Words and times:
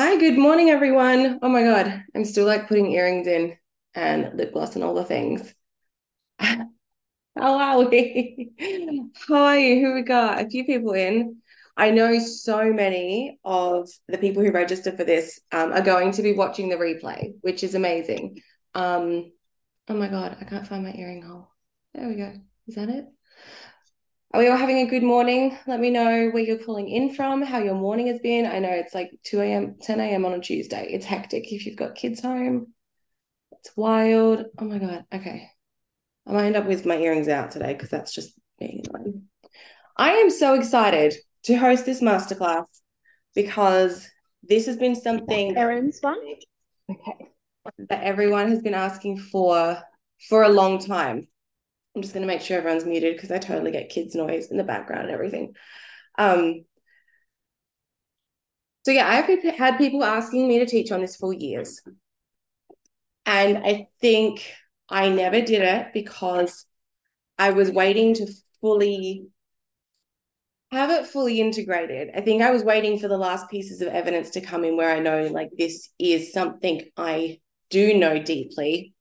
Hi, 0.00 0.16
good 0.16 0.38
morning, 0.38 0.70
everyone. 0.70 1.40
Oh 1.42 1.50
my 1.50 1.62
God, 1.62 2.04
I'm 2.16 2.24
still 2.24 2.46
like 2.46 2.68
putting 2.68 2.90
earrings 2.90 3.26
in 3.26 3.58
and 3.94 4.34
lip 4.34 4.54
gloss 4.54 4.74
and 4.74 4.82
all 4.82 4.94
the 4.94 5.04
things. 5.04 5.54
How 6.38 6.64
are 7.36 7.82
we? 7.84 8.50
How 9.28 9.42
are 9.44 9.58
you? 9.58 9.84
Who 9.84 9.92
we 9.92 10.00
got? 10.00 10.42
A 10.42 10.48
few 10.48 10.64
people 10.64 10.92
in. 10.92 11.42
I 11.76 11.90
know 11.90 12.18
so 12.18 12.72
many 12.72 13.38
of 13.44 13.90
the 14.08 14.16
people 14.16 14.42
who 14.42 14.52
register 14.52 14.90
for 14.90 15.04
this 15.04 15.38
um, 15.52 15.70
are 15.70 15.82
going 15.82 16.12
to 16.12 16.22
be 16.22 16.32
watching 16.32 16.70
the 16.70 16.76
replay, 16.76 17.34
which 17.42 17.62
is 17.62 17.74
amazing. 17.74 18.40
Um, 18.74 19.32
oh 19.86 19.94
my 19.96 20.08
God, 20.08 20.34
I 20.40 20.44
can't 20.44 20.66
find 20.66 20.82
my 20.82 20.94
earring 20.94 21.20
hole. 21.20 21.50
There 21.92 22.08
we 22.08 22.14
go. 22.14 22.32
Is 22.66 22.76
that 22.76 22.88
it? 22.88 23.04
Are 24.32 24.38
we 24.38 24.46
all 24.46 24.56
having 24.56 24.78
a 24.78 24.86
good 24.86 25.02
morning? 25.02 25.58
Let 25.66 25.80
me 25.80 25.90
know 25.90 26.28
where 26.30 26.42
you're 26.42 26.64
calling 26.64 26.88
in 26.88 27.12
from, 27.14 27.42
how 27.42 27.58
your 27.58 27.74
morning 27.74 28.06
has 28.06 28.20
been. 28.20 28.46
I 28.46 28.60
know 28.60 28.70
it's 28.70 28.94
like 28.94 29.10
2 29.24 29.40
a.m., 29.40 29.74
10 29.82 29.98
a.m. 29.98 30.24
on 30.24 30.34
a 30.34 30.38
Tuesday. 30.38 30.86
It's 30.88 31.04
hectic 31.04 31.52
if 31.52 31.66
you've 31.66 31.76
got 31.76 31.96
kids 31.96 32.22
home. 32.22 32.68
It's 33.50 33.76
wild. 33.76 34.44
Oh 34.56 34.64
my 34.66 34.78
God. 34.78 35.04
Okay. 35.12 35.50
I 36.28 36.32
might 36.32 36.44
end 36.44 36.54
up 36.54 36.66
with 36.66 36.86
my 36.86 36.96
earrings 36.96 37.26
out 37.26 37.50
today 37.50 37.72
because 37.72 37.90
that's 37.90 38.14
just 38.14 38.38
being 38.60 38.84
annoying. 38.88 39.24
I 39.96 40.12
am 40.12 40.30
so 40.30 40.54
excited 40.54 41.14
to 41.44 41.56
host 41.56 41.84
this 41.84 42.00
masterclass 42.00 42.66
because 43.34 44.08
this 44.44 44.66
has 44.66 44.76
been 44.76 44.94
something 44.94 45.56
Erin's 45.56 45.98
one. 46.02 46.20
Okay. 46.88 47.26
That 47.88 48.04
everyone 48.04 48.48
has 48.50 48.62
been 48.62 48.74
asking 48.74 49.18
for 49.18 49.76
for 50.28 50.44
a 50.44 50.48
long 50.48 50.78
time. 50.78 51.26
I'm 51.94 52.02
just 52.02 52.14
going 52.14 52.22
to 52.22 52.32
make 52.32 52.40
sure 52.40 52.58
everyone's 52.58 52.84
muted 52.84 53.16
because 53.16 53.30
I 53.30 53.38
totally 53.38 53.72
get 53.72 53.88
kids' 53.88 54.14
noise 54.14 54.50
in 54.50 54.56
the 54.56 54.64
background 54.64 55.02
and 55.02 55.10
everything. 55.10 55.54
Um, 56.18 56.64
so 58.84 58.92
yeah, 58.92 59.08
I've 59.08 59.56
had 59.56 59.76
people 59.78 60.04
asking 60.04 60.48
me 60.48 60.58
to 60.60 60.66
teach 60.66 60.92
on 60.92 61.00
this 61.00 61.16
for 61.16 61.32
years. 61.32 61.80
And 63.26 63.58
I 63.58 63.88
think 64.00 64.44
I 64.88 65.08
never 65.08 65.40
did 65.40 65.62
it 65.62 65.88
because 65.92 66.66
I 67.38 67.50
was 67.50 67.70
waiting 67.70 68.14
to 68.14 68.26
fully 68.60 69.26
have 70.72 70.90
it 70.90 71.06
fully 71.06 71.40
integrated. 71.40 72.10
I 72.14 72.20
think 72.20 72.42
I 72.42 72.50
was 72.50 72.62
waiting 72.62 72.98
for 72.98 73.08
the 73.08 73.18
last 73.18 73.50
pieces 73.50 73.80
of 73.80 73.88
evidence 73.88 74.30
to 74.30 74.40
come 74.40 74.64
in 74.64 74.76
where 74.76 74.94
I 74.94 75.00
know 75.00 75.26
like 75.26 75.50
this 75.58 75.90
is 75.98 76.32
something 76.32 76.82
I 76.96 77.40
do 77.70 77.94
know 77.94 78.22
deeply. 78.22 78.94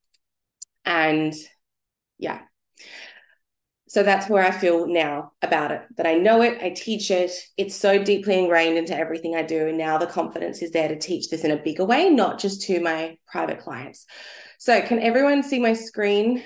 And 0.85 1.33
yeah, 2.17 2.41
so 3.89 4.03
that's 4.03 4.29
where 4.29 4.45
I 4.45 4.51
feel 4.51 4.85
now 4.85 5.31
about 5.41 5.71
it 5.71 5.81
that 5.97 6.05
I 6.05 6.13
know 6.13 6.43
it, 6.43 6.61
I 6.61 6.69
teach 6.69 7.09
it. 7.09 7.31
It's 7.57 7.75
so 7.75 8.01
deeply 8.01 8.37
ingrained 8.37 8.77
into 8.77 8.95
everything 8.95 9.35
I 9.35 9.41
do. 9.41 9.67
And 9.67 9.79
now 9.79 9.97
the 9.97 10.05
confidence 10.05 10.61
is 10.61 10.69
there 10.69 10.87
to 10.87 10.99
teach 10.99 11.29
this 11.29 11.43
in 11.43 11.49
a 11.49 11.57
bigger 11.57 11.85
way, 11.85 12.07
not 12.11 12.37
just 12.39 12.61
to 12.67 12.79
my 12.81 13.17
private 13.27 13.59
clients. 13.61 14.05
So, 14.59 14.79
can 14.81 14.99
everyone 14.99 15.41
see 15.41 15.59
my 15.59 15.73
screen 15.73 16.43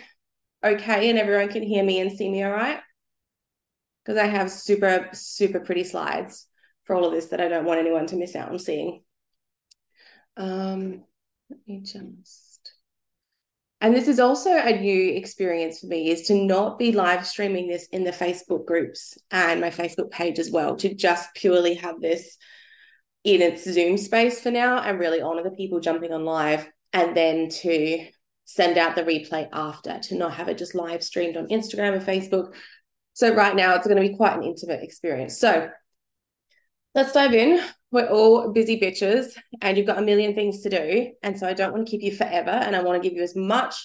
okay? 0.63 1.09
And 1.09 1.19
everyone 1.19 1.49
can 1.49 1.63
hear 1.63 1.83
me 1.83 1.99
and 1.99 2.17
see 2.17 2.29
me 2.29 2.43
all 2.43 2.51
right? 2.51 2.79
Because 4.05 4.17
I 4.17 4.27
have 4.27 4.49
super, 4.49 5.09
super 5.11 5.59
pretty 5.59 5.83
slides 5.83 6.47
for 6.85 6.95
all 6.95 7.05
of 7.05 7.11
this 7.11 7.27
that 7.27 7.41
I 7.41 7.49
don't 7.49 7.65
want 7.65 7.81
anyone 7.81 8.07
to 8.07 8.15
miss 8.15 8.37
out 8.37 8.51
on 8.51 8.59
seeing. 8.59 9.03
Um, 10.37 11.03
let 11.49 11.59
me 11.67 11.81
just 11.81 12.52
and 13.83 13.93
this 13.93 14.07
is 14.07 14.19
also 14.19 14.49
a 14.49 14.79
new 14.79 15.11
experience 15.11 15.79
for 15.79 15.87
me 15.87 16.09
is 16.09 16.23
to 16.23 16.33
not 16.33 16.79
be 16.79 16.91
live 16.91 17.27
streaming 17.27 17.67
this 17.67 17.85
in 17.87 18.03
the 18.03 18.11
facebook 18.11 18.65
groups 18.65 19.17
and 19.29 19.61
my 19.61 19.69
facebook 19.69 20.09
page 20.09 20.39
as 20.39 20.49
well 20.49 20.75
to 20.75 20.95
just 20.95 21.35
purely 21.35 21.75
have 21.75 22.01
this 22.01 22.37
in 23.23 23.41
its 23.41 23.63
zoom 23.63 23.97
space 23.97 24.39
for 24.41 24.49
now 24.49 24.81
and 24.81 24.99
really 24.99 25.21
honor 25.21 25.43
the 25.43 25.51
people 25.51 25.79
jumping 25.79 26.11
on 26.11 26.25
live 26.25 26.67
and 26.93 27.15
then 27.15 27.49
to 27.49 28.05
send 28.45 28.77
out 28.77 28.95
the 28.95 29.03
replay 29.03 29.47
after 29.51 29.99
to 29.99 30.15
not 30.15 30.33
have 30.33 30.49
it 30.49 30.57
just 30.57 30.75
live 30.75 31.03
streamed 31.03 31.37
on 31.37 31.47
instagram 31.47 31.93
or 31.93 31.99
facebook. 31.99 32.53
So 33.13 33.33
right 33.33 33.55
now 33.55 33.75
it's 33.75 33.87
going 33.87 34.01
to 34.01 34.07
be 34.09 34.15
quite 34.15 34.37
an 34.37 34.43
intimate 34.43 34.83
experience. 34.83 35.37
So 35.37 35.69
let's 36.95 37.13
dive 37.13 37.33
in 37.33 37.63
we're 37.93 38.07
all 38.07 38.51
busy 38.51 38.79
bitches 38.79 39.37
and 39.61 39.77
you've 39.77 39.85
got 39.85 39.99
a 39.99 40.01
million 40.01 40.33
things 40.33 40.61
to 40.61 40.69
do. 40.69 41.11
And 41.21 41.37
so 41.37 41.47
I 41.47 41.53
don't 41.53 41.71
want 41.71 41.85
to 41.85 41.91
keep 41.91 42.01
you 42.01 42.13
forever. 42.13 42.49
And 42.49 42.75
I 42.75 42.81
want 42.81 43.01
to 43.01 43.07
give 43.07 43.15
you 43.15 43.23
as 43.23 43.35
much 43.35 43.75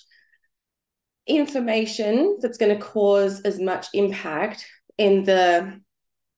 information 1.26 2.38
that's 2.40 2.56
going 2.56 2.74
to 2.74 2.82
cause 2.82 3.42
as 3.42 3.60
much 3.60 3.88
impact 3.92 4.66
in 4.96 5.24
the 5.24 5.78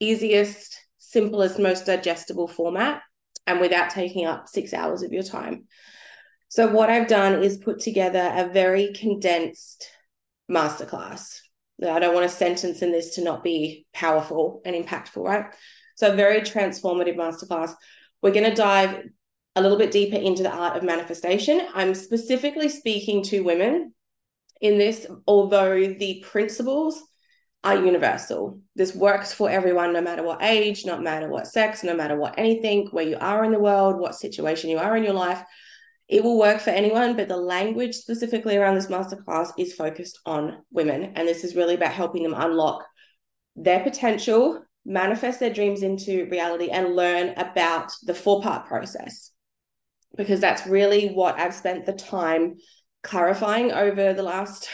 easiest, 0.00 0.80
simplest, 0.98 1.60
most 1.60 1.86
digestible 1.86 2.48
format 2.48 3.02
and 3.46 3.60
without 3.60 3.90
taking 3.90 4.26
up 4.26 4.48
six 4.48 4.74
hours 4.74 5.02
of 5.02 5.12
your 5.12 5.22
time. 5.22 5.66
So, 6.48 6.66
what 6.66 6.90
I've 6.90 7.06
done 7.06 7.40
is 7.40 7.58
put 7.58 7.78
together 7.78 8.32
a 8.34 8.48
very 8.48 8.92
condensed 8.92 9.88
masterclass. 10.50 11.38
I 11.80 12.00
don't 12.00 12.14
want 12.14 12.26
a 12.26 12.28
sentence 12.28 12.82
in 12.82 12.90
this 12.90 13.14
to 13.14 13.22
not 13.22 13.44
be 13.44 13.86
powerful 13.94 14.60
and 14.64 14.74
impactful, 14.74 15.24
right? 15.24 15.46
So, 16.00 16.10
a 16.10 16.16
very 16.16 16.40
transformative 16.40 17.16
masterclass. 17.16 17.74
We're 18.22 18.32
going 18.32 18.48
to 18.48 18.56
dive 18.56 19.02
a 19.54 19.60
little 19.60 19.76
bit 19.76 19.90
deeper 19.90 20.16
into 20.16 20.42
the 20.42 20.50
art 20.50 20.74
of 20.74 20.82
manifestation. 20.82 21.60
I'm 21.74 21.94
specifically 21.94 22.70
speaking 22.70 23.22
to 23.24 23.42
women 23.42 23.92
in 24.62 24.78
this, 24.78 25.06
although 25.26 25.76
the 25.78 26.24
principles 26.26 27.02
are 27.64 27.84
universal. 27.84 28.60
This 28.74 28.94
works 28.94 29.34
for 29.34 29.50
everyone, 29.50 29.92
no 29.92 30.00
matter 30.00 30.22
what 30.22 30.42
age, 30.42 30.86
no 30.86 30.98
matter 30.98 31.28
what 31.28 31.46
sex, 31.46 31.84
no 31.84 31.94
matter 31.94 32.16
what 32.16 32.38
anything, 32.38 32.88
where 32.92 33.06
you 33.06 33.18
are 33.20 33.44
in 33.44 33.52
the 33.52 33.58
world, 33.58 34.00
what 34.00 34.14
situation 34.14 34.70
you 34.70 34.78
are 34.78 34.96
in 34.96 35.04
your 35.04 35.12
life. 35.12 35.42
It 36.08 36.24
will 36.24 36.38
work 36.38 36.62
for 36.62 36.70
anyone, 36.70 37.14
but 37.14 37.28
the 37.28 37.36
language 37.36 37.94
specifically 37.94 38.56
around 38.56 38.76
this 38.76 38.86
masterclass 38.86 39.52
is 39.58 39.74
focused 39.74 40.18
on 40.24 40.62
women. 40.72 41.12
And 41.14 41.28
this 41.28 41.44
is 41.44 41.54
really 41.54 41.74
about 41.74 41.92
helping 41.92 42.22
them 42.22 42.34
unlock 42.34 42.86
their 43.54 43.80
potential, 43.80 44.64
manifest 44.90 45.38
their 45.38 45.52
dreams 45.52 45.82
into 45.82 46.28
reality 46.30 46.68
and 46.68 46.96
learn 46.96 47.28
about 47.36 47.92
the 48.02 48.14
four 48.14 48.42
part 48.42 48.66
process. 48.66 49.30
Because 50.16 50.40
that's 50.40 50.66
really 50.66 51.10
what 51.10 51.38
I've 51.38 51.54
spent 51.54 51.86
the 51.86 51.92
time 51.92 52.56
clarifying 53.04 53.70
over 53.70 54.12
the 54.12 54.24
last 54.24 54.68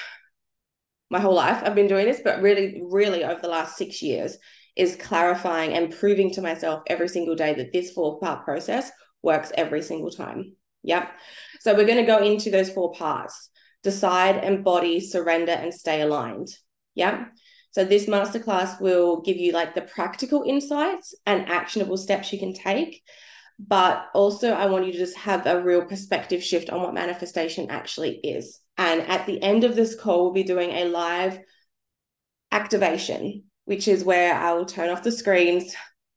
my 1.09 1.21
whole 1.21 1.35
life 1.35 1.63
I've 1.63 1.77
been 1.77 1.87
doing 1.87 2.07
this 2.07 2.21
but 2.25 2.43
really 2.43 2.83
really 2.91 3.23
over 3.23 3.41
the 3.41 3.49
last 3.49 3.77
6 3.77 4.03
years 4.03 4.37
is 4.75 4.97
clarifying 4.97 5.75
and 5.75 5.95
proving 5.97 6.33
to 6.33 6.43
myself 6.43 6.83
every 6.89 7.09
single 7.09 7.37
day 7.37 7.55
that 7.55 7.73
this 7.73 7.93
four 7.93 8.19
part 8.19 8.45
process 8.45 8.91
works 9.23 9.53
every 9.57 9.83
single 9.83 10.11
time. 10.11 10.57
Yep. 10.83 11.09
So 11.61 11.75
we're 11.75 11.87
going 11.87 12.05
to 12.05 12.13
go 12.13 12.19
into 12.19 12.51
those 12.51 12.71
four 12.71 12.93
parts. 12.93 13.51
Decide 13.83 14.43
embody 14.45 15.01
surrender 15.01 15.53
and 15.53 15.73
stay 15.73 16.01
aligned. 16.01 16.49
Yep 16.95 17.29
so 17.77 17.85
this 17.85 18.07
masterclass 18.07 18.81
will 18.81 19.21
give 19.21 19.37
you 19.37 19.53
like 19.53 19.75
the 19.75 19.83
practical 19.83 20.45
insights 20.47 21.15
and 21.27 21.47
actionable 21.47 21.99
steps 21.99 22.33
you 22.33 22.39
can 22.39 22.55
take. 22.55 23.03
But 23.59 24.07
also, 24.15 24.53
I 24.53 24.65
want 24.65 24.87
you 24.87 24.93
to 24.93 24.99
just 24.99 25.15
have 25.19 25.45
a 25.45 25.63
real 25.63 25.85
perspective 25.85 26.43
shift 26.43 26.71
on 26.71 26.81
what 26.81 26.95
manifestation 26.95 27.69
actually 27.69 28.15
is. 28.25 28.61
And 28.79 29.03
at 29.03 29.27
the 29.27 29.43
end 29.43 29.63
of 29.63 29.77
this 29.77 29.95
call, 29.95 30.23
we'll 30.23 30.33
be 30.33 30.43
doing 30.43 30.71
a 30.71 30.87
live 30.87 31.39
activation, 32.51 33.45
which 33.67 33.89
is 33.89 34.05
where 34.05 34.33
I 34.35 34.55
will 34.55 34.65
turn 34.65 34.89
off 34.89 35.03
the 35.03 35.13
screens, 35.13 35.75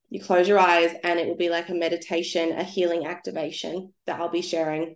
you 0.09 0.21
close 0.21 0.47
your 0.47 0.59
eyes, 0.59 0.95
and 1.03 1.19
it 1.19 1.27
will 1.27 1.35
be 1.35 1.49
like 1.49 1.67
a 1.67 1.73
meditation, 1.73 2.53
a 2.53 2.63
healing 2.63 3.05
activation 3.05 3.91
that 4.05 4.21
I'll 4.21 4.29
be 4.29 4.41
sharing 4.41 4.95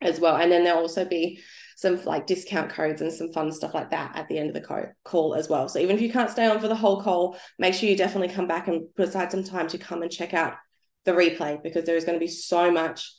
as 0.00 0.18
well. 0.18 0.34
And 0.34 0.50
then 0.50 0.64
there'll 0.64 0.80
also 0.80 1.04
be 1.04 1.38
some 1.82 2.02
like 2.04 2.26
discount 2.26 2.70
codes 2.70 3.02
and 3.02 3.12
some 3.12 3.32
fun 3.32 3.52
stuff 3.52 3.74
like 3.74 3.90
that 3.90 4.16
at 4.16 4.28
the 4.28 4.38
end 4.38 4.48
of 4.48 4.54
the 4.54 4.94
call 5.04 5.34
as 5.34 5.48
well. 5.48 5.68
So 5.68 5.80
even 5.80 5.96
if 5.96 6.02
you 6.02 6.10
can't 6.10 6.30
stay 6.30 6.46
on 6.46 6.60
for 6.60 6.68
the 6.68 6.74
whole 6.74 7.02
call, 7.02 7.36
make 7.58 7.74
sure 7.74 7.88
you 7.88 7.96
definitely 7.96 8.34
come 8.34 8.46
back 8.46 8.68
and 8.68 8.82
put 8.94 9.08
aside 9.08 9.30
some 9.30 9.44
time 9.44 9.68
to 9.68 9.78
come 9.78 10.00
and 10.02 10.10
check 10.10 10.32
out 10.32 10.54
the 11.04 11.12
replay 11.12 11.62
because 11.62 11.84
there 11.84 11.96
is 11.96 12.04
going 12.04 12.16
to 12.16 12.24
be 12.24 12.30
so 12.30 12.70
much 12.70 13.12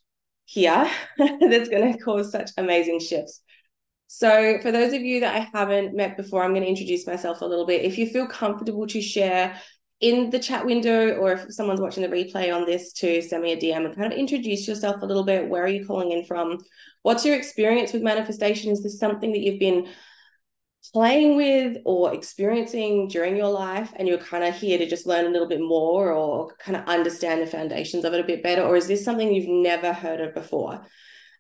here 0.46 0.90
that's 1.18 1.70
going 1.70 1.94
to 1.94 2.00
cause 2.00 2.32
such 2.32 2.52
amazing 2.58 3.00
shifts. 3.00 3.42
So, 4.08 4.60
for 4.62 4.72
those 4.72 4.94
of 4.94 5.02
you 5.02 5.22
that 5.22 5.36
I 5.36 5.50
haven't 5.58 5.96
met 5.96 6.18
before, 6.18 6.44
I'm 6.44 6.52
going 6.52 6.62
to 6.62 6.70
introduce 6.70 7.08
myself 7.08 7.42
a 7.42 7.46
little 7.46 7.66
bit. 7.66 7.84
If 7.84 7.98
you 7.98 8.06
feel 8.08 8.28
comfortable 8.28 8.86
to 8.88 9.02
share 9.02 9.60
in 10.04 10.30
the 10.32 10.40
chat 10.40 10.66
window, 10.66 11.16
or 11.16 11.32
if 11.32 11.46
someone's 11.54 11.80
watching 11.80 12.04
the 12.04 12.10
replay 12.10 12.54
on 12.54 12.66
this, 12.66 12.92
to 12.92 13.22
send 13.22 13.42
me 13.42 13.54
a 13.54 13.58
DM 13.58 13.86
and 13.86 13.96
kind 13.96 14.12
of 14.12 14.20
introduce 14.20 14.68
yourself 14.68 15.02
a 15.02 15.06
little 15.06 15.24
bit. 15.24 15.48
Where 15.48 15.64
are 15.64 15.70
you 15.70 15.88
calling 15.88 16.12
in 16.12 16.26
from? 16.26 16.60
What's 17.04 17.24
your 17.24 17.38
experience 17.38 17.94
with 17.94 18.04
manifestation? 18.04 18.70
Is 18.74 18.84
this 18.84 19.00
something 19.00 19.32
that 19.32 19.40
you've 19.40 19.62
been 19.62 19.88
playing 20.92 21.38
with 21.38 21.78
or 21.86 22.14
experiencing 22.14 23.08
during 23.08 23.38
your 23.38 23.50
life 23.50 23.94
and 23.96 24.06
you're 24.06 24.18
kind 24.18 24.44
of 24.44 24.54
here 24.54 24.78
to 24.78 24.86
just 24.86 25.08
learn 25.08 25.26
a 25.26 25.30
little 25.30 25.48
bit 25.48 25.62
more 25.62 26.12
or 26.12 26.54
kind 26.58 26.76
of 26.76 26.86
understand 26.86 27.42
the 27.42 27.48
foundations 27.48 28.04
of 28.04 28.14
it 28.14 28.20
a 28.20 28.28
bit 28.28 28.44
better 28.44 28.62
or 28.62 28.76
is 28.76 28.88
this 28.88 29.06
something 29.06 29.34
you've 29.34 29.48
never 29.48 29.94
heard 29.94 30.20
of 30.20 30.34
before 30.34 30.86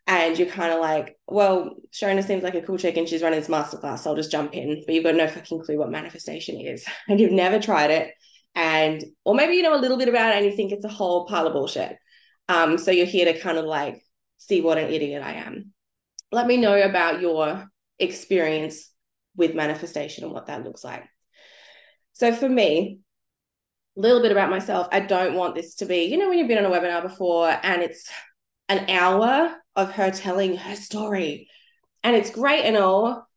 and 0.08 0.40
you're 0.40 0.48
kind 0.48 0.72
of 0.72 0.80
like 0.80 1.18
well 1.28 1.76
Sharona 1.92 2.24
seems 2.24 2.42
like 2.42 2.56
a 2.56 2.62
cool 2.62 2.78
chick 2.78 2.96
and 2.96 3.08
she's 3.08 3.22
running 3.22 3.40
this 3.40 3.50
masterclass 3.50 4.00
so 4.00 4.12
I'll 4.12 4.16
just 4.16 4.32
jump 4.32 4.54
in 4.54 4.82
but 4.86 4.96
you've 4.96 5.04
got 5.04 5.16
no 5.16 5.28
fucking 5.28 5.62
clue 5.62 5.78
what 5.78 5.92
manifestation 5.92 6.62
is 6.62 6.86
and 7.10 7.20
you've 7.20 7.32
never 7.34 7.60
tried 7.60 7.92
it 7.92 8.14
and 8.56 9.04
or 9.24 9.36
maybe 9.36 9.56
you 9.56 9.64
know 9.64 9.76
a 9.76 9.82
little 9.82 9.98
bit 9.98 10.10
about 10.10 10.34
it 10.34 10.38
and 10.38 10.46
you 10.46 10.56
think 10.56 10.72
it's 10.72 10.86
a 10.86 10.90
whole 10.90 11.26
pile 11.26 11.48
of 11.48 11.54
bullshit 11.54 11.98
Um, 12.50 12.78
so 12.78 12.92
you're 12.92 13.06
here 13.06 13.32
to 13.32 13.40
kind 13.40 13.58
of 13.58 13.66
like 13.66 14.04
see 14.38 14.62
what 14.62 14.78
an 14.78 14.92
idiot 14.92 15.24
I 15.24 15.34
am. 15.34 15.72
Let 16.32 16.48
me 16.48 16.58
know 16.58 16.80
about 16.82 17.22
your 17.22 17.68
experience 18.00 18.92
with 19.36 19.56
manifestation 19.56 20.24
and 20.24 20.34
what 20.34 20.48
that 20.48 20.64
looks 20.64 20.84
like. 20.84 21.04
So 22.14 22.34
for 22.34 22.50
me, 22.50 23.00
a 23.98 24.02
little 24.02 24.22
bit 24.22 24.32
about 24.32 24.50
myself. 24.50 24.88
I 24.92 25.00
don't 25.00 25.36
want 25.36 25.56
this 25.56 25.76
to 25.76 25.86
be, 25.86 26.06
you 26.06 26.18
know, 26.18 26.30
when 26.30 26.38
you've 26.38 26.48
been 26.48 26.64
on 26.64 26.72
a 26.72 26.76
webinar 26.76 27.02
before 27.02 27.56
and 27.64 27.82
it's 27.82 28.10
an 28.70 28.90
hour 28.90 29.56
of 29.76 29.92
her 29.94 30.12
telling 30.12 30.58
her 30.58 30.76
story 30.76 31.48
and 32.04 32.16
it's 32.16 32.30
great 32.32 32.66
and 32.66 32.78
all, 32.78 33.28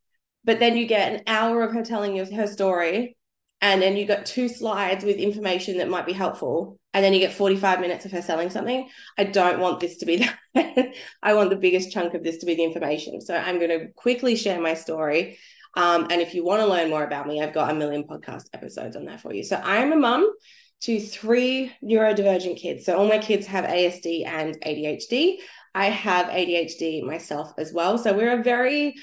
but 0.44 0.58
then 0.58 0.76
you 0.76 0.86
get 0.86 1.12
an 1.12 1.22
hour 1.26 1.62
of 1.62 1.72
her 1.72 1.82
telling 1.82 2.16
you 2.16 2.24
her 2.34 2.46
story 2.46 3.16
and 3.60 3.80
then 3.80 3.96
you 3.96 4.06
got 4.06 4.26
two 4.26 4.48
slides 4.48 5.04
with 5.04 5.16
information 5.16 5.78
that 5.78 5.88
might 5.88 6.06
be 6.06 6.12
helpful 6.12 6.78
and 6.92 7.04
then 7.04 7.12
you 7.12 7.20
get 7.20 7.32
45 7.32 7.80
minutes 7.80 8.06
of 8.06 8.12
her 8.12 8.22
selling 8.22 8.48
something. 8.48 8.88
I 9.18 9.24
don't 9.24 9.60
want 9.60 9.80
this 9.80 9.98
to 9.98 10.06
be 10.06 10.16
that 10.54 10.94
i 11.22 11.34
want 11.34 11.50
the 11.50 11.56
biggest 11.56 11.92
chunk 11.92 12.14
of 12.14 12.24
this 12.24 12.38
to 12.38 12.46
be 12.46 12.54
the 12.54 12.64
information. 12.64 13.20
So 13.20 13.36
i'm 13.36 13.58
going 13.58 13.78
to 13.78 13.88
quickly 13.94 14.36
share 14.36 14.60
my 14.60 14.74
story. 14.74 15.38
Um, 15.74 16.06
and 16.10 16.22
if 16.22 16.34
you 16.34 16.42
want 16.42 16.62
to 16.62 16.66
learn 16.66 16.88
more 16.90 17.04
about 17.04 17.26
me 17.26 17.42
i've 17.42 17.52
got 17.52 17.70
a 17.70 17.74
million 17.74 18.04
podcast 18.04 18.44
episodes 18.54 18.96
on 18.96 19.04
that 19.06 19.20
for 19.20 19.32
you. 19.34 19.44
So 19.44 19.56
i 19.56 19.76
am 19.76 19.92
a 19.92 19.96
mum 19.96 20.30
to 20.82 21.00
three 21.00 21.72
neurodivergent 21.82 22.58
kids. 22.58 22.84
So 22.84 22.96
all 22.96 23.08
my 23.08 23.18
kids 23.18 23.46
have 23.46 23.64
asd 23.64 24.26
and 24.26 24.58
adhd 24.62 25.36
i 25.74 25.86
have 25.86 26.26
adhd 26.26 27.02
myself 27.02 27.52
as 27.58 27.72
well. 27.72 27.98
So 27.98 28.14
we're 28.14 28.40
a 28.40 28.42
very 28.42 28.94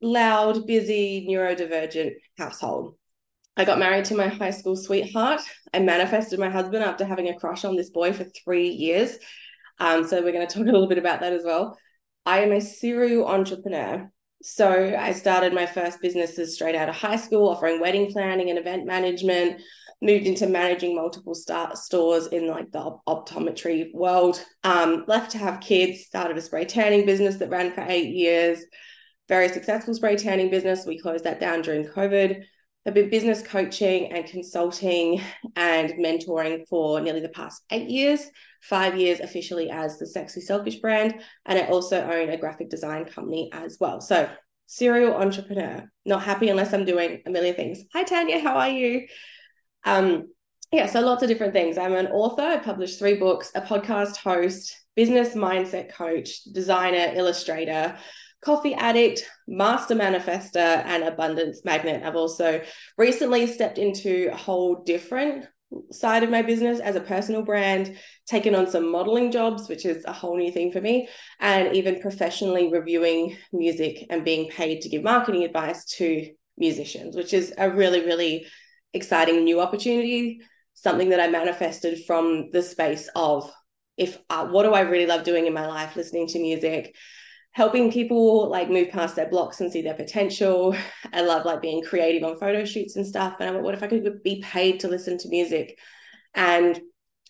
loud 0.00 0.66
busy 0.66 1.26
neurodivergent 1.28 2.12
household 2.38 2.96
I 3.56 3.64
got 3.64 3.78
married 3.78 4.04
to 4.06 4.16
my 4.16 4.26
high 4.26 4.50
school 4.50 4.74
sweetheart. 4.74 5.40
I 5.72 5.78
manifested 5.78 6.40
my 6.40 6.50
husband 6.50 6.82
after 6.82 7.04
having 7.04 7.28
a 7.28 7.38
crush 7.38 7.64
on 7.64 7.76
this 7.76 7.90
boy 7.90 8.12
for 8.12 8.24
three 8.24 8.68
years. 8.68 9.16
Um, 9.78 10.06
so 10.06 10.22
we're 10.22 10.32
going 10.32 10.46
to 10.46 10.52
talk 10.52 10.66
a 10.66 10.72
little 10.72 10.88
bit 10.88 10.98
about 10.98 11.20
that 11.20 11.32
as 11.32 11.44
well. 11.44 11.78
I 12.26 12.40
am 12.40 12.52
a 12.52 12.60
serial 12.60 13.26
entrepreneur. 13.26 14.10
So 14.42 14.94
I 14.98 15.12
started 15.12 15.54
my 15.54 15.66
first 15.66 16.00
businesses 16.02 16.54
straight 16.54 16.74
out 16.74 16.88
of 16.88 16.96
high 16.96 17.16
school, 17.16 17.48
offering 17.48 17.80
wedding 17.80 18.10
planning 18.10 18.50
and 18.50 18.58
event 18.58 18.86
management. 18.86 19.62
Moved 20.02 20.26
into 20.26 20.48
managing 20.48 20.96
multiple 20.96 21.34
star- 21.34 21.76
stores 21.76 22.26
in 22.26 22.48
like 22.48 22.72
the 22.72 22.80
op- 22.80 23.04
optometry 23.06 23.94
world. 23.94 24.44
Um, 24.64 25.04
left 25.06 25.30
to 25.30 25.38
have 25.38 25.60
kids. 25.60 26.04
Started 26.04 26.36
a 26.36 26.42
spray 26.42 26.64
tanning 26.64 27.06
business 27.06 27.36
that 27.36 27.50
ran 27.50 27.72
for 27.72 27.84
eight 27.86 28.14
years. 28.14 28.58
Very 29.28 29.48
successful 29.48 29.94
spray 29.94 30.16
tanning 30.16 30.50
business. 30.50 30.84
We 30.84 30.98
closed 30.98 31.24
that 31.24 31.40
down 31.40 31.62
during 31.62 31.84
COVID 31.84 32.42
I've 32.86 32.92
been 32.92 33.08
business 33.08 33.40
coaching 33.40 34.12
and 34.12 34.26
consulting 34.26 35.22
and 35.56 35.90
mentoring 35.94 36.68
for 36.68 37.00
nearly 37.00 37.20
the 37.20 37.30
past 37.30 37.62
eight 37.70 37.88
years, 37.88 38.28
five 38.60 38.98
years 38.98 39.20
officially 39.20 39.70
as 39.70 39.98
the 39.98 40.06
Sexy 40.06 40.42
Selfish 40.42 40.76
brand. 40.76 41.14
And 41.46 41.58
I 41.58 41.62
also 41.66 42.02
own 42.02 42.28
a 42.28 42.36
graphic 42.36 42.68
design 42.68 43.06
company 43.06 43.50
as 43.54 43.78
well. 43.80 44.02
So, 44.02 44.28
serial 44.66 45.14
entrepreneur, 45.14 45.90
not 46.04 46.24
happy 46.24 46.50
unless 46.50 46.74
I'm 46.74 46.84
doing 46.84 47.22
a 47.24 47.30
million 47.30 47.54
things. 47.54 47.84
Hi, 47.94 48.02
Tanya, 48.02 48.40
how 48.40 48.56
are 48.56 48.68
you? 48.68 49.06
Um, 49.84 50.28
yeah, 50.70 50.84
so 50.84 51.00
lots 51.00 51.22
of 51.22 51.28
different 51.30 51.54
things. 51.54 51.78
I'm 51.78 51.94
an 51.94 52.08
author, 52.08 52.42
I 52.42 52.58
published 52.58 52.98
three 52.98 53.14
books, 53.14 53.50
a 53.54 53.62
podcast 53.62 54.16
host, 54.16 54.76
business 54.94 55.34
mindset 55.34 55.90
coach, 55.94 56.44
designer, 56.44 57.12
illustrator 57.14 57.96
coffee 58.44 58.74
addict, 58.74 59.24
master 59.48 59.94
manifester, 59.94 60.56
and 60.84 61.02
abundance 61.02 61.64
magnet. 61.64 62.02
I've 62.04 62.16
also 62.16 62.62
recently 62.98 63.46
stepped 63.46 63.78
into 63.78 64.30
a 64.32 64.36
whole 64.36 64.82
different 64.84 65.46
side 65.90 66.22
of 66.22 66.30
my 66.30 66.42
business 66.42 66.78
as 66.80 66.94
a 66.94 67.00
personal 67.00 67.42
brand, 67.42 67.96
taken 68.26 68.54
on 68.54 68.70
some 68.70 68.90
modeling 68.90 69.30
jobs, 69.30 69.68
which 69.68 69.84
is 69.84 70.04
a 70.04 70.12
whole 70.12 70.36
new 70.36 70.52
thing 70.52 70.70
for 70.70 70.80
me, 70.80 71.08
and 71.40 71.74
even 71.74 72.00
professionally 72.00 72.70
reviewing 72.70 73.36
music 73.52 74.06
and 74.10 74.24
being 74.24 74.48
paid 74.50 74.82
to 74.82 74.88
give 74.88 75.02
marketing 75.02 75.42
advice 75.44 75.84
to 75.84 76.30
musicians, 76.56 77.16
which 77.16 77.32
is 77.32 77.52
a 77.58 77.70
really, 77.70 78.04
really 78.04 78.46
exciting 78.92 79.42
new 79.42 79.60
opportunity, 79.60 80.40
something 80.74 81.08
that 81.08 81.20
I 81.20 81.28
manifested 81.28 82.04
from 82.04 82.50
the 82.50 82.62
space 82.62 83.08
of 83.16 83.50
if 83.96 84.18
uh, 84.28 84.46
what 84.46 84.64
do 84.64 84.72
I 84.72 84.80
really 84.80 85.06
love 85.06 85.24
doing 85.24 85.46
in 85.46 85.54
my 85.54 85.66
life, 85.66 85.96
listening 85.96 86.26
to 86.28 86.38
music, 86.40 86.94
helping 87.54 87.90
people 87.90 88.48
like 88.50 88.68
move 88.68 88.90
past 88.90 89.14
their 89.14 89.28
blocks 89.28 89.60
and 89.60 89.72
see 89.72 89.80
their 89.80 89.94
potential. 89.94 90.76
I 91.12 91.22
love 91.22 91.46
like 91.46 91.62
being 91.62 91.82
creative 91.82 92.24
on 92.24 92.36
photo 92.36 92.64
shoots 92.64 92.96
and 92.96 93.06
stuff. 93.06 93.36
And 93.38 93.48
I'm 93.48 93.54
like, 93.54 93.64
what 93.64 93.74
if 93.74 93.82
I 93.82 93.86
could 93.86 94.22
be 94.22 94.42
paid 94.42 94.80
to 94.80 94.88
listen 94.88 95.18
to 95.18 95.28
music? 95.28 95.78
And 96.34 96.80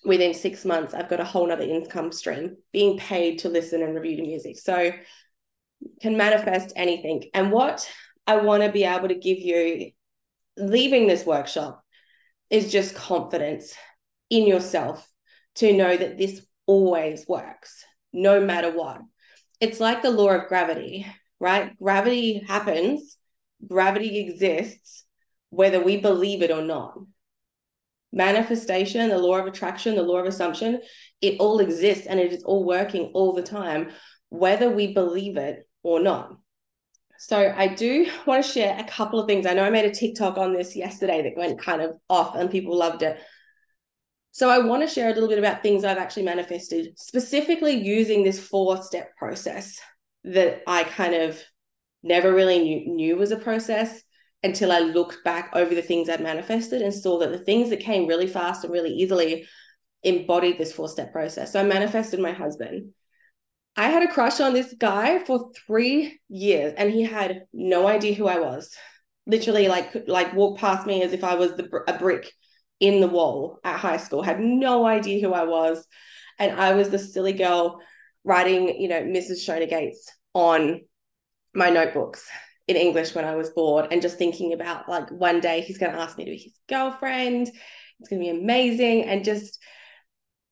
within 0.04 0.32
six 0.32 0.64
months, 0.64 0.94
I've 0.94 1.10
got 1.10 1.20
a 1.20 1.24
whole 1.24 1.46
nother 1.46 1.64
income 1.64 2.10
stream 2.10 2.56
being 2.72 2.98
paid 2.98 3.40
to 3.40 3.50
listen 3.50 3.82
and 3.82 3.94
review 3.94 4.16
the 4.16 4.22
music. 4.22 4.58
So 4.58 4.92
can 6.00 6.16
manifest 6.16 6.72
anything. 6.74 7.24
And 7.34 7.52
what 7.52 7.86
I 8.26 8.36
want 8.36 8.62
to 8.62 8.72
be 8.72 8.84
able 8.84 9.08
to 9.08 9.14
give 9.14 9.38
you 9.38 9.90
leaving 10.56 11.06
this 11.06 11.26
workshop 11.26 11.84
is 12.48 12.72
just 12.72 12.94
confidence 12.94 13.74
in 14.30 14.46
yourself 14.46 15.06
to 15.56 15.74
know 15.74 15.94
that 15.94 16.16
this 16.16 16.40
always 16.66 17.26
works, 17.28 17.84
no 18.14 18.40
matter 18.40 18.70
what 18.70 19.02
it's 19.60 19.80
like 19.80 20.02
the 20.02 20.10
law 20.10 20.30
of 20.30 20.48
gravity, 20.48 21.06
right? 21.40 21.76
Gravity 21.78 22.44
happens, 22.46 23.16
gravity 23.66 24.18
exists, 24.18 25.04
whether 25.50 25.82
we 25.82 25.96
believe 25.96 26.42
it 26.42 26.50
or 26.50 26.62
not. 26.62 26.98
Manifestation, 28.12 29.08
the 29.08 29.18
law 29.18 29.38
of 29.38 29.46
attraction, 29.46 29.96
the 29.96 30.02
law 30.02 30.18
of 30.18 30.26
assumption, 30.26 30.80
it 31.20 31.40
all 31.40 31.60
exists 31.60 32.06
and 32.06 32.20
it 32.20 32.32
is 32.32 32.44
all 32.44 32.64
working 32.64 33.10
all 33.14 33.32
the 33.32 33.42
time, 33.42 33.90
whether 34.28 34.70
we 34.70 34.92
believe 34.92 35.36
it 35.36 35.68
or 35.82 36.00
not. 36.00 36.36
So 37.18 37.54
I 37.56 37.68
do 37.68 38.06
want 38.26 38.44
to 38.44 38.50
share 38.50 38.78
a 38.78 38.84
couple 38.84 39.18
of 39.18 39.26
things. 39.26 39.46
I 39.46 39.54
know 39.54 39.64
I 39.64 39.70
made 39.70 39.84
a 39.84 39.94
TikTok 39.94 40.36
on 40.36 40.52
this 40.52 40.76
yesterday 40.76 41.22
that 41.22 41.38
went 41.38 41.60
kind 41.60 41.80
of 41.80 41.92
off 42.10 42.34
and 42.34 42.50
people 42.50 42.76
loved 42.76 43.02
it. 43.02 43.18
So 44.34 44.50
I 44.50 44.58
want 44.58 44.82
to 44.82 44.92
share 44.92 45.10
a 45.10 45.14
little 45.14 45.28
bit 45.28 45.38
about 45.38 45.62
things 45.62 45.84
I've 45.84 45.96
actually 45.96 46.24
manifested, 46.24 46.98
specifically 46.98 47.70
using 47.70 48.24
this 48.24 48.44
four 48.44 48.82
step 48.82 49.16
process 49.16 49.78
that 50.24 50.62
I 50.66 50.82
kind 50.82 51.14
of 51.14 51.40
never 52.02 52.34
really 52.34 52.58
knew, 52.58 52.94
knew 52.96 53.16
was 53.16 53.30
a 53.30 53.36
process 53.36 54.02
until 54.42 54.72
I 54.72 54.80
looked 54.80 55.22
back 55.22 55.50
over 55.54 55.72
the 55.72 55.82
things 55.82 56.08
I'd 56.08 56.20
manifested 56.20 56.82
and 56.82 56.92
saw 56.92 57.20
that 57.20 57.30
the 57.30 57.38
things 57.38 57.70
that 57.70 57.78
came 57.78 58.08
really 58.08 58.26
fast 58.26 58.64
and 58.64 58.72
really 58.72 58.90
easily 58.90 59.46
embodied 60.02 60.58
this 60.58 60.72
four 60.72 60.88
step 60.88 61.12
process. 61.12 61.52
So 61.52 61.60
I 61.60 61.62
manifested 61.62 62.18
my 62.18 62.32
husband. 62.32 62.90
I 63.76 63.88
had 63.88 64.02
a 64.02 64.12
crush 64.12 64.40
on 64.40 64.52
this 64.52 64.74
guy 64.76 65.20
for 65.20 65.52
three 65.64 66.18
years 66.28 66.74
and 66.76 66.90
he 66.90 67.04
had 67.04 67.42
no 67.52 67.86
idea 67.86 68.14
who 68.14 68.26
I 68.26 68.40
was. 68.40 68.74
Literally, 69.28 69.68
like, 69.68 70.08
like 70.08 70.34
walked 70.34 70.58
past 70.58 70.88
me 70.88 71.04
as 71.04 71.12
if 71.12 71.22
I 71.22 71.36
was 71.36 71.52
the, 71.52 71.70
a 71.86 71.96
brick 71.96 72.32
in 72.84 73.00
the 73.00 73.08
wall 73.08 73.58
at 73.64 73.78
high 73.78 73.96
school, 73.96 74.22
had 74.22 74.40
no 74.40 74.84
idea 74.84 75.20
who 75.20 75.32
I 75.32 75.44
was. 75.44 75.86
And 76.38 76.60
I 76.60 76.74
was 76.74 76.90
the 76.90 76.98
silly 76.98 77.32
girl 77.32 77.80
writing, 78.24 78.80
you 78.80 78.88
know, 78.88 79.00
Mrs. 79.00 79.40
Shona 79.46 79.68
Gates 79.68 80.12
on 80.34 80.82
my 81.54 81.70
notebooks 81.70 82.28
in 82.68 82.76
English 82.76 83.14
when 83.14 83.24
I 83.24 83.36
was 83.36 83.50
bored 83.50 83.88
and 83.90 84.02
just 84.02 84.18
thinking 84.18 84.52
about 84.52 84.88
like 84.88 85.08
one 85.10 85.40
day 85.40 85.62
he's 85.62 85.78
going 85.78 85.92
to 85.92 85.98
ask 85.98 86.18
me 86.18 86.24
to 86.26 86.30
be 86.30 86.36
his 86.36 86.58
girlfriend. 86.68 87.48
It's 88.00 88.08
going 88.10 88.20
to 88.20 88.32
be 88.32 88.38
amazing. 88.38 89.04
And 89.04 89.24
just 89.24 89.58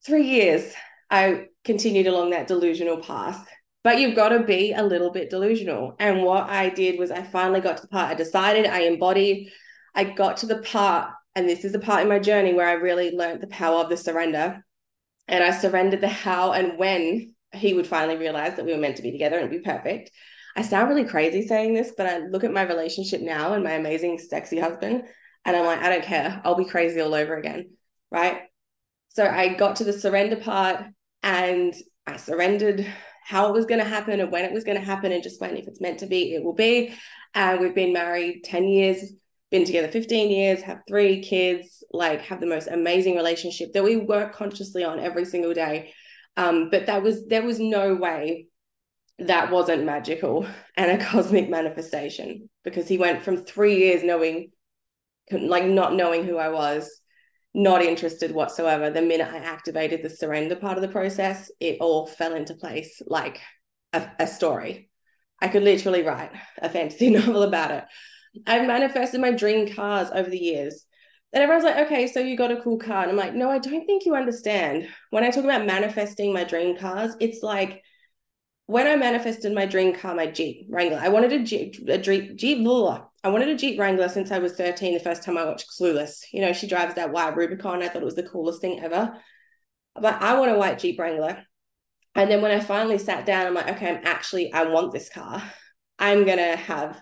three 0.06 0.26
years, 0.26 0.72
I 1.10 1.48
continued 1.64 2.06
along 2.06 2.30
that 2.30 2.46
delusional 2.46 2.98
path. 2.98 3.46
But 3.84 3.98
you've 3.98 4.16
got 4.16 4.28
to 4.28 4.44
be 4.44 4.72
a 4.72 4.82
little 4.82 5.10
bit 5.10 5.28
delusional. 5.28 5.96
And 5.98 6.22
what 6.22 6.48
I 6.48 6.70
did 6.70 6.98
was 6.98 7.10
I 7.10 7.22
finally 7.22 7.60
got 7.60 7.76
to 7.78 7.82
the 7.82 7.88
part 7.88 8.10
I 8.10 8.14
decided, 8.14 8.64
I 8.64 8.82
embodied, 8.82 9.50
I 9.94 10.04
got 10.04 10.38
to 10.38 10.46
the 10.46 10.58
part 10.58 11.10
and 11.34 11.48
this 11.48 11.64
is 11.64 11.72
the 11.72 11.78
part 11.78 12.02
in 12.02 12.08
my 12.08 12.18
journey 12.18 12.52
where 12.52 12.68
I 12.68 12.72
really 12.72 13.10
learned 13.10 13.40
the 13.40 13.46
power 13.46 13.80
of 13.80 13.88
the 13.88 13.96
surrender. 13.96 14.64
And 15.28 15.42
I 15.42 15.50
surrendered 15.50 16.00
the 16.00 16.08
how 16.08 16.52
and 16.52 16.78
when 16.78 17.34
he 17.54 17.74
would 17.74 17.86
finally 17.86 18.16
realize 18.16 18.56
that 18.56 18.64
we 18.64 18.72
were 18.72 18.78
meant 18.78 18.96
to 18.96 19.02
be 19.02 19.12
together 19.12 19.38
and 19.38 19.50
be 19.50 19.60
perfect. 19.60 20.10
I 20.56 20.62
sound 20.62 20.88
really 20.88 21.04
crazy 21.04 21.46
saying 21.46 21.74
this, 21.74 21.92
but 21.96 22.06
I 22.06 22.18
look 22.18 22.44
at 22.44 22.52
my 22.52 22.62
relationship 22.62 23.20
now 23.22 23.54
and 23.54 23.64
my 23.64 23.72
amazing, 23.72 24.18
sexy 24.18 24.58
husband, 24.58 25.04
and 25.44 25.56
I'm 25.56 25.64
like, 25.64 25.80
I 25.80 25.88
don't 25.88 26.04
care. 26.04 26.40
I'll 26.44 26.54
be 26.54 26.64
crazy 26.64 27.00
all 27.00 27.14
over 27.14 27.36
again. 27.36 27.70
Right. 28.10 28.42
So 29.08 29.26
I 29.26 29.54
got 29.54 29.76
to 29.76 29.84
the 29.84 29.92
surrender 29.92 30.36
part 30.36 30.84
and 31.22 31.74
I 32.06 32.16
surrendered 32.16 32.86
how 33.24 33.48
it 33.48 33.52
was 33.52 33.66
going 33.66 33.80
to 33.80 33.88
happen 33.88 34.20
and 34.20 34.32
when 34.32 34.44
it 34.44 34.52
was 34.52 34.64
going 34.64 34.78
to 34.78 34.84
happen 34.84 35.12
and 35.12 35.22
just 35.22 35.40
went, 35.40 35.56
if 35.56 35.66
it's 35.66 35.80
meant 35.80 36.00
to 36.00 36.06
be, 36.06 36.34
it 36.34 36.42
will 36.42 36.54
be. 36.54 36.94
And 37.34 37.60
we've 37.60 37.74
been 37.74 37.92
married 37.92 38.44
10 38.44 38.64
years 38.64 39.12
been 39.52 39.64
together 39.64 39.86
15 39.86 40.30
years, 40.30 40.62
have 40.62 40.80
three 40.88 41.22
kids, 41.22 41.84
like 41.92 42.22
have 42.22 42.40
the 42.40 42.46
most 42.46 42.66
amazing 42.66 43.14
relationship 43.14 43.72
that 43.74 43.84
we 43.84 43.96
work 43.96 44.34
consciously 44.34 44.82
on 44.82 44.98
every 44.98 45.26
single 45.26 45.54
day. 45.54 45.92
Um, 46.36 46.70
but 46.70 46.86
that 46.86 47.02
was 47.02 47.26
there 47.26 47.42
was 47.42 47.60
no 47.60 47.94
way 47.94 48.46
that 49.18 49.52
wasn't 49.52 49.84
magical 49.84 50.48
and 50.76 50.90
a 50.90 51.04
cosmic 51.04 51.48
manifestation 51.48 52.48
because 52.64 52.88
he 52.88 52.98
went 52.98 53.22
from 53.22 53.36
three 53.36 53.78
years 53.78 54.02
knowing 54.02 54.50
like 55.30 55.66
not 55.66 55.94
knowing 55.94 56.24
who 56.24 56.38
I 56.38 56.48
was 56.48 56.90
not 57.54 57.82
interested 57.82 58.32
whatsoever. 58.32 58.90
The 58.90 59.02
minute 59.02 59.28
I 59.30 59.36
activated 59.36 60.02
the 60.02 60.10
surrender 60.10 60.56
part 60.56 60.78
of 60.78 60.82
the 60.82 60.88
process, 60.88 61.50
it 61.60 61.76
all 61.80 62.06
fell 62.06 62.34
into 62.34 62.54
place 62.54 63.02
like 63.06 63.40
a, 63.92 64.10
a 64.18 64.26
story. 64.26 64.88
I 65.40 65.48
could 65.48 65.62
literally 65.62 66.02
write 66.02 66.30
a 66.58 66.70
fantasy 66.70 67.10
novel 67.18 67.42
about 67.42 67.70
it. 67.70 67.84
I've 68.46 68.66
manifested 68.66 69.20
my 69.20 69.32
dream 69.32 69.74
cars 69.74 70.10
over 70.12 70.28
the 70.28 70.38
years. 70.38 70.86
And 71.32 71.42
everyone's 71.42 71.64
like, 71.64 71.86
okay, 71.86 72.06
so 72.06 72.20
you 72.20 72.36
got 72.36 72.50
a 72.50 72.60
cool 72.60 72.78
car. 72.78 73.02
And 73.02 73.10
I'm 73.10 73.16
like, 73.16 73.34
no, 73.34 73.50
I 73.50 73.58
don't 73.58 73.86
think 73.86 74.04
you 74.04 74.14
understand. 74.14 74.88
When 75.10 75.24
I 75.24 75.30
talk 75.30 75.44
about 75.44 75.64
manifesting 75.66 76.32
my 76.32 76.44
dream 76.44 76.76
cars, 76.76 77.14
it's 77.20 77.42
like 77.42 77.82
when 78.66 78.86
I 78.86 78.96
manifested 78.96 79.54
my 79.54 79.66
dream 79.66 79.94
car, 79.94 80.14
my 80.14 80.26
Jeep 80.26 80.66
Wrangler, 80.68 80.98
I 81.00 81.08
wanted 81.08 81.32
a 81.32 81.42
Jeep, 81.42 81.76
a 81.88 81.98
Jeep, 81.98 82.36
Jeep 82.36 82.62
blah, 82.62 83.04
I 83.24 83.28
wanted 83.28 83.48
a 83.48 83.56
Jeep 83.56 83.78
Wrangler 83.78 84.08
since 84.08 84.30
I 84.30 84.38
was 84.38 84.54
13, 84.54 84.94
the 84.94 85.00
first 85.00 85.22
time 85.22 85.38
I 85.38 85.44
watched 85.44 85.70
Clueless. 85.70 86.24
You 86.32 86.40
know, 86.40 86.52
she 86.52 86.66
drives 86.66 86.94
that 86.94 87.12
white 87.12 87.36
Rubicon. 87.36 87.82
I 87.82 87.88
thought 87.88 88.02
it 88.02 88.04
was 88.04 88.16
the 88.16 88.24
coolest 88.24 88.60
thing 88.60 88.80
ever. 88.82 89.16
But 89.94 90.20
I 90.20 90.38
want 90.38 90.50
a 90.50 90.58
white 90.58 90.78
Jeep 90.78 90.98
Wrangler. 90.98 91.44
And 92.14 92.30
then 92.30 92.42
when 92.42 92.50
I 92.50 92.60
finally 92.60 92.98
sat 92.98 93.24
down, 93.24 93.46
I'm 93.46 93.54
like, 93.54 93.70
okay, 93.70 93.90
I'm 93.90 94.00
actually, 94.04 94.52
I 94.52 94.64
want 94.64 94.92
this 94.92 95.08
car. 95.08 95.42
I'm 95.98 96.24
going 96.24 96.38
to 96.38 96.56
have 96.56 97.00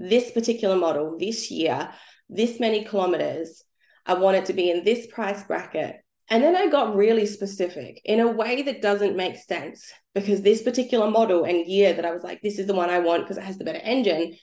this 0.00 0.30
particular 0.30 0.76
model 0.76 1.18
this 1.18 1.50
year, 1.50 1.90
this 2.28 2.58
many 2.58 2.84
kilometers. 2.84 3.62
I 4.06 4.14
want 4.14 4.38
it 4.38 4.46
to 4.46 4.54
be 4.54 4.70
in 4.70 4.82
this 4.82 5.06
price 5.06 5.44
bracket. 5.44 5.96
And 6.30 6.42
then 6.42 6.56
I 6.56 6.68
got 6.68 6.96
really 6.96 7.26
specific 7.26 8.00
in 8.04 8.20
a 8.20 8.30
way 8.30 8.62
that 8.62 8.80
doesn't 8.80 9.16
make 9.16 9.36
sense 9.36 9.92
because 10.14 10.42
this 10.42 10.62
particular 10.62 11.10
model 11.10 11.44
and 11.44 11.66
year 11.66 11.92
that 11.92 12.04
I 12.04 12.12
was 12.12 12.22
like, 12.22 12.40
this 12.40 12.58
is 12.58 12.66
the 12.66 12.74
one 12.74 12.88
I 12.88 13.00
want 13.00 13.24
because 13.24 13.36
it 13.36 13.44
has 13.44 13.58
the 13.58 13.64
better 13.64 13.80
engine, 13.82 14.36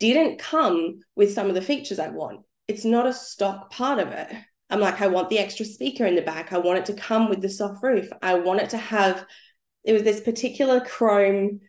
didn't 0.00 0.38
come 0.38 1.00
with 1.14 1.32
some 1.32 1.48
of 1.48 1.54
the 1.54 1.62
features 1.62 1.98
I 1.98 2.08
want. 2.08 2.40
It's 2.68 2.84
not 2.84 3.06
a 3.06 3.12
stock 3.12 3.70
part 3.70 3.98
of 3.98 4.08
it. 4.08 4.34
I'm 4.70 4.80
like, 4.80 5.00
I 5.00 5.08
want 5.08 5.28
the 5.28 5.38
extra 5.38 5.66
speaker 5.66 6.06
in 6.06 6.14
the 6.14 6.22
back. 6.22 6.52
I 6.52 6.58
want 6.58 6.78
it 6.78 6.86
to 6.86 6.94
come 6.94 7.28
with 7.28 7.42
the 7.42 7.48
soft 7.48 7.82
roof. 7.82 8.08
I 8.22 8.34
want 8.34 8.60
it 8.60 8.70
to 8.70 8.78
have, 8.78 9.26
it 9.84 9.92
was 9.92 10.04
this 10.04 10.20
particular 10.20 10.80
chrome 10.80 11.60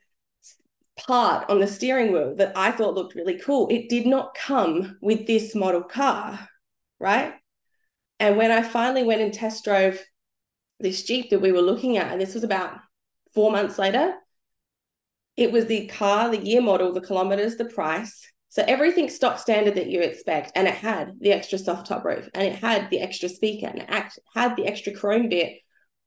part 1.05 1.50
on 1.50 1.60
the 1.60 1.67
steering 1.67 2.12
wheel 2.12 2.36
that 2.36 2.53
I 2.55 2.72
thought 2.72 2.93
looked 2.93 3.15
really 3.15 3.38
cool. 3.38 3.67
It 3.70 3.89
did 3.89 4.05
not 4.05 4.36
come 4.36 4.98
with 5.01 5.27
this 5.27 5.55
model 5.55 5.84
car, 5.84 6.48
right? 7.00 7.34
And 8.20 8.38
when 8.38 8.51
I 8.51 8.62
finally 8.62 9.03
went 9.03 9.22
and 9.22 9.34
test 9.34 9.63
drove 9.63 10.00
this 10.79 11.03
Jeep 11.03 11.29
that 11.29 11.41
we 11.41 11.51
were 11.51 11.62
looking 11.62 11.98
at, 11.98 12.12
and 12.12 12.22
this 12.22 12.34
was 12.34 12.43
about 12.43 12.77
four 13.34 13.51
months 13.51 13.79
later, 13.79 14.13
it 15.38 15.51
was 15.51 15.65
the 15.65 15.88
car, 15.88 16.29
the 16.29 16.46
year 16.46 16.62
model, 16.62 16.93
the 16.93 17.01
kilometers, 17.01 17.55
the 17.55 17.65
price. 17.65 18.27
So 18.50 18.63
everything 18.67 19.10
stock 19.10 19.39
standard 19.39 19.75
that 19.75 19.89
you 19.89 20.01
expect. 20.01 20.51
And 20.55 20.67
it 20.67 20.75
had 20.75 21.13
the 21.20 21.31
extra 21.31 21.58
soft 21.58 21.88
top 21.88 22.03
roof 22.03 22.29
and 22.34 22.43
it 22.43 22.55
had 22.55 22.89
the 22.89 23.00
extra 23.00 23.29
speaker 23.29 23.67
and 23.67 23.79
it 23.79 23.89
had 24.36 24.55
the 24.55 24.67
extra 24.67 24.93
chrome 24.93 25.29
bit 25.29 25.53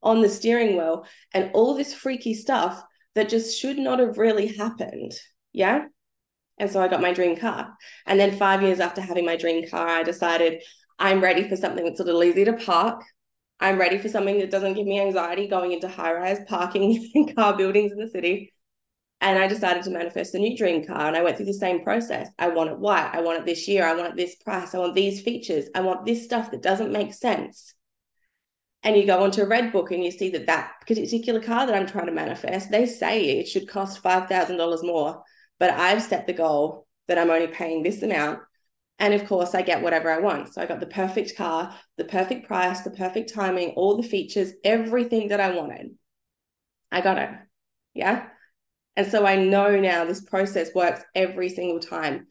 on 0.02 0.20
the 0.20 0.28
steering 0.28 0.76
wheel 0.76 1.06
and 1.32 1.50
all 1.54 1.74
this 1.74 1.94
freaky 1.94 2.34
stuff 2.34 2.84
that 3.14 3.28
just 3.28 3.58
should 3.58 3.78
not 3.78 3.98
have 3.98 4.18
really 4.18 4.48
happened. 4.56 5.12
Yeah. 5.52 5.86
And 6.58 6.70
so 6.70 6.80
I 6.80 6.88
got 6.88 7.00
my 7.00 7.12
dream 7.12 7.36
car. 7.36 7.74
And 8.06 8.18
then 8.18 8.36
five 8.36 8.62
years 8.62 8.80
after 8.80 9.00
having 9.00 9.24
my 9.24 9.36
dream 9.36 9.68
car, 9.68 9.86
I 9.86 10.02
decided 10.02 10.62
I'm 10.98 11.22
ready 11.22 11.48
for 11.48 11.56
something 11.56 11.84
that's 11.84 12.00
a 12.00 12.04
little 12.04 12.22
easy 12.22 12.44
to 12.44 12.52
park. 12.52 13.02
I'm 13.60 13.78
ready 13.78 13.98
for 13.98 14.08
something 14.08 14.38
that 14.38 14.50
doesn't 14.50 14.74
give 14.74 14.86
me 14.86 15.00
anxiety 15.00 15.48
going 15.48 15.72
into 15.72 15.88
high 15.88 16.12
rise 16.12 16.40
parking 16.46 17.10
in 17.14 17.34
car 17.34 17.56
buildings 17.56 17.92
in 17.92 17.98
the 17.98 18.08
city. 18.08 18.52
And 19.20 19.38
I 19.38 19.46
decided 19.46 19.84
to 19.84 19.90
manifest 19.90 20.34
a 20.34 20.38
new 20.38 20.56
dream 20.56 20.86
car. 20.86 21.06
And 21.06 21.16
I 21.16 21.22
went 21.22 21.36
through 21.36 21.46
the 21.46 21.54
same 21.54 21.82
process. 21.82 22.28
I 22.38 22.48
want 22.48 22.70
it 22.70 22.78
white. 22.78 23.10
I 23.12 23.20
want 23.22 23.38
it 23.38 23.46
this 23.46 23.66
year. 23.66 23.86
I 23.86 23.94
want 23.94 24.08
it 24.08 24.16
this 24.16 24.36
price. 24.36 24.74
I 24.74 24.78
want 24.78 24.94
these 24.94 25.22
features. 25.22 25.66
I 25.74 25.80
want 25.80 26.04
this 26.04 26.24
stuff 26.24 26.50
that 26.50 26.62
doesn't 26.62 26.92
make 26.92 27.14
sense. 27.14 27.74
And 28.84 28.96
you 28.96 29.06
go 29.06 29.24
onto 29.24 29.42
a 29.42 29.46
Redbook, 29.46 29.90
and 29.90 30.04
you 30.04 30.10
see 30.10 30.28
that 30.30 30.46
that 30.46 30.74
particular 30.86 31.40
car 31.40 31.66
that 31.66 31.74
I'm 31.74 31.86
trying 31.86 32.06
to 32.06 32.12
manifest, 32.12 32.70
they 32.70 32.84
say 32.84 33.38
it 33.38 33.48
should 33.48 33.66
cost 33.66 34.02
$5,000 34.02 34.84
more. 34.84 35.22
But 35.58 35.70
I've 35.70 36.02
set 36.02 36.26
the 36.26 36.34
goal 36.34 36.86
that 37.08 37.18
I'm 37.18 37.30
only 37.30 37.46
paying 37.46 37.82
this 37.82 38.02
amount. 38.02 38.40
And 38.98 39.14
of 39.14 39.26
course, 39.26 39.54
I 39.54 39.62
get 39.62 39.82
whatever 39.82 40.10
I 40.10 40.20
want. 40.20 40.52
So 40.52 40.60
I 40.60 40.66
got 40.66 40.80
the 40.80 40.86
perfect 40.86 41.36
car, 41.36 41.74
the 41.96 42.04
perfect 42.04 42.46
price, 42.46 42.82
the 42.82 42.90
perfect 42.90 43.32
timing, 43.32 43.70
all 43.70 43.96
the 43.96 44.06
features, 44.06 44.52
everything 44.62 45.28
that 45.28 45.40
I 45.40 45.56
wanted. 45.56 45.96
I 46.92 47.00
got 47.00 47.18
it. 47.18 47.30
Yeah. 47.94 48.26
And 48.96 49.10
so 49.10 49.26
I 49.26 49.36
know 49.36 49.80
now 49.80 50.04
this 50.04 50.20
process 50.20 50.74
works 50.74 51.02
every 51.14 51.48
single 51.48 51.80
time. 51.80 52.26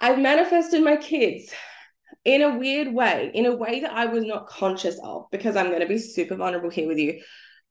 I've 0.00 0.18
manifested 0.18 0.82
my 0.82 0.96
kids 0.96 1.52
in 2.26 2.42
a 2.42 2.58
weird 2.58 2.92
way, 2.92 3.30
in 3.32 3.46
a 3.46 3.54
way 3.54 3.80
that 3.80 3.92
I 3.92 4.06
was 4.06 4.24
not 4.24 4.48
conscious 4.48 4.98
of, 5.02 5.26
because 5.30 5.54
I'm 5.54 5.68
going 5.68 5.80
to 5.80 5.86
be 5.86 5.98
super 5.98 6.34
vulnerable 6.34 6.70
here 6.70 6.88
with 6.88 6.98
you. 6.98 7.22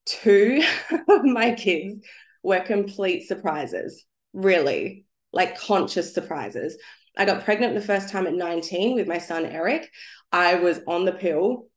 Two 0.06 0.64
of 1.10 1.26
my 1.26 1.52
kids 1.52 2.00
were 2.42 2.62
complete 2.62 3.28
surprises, 3.28 4.06
really, 4.34 5.06
like 5.34 5.60
conscious 5.60 6.14
surprises. 6.14 6.78
I 7.18 7.26
got 7.26 7.44
pregnant 7.44 7.76
the 7.76 7.82
first 7.82 8.10
time 8.10 8.28
at 8.28 8.34
19 8.34 8.96
with 8.96 9.08
my 9.08 9.18
son 9.18 9.46
Eric. 9.46 9.90
I 10.32 10.56
was 10.56 10.80
on 10.88 11.04
the 11.06 11.12
pill 11.12 11.68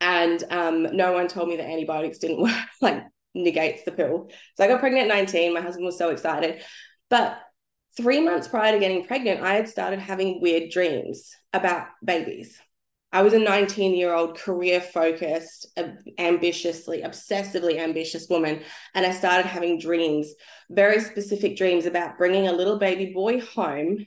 and 0.00 0.42
um, 0.50 0.94
no 0.94 1.12
one 1.12 1.26
told 1.26 1.48
me 1.48 1.56
that 1.56 1.68
antibiotics 1.68 2.18
didn't 2.18 2.42
work. 2.42 2.54
like 2.82 3.02
negates 3.34 3.84
the 3.84 3.92
pill. 3.92 4.28
So 4.56 4.64
I 4.64 4.68
got 4.68 4.80
pregnant 4.80 5.10
at 5.10 5.16
19. 5.16 5.54
My 5.54 5.60
husband 5.60 5.86
was 5.86 5.98
so 5.98 6.10
excited. 6.10 6.62
But 7.08 7.38
three 7.96 8.20
months 8.20 8.48
prior 8.48 8.72
to 8.72 8.78
getting 8.78 9.06
pregnant, 9.06 9.42
I 9.42 9.54
had 9.54 9.68
started 9.68 9.98
having 9.98 10.40
weird 10.40 10.70
dreams 10.70 11.30
about 11.52 11.88
babies. 12.04 12.60
I 13.12 13.22
was 13.22 13.32
a 13.32 13.38
19 13.38 13.94
year 13.94 14.14
old 14.14 14.38
career 14.38 14.80
focused, 14.80 15.66
ambitiously, 16.18 17.02
obsessively 17.02 17.78
ambitious 17.78 18.28
woman. 18.28 18.62
And 18.94 19.04
I 19.04 19.10
started 19.10 19.46
having 19.46 19.80
dreams, 19.80 20.32
very 20.70 21.00
specific 21.00 21.56
dreams 21.56 21.86
about 21.86 22.18
bringing 22.18 22.46
a 22.46 22.52
little 22.52 22.78
baby 22.78 23.12
boy 23.12 23.40
home 23.40 24.06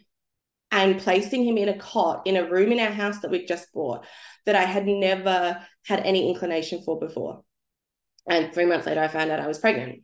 and 0.72 1.00
placing 1.00 1.46
him 1.46 1.58
in 1.58 1.70
a 1.70 1.78
cot 1.78 2.26
in 2.26 2.38
a 2.38 2.50
room 2.50 2.72
in 2.72 2.80
our 2.80 2.92
house 2.92 3.20
that 3.20 3.30
we'd 3.30 3.48
just 3.48 3.72
bought 3.74 4.06
that 4.46 4.56
I 4.56 4.64
had 4.64 4.88
never 4.88 5.62
had 5.86 6.00
any 6.00 6.30
inclination 6.30 6.82
for 6.84 6.98
before. 6.98 7.44
And 8.28 8.54
three 8.54 8.66
months 8.66 8.88
later, 8.88 9.02
I 9.02 9.10
found 9.10 9.32
out 9.32 9.42
I 9.42 9.48
was 9.48 9.60
pregnant. 9.60 10.04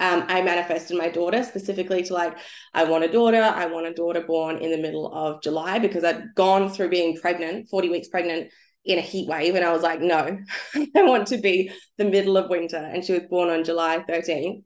Um, 0.00 0.24
I 0.26 0.42
manifested 0.42 0.96
my 0.96 1.08
daughter 1.08 1.44
specifically 1.44 2.02
to 2.04 2.14
like, 2.14 2.36
I 2.72 2.84
want 2.84 3.04
a 3.04 3.12
daughter. 3.12 3.40
I 3.40 3.66
want 3.66 3.86
a 3.86 3.94
daughter 3.94 4.22
born 4.22 4.58
in 4.58 4.70
the 4.70 4.78
middle 4.78 5.12
of 5.12 5.42
July 5.42 5.78
because 5.78 6.02
I'd 6.02 6.34
gone 6.34 6.68
through 6.68 6.88
being 6.88 7.16
pregnant, 7.16 7.68
40 7.68 7.90
weeks 7.90 8.08
pregnant 8.08 8.50
in 8.84 8.98
a 8.98 9.02
heat 9.02 9.28
wave. 9.28 9.54
And 9.54 9.64
I 9.64 9.72
was 9.72 9.82
like, 9.82 10.00
no, 10.00 10.38
I 10.74 11.02
want 11.02 11.28
to 11.28 11.38
be 11.38 11.70
the 11.96 12.04
middle 12.04 12.36
of 12.36 12.50
winter. 12.50 12.76
And 12.76 13.04
she 13.04 13.12
was 13.12 13.22
born 13.30 13.50
on 13.50 13.64
July 13.64 14.04
13th. 14.08 14.62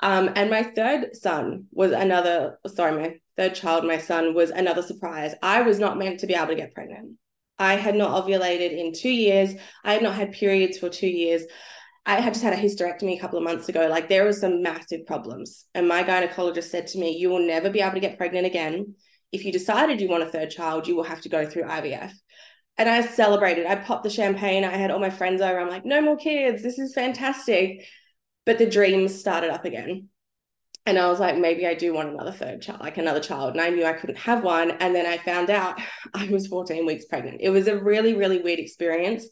Um, 0.00 0.30
and 0.36 0.50
my 0.50 0.62
third 0.62 1.16
son 1.16 1.66
was 1.72 1.92
another, 1.92 2.58
sorry, 2.66 3.00
my 3.00 3.14
third 3.36 3.54
child, 3.54 3.84
my 3.84 3.98
son, 3.98 4.34
was 4.34 4.50
another 4.50 4.82
surprise. 4.82 5.34
I 5.42 5.62
was 5.62 5.78
not 5.78 5.98
meant 5.98 6.20
to 6.20 6.26
be 6.26 6.34
able 6.34 6.48
to 6.48 6.54
get 6.54 6.74
pregnant. 6.74 7.16
I 7.58 7.76
had 7.76 7.94
not 7.94 8.24
ovulated 8.24 8.76
in 8.76 8.92
two 8.92 9.10
years. 9.10 9.54
I 9.84 9.94
had 9.94 10.02
not 10.02 10.14
had 10.16 10.32
periods 10.32 10.78
for 10.78 10.88
two 10.88 11.08
years. 11.08 11.44
I 12.06 12.20
had 12.20 12.34
just 12.34 12.44
had 12.44 12.52
a 12.52 12.56
hysterectomy 12.56 13.16
a 13.16 13.20
couple 13.20 13.38
of 13.38 13.44
months 13.44 13.68
ago. 13.68 13.86
Like 13.88 14.08
there 14.08 14.24
was 14.24 14.40
some 14.40 14.62
massive 14.62 15.06
problems. 15.06 15.64
And 15.74 15.88
my 15.88 16.02
gynecologist 16.02 16.64
said 16.64 16.86
to 16.88 16.98
me, 16.98 17.16
You 17.16 17.30
will 17.30 17.46
never 17.46 17.70
be 17.70 17.80
able 17.80 17.94
to 17.94 18.00
get 18.00 18.18
pregnant 18.18 18.46
again. 18.46 18.94
If 19.32 19.44
you 19.44 19.52
decided 19.52 20.00
you 20.00 20.08
want 20.08 20.22
a 20.22 20.28
third 20.28 20.50
child, 20.50 20.86
you 20.86 20.94
will 20.96 21.04
have 21.04 21.22
to 21.22 21.28
go 21.28 21.48
through 21.48 21.64
IVF. 21.64 22.12
And 22.76 22.88
I 22.88 23.02
celebrated. 23.06 23.66
I 23.66 23.76
popped 23.76 24.04
the 24.04 24.10
champagne. 24.10 24.64
I 24.64 24.76
had 24.76 24.90
all 24.90 24.98
my 24.98 25.10
friends 25.10 25.40
over. 25.40 25.58
I'm 25.58 25.68
like, 25.68 25.84
No 25.84 26.02
more 26.02 26.16
kids. 26.16 26.62
This 26.62 26.78
is 26.78 26.94
fantastic. 26.94 27.84
But 28.44 28.58
the 28.58 28.68
dreams 28.68 29.18
started 29.18 29.50
up 29.50 29.64
again 29.64 30.08
and 30.86 30.98
I 30.98 31.08
was 31.08 31.18
like, 31.18 31.38
maybe 31.38 31.66
I 31.66 31.74
do 31.74 31.94
want 31.94 32.10
another 32.10 32.32
third 32.32 32.60
child, 32.60 32.80
like 32.80 32.98
another 32.98 33.20
child. 33.20 33.52
And 33.52 33.60
I 33.60 33.70
knew 33.70 33.86
I 33.86 33.94
couldn't 33.94 34.18
have 34.18 34.44
one. 34.44 34.72
And 34.72 34.94
then 34.94 35.06
I 35.06 35.16
found 35.16 35.48
out 35.48 35.80
I 36.14 36.28
was 36.28 36.46
14 36.46 36.84
weeks 36.84 37.06
pregnant. 37.06 37.38
It 37.40 37.50
was 37.50 37.68
a 37.68 37.78
really, 37.78 38.14
really 38.14 38.40
weird 38.40 38.58
experience. 38.58 39.26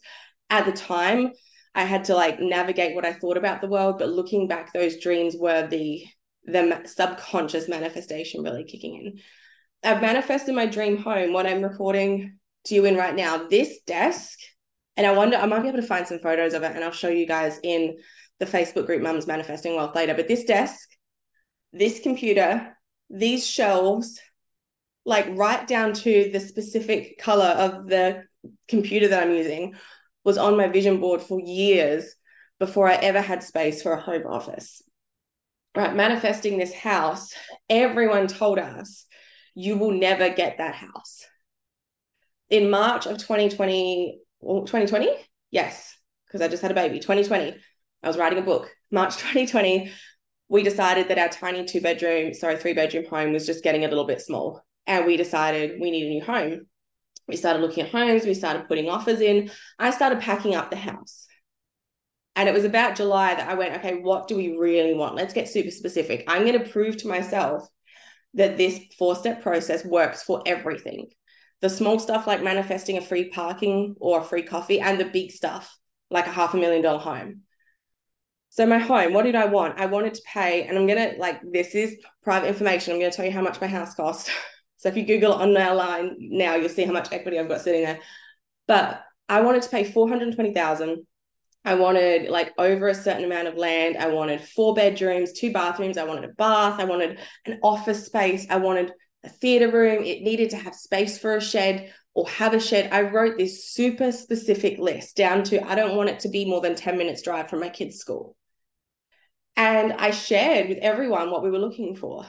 At 0.49 0.65
the 0.65 0.71
time, 0.71 1.31
I 1.75 1.83
had 1.83 2.05
to 2.05 2.15
like 2.15 2.39
navigate 2.39 2.95
what 2.95 3.05
I 3.05 3.13
thought 3.13 3.37
about 3.37 3.61
the 3.61 3.67
world. 3.67 3.99
But 3.99 4.09
looking 4.09 4.47
back, 4.47 4.73
those 4.73 4.99
dreams 4.99 5.35
were 5.37 5.67
the 5.67 6.05
the 6.45 6.81
subconscious 6.85 7.69
manifestation 7.69 8.43
really 8.43 8.65
kicking 8.65 8.95
in. 8.95 9.19
I've 9.89 10.01
manifested 10.01 10.53
my 10.53 10.65
dream 10.65 10.97
home, 10.97 11.31
what 11.31 11.47
I'm 11.47 11.61
recording 11.61 12.37
to 12.65 12.75
you 12.75 12.85
in 12.85 12.97
right 12.97 13.15
now, 13.15 13.47
this 13.47 13.79
desk. 13.87 14.39
And 14.97 15.07
I 15.07 15.11
wonder, 15.11 15.37
I 15.37 15.45
might 15.45 15.61
be 15.61 15.69
able 15.69 15.81
to 15.81 15.87
find 15.87 16.05
some 16.05 16.19
photos 16.19 16.53
of 16.53 16.63
it 16.63 16.75
and 16.75 16.83
I'll 16.83 16.91
show 16.91 17.09
you 17.09 17.25
guys 17.25 17.59
in 17.63 17.97
the 18.39 18.45
Facebook 18.45 18.85
group 18.85 19.01
Mums 19.01 19.25
Manifesting 19.25 19.75
Wealth 19.75 19.95
later. 19.95 20.13
But 20.13 20.27
this 20.27 20.43
desk 20.43 20.89
this 21.73 21.99
computer, 21.99 22.77
these 23.09 23.45
shelves, 23.45 24.19
like 25.05 25.27
right 25.31 25.67
down 25.67 25.93
to 25.93 26.29
the 26.31 26.39
specific 26.39 27.17
color 27.17 27.45
of 27.45 27.87
the 27.87 28.23
computer 28.67 29.07
that 29.09 29.23
I'm 29.23 29.33
using, 29.33 29.73
was 30.23 30.37
on 30.37 30.57
my 30.57 30.67
vision 30.67 30.99
board 30.99 31.21
for 31.21 31.39
years 31.39 32.15
before 32.59 32.87
I 32.89 32.95
ever 32.95 33.21
had 33.21 33.43
space 33.43 33.81
for 33.81 33.93
a 33.93 34.01
home 34.01 34.25
office. 34.27 34.81
Right, 35.75 35.95
manifesting 35.95 36.57
this 36.57 36.73
house, 36.73 37.33
everyone 37.69 38.27
told 38.27 38.59
us 38.59 39.05
you 39.55 39.77
will 39.77 39.91
never 39.91 40.29
get 40.29 40.57
that 40.59 40.75
house. 40.75 41.25
in 42.49 42.69
March 42.69 43.05
of 43.05 43.17
2020, 43.17 44.19
2020? 44.41 45.09
Yes, 45.51 45.95
because 46.27 46.41
I 46.41 46.47
just 46.47 46.61
had 46.61 46.71
a 46.71 46.75
baby. 46.75 46.99
2020. 46.99 47.55
I 48.03 48.07
was 48.07 48.17
writing 48.17 48.39
a 48.39 48.41
book. 48.43 48.69
March 48.91 49.15
2020, 49.17 49.91
we 50.49 50.63
decided 50.63 51.07
that 51.09 51.17
our 51.17 51.29
tiny 51.29 51.65
two 51.65 51.81
bedroom, 51.81 52.33
sorry, 52.33 52.57
three 52.57 52.73
bedroom 52.73 53.05
home 53.05 53.33
was 53.33 53.45
just 53.45 53.63
getting 53.63 53.85
a 53.85 53.87
little 53.87 54.05
bit 54.05 54.21
small. 54.21 54.61
And 54.85 55.05
we 55.05 55.17
decided 55.17 55.79
we 55.79 55.91
need 55.91 56.05
a 56.07 56.09
new 56.09 56.23
home. 56.23 56.67
We 57.27 57.37
started 57.37 57.61
looking 57.61 57.83
at 57.83 57.91
homes, 57.91 58.25
we 58.25 58.33
started 58.33 58.67
putting 58.67 58.89
offers 58.89 59.21
in. 59.21 59.51
I 59.79 59.91
started 59.91 60.19
packing 60.19 60.55
up 60.55 60.69
the 60.69 60.77
house. 60.77 61.27
And 62.35 62.49
it 62.49 62.53
was 62.53 62.65
about 62.65 62.95
July 62.95 63.35
that 63.35 63.47
I 63.47 63.53
went, 63.53 63.75
okay, 63.75 63.99
what 64.01 64.27
do 64.27 64.35
we 64.35 64.57
really 64.57 64.93
want? 64.95 65.15
Let's 65.15 65.33
get 65.33 65.47
super 65.47 65.69
specific. 65.71 66.23
I'm 66.27 66.45
going 66.45 66.61
to 66.61 66.69
prove 66.69 66.97
to 66.97 67.07
myself 67.07 67.67
that 68.33 68.57
this 68.57 68.79
four 68.97 69.15
step 69.15 69.43
process 69.43 69.85
works 69.85 70.23
for 70.23 70.41
everything 70.45 71.09
the 71.63 71.69
small 71.69 71.97
stuff 71.97 72.27
like 72.27 72.43
manifesting 72.43 72.97
a 72.97 73.01
free 73.01 73.29
parking 73.29 73.95
or 74.01 74.19
a 74.19 74.23
free 74.23 74.43
coffee, 74.43 74.81
and 74.81 74.99
the 74.99 75.05
big 75.05 75.31
stuff 75.31 75.79
like 76.09 76.27
a 76.27 76.31
half 76.31 76.53
a 76.53 76.57
million 76.57 76.81
dollar 76.81 76.99
home. 76.99 77.43
So, 78.49 78.65
my 78.65 78.79
home, 78.79 79.13
what 79.13 79.23
did 79.23 79.35
I 79.35 79.45
want? 79.45 79.79
I 79.79 79.85
wanted 79.85 80.13
to 80.15 80.21
pay, 80.25 80.63
and 80.63 80.77
I'm 80.77 80.87
going 80.87 81.13
to 81.13 81.17
like, 81.17 81.39
this 81.41 81.73
is 81.73 81.95
private 82.21 82.49
information. 82.49 82.91
I'm 82.91 82.99
going 82.99 83.11
to 83.11 83.15
tell 83.15 83.25
you 83.25 83.31
how 83.31 83.41
much 83.41 83.61
my 83.61 83.67
house 83.67 83.95
cost. 83.95 84.29
So, 84.83 84.89
if 84.89 84.97
you 84.97 85.05
Google 85.05 85.31
on 85.31 85.55
our 85.55 85.73
line 85.73 86.17
now, 86.19 86.55
you'll 86.55 86.67
see 86.67 86.83
how 86.83 86.91
much 86.91 87.13
equity 87.13 87.39
I've 87.39 87.47
got 87.47 87.61
sitting 87.61 87.83
there. 87.83 88.01
But 88.67 89.01
I 89.29 89.39
wanted 89.39 89.61
to 89.61 89.69
pay 89.69 89.85
420,000 89.85 91.05
I 91.63 91.75
wanted 91.75 92.29
like 92.29 92.51
over 92.57 92.89
a 92.89 92.93
certain 92.93 93.23
amount 93.23 93.47
of 93.47 93.55
land. 93.55 93.95
I 93.95 94.07
wanted 94.09 94.41
four 94.41 94.73
bedrooms, 94.73 95.31
two 95.31 95.53
bathrooms. 95.53 95.97
I 95.97 96.03
wanted 96.03 96.25
a 96.25 96.33
bath. 96.33 96.81
I 96.81 96.83
wanted 96.83 97.19
an 97.45 97.59
office 97.63 98.05
space. 98.05 98.45
I 98.49 98.57
wanted 98.57 98.91
a 99.23 99.29
theater 99.29 99.71
room. 99.71 100.03
It 100.03 100.23
needed 100.23 100.49
to 100.49 100.57
have 100.57 100.75
space 100.75 101.17
for 101.17 101.37
a 101.37 101.41
shed 101.41 101.93
or 102.13 102.27
have 102.27 102.53
a 102.53 102.59
shed. 102.59 102.89
I 102.91 103.03
wrote 103.03 103.37
this 103.37 103.71
super 103.71 104.11
specific 104.11 104.77
list 104.77 105.15
down 105.15 105.43
to 105.45 105.65
I 105.65 105.75
don't 105.75 105.95
want 105.95 106.09
it 106.09 106.19
to 106.21 106.29
be 106.29 106.43
more 106.43 106.59
than 106.59 106.75
10 106.75 106.97
minutes 106.97 107.21
drive 107.21 107.49
from 107.49 107.61
my 107.61 107.69
kids' 107.69 107.99
school. 107.99 108.35
And 109.55 109.93
I 109.93 110.11
shared 110.11 110.67
with 110.67 110.79
everyone 110.79 111.31
what 111.31 111.43
we 111.43 111.49
were 111.49 111.59
looking 111.59 111.95
for. 111.95 112.25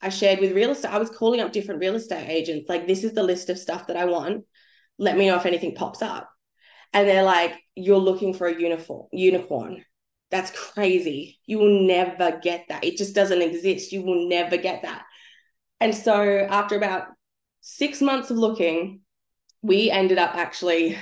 I 0.00 0.10
shared 0.10 0.40
with 0.40 0.52
real 0.52 0.70
estate. 0.70 0.92
I 0.92 0.98
was 0.98 1.10
calling 1.10 1.40
up 1.40 1.52
different 1.52 1.80
real 1.80 1.96
estate 1.96 2.28
agents, 2.28 2.68
like, 2.68 2.86
this 2.86 3.04
is 3.04 3.14
the 3.14 3.22
list 3.22 3.50
of 3.50 3.58
stuff 3.58 3.88
that 3.88 3.96
I 3.96 4.04
want. 4.04 4.44
Let 4.98 5.16
me 5.16 5.26
know 5.26 5.36
if 5.36 5.46
anything 5.46 5.74
pops 5.74 6.02
up 6.02 6.28
and 6.92 7.08
they're 7.08 7.22
like, 7.22 7.54
you're 7.74 7.98
looking 7.98 8.34
for 8.34 8.46
a 8.46 8.60
uniform 8.60 9.08
unicorn. 9.12 9.84
That's 10.30 10.50
crazy. 10.50 11.40
You 11.46 11.58
will 11.58 11.86
never 11.86 12.38
get 12.42 12.66
that. 12.68 12.84
It 12.84 12.96
just 12.96 13.14
doesn't 13.14 13.40
exist. 13.40 13.92
You 13.92 14.02
will 14.02 14.28
never 14.28 14.56
get 14.56 14.82
that. 14.82 15.04
And 15.80 15.94
so 15.94 16.46
after 16.50 16.76
about 16.76 17.06
six 17.60 18.02
months 18.02 18.30
of 18.30 18.36
looking, 18.36 19.00
we 19.62 19.90
ended 19.90 20.18
up 20.18 20.34
actually 20.34 20.98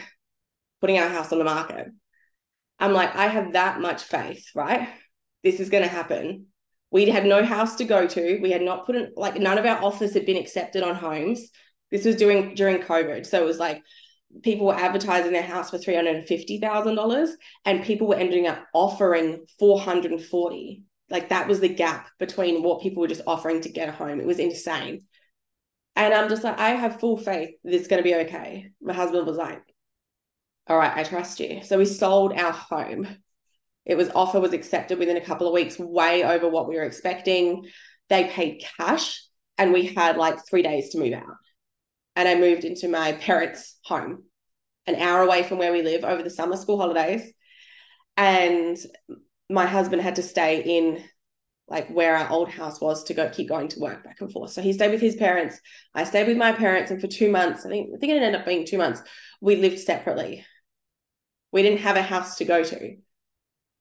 putting 0.81 0.99
our 0.99 1.09
house 1.09 1.33
on 1.33 1.38
the 1.38 1.45
market. 1.45 1.88
I'm 2.79 2.93
like, 2.93 3.17
I 3.17 3.26
have 3.26 3.55
that 3.55 3.81
much 3.81 4.03
faith, 4.03 4.47
right? 4.55 4.88
This 5.43 5.61
is 5.61 5.71
going 5.71 5.83
to 5.83 5.88
happen. 5.88 6.47
We 6.90 7.07
had 7.11 7.26
no 7.26 7.45
house 7.45 7.76
to 7.76 7.85
go 7.85 8.07
to. 8.07 8.38
We 8.40 8.50
had 8.50 8.62
not 8.62 8.87
put 8.87 8.97
in, 8.97 9.12
like, 9.16 9.37
none 9.37 9.59
of 9.59 9.66
our 9.66 9.83
offers 9.83 10.14
had 10.14 10.26
been 10.26 10.37
accepted 10.37 10.83
on 10.83 10.95
homes. 10.95 11.50
This 11.90 12.05
was 12.05 12.16
during 12.16 12.55
during 12.55 12.78
COVID. 12.78 13.26
So 13.26 13.40
it 13.40 13.47
was 13.47 13.59
like 13.59 13.83
people 14.43 14.66
were 14.66 14.75
advertising 14.75 15.33
their 15.33 15.43
house 15.43 15.71
for 15.71 15.78
$350,000 15.78 17.28
and 17.64 17.85
people 17.85 18.09
were 18.09 18.16
ending 18.16 18.47
up 18.47 18.64
offering 18.75 19.45
440. 19.59 20.83
Like 21.09 21.28
that 21.28 21.49
was 21.49 21.61
the 21.61 21.69
gap 21.69 22.09
between 22.19 22.62
what 22.62 22.83
people 22.83 23.00
were 23.00 23.09
just 23.09 23.23
offering 23.26 23.61
to 23.62 23.69
get 23.69 23.88
a 23.88 23.93
home. 23.93 24.21
It 24.21 24.26
was 24.26 24.38
insane. 24.38 25.02
And 25.95 26.12
I'm 26.12 26.28
just 26.28 26.45
like, 26.45 26.59
I 26.59 26.71
have 26.71 27.00
full 27.00 27.16
faith 27.16 27.50
this 27.64 27.83
is 27.83 27.88
going 27.88 28.02
to 28.02 28.09
be 28.09 28.14
okay. 28.14 28.73
My 28.83 28.93
husband 28.93 29.26
was 29.26 29.38
like, 29.38 29.62
all 30.66 30.76
right, 30.76 30.95
I 30.95 31.05
trust 31.05 31.40
you. 31.40 31.62
So 31.62 31.78
we 31.78 31.85
sold 31.85 32.33
our 32.33 32.52
home. 32.52 33.07
It 33.87 33.97
was 33.97 34.11
offer 34.14 34.40
was 34.40 34.52
accepted 34.52 34.99
within 34.99 35.16
a 35.16 35.25
couple 35.25 35.47
of 35.47 35.54
weeks, 35.54 35.78
way 35.78 36.25
over 36.25 36.49
what 36.49 36.69
we 36.69 36.76
were 36.76 36.82
expecting. 36.82 37.65
They 38.08 38.25
paid 38.25 38.65
cash 38.76 39.23
and 39.56 39.73
we 39.73 39.87
had 39.87 40.17
like 40.17 40.47
three 40.47 40.63
days 40.63 40.91
to 40.91 40.99
move 40.99 41.15
out 41.15 41.37
and 42.17 42.26
I 42.26 42.34
moved 42.34 42.65
into 42.65 42.89
my 42.89 43.13
parents' 43.13 43.76
home, 43.84 44.25
an 44.87 44.97
hour 44.97 45.23
away 45.23 45.43
from 45.43 45.58
where 45.58 45.73
we 45.73 45.82
live 45.82 46.02
over 46.02 46.23
the 46.23 46.30
summer 46.30 46.56
school 46.56 46.78
holidays. 46.78 47.30
And 48.17 48.78
my 49.50 49.67
husband 49.67 50.00
had 50.00 50.17
to 50.17 50.23
stay 50.23 50.63
in 50.63 51.04
like 51.69 51.89
where 51.89 52.17
our 52.17 52.30
old 52.30 52.49
house 52.49 52.80
was 52.80 53.04
to 53.04 53.15
go 53.15 53.28
keep 53.28 53.49
going 53.49 53.69
to 53.69 53.80
work 53.80 54.02
back 54.02 54.21
and 54.21 54.32
forth. 54.32 54.52
So 54.52 54.63
he 54.63 54.73
stayed 54.73 54.93
with 54.93 55.00
his 55.00 55.17
parents. 55.17 55.60
I 55.95 56.04
stayed 56.04 56.26
with 56.26 56.39
my 56.39 56.52
parents, 56.52 56.91
and 56.91 57.00
for 57.00 57.06
two 57.06 57.30
months, 57.30 57.67
I 57.67 57.69
think 57.69 57.91
I 57.95 57.99
think 57.99 58.13
it 58.13 58.23
ended 58.23 58.41
up 58.41 58.47
being 58.47 58.65
two 58.65 58.78
months. 58.78 59.02
We 59.41 59.56
lived 59.56 59.78
separately. 59.78 60.47
We 61.52 61.63
didn't 61.63 61.80
have 61.80 61.97
a 61.97 62.02
house 62.02 62.37
to 62.39 62.45
go 62.45 62.65
to. 62.65 62.97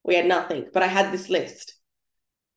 We 0.05 0.15
had 0.15 0.27
nothing, 0.27 0.67
but 0.71 0.83
I 0.83 0.87
had 0.87 1.11
this 1.11 1.29
list. 1.29 1.73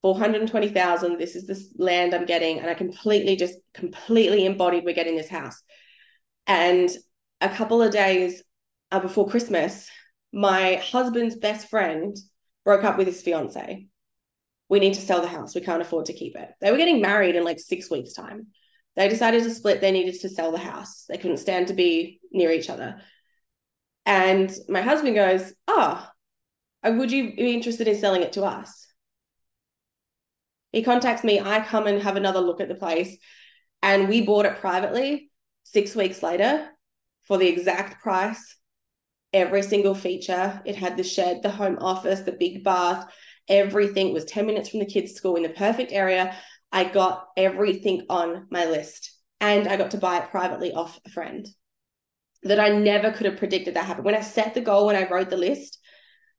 420,000. 0.01 1.17
This 1.17 1.35
is 1.35 1.45
the 1.45 1.83
land 1.83 2.13
I'm 2.13 2.25
getting. 2.25 2.59
And 2.59 2.69
I 2.69 2.73
completely 2.73 3.35
just 3.35 3.55
completely 3.73 4.45
embodied 4.45 4.85
we're 4.85 4.93
getting 4.93 5.17
this 5.17 5.29
house. 5.29 5.61
And 6.47 6.89
a 7.41 7.49
couple 7.49 7.81
of 7.81 7.91
days 7.91 8.41
uh, 8.91 8.99
before 8.99 9.27
Christmas, 9.27 9.89
my 10.31 10.75
husband's 10.75 11.35
best 11.35 11.69
friend 11.69 12.15
broke 12.63 12.83
up 12.83 12.97
with 12.97 13.07
his 13.07 13.21
fiance. 13.21 13.87
We 14.69 14.79
need 14.79 14.93
to 14.93 15.01
sell 15.01 15.21
the 15.21 15.27
house. 15.27 15.55
We 15.55 15.61
can't 15.61 15.81
afford 15.81 16.05
to 16.05 16.13
keep 16.13 16.35
it. 16.35 16.49
They 16.61 16.71
were 16.71 16.77
getting 16.77 17.01
married 17.01 17.35
in 17.35 17.43
like 17.43 17.59
six 17.59 17.89
weeks' 17.89 18.13
time. 18.13 18.47
They 18.95 19.09
decided 19.09 19.43
to 19.43 19.49
split. 19.49 19.81
They 19.81 19.91
needed 19.91 20.19
to 20.21 20.29
sell 20.29 20.51
the 20.51 20.59
house. 20.59 21.05
They 21.09 21.17
couldn't 21.17 21.37
stand 21.37 21.67
to 21.67 21.73
be 21.73 22.19
near 22.31 22.51
each 22.51 22.69
other. 22.69 23.01
And 24.05 24.51
my 24.67 24.81
husband 24.81 25.15
goes, 25.15 25.53
Oh, 25.67 26.07
Uh, 26.83 26.91
would 26.91 27.11
you 27.11 27.35
be 27.35 27.53
interested 27.53 27.87
in 27.87 27.97
selling 27.97 28.21
it 28.21 28.33
to 28.33 28.43
us? 28.43 28.87
He 30.71 30.83
contacts 30.83 31.23
me. 31.23 31.39
I 31.39 31.61
come 31.61 31.87
and 31.87 32.01
have 32.01 32.15
another 32.15 32.39
look 32.39 32.61
at 32.61 32.67
the 32.67 32.75
place. 32.75 33.17
And 33.81 34.07
we 34.07 34.21
bought 34.21 34.45
it 34.45 34.57
privately 34.57 35.31
six 35.63 35.95
weeks 35.95 36.21
later 36.21 36.69
for 37.23 37.37
the 37.37 37.47
exact 37.47 38.01
price. 38.01 38.55
Every 39.33 39.61
single 39.61 39.95
feature. 39.95 40.61
It 40.65 40.75
had 40.75 40.97
the 40.97 41.03
shed, 41.03 41.41
the 41.43 41.49
home 41.49 41.77
office, 41.79 42.21
the 42.21 42.31
big 42.31 42.63
bath, 42.63 43.11
everything 43.47 44.09
it 44.09 44.13
was 44.13 44.25
10 44.25 44.45
minutes 44.45 44.69
from 44.69 44.79
the 44.79 44.85
kids' 44.85 45.13
school 45.13 45.35
in 45.35 45.43
the 45.43 45.49
perfect 45.49 45.91
area. 45.91 46.35
I 46.71 46.83
got 46.85 47.27
everything 47.35 48.05
on 48.09 48.47
my 48.51 48.65
list 48.65 49.11
and 49.39 49.67
I 49.67 49.77
got 49.77 49.91
to 49.91 49.97
buy 49.97 50.17
it 50.17 50.31
privately 50.31 50.73
off 50.73 50.99
a 51.05 51.09
friend 51.09 51.47
that 52.43 52.59
I 52.59 52.69
never 52.69 53.11
could 53.11 53.25
have 53.25 53.37
predicted 53.37 53.73
that 53.73 53.85
happened. 53.85 54.05
When 54.05 54.15
I 54.15 54.21
set 54.21 54.53
the 54.53 54.61
goal, 54.61 54.85
when 54.85 54.95
I 54.95 55.09
wrote 55.09 55.29
the 55.29 55.37
list, 55.37 55.78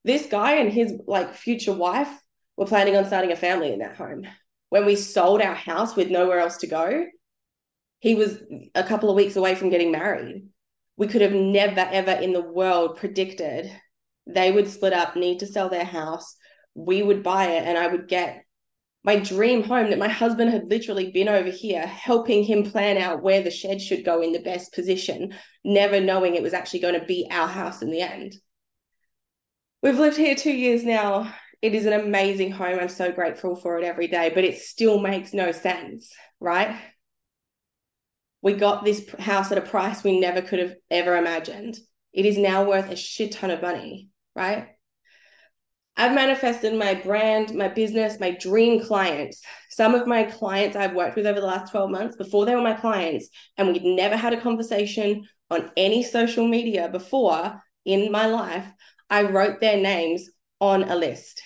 this 0.05 0.27
guy 0.27 0.57
and 0.57 0.73
his 0.73 0.93
like 1.07 1.35
future 1.35 1.73
wife 1.73 2.11
were 2.57 2.67
planning 2.67 2.97
on 2.97 3.07
starting 3.07 3.33
a 3.33 3.37
family 3.37 3.73
in 3.73 3.81
that 3.81 3.97
home. 3.97 4.27
When 4.71 4.87
we 4.87 4.97
sold 4.97 5.43
our 5.43 5.55
house 5.55 5.97
with 5.97 6.11
nowhere 6.11 6.39
else 6.39 6.59
to 6.59 6.67
go, 6.67 7.07
he 7.99 8.15
was 8.15 8.39
a 8.75 8.85
couple 8.85 9.11
of 9.11 9.17
weeks 9.17 9.37
away 9.37 9.55
from 9.55 9.71
getting 9.71 9.93
married. 9.93 10.47
We 10.97 11.07
could 11.07 11.21
have 11.21 11.33
never, 11.33 11.81
ever 11.81 12.13
in 12.13 12.33
the 12.33 12.43
world 12.43 12.97
predicted 12.97 13.71
they 14.27 14.53
would 14.53 14.69
split 14.69 14.93
up, 14.93 15.17
need 15.17 15.41
to 15.41 15.47
sell 15.47 15.69
their 15.69 15.85
house. 15.85 16.37
We 16.75 17.03
would 17.03 17.23
buy 17.23 17.47
it, 17.47 17.65
and 17.67 17.77
I 17.77 17.89
would 17.89 18.09
get 18.09 18.45
my 19.03 19.17
dream 19.17 19.63
home 19.63 19.91
that 19.91 19.99
my 19.99 20.09
husband 20.09 20.51
had 20.51 20.69
literally 20.69 21.11
been 21.11 21.29
over 21.29 21.49
here 21.49 21.87
helping 21.87 22.45
him 22.45 22.71
plan 22.71 22.99
out 22.99 23.23
where 23.23 23.43
the 23.43 23.51
shed 23.51 23.81
should 23.81 24.05
go 24.05 24.21
in 24.21 24.33
the 24.33 24.41
best 24.41 24.75
position, 24.75 25.35
never 25.65 26.01
knowing 26.01 26.35
it 26.35 26.43
was 26.43 26.53
actually 26.53 26.81
going 26.81 27.01
to 27.01 27.07
be 27.07 27.27
our 27.31 27.49
house 27.49 27.83
in 27.83 27.91
the 27.91 28.03
end. 28.03 28.35
We've 29.83 29.99
lived 29.99 30.17
here 30.17 30.35
two 30.35 30.53
years 30.53 30.85
now 30.85 31.33
it 31.63 31.75
is 31.75 31.85
an 31.87 31.93
amazing 31.93 32.53
home. 32.53 32.79
I'm 32.79 32.89
so 32.89 33.13
grateful 33.13 33.55
for 33.55 33.79
it 33.79 33.85
every 33.85 34.07
day, 34.09 34.31
but 34.35 34.45
it 34.45 34.59
still 34.59 34.99
makes 34.99 35.35
no 35.35 35.53
sense, 35.53 36.15
right? 36.41 36.75
We 38.43 38.55
got 38.55 38.85
this 38.85 39.07
house 39.19 39.53
at 39.53 39.59
a 39.59 39.63
price 39.63 40.03
we 40.03 40.19
never 40.19 40.41
could 40.41 40.59
have 40.59 40.75
ever 40.91 41.17
imagined. 41.17 41.79
It 42.15 42.25
is 42.25 42.39
now 42.39 42.65
worth 42.65 42.91
a 42.91 42.97
shit 42.97 43.33
ton 43.33 43.51
of 43.51 43.61
money, 43.61 44.09
right? 44.35 44.69
I've 45.99 46.15
manifested 46.15 46.75
my 46.75 46.95
brand, 46.95 47.55
my 47.55 47.69
business, 47.69 48.19
my 48.19 48.31
dream 48.31 48.83
clients. 48.83 49.43
Some 49.69 49.95
of 49.95 50.07
my 50.07 50.25
clients 50.25 50.77
I've 50.77 50.95
worked 50.95 51.17
with 51.17 51.27
over 51.27 51.41
the 51.41 51.47
last 51.47 51.73
12 51.73 51.91
months, 51.91 52.17
before 52.17 52.47
they 52.47 52.55
were 52.55 52.63
my 52.63 52.73
clients, 52.73 53.29
and 53.59 53.69
we'd 53.69 53.85
never 53.85 54.17
had 54.17 54.33
a 54.33 54.41
conversation 54.41 55.27
on 55.51 55.71
any 55.77 56.03
social 56.03 56.49
media 56.49 56.89
before 56.89 57.61
in 57.85 58.11
my 58.11 58.27
life, 58.27 58.67
I 59.11 59.23
wrote 59.23 59.61
their 59.61 59.77
names 59.77 60.31
on 60.61 60.85
a 60.85 60.95
list 60.95 61.43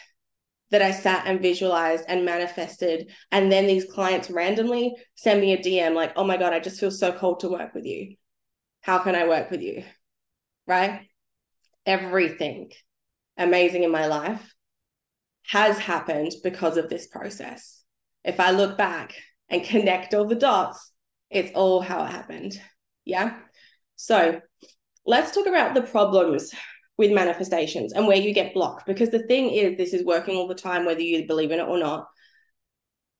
that 0.70 0.83
I 0.83 0.90
sat 0.90 1.27
and 1.27 1.40
visualized 1.40 2.05
and 2.09 2.24
manifested. 2.24 3.11
And 3.31 3.50
then 3.50 3.66
these 3.66 3.90
clients 3.90 4.31
randomly 4.31 4.94
send 5.14 5.40
me 5.40 5.53
a 5.53 5.59
DM 5.59 5.94
like, 5.94 6.12
oh 6.16 6.24
my 6.24 6.37
God, 6.37 6.53
I 6.53 6.61
just 6.61 6.81
feel 6.81 6.90
so 6.90 7.12
cold 7.12 7.40
to 7.40 7.48
work 7.48 7.74
with 7.74 7.85
you. 7.85 8.16
How 8.81 8.98
can 8.98 9.14
I 9.14 9.29
work 9.29 9.50
with 9.50 9.62
you? 9.62 9.85
Right? 10.66 11.03
Everything 11.87 12.70
amazing 13.37 13.83
in 13.83 13.90
my 13.90 14.07
life 14.07 14.55
has 15.46 15.79
happened 15.79 16.33
because 16.42 16.77
of 16.77 16.88
this 16.88 17.07
process. 17.07 17.83
If 18.24 18.40
I 18.40 18.50
look 18.50 18.79
back 18.79 19.14
and 19.48 19.62
connect 19.62 20.14
all 20.14 20.27
the 20.27 20.35
dots, 20.35 20.90
it's 21.31 21.53
all 21.55 21.81
how 21.81 22.05
it 22.05 22.11
happened. 22.11 22.61
Yeah. 23.05 23.38
So 23.96 24.40
let's 25.07 25.33
talk 25.33 25.46
about 25.46 25.74
the 25.74 25.83
problems 25.83 26.53
with 26.97 27.11
manifestations 27.11 27.93
and 27.93 28.07
where 28.07 28.17
you 28.17 28.33
get 28.33 28.55
blocked. 28.55 28.87
Because 28.87 29.11
the 29.11 29.27
thing 29.27 29.51
is, 29.51 29.77
this 29.77 29.93
is 29.93 30.05
working 30.05 30.37
all 30.37 30.49
the 30.49 30.55
time, 30.55 30.85
whether 30.85 31.01
you 31.01 31.27
believe 31.27 31.51
in 31.51 31.61
it 31.61 31.69
or 31.69 31.79
not. 31.79 32.07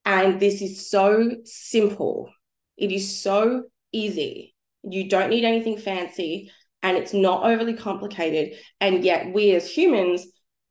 And 0.05 0.39
this 0.39 0.61
is 0.61 0.89
so 0.89 1.31
simple. 1.43 2.29
It 2.77 2.91
is 2.91 3.19
so 3.19 3.63
easy. 3.91 4.55
You 4.83 5.09
don't 5.09 5.29
need 5.29 5.45
anything 5.45 5.77
fancy 5.77 6.51
and 6.83 6.97
it's 6.97 7.13
not 7.13 7.43
overly 7.43 7.73
complicated. 7.73 8.59
And 8.79 9.03
yet, 9.03 9.33
we 9.33 9.55
as 9.55 9.69
humans 9.69 10.27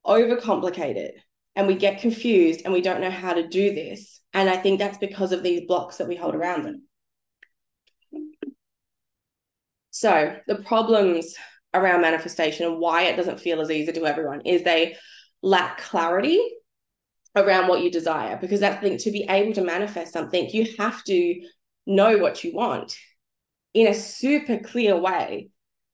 overcomplicate 0.07 0.97
it 0.97 1.17
and 1.57 1.67
we 1.67 1.75
get 1.75 2.01
confused 2.01 2.63
and 2.65 2.73
we 2.73 2.81
don't 2.81 3.01
know 3.01 3.11
how 3.11 3.35
to 3.35 3.49
do 3.49 3.75
this. 3.75 4.21
And 4.33 4.49
I 4.49 4.57
think 4.57 4.79
that's 4.79 4.99
because 4.99 5.33
of 5.33 5.43
these 5.43 5.67
blocks 5.67 5.97
that 5.97 6.09
we 6.09 6.17
hold 6.17 6.35
around 6.35 6.63
them. 6.65 6.83
So, 9.91 10.37
the 10.47 10.57
problems 10.57 11.35
around 11.75 12.01
manifestation 12.01 12.67
and 12.67 12.79
why 12.79 13.03
it 13.03 13.17
doesn't 13.17 13.41
feel 13.41 13.61
as 13.61 13.71
easy 13.71 13.93
to 13.93 14.07
everyone 14.07 14.41
is 14.43 14.63
they 14.63 14.97
lack 15.43 15.79
clarity 15.79 16.41
around 17.37 17.69
what 17.69 17.83
you 17.83 17.91
desire. 17.91 18.39
Because 18.41 18.61
that's 18.61 18.81
the 18.81 18.89
thing 18.89 18.99
to 18.99 19.11
be 19.11 19.27
able 19.29 19.53
to 19.55 19.65
manifest 19.65 20.13
something 20.13 20.49
you 20.51 20.67
have 20.79 21.03
to 21.05 21.41
know 21.87 22.19
what 22.19 22.45
you 22.45 22.55
want 22.55 22.97
in 23.75 23.89
a 23.89 23.95
super 23.95 24.59
clear 24.59 24.97
way. 24.97 25.49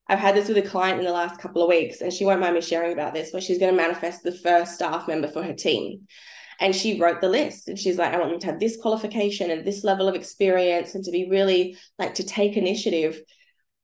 I've 0.06 0.18
had 0.18 0.34
this 0.34 0.48
with 0.48 0.58
a 0.58 0.62
client 0.62 0.98
in 0.98 1.06
the 1.06 1.12
last 1.12 1.40
couple 1.40 1.62
of 1.62 1.68
weeks 1.68 2.00
and 2.00 2.12
she 2.12 2.24
won't 2.24 2.40
mind 2.40 2.54
me 2.54 2.60
sharing 2.60 2.92
about 2.92 3.14
this 3.14 3.32
where 3.32 3.40
she's 3.40 3.58
going 3.58 3.72
to 3.72 3.80
manifest 3.80 4.22
the 4.22 4.32
first 4.32 4.74
staff 4.74 5.08
member 5.08 5.28
for 5.28 5.42
her 5.42 5.54
team. 5.54 6.06
And 6.58 6.76
she 6.76 7.00
wrote 7.00 7.20
the 7.22 7.28
list 7.28 7.68
and 7.68 7.78
she's 7.78 7.96
like 7.96 8.12
i 8.12 8.18
want 8.18 8.32
them 8.32 8.40
to 8.40 8.46
have 8.46 8.60
this 8.60 8.76
qualification 8.76 9.50
and 9.50 9.64
this 9.64 9.82
level 9.82 10.08
of 10.08 10.14
experience 10.14 10.94
and 10.94 11.02
to 11.04 11.10
be 11.10 11.26
really 11.30 11.78
like 11.98 12.14
to 12.16 12.22
take 12.22 12.58
initiative 12.58 13.18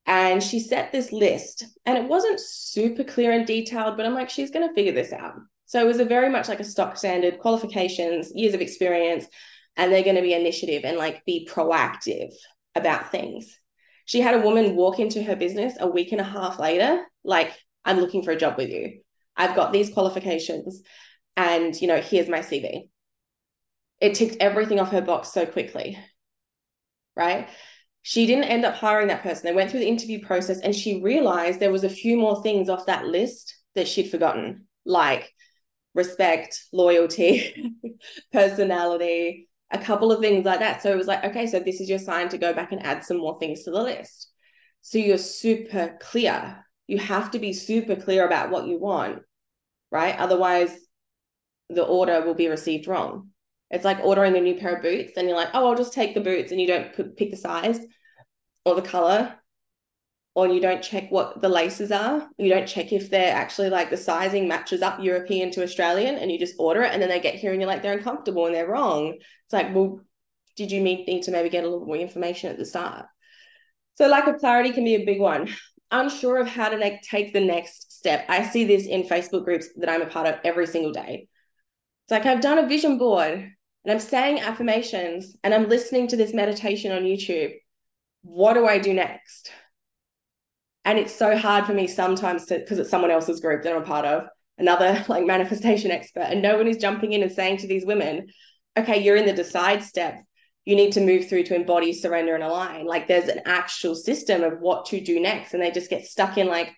and 0.07 0.42
she 0.42 0.61
set 0.61 0.92
this 0.92 1.12
list, 1.12 1.64
and 1.85 1.99
it 1.99 2.09
wasn't 2.09 2.40
super 2.40 3.05
clear 3.05 3.33
and 3.33 3.47
detailed, 3.47 3.97
but 3.97 4.07
I'm 4.07 4.14
like, 4.14 4.31
she's 4.31 4.51
going 4.51 4.66
to 4.66 4.75
figure 4.75 4.92
this 4.92 5.12
out. 5.12 5.35
So 5.66 5.81
it 5.81 5.87
was 5.87 5.99
a 5.99 6.05
very 6.05 6.31
much 6.31 6.49
like 6.49 6.61
a 6.61 6.64
stock 6.64 6.97
standard 6.97 7.40
qualifications, 7.40 8.31
years 8.35 8.55
of 8.55 8.61
experience, 8.61 9.27
and 9.77 9.92
they're 9.92 10.05
going 10.05 10.16
to 10.16 10.23
be 10.23 10.33
initiative 10.33 10.83
and 10.85 10.97
like 10.97 11.25
be 11.25 11.49
proactive 11.51 12.33
about 12.75 13.11
things. 13.11 13.59
She 14.05 14.21
had 14.21 14.37
a 14.37 14.40
woman 14.40 14.77
walk 14.77 15.01
into 15.01 15.23
her 15.25 15.35
business 15.35 15.75
a 15.81 15.88
week 15.88 16.12
and 16.12 16.21
a 16.21 16.25
half 16.25 16.61
later, 16.61 17.03
like, 17.25 17.53
I'm 17.85 17.99
looking 17.99 18.23
for 18.23 18.31
a 18.31 18.37
job 18.37 18.57
with 18.57 18.71
you. 18.71 19.01
I've 19.37 19.57
got 19.57 19.73
these 19.73 19.92
qualifications, 19.92 20.83
and 21.37 21.75
you 21.81 21.88
know, 21.88 22.01
here's 22.01 22.29
my 22.29 22.38
CV. 22.38 22.88
It 24.01 24.14
ticked 24.14 24.37
everything 24.40 24.79
off 24.79 24.92
her 24.92 25.03
box 25.03 25.33
so 25.33 25.47
quickly, 25.47 25.99
right? 27.16 27.49
She 28.09 28.25
didn't 28.25 28.45
end 28.45 28.64
up 28.64 28.77
hiring 28.77 29.09
that 29.09 29.25
person. 29.25 29.45
They 29.45 29.53
went 29.53 29.69
through 29.69 29.81
the 29.81 29.88
interview 29.88 30.25
process 30.25 30.61
and 30.61 30.73
she 30.73 31.03
realized 31.03 31.59
there 31.59 31.73
was 31.73 31.83
a 31.83 31.88
few 31.88 32.16
more 32.16 32.40
things 32.40 32.69
off 32.69 32.87
that 32.87 33.05
list 33.05 33.53
that 33.75 33.88
she'd 33.88 34.12
forgotten, 34.12 34.69
like 34.85 35.35
respect, 35.92 36.57
loyalty, 36.73 37.75
personality, 38.33 39.49
a 39.73 39.79
couple 39.79 40.12
of 40.12 40.21
things 40.21 40.45
like 40.45 40.61
that. 40.61 40.85
So 40.85 40.92
it 40.92 40.97
was 40.97 41.09
like, 41.09 41.25
okay, 41.25 41.49
so 41.49 41.59
this 41.59 41.81
is 41.81 41.90
your 41.90 41.99
sign 41.99 42.29
to 42.29 42.38
go 42.38 42.53
back 42.53 42.71
and 42.71 42.87
add 42.87 43.03
some 43.03 43.16
more 43.16 43.40
things 43.40 43.64
to 43.64 43.73
the 43.73 43.83
list. 43.83 44.31
So 44.83 44.99
you're 44.99 45.19
super 45.19 45.99
clear. 46.01 46.64
You 46.87 46.99
have 46.99 47.33
to 47.33 47.40
be 47.40 47.53
super 47.53 47.97
clear 47.97 48.25
about 48.25 48.51
what 48.51 48.69
you 48.69 48.79
want, 48.79 49.23
right? 49.90 50.16
Otherwise, 50.16 50.79
the 51.71 51.83
order 51.83 52.25
will 52.25 52.35
be 52.35 52.47
received 52.47 52.87
wrong. 52.87 53.31
It's 53.70 53.85
like 53.85 53.98
ordering 54.02 54.37
a 54.37 54.40
new 54.40 54.55
pair 54.55 54.76
of 54.76 54.83
boots, 54.83 55.12
and 55.16 55.29
you're 55.29 55.37
like, 55.37 55.50
oh, 55.55 55.68
I'll 55.68 55.76
just 55.76 55.92
take 55.92 56.14
the 56.14 56.20
boots, 56.20 56.52
and 56.52 56.61
you 56.61 56.66
don't 56.66 57.16
pick 57.16 57.31
the 57.31 57.37
size 57.37 57.81
or 58.64 58.74
the 58.74 58.83
color 58.83 59.37
or 60.37 60.46
you 60.46 60.61
don't 60.61 60.83
check 60.83 61.11
what 61.11 61.40
the 61.40 61.48
laces 61.48 61.90
are. 61.90 62.29
You 62.37 62.50
don't 62.50 62.68
check 62.68 62.92
if 62.92 63.09
they're 63.09 63.35
actually 63.35 63.70
like 63.70 63.88
the 63.88 63.96
sizing 63.96 64.46
matches 64.46 64.83
up 64.83 65.02
european 65.02 65.50
to 65.52 65.62
australian 65.62 66.16
and 66.16 66.31
you 66.31 66.38
just 66.38 66.57
order 66.59 66.83
it 66.83 66.92
and 66.92 67.00
then 67.00 67.09
they 67.09 67.18
get 67.18 67.37
here 67.37 67.52
and 67.52 67.61
you're 67.61 67.66
like 67.68 67.83
they're 67.83 67.96
uncomfortable 67.96 68.44
and 68.44 68.55
they're 68.55 68.68
wrong. 68.68 69.14
It's 69.14 69.52
like 69.52 69.74
well 69.74 70.00
did 70.57 70.70
you 70.70 70.83
need 70.83 71.22
to 71.22 71.31
maybe 71.31 71.48
get 71.48 71.64
a 71.64 71.68
little 71.68 71.87
more 71.87 71.96
information 71.96 72.50
at 72.50 72.59
the 72.59 72.66
start? 72.66 73.07
So 73.94 74.09
lack 74.09 74.26
of 74.26 74.37
clarity 74.37 74.72
can 74.72 74.85
be 74.85 74.94
a 74.94 75.07
big 75.07 75.20
one. 75.20 75.48
Unsure 75.90 76.38
of 76.38 76.48
how 76.48 76.68
to 76.68 76.76
like 76.76 77.00
take 77.02 77.33
the 77.33 77.40
next 77.40 77.96
step. 77.96 78.26
I 78.29 78.46
see 78.46 78.64
this 78.64 78.87
in 78.87 79.05
facebook 79.05 79.44
groups 79.44 79.68
that 79.76 79.88
i'm 79.88 80.02
a 80.02 80.07
part 80.07 80.26
of 80.26 80.38
every 80.44 80.66
single 80.66 80.92
day 80.92 81.29
it's 82.07 82.11
like 82.11 82.27
i've 82.27 82.40
done 82.40 82.59
a 82.59 82.69
vision 82.69 82.97
board 82.97 83.35
and 83.35 83.92
i'm 83.92 84.01
saying 84.01 84.40
affirmations 84.40 85.37
and 85.45 85.53
i'm 85.53 85.69
listening 85.69 86.09
to 86.09 86.16
this 86.16 86.33
meditation 86.33 86.92
on 86.92 87.03
youtube 87.03 87.53
what 88.27 88.55
do 88.55 88.66
I 88.66 88.79
do 88.79 88.92
next? 88.92 89.51
And 90.85 90.99
it's 90.99 91.14
so 91.14 91.37
hard 91.37 91.64
for 91.64 91.75
me 91.75 91.87
sometimes 91.87 92.47
because 92.47 92.79
it's 92.79 92.90
someone 92.90 93.11
else's 93.11 93.40
group 93.40 93.62
that 93.62 93.73
I'm 93.73 93.83
a 93.83 93.85
part 93.85 94.05
of, 94.05 94.25
another 94.59 95.05
like 95.09 95.25
manifestation 95.25 95.90
expert, 95.90 96.27
and 96.29 96.42
no 96.42 96.57
one 96.57 96.66
is 96.66 96.77
jumping 96.77 97.12
in 97.12 97.23
and 97.23 97.33
saying 97.33 97.59
to 97.59 97.66
these 97.66 97.87
women, 97.87 98.27
okay, 98.77 99.03
you're 99.03 99.16
in 99.16 99.27
the 99.27 99.33
decide 99.33 99.83
step. 99.83 100.21
You 100.64 100.75
need 100.75 100.92
to 100.92 101.01
move 101.01 101.29
through 101.29 101.45
to 101.45 101.55
embody, 101.55 101.92
surrender, 101.92 102.35
and 102.35 102.42
align. 102.42 102.87
Like 102.87 103.07
there's 103.07 103.29
an 103.29 103.42
actual 103.47 103.95
system 103.95 104.42
of 104.42 104.59
what 104.59 104.87
to 104.87 105.01
do 105.01 105.21
next. 105.21 105.55
And 105.55 105.62
they 105.62 105.71
just 105.71 105.90
get 105.90 106.05
stuck 106.05 106.37
in 106.37 106.49
like, 106.49 106.73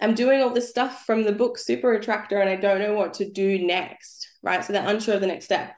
I'm 0.00 0.14
doing 0.14 0.42
all 0.42 0.50
this 0.50 0.70
stuff 0.70 1.04
from 1.04 1.24
the 1.24 1.32
book 1.32 1.58
Super 1.58 1.92
Attractor 1.92 2.40
and 2.40 2.48
I 2.48 2.56
don't 2.56 2.80
know 2.80 2.94
what 2.94 3.14
to 3.14 3.30
do 3.30 3.64
next. 3.64 4.26
Right. 4.44 4.64
So 4.64 4.72
they're 4.72 4.88
unsure 4.88 5.14
of 5.14 5.20
the 5.20 5.26
next 5.26 5.46
step 5.46 5.74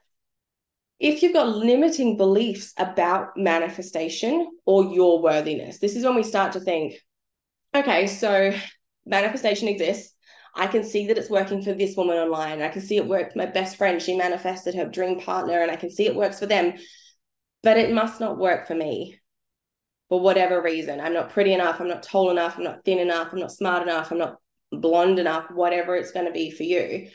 if 0.98 1.22
you've 1.22 1.34
got 1.34 1.54
limiting 1.54 2.16
beliefs 2.16 2.72
about 2.78 3.36
manifestation 3.36 4.50
or 4.64 4.84
your 4.84 5.20
worthiness, 5.20 5.78
this 5.78 5.94
is 5.94 6.04
when 6.04 6.14
we 6.14 6.22
start 6.22 6.52
to 6.52 6.60
think, 6.60 6.94
okay, 7.74 8.06
so 8.06 8.54
manifestation 9.04 9.68
exists. 9.68 10.14
I 10.54 10.68
can 10.68 10.84
see 10.84 11.06
that 11.08 11.18
it's 11.18 11.28
working 11.28 11.60
for 11.60 11.74
this 11.74 11.96
woman 11.96 12.16
online. 12.16 12.62
I 12.62 12.68
can 12.68 12.80
see 12.80 12.96
it 12.96 13.06
work. 13.06 13.36
My 13.36 13.44
best 13.44 13.76
friend, 13.76 14.00
she 14.00 14.16
manifested 14.16 14.74
her 14.74 14.86
dream 14.86 15.20
partner, 15.20 15.60
and 15.60 15.70
I 15.70 15.76
can 15.76 15.90
see 15.90 16.06
it 16.06 16.16
works 16.16 16.38
for 16.38 16.46
them. 16.46 16.74
But 17.62 17.76
it 17.76 17.92
must 17.92 18.20
not 18.20 18.38
work 18.38 18.66
for 18.66 18.74
me 18.74 19.20
for 20.08 20.18
whatever 20.18 20.62
reason. 20.62 20.98
I'm 20.98 21.12
not 21.12 21.28
pretty 21.28 21.52
enough. 21.52 21.78
I'm 21.78 21.88
not 21.88 22.02
tall 22.02 22.30
enough. 22.30 22.56
I'm 22.56 22.64
not 22.64 22.86
thin 22.86 22.98
enough. 22.98 23.32
I'm 23.32 23.40
not 23.40 23.52
smart 23.52 23.82
enough. 23.82 24.10
I'm 24.10 24.18
not 24.18 24.36
blonde 24.72 25.18
enough, 25.18 25.50
whatever 25.50 25.94
it's 25.94 26.12
going 26.12 26.26
to 26.26 26.32
be 26.32 26.50
for 26.50 26.62
you 26.62 27.08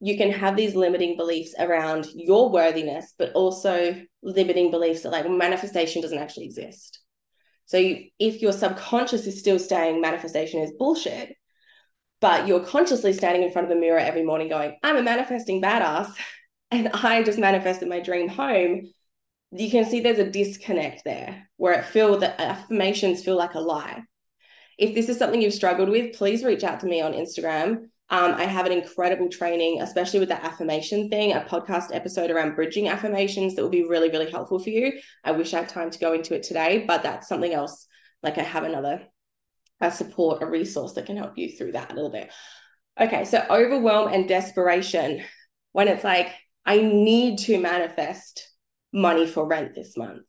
you 0.00 0.16
can 0.16 0.30
have 0.30 0.56
these 0.56 0.74
limiting 0.74 1.16
beliefs 1.16 1.54
around 1.58 2.06
your 2.14 2.50
worthiness, 2.50 3.14
but 3.18 3.32
also 3.32 4.00
limiting 4.22 4.70
beliefs 4.70 5.02
that 5.02 5.12
like 5.12 5.28
manifestation 5.28 6.02
doesn't 6.02 6.18
actually 6.18 6.46
exist. 6.46 7.00
So 7.66 7.78
you, 7.78 8.08
if 8.18 8.40
your 8.40 8.52
subconscious 8.52 9.26
is 9.26 9.38
still 9.38 9.58
saying 9.58 10.00
manifestation 10.00 10.60
is 10.60 10.72
bullshit, 10.78 11.34
but 12.20 12.46
you're 12.46 12.64
consciously 12.64 13.12
standing 13.12 13.42
in 13.42 13.52
front 13.52 13.66
of 13.66 13.74
the 13.74 13.80
mirror 13.80 13.98
every 13.98 14.24
morning 14.24 14.48
going, 14.48 14.76
I'm 14.82 14.96
a 14.96 15.02
manifesting 15.02 15.60
badass 15.60 16.12
and 16.70 16.88
I 16.88 17.22
just 17.22 17.38
manifested 17.38 17.88
my 17.88 18.00
dream 18.00 18.28
home, 18.28 18.92
you 19.50 19.70
can 19.70 19.84
see 19.84 20.00
there's 20.00 20.18
a 20.18 20.30
disconnect 20.30 21.02
there 21.04 21.48
where 21.56 21.72
it 21.72 21.86
feel 21.86 22.18
the 22.18 22.40
affirmations 22.40 23.24
feel 23.24 23.36
like 23.36 23.54
a 23.54 23.60
lie. 23.60 24.02
If 24.78 24.94
this 24.94 25.08
is 25.08 25.18
something 25.18 25.42
you've 25.42 25.54
struggled 25.54 25.88
with, 25.88 26.16
please 26.16 26.44
reach 26.44 26.62
out 26.62 26.80
to 26.80 26.86
me 26.86 27.00
on 27.00 27.14
Instagram 27.14 27.88
um, 28.10 28.34
I 28.34 28.44
have 28.44 28.64
an 28.64 28.72
incredible 28.72 29.28
training, 29.28 29.82
especially 29.82 30.20
with 30.20 30.30
the 30.30 30.42
affirmation 30.42 31.10
thing, 31.10 31.32
a 31.32 31.40
podcast 31.40 31.94
episode 31.94 32.30
around 32.30 32.54
bridging 32.54 32.88
affirmations 32.88 33.54
that 33.54 33.62
will 33.62 33.68
be 33.68 33.86
really, 33.86 34.08
really 34.08 34.30
helpful 34.30 34.58
for 34.58 34.70
you. 34.70 34.92
I 35.24 35.32
wish 35.32 35.52
I 35.52 35.58
had 35.58 35.68
time 35.68 35.90
to 35.90 35.98
go 35.98 36.14
into 36.14 36.34
it 36.34 36.42
today, 36.42 36.84
but 36.86 37.02
that's 37.02 37.28
something 37.28 37.52
else. 37.52 37.86
Like 38.22 38.38
I 38.38 38.42
have 38.42 38.64
another 38.64 39.02
a 39.80 39.90
support, 39.90 40.42
a 40.42 40.46
resource 40.46 40.94
that 40.94 41.06
can 41.06 41.16
help 41.16 41.38
you 41.38 41.50
through 41.50 41.72
that 41.72 41.92
a 41.92 41.94
little 41.94 42.10
bit. 42.10 42.32
Okay, 43.00 43.24
so 43.24 43.44
overwhelm 43.48 44.12
and 44.12 44.28
desperation. 44.28 45.22
When 45.72 45.86
it's 45.86 46.02
like, 46.02 46.32
I 46.66 46.80
need 46.80 47.38
to 47.40 47.60
manifest 47.60 48.48
money 48.92 49.26
for 49.26 49.46
rent 49.46 49.74
this 49.74 49.96
month. 49.96 50.22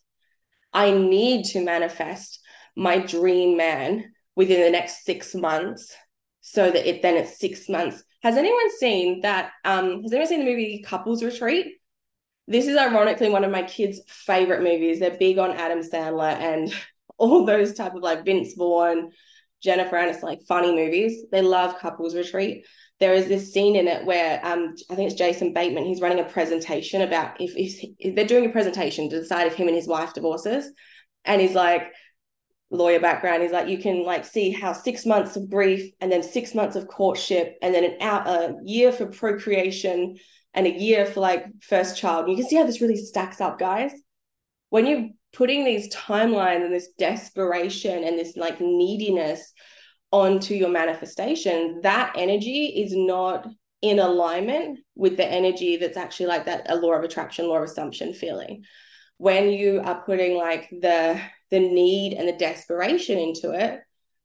I 0.72 0.92
need 0.92 1.46
to 1.46 1.64
manifest 1.64 2.40
my 2.76 3.00
dream 3.00 3.58
man 3.58 4.12
within 4.36 4.62
the 4.62 4.70
next 4.70 5.04
six 5.04 5.34
months 5.34 5.96
so 6.42 6.70
that 6.72 6.90
it 6.90 7.02
then 7.02 7.16
it's 7.16 7.40
six 7.40 7.70
months. 7.70 8.04
Has 8.22 8.38
anyone 8.38 8.78
seen 8.78 9.22
that? 9.22 9.52
Um, 9.64 10.04
has 10.04 10.12
anyone 10.12 10.28
seen 10.28 10.40
the 10.40 10.52
movie 10.52 10.84
Couples 10.86 11.24
Retreat? 11.24 11.68
This 12.48 12.68
is 12.68 12.78
ironically 12.78 13.30
one 13.30 13.44
of 13.44 13.52
my 13.52 13.64
kids' 13.64 14.02
favorite 14.08 14.64
movies. 14.64 15.00
They're 15.00 15.18
big 15.18 15.38
on 15.38 15.52
Adam 15.52 15.82
Sandler 15.82 16.34
and 16.34 16.74
all 17.18 17.46
those 17.46 17.74
type 17.74 17.96
of 17.96 18.02
like 18.02 18.26
Vince 18.26 18.56
Vaughn, 18.56 19.12
Jennifer 19.62 19.96
Aniston, 19.96 20.24
like 20.24 20.40
funny 20.48 20.74
movies. 20.74 21.26
They 21.32 21.42
love 21.42 21.80
Couples 21.80 22.16
Retreat. 22.16 22.66
There 23.00 23.14
is 23.14 23.28
this 23.28 23.54
scene 23.54 23.76
in 23.76 23.88
it 23.88 24.06
where 24.06 24.46
um, 24.46 24.76
I 24.90 24.96
think 24.96 25.10
it's 25.10 25.20
Jason 25.20 25.54
Bateman. 25.54 25.86
He's 25.86 26.02
running 26.02 26.20
a 26.20 26.26
presentation 26.26 27.02
about 27.02 27.40
if, 27.40 27.56
if, 27.56 27.90
if 27.98 28.16
they're 28.16 28.26
doing 28.26 28.46
a 28.46 28.52
presentation 28.52 29.10
to 29.10 29.20
decide 29.22 29.48
if 29.48 29.56
him 29.56 29.68
and 29.68 29.76
his 29.76 29.88
wife 29.88 30.14
divorces, 30.14 30.70
and 31.24 31.40
he's 31.40 31.54
like, 31.54 31.84
lawyer 32.72 33.00
background 33.00 33.42
is 33.42 33.52
like 33.52 33.68
you 33.68 33.80
can 33.80 34.04
like 34.04 34.24
see 34.24 34.52
how 34.52 34.72
six 34.72 35.06
months 35.06 35.36
of 35.36 35.50
grief 35.50 35.92
and 36.00 36.12
then 36.12 36.22
six 36.22 36.54
months 36.54 36.76
of 36.76 36.88
courtship 36.88 37.56
and 37.62 37.74
then 37.74 37.84
an 37.84 37.98
out 38.00 38.28
a 38.28 38.56
year 38.64 38.92
for 38.92 39.08
procreation 39.08 40.16
and 40.54 40.68
a 40.68 40.80
year 40.80 41.06
for 41.06 41.20
like 41.20 41.46
first 41.62 41.98
child 41.98 42.30
you 42.30 42.36
can 42.36 42.48
see 42.48 42.56
how 42.56 42.66
this 42.66 42.82
really 42.82 42.96
stacks 42.96 43.42
up 43.42 43.58
guys 43.58 43.92
when 44.70 44.86
you're 44.86 45.10
putting 45.34 45.64
these 45.64 45.94
timelines 45.94 46.64
and 46.64 46.74
this 46.74 46.90
desperation 46.98 48.04
and 48.04 48.18
this 48.18 48.36
like 48.36 48.60
neediness 48.60 49.54
onto 50.12 50.56
your 50.56 50.70
manifestation, 50.70 51.82
that 51.84 52.14
energy 52.16 52.66
is 52.66 52.96
not 52.96 53.48
in 53.82 54.00
alignment 54.00 54.80
with 54.96 55.18
the 55.18 55.26
energy 55.26 55.78
that's 55.78 55.98
actually 55.98 56.26
like 56.26 56.46
that 56.46 56.70
a 56.70 56.76
law 56.76 56.94
of 56.94 57.04
attraction, 57.04 57.48
law 57.48 57.58
of 57.58 57.64
assumption 57.64 58.14
feeling. 58.14 58.64
When 59.20 59.52
you 59.52 59.82
are 59.84 60.02
putting 60.04 60.36
like 60.36 60.68
the 60.72 61.22
the 61.52 61.60
need 61.60 62.14
and 62.14 62.28
the 62.28 62.34
desperation 62.34 63.20
into 63.20 63.52
it, 63.52 63.82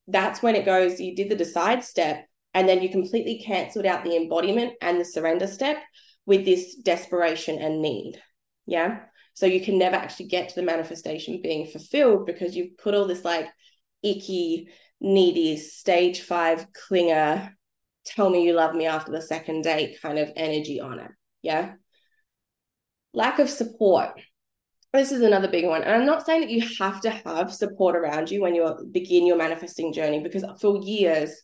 that's 0.09 0.43
when 0.43 0.57
it 0.57 0.65
goes, 0.65 1.01
you 1.01 1.15
did 1.15 1.29
the 1.29 1.37
decide 1.37 1.85
step, 1.85 2.27
and 2.55 2.69
then 2.69 2.83
you 2.83 2.89
completely 2.89 3.43
cancelled 3.45 3.87
out 3.87 4.05
the 4.05 4.17
embodiment 4.17 4.75
and 4.81 4.99
the 4.99 5.05
surrender 5.05 5.47
step 5.47 5.79
with 6.27 6.45
this 6.45 6.77
desperation 6.77 7.61
and 7.61 7.83
need. 7.83 8.21
Yeah. 8.67 9.01
So 9.35 9.47
you 9.47 9.61
can 9.61 9.79
never 9.79 9.97
actually 9.97 10.29
get 10.29 10.49
to 10.49 10.55
the 10.55 10.63
manifestation 10.63 11.43
being 11.43 11.67
fulfilled 11.67 12.25
because 12.25 12.57
you've 12.57 12.79
put 12.79 12.95
all 12.95 13.07
this 13.07 13.25
like 13.25 13.49
icky, 14.03 14.69
needy, 15.01 15.57
stage 15.57 16.21
five 16.21 16.67
clinger, 16.73 17.51
tell 18.05 18.31
me 18.31 18.45
you 18.45 18.53
love 18.53 18.75
me 18.75 18.87
after 18.87 19.11
the 19.11 19.21
second 19.21 19.63
date 19.63 20.01
kind 20.01 20.19
of 20.19 20.31
energy 20.37 20.81
on 20.81 21.01
it. 21.01 21.11
Yeah. 21.43 21.73
Lack 23.13 23.39
of 23.39 23.51
support. 23.51 24.21
This 24.95 25.11
is 25.11 25.23
another 25.23 25.49
big 25.49 25.67
one. 25.67 25.83
And 25.83 25.93
I'm 25.93 26.07
not 26.07 26.25
saying 26.25 26.43
that 26.43 26.51
you 26.51 26.65
have 26.79 27.01
to 27.01 27.11
have 27.11 27.53
support 27.53 27.97
around 27.97 28.31
you 28.31 28.41
when 28.41 28.55
you 28.55 28.89
begin 28.93 29.27
your 29.27 29.37
manifesting 29.37 29.93
journey, 29.93 30.21
because 30.21 30.45
for 30.61 30.81
years, 30.85 31.43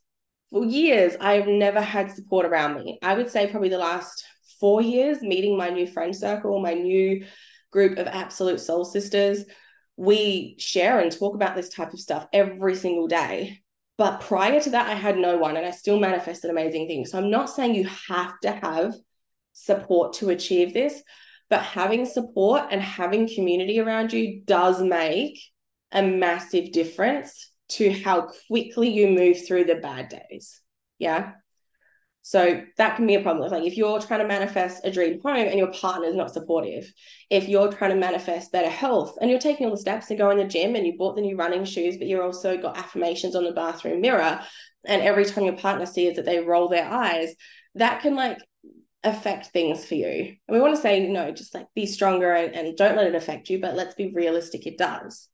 for 0.51 0.65
years, 0.65 1.17
I've 1.21 1.49
never 1.49 1.81
had 1.81 2.13
support 2.13 2.47
around 2.47 2.77
me. 2.77 3.01
I 3.03 3.15
would 3.15 3.29
say 3.29 3.51
probably 3.51 3.69
the 3.69 3.79
last 3.79 4.25
four 4.61 4.81
years, 4.81 5.21
meeting 5.21 5.59
my 5.59 5.69
new 5.69 5.89
friend 5.89 6.15
circle, 6.15 6.61
my 6.61 6.75
new 6.75 7.27
group 7.73 7.99
of 7.99 8.07
absolute 8.07 8.61
soul 8.61 8.85
sisters. 8.85 9.45
We 9.97 10.55
share 10.61 11.01
and 11.01 11.11
talk 11.11 11.35
about 11.35 11.57
this 11.57 11.71
type 11.71 11.93
of 11.93 11.99
stuff 11.99 12.29
every 12.33 12.77
single 12.77 13.09
day. 13.09 13.63
But 13.99 14.21
prior 14.21 14.61
to 14.61 14.71
that, 14.71 14.87
I 14.89 14.95
had 14.95 15.19
no 15.19 15.39
one 15.39 15.57
and 15.57 15.67
I 15.67 15.73
still 15.73 15.99
manifested 15.99 16.53
amazing 16.53 16.87
things. 16.87 17.11
So 17.11 17.19
I'm 17.19 17.31
not 17.31 17.51
saying 17.51 17.75
you 17.75 17.89
have 18.09 18.39
to 18.43 18.53
have 18.53 18.95
support 19.53 20.13
to 20.15 20.31
achieve 20.31 20.73
this, 20.73 21.03
but 21.51 21.63
having 21.63 22.07
support 22.07 22.69
and 22.71 22.81
having 22.81 23.29
community 23.29 23.81
around 23.81 24.13
you 24.13 24.43
does 24.47 24.81
make 24.81 25.39
a 25.93 26.03
massive 26.03 26.73
difference 26.73 27.51
to 27.69 27.91
how 27.91 28.29
quickly 28.49 28.89
you 28.89 29.09
move 29.09 29.47
through 29.47 29.65
the 29.65 29.75
bad 29.75 30.09
days. 30.09 30.61
Yeah. 30.99 31.33
So 32.23 32.63
that 32.77 32.97
can 32.97 33.07
be 33.07 33.15
a 33.15 33.23
problem. 33.23 33.51
Like 33.51 33.65
if 33.65 33.77
you're 33.77 34.01
trying 34.01 34.21
to 34.21 34.29
manifest 34.29 34.85
a 34.85 34.91
dream 34.91 35.21
home 35.23 35.49
and 35.49 35.59
your 35.59 35.73
partner 35.73 36.07
is 36.07 36.15
not 36.15 36.33
supportive, 36.33 36.93
if 37.31 37.49
you're 37.49 37.73
trying 37.73 37.91
to 37.91 37.97
manifest 37.97 38.53
better 38.53 38.69
health 38.69 39.17
and 39.21 39.31
you're 39.31 39.41
taking 39.41 39.67
all 39.67 39.73
the 39.73 39.81
steps 39.81 40.07
to 40.09 40.15
go 40.15 40.31
in 40.31 40.39
the 40.39 40.45
gym 40.45 40.77
and 40.77 40.87
you 40.87 40.97
bought 40.97 41.17
the 41.17 41.23
new 41.23 41.37
running 41.37 41.65
shoes, 41.65 41.97
but 41.97 42.07
you're 42.07 42.23
also 42.23 42.57
got 42.57 42.77
affirmations 42.77 43.35
on 43.35 43.45
the 43.45 43.53
bathroom 43.53 44.01
mirror, 44.01 44.41
and 44.87 45.03
every 45.03 45.25
time 45.25 45.45
your 45.45 45.57
partner 45.57 45.87
sees 45.87 46.17
that 46.17 46.25
they 46.25 46.41
roll 46.41 46.69
their 46.69 46.87
eyes, 46.87 47.35
that 47.75 48.03
can 48.03 48.15
like 48.15 48.39
affect 49.03 49.47
things 49.47 49.85
for 49.85 49.95
you. 49.95 50.07
And 50.47 50.55
we 50.55 50.61
want 50.61 50.75
to 50.75 50.81
say, 50.81 51.09
no, 51.09 51.31
just 51.31 51.55
like 51.55 51.67
be 51.75 51.87
stronger 51.87 52.33
and, 52.33 52.55
and 52.55 52.77
don't 52.77 52.97
let 52.97 53.07
it 53.07 53.15
affect 53.15 53.49
you, 53.49 53.61
but 53.61 53.75
let's 53.75 53.95
be 53.95 54.13
realistic, 54.15 54.67
it 54.67 54.79
does. 54.79 55.29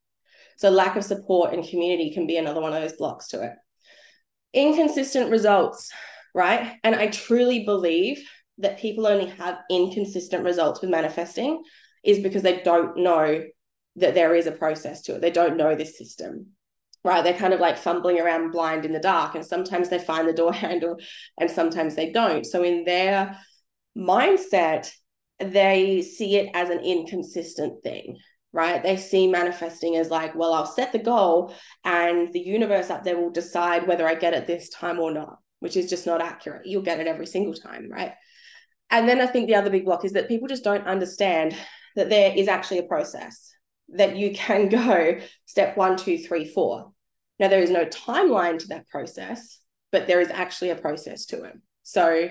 So 0.57 0.69
lack 0.69 0.95
of 0.95 1.03
support 1.03 1.53
and 1.53 1.67
community 1.67 2.11
can 2.11 2.25
be 2.27 2.37
another 2.37 2.61
one 2.61 2.73
of 2.73 2.81
those 2.81 2.93
blocks 2.93 3.27
to 3.29 3.43
it. 3.43 3.53
Inconsistent 4.53 5.29
results 5.29 5.91
right? 6.37 6.73
And 6.83 6.93
I 6.93 7.07
truly 7.07 7.65
believe 7.65 8.23
that 8.59 8.77
people 8.77 9.07
only 9.07 9.25
have 9.25 9.57
inconsistent 9.71 10.43
results 10.43 10.81
with 10.81 10.91
manifesting 10.91 11.63
is 12.03 12.19
because 12.19 12.43
they 12.43 12.61
don't 12.61 12.95
know 12.97 13.43
that 13.95 14.13
there 14.13 14.35
is 14.35 14.45
a 14.45 14.51
process 14.51 15.01
to 15.03 15.15
it. 15.15 15.21
They 15.21 15.31
don't 15.31 15.57
know 15.57 15.73
this 15.73 15.97
system, 15.97 16.51
right? 17.03 17.23
They're 17.23 17.33
kind 17.33 17.55
of 17.55 17.59
like 17.59 17.75
fumbling 17.75 18.19
around 18.19 18.51
blind 18.51 18.85
in 18.85 18.93
the 18.93 18.99
dark. 18.99 19.33
And 19.33 19.43
sometimes 19.43 19.89
they 19.89 19.97
find 19.97 20.27
the 20.27 20.33
door 20.33 20.53
handle 20.65 20.97
and 21.39 21.49
sometimes 21.49 21.95
they 21.95 22.11
don't. 22.11 22.45
So 22.45 22.63
in 22.63 22.83
their 22.85 23.35
mindset, 23.97 24.91
they 25.39 26.01
see 26.01 26.37
it 26.37 26.51
as 26.53 26.69
an 26.69 26.79
inconsistent 26.79 27.83
thing, 27.83 28.17
right? 28.51 28.81
They 28.83 28.97
see 28.97 29.27
manifesting 29.27 29.95
as 29.95 30.09
like, 30.09 30.35
well, 30.35 30.53
I'll 30.53 30.65
set 30.65 30.91
the 30.91 30.99
goal 30.99 31.53
and 31.83 32.31
the 32.33 32.39
universe 32.39 32.89
up 32.89 33.03
there 33.03 33.17
will 33.17 33.31
decide 33.31 33.87
whether 33.87 34.07
I 34.07 34.15
get 34.15 34.33
it 34.33 34.47
this 34.47 34.69
time 34.69 34.99
or 34.99 35.11
not 35.11 35.39
which 35.59 35.77
is 35.77 35.89
just 35.89 36.05
not 36.05 36.21
accurate. 36.21 36.65
You'll 36.65 36.81
get 36.81 36.99
it 36.99 37.07
every 37.07 37.25
single 37.25 37.53
time, 37.53 37.89
right? 37.89 38.13
And 38.89 39.07
then 39.07 39.19
I 39.19 39.27
think 39.27 39.47
the 39.47 39.55
other 39.55 39.69
big 39.69 39.85
block 39.85 40.05
is 40.05 40.13
that 40.13 40.27
people 40.27 40.47
just 40.47 40.63
don't 40.63 40.87
understand 40.87 41.55
that 41.95 42.09
there 42.09 42.33
is 42.35 42.47
actually 42.47 42.79
a 42.79 42.83
process 42.83 43.51
that 43.89 44.15
you 44.15 44.33
can 44.33 44.69
go 44.69 45.19
step 45.45 45.77
one, 45.77 45.97
two, 45.97 46.17
three, 46.17 46.45
four. 46.45 46.91
Now, 47.39 47.47
there 47.49 47.61
is 47.61 47.69
no 47.69 47.85
timeline 47.85 48.59
to 48.59 48.67
that 48.67 48.87
process, 48.87 49.59
but 49.91 50.07
there 50.07 50.21
is 50.21 50.29
actually 50.29 50.71
a 50.71 50.75
process 50.75 51.25
to 51.27 51.43
it. 51.43 51.53
So, 51.83 52.29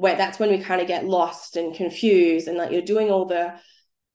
where 0.00 0.16
that's 0.16 0.38
when 0.38 0.48
we 0.48 0.58
kind 0.58 0.80
of 0.80 0.88
get 0.88 1.04
lost 1.04 1.56
and 1.56 1.74
confused, 1.74 2.48
and 2.48 2.56
like 2.56 2.72
you're 2.72 2.80
doing 2.80 3.10
all 3.10 3.26
the 3.26 3.54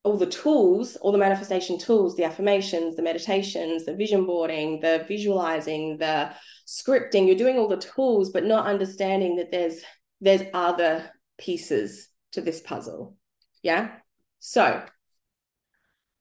all 0.03 0.17
the 0.17 0.25
tools, 0.25 0.95
all 0.97 1.11
the 1.11 1.17
manifestation 1.17 1.77
tools, 1.77 2.15
the 2.15 2.23
affirmations, 2.23 2.95
the 2.95 3.01
meditations, 3.03 3.85
the 3.85 3.95
vision 3.95 4.25
boarding, 4.25 4.79
the 4.79 5.05
visualizing, 5.07 5.97
the 5.97 6.31
scripting, 6.67 7.27
you're 7.27 7.35
doing 7.35 7.57
all 7.57 7.67
the 7.67 7.77
tools, 7.77 8.31
but 8.31 8.45
not 8.45 8.65
understanding 8.65 9.35
that 9.35 9.51
there's 9.51 9.81
there's 10.21 10.41
other 10.53 11.11
pieces 11.37 12.09
to 12.31 12.41
this 12.41 12.61
puzzle. 12.61 13.15
Yeah. 13.61 13.91
So, 14.39 14.83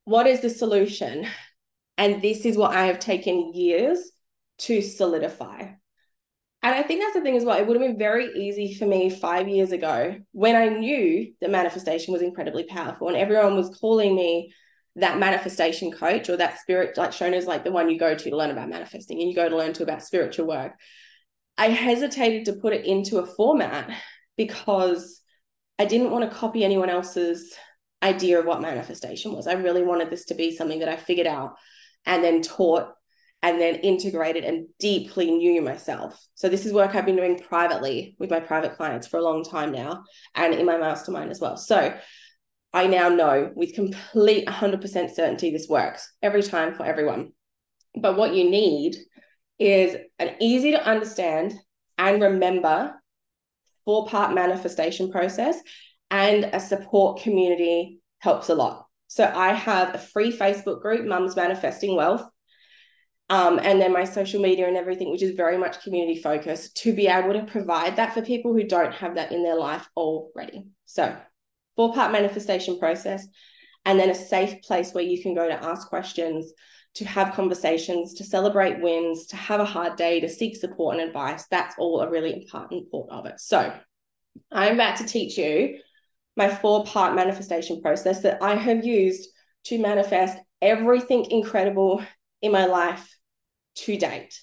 what 0.04 0.26
is 0.26 0.40
the 0.40 0.50
solution? 0.50 1.26
And 1.96 2.20
this 2.20 2.44
is 2.44 2.56
what 2.56 2.76
I 2.76 2.86
have 2.86 2.98
taken 2.98 3.54
years 3.54 4.12
to 4.58 4.82
solidify. 4.82 5.72
And 6.64 6.74
I 6.74 6.82
think 6.82 7.02
that's 7.02 7.12
the 7.12 7.20
thing 7.20 7.36
as 7.36 7.44
well. 7.44 7.58
It 7.58 7.66
would 7.66 7.78
have 7.78 7.86
been 7.86 7.98
very 7.98 8.32
easy 8.34 8.72
for 8.72 8.86
me 8.86 9.10
five 9.10 9.48
years 9.48 9.70
ago 9.70 10.16
when 10.32 10.56
I 10.56 10.70
knew 10.70 11.30
that 11.42 11.50
manifestation 11.50 12.14
was 12.14 12.22
incredibly 12.22 12.64
powerful 12.64 13.08
and 13.08 13.18
everyone 13.18 13.54
was 13.54 13.76
calling 13.78 14.16
me 14.16 14.50
that 14.96 15.18
manifestation 15.18 15.92
coach 15.92 16.30
or 16.30 16.38
that 16.38 16.58
spirit, 16.58 16.96
like 16.96 17.12
shown 17.12 17.34
as 17.34 17.46
like 17.46 17.64
the 17.64 17.70
one 17.70 17.90
you 17.90 17.98
go 17.98 18.14
to 18.14 18.30
to 18.30 18.36
learn 18.36 18.50
about 18.50 18.70
manifesting 18.70 19.20
and 19.20 19.28
you 19.28 19.36
go 19.36 19.46
to 19.46 19.56
learn 19.56 19.74
to 19.74 19.82
about 19.82 20.02
spiritual 20.02 20.46
work. 20.46 20.72
I 21.58 21.66
hesitated 21.66 22.46
to 22.46 22.54
put 22.54 22.72
it 22.72 22.86
into 22.86 23.18
a 23.18 23.26
format 23.26 23.90
because 24.38 25.20
I 25.78 25.84
didn't 25.84 26.12
want 26.12 26.30
to 26.30 26.34
copy 26.34 26.64
anyone 26.64 26.88
else's 26.88 27.54
idea 28.02 28.38
of 28.40 28.46
what 28.46 28.62
manifestation 28.62 29.32
was. 29.32 29.46
I 29.46 29.52
really 29.52 29.82
wanted 29.82 30.08
this 30.08 30.24
to 30.26 30.34
be 30.34 30.56
something 30.56 30.78
that 30.78 30.88
I 30.88 30.96
figured 30.96 31.26
out 31.26 31.56
and 32.06 32.24
then 32.24 32.40
taught 32.40 32.88
and 33.44 33.60
then 33.60 33.74
integrated 33.76 34.42
and 34.42 34.66
deeply 34.78 35.30
knew 35.30 35.60
myself. 35.60 36.18
So 36.34 36.48
this 36.48 36.64
is 36.64 36.72
work 36.72 36.94
I've 36.94 37.04
been 37.04 37.14
doing 37.14 37.38
privately 37.38 38.16
with 38.18 38.30
my 38.30 38.40
private 38.40 38.74
clients 38.74 39.06
for 39.06 39.18
a 39.18 39.22
long 39.22 39.44
time 39.44 39.70
now 39.70 40.02
and 40.34 40.54
in 40.54 40.64
my 40.64 40.78
mastermind 40.78 41.30
as 41.30 41.40
well. 41.40 41.58
So 41.58 41.94
I 42.72 42.86
now 42.86 43.10
know 43.10 43.52
with 43.54 43.74
complete 43.74 44.48
100% 44.48 44.82
certainty 45.14 45.50
this 45.50 45.68
works 45.68 46.10
every 46.22 46.42
time 46.42 46.74
for 46.74 46.86
everyone. 46.86 47.32
But 47.94 48.16
what 48.16 48.34
you 48.34 48.48
need 48.48 48.96
is 49.58 49.94
an 50.18 50.36
easy 50.40 50.70
to 50.70 50.82
understand 50.82 51.52
and 51.98 52.22
remember 52.22 52.94
four 53.84 54.06
part 54.06 54.34
manifestation 54.34 55.12
process 55.12 55.60
and 56.10 56.44
a 56.44 56.60
support 56.60 57.20
community 57.20 58.00
helps 58.20 58.48
a 58.48 58.54
lot. 58.54 58.86
So 59.08 59.30
I 59.32 59.52
have 59.52 59.94
a 59.94 59.98
free 59.98 60.34
Facebook 60.34 60.80
group, 60.80 61.04
Mums 61.04 61.36
Manifesting 61.36 61.94
Wealth 61.94 62.26
um, 63.30 63.58
and 63.62 63.80
then 63.80 63.92
my 63.92 64.04
social 64.04 64.40
media 64.40 64.68
and 64.68 64.76
everything, 64.76 65.10
which 65.10 65.22
is 65.22 65.34
very 65.34 65.56
much 65.56 65.82
community 65.82 66.20
focused, 66.20 66.76
to 66.78 66.92
be 66.92 67.06
able 67.06 67.32
to 67.32 67.44
provide 67.44 67.96
that 67.96 68.12
for 68.12 68.22
people 68.22 68.52
who 68.52 68.64
don't 68.64 68.92
have 68.92 69.14
that 69.14 69.32
in 69.32 69.42
their 69.42 69.56
life 69.56 69.88
already. 69.96 70.66
So, 70.84 71.16
four 71.74 71.94
part 71.94 72.12
manifestation 72.12 72.78
process, 72.78 73.26
and 73.86 73.98
then 73.98 74.10
a 74.10 74.14
safe 74.14 74.62
place 74.62 74.92
where 74.92 75.04
you 75.04 75.22
can 75.22 75.34
go 75.34 75.48
to 75.48 75.64
ask 75.64 75.88
questions, 75.88 76.52
to 76.94 77.04
have 77.06 77.34
conversations, 77.34 78.14
to 78.14 78.24
celebrate 78.24 78.80
wins, 78.80 79.26
to 79.26 79.36
have 79.36 79.60
a 79.60 79.64
hard 79.64 79.96
day, 79.96 80.20
to 80.20 80.28
seek 80.28 80.56
support 80.56 80.96
and 80.96 81.08
advice. 81.08 81.46
That's 81.50 81.74
all 81.78 82.02
a 82.02 82.10
really 82.10 82.32
important 82.32 82.90
part 82.90 83.08
of 83.10 83.26
it. 83.26 83.40
So, 83.40 83.74
I'm 84.52 84.74
about 84.74 84.98
to 84.98 85.06
teach 85.06 85.38
you 85.38 85.78
my 86.36 86.54
four 86.54 86.84
part 86.84 87.14
manifestation 87.14 87.80
process 87.80 88.20
that 88.20 88.42
I 88.42 88.54
have 88.54 88.84
used 88.84 89.28
to 89.64 89.78
manifest 89.78 90.36
everything 90.60 91.30
incredible 91.30 92.04
in 92.44 92.52
my 92.52 92.66
life 92.66 93.08
to 93.74 93.96
date, 93.96 94.38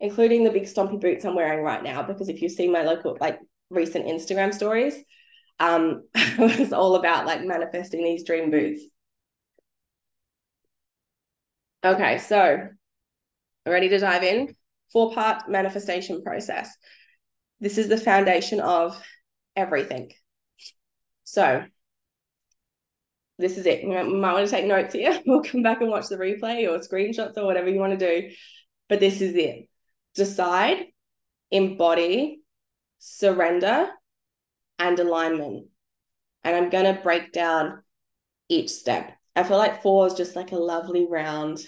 including 0.00 0.44
the 0.44 0.50
big 0.50 0.64
stompy 0.64 0.98
boots 0.98 1.26
I'm 1.26 1.36
wearing 1.36 1.62
right 1.62 1.82
now. 1.82 2.02
Because 2.02 2.30
if 2.30 2.40
you 2.40 2.48
see 2.48 2.68
my 2.68 2.82
local, 2.82 3.18
like 3.20 3.38
recent 3.68 4.06
Instagram 4.06 4.54
stories, 4.54 4.96
um, 5.60 6.04
it 6.14 6.58
was 6.58 6.72
all 6.72 6.96
about 6.96 7.26
like 7.26 7.44
manifesting 7.44 8.02
these 8.02 8.24
dream 8.24 8.50
boots. 8.50 8.82
Okay, 11.84 12.16
so 12.16 12.68
ready 13.66 13.90
to 13.90 13.98
dive 13.98 14.22
in? 14.22 14.56
Four 14.90 15.12
part 15.12 15.46
manifestation 15.50 16.22
process. 16.22 16.74
This 17.60 17.76
is 17.76 17.88
the 17.88 17.98
foundation 17.98 18.58
of 18.58 18.98
everything. 19.54 20.12
So, 21.24 21.64
this 23.38 23.58
is 23.58 23.66
it. 23.66 23.82
You 23.82 23.88
might 23.88 24.32
want 24.32 24.46
to 24.46 24.50
take 24.50 24.66
notes 24.66 24.94
here. 24.94 25.20
We'll 25.26 25.42
come 25.42 25.62
back 25.62 25.80
and 25.80 25.90
watch 25.90 26.08
the 26.08 26.16
replay 26.16 26.68
or 26.68 26.78
screenshots 26.78 27.36
or 27.36 27.44
whatever 27.44 27.68
you 27.68 27.80
want 27.80 27.98
to 27.98 28.20
do. 28.20 28.30
But 28.88 29.00
this 29.00 29.20
is 29.20 29.34
it. 29.34 29.68
Decide, 30.14 30.84
embody, 31.50 32.40
surrender, 32.98 33.88
and 34.78 34.98
alignment. 34.98 35.68
And 36.44 36.56
I'm 36.56 36.70
going 36.70 36.94
to 36.94 37.02
break 37.02 37.32
down 37.32 37.82
each 38.48 38.70
step. 38.70 39.12
I 39.34 39.42
feel 39.42 39.58
like 39.58 39.82
four 39.82 40.06
is 40.06 40.14
just 40.14 40.36
like 40.36 40.52
a 40.52 40.56
lovely 40.56 41.06
round 41.08 41.60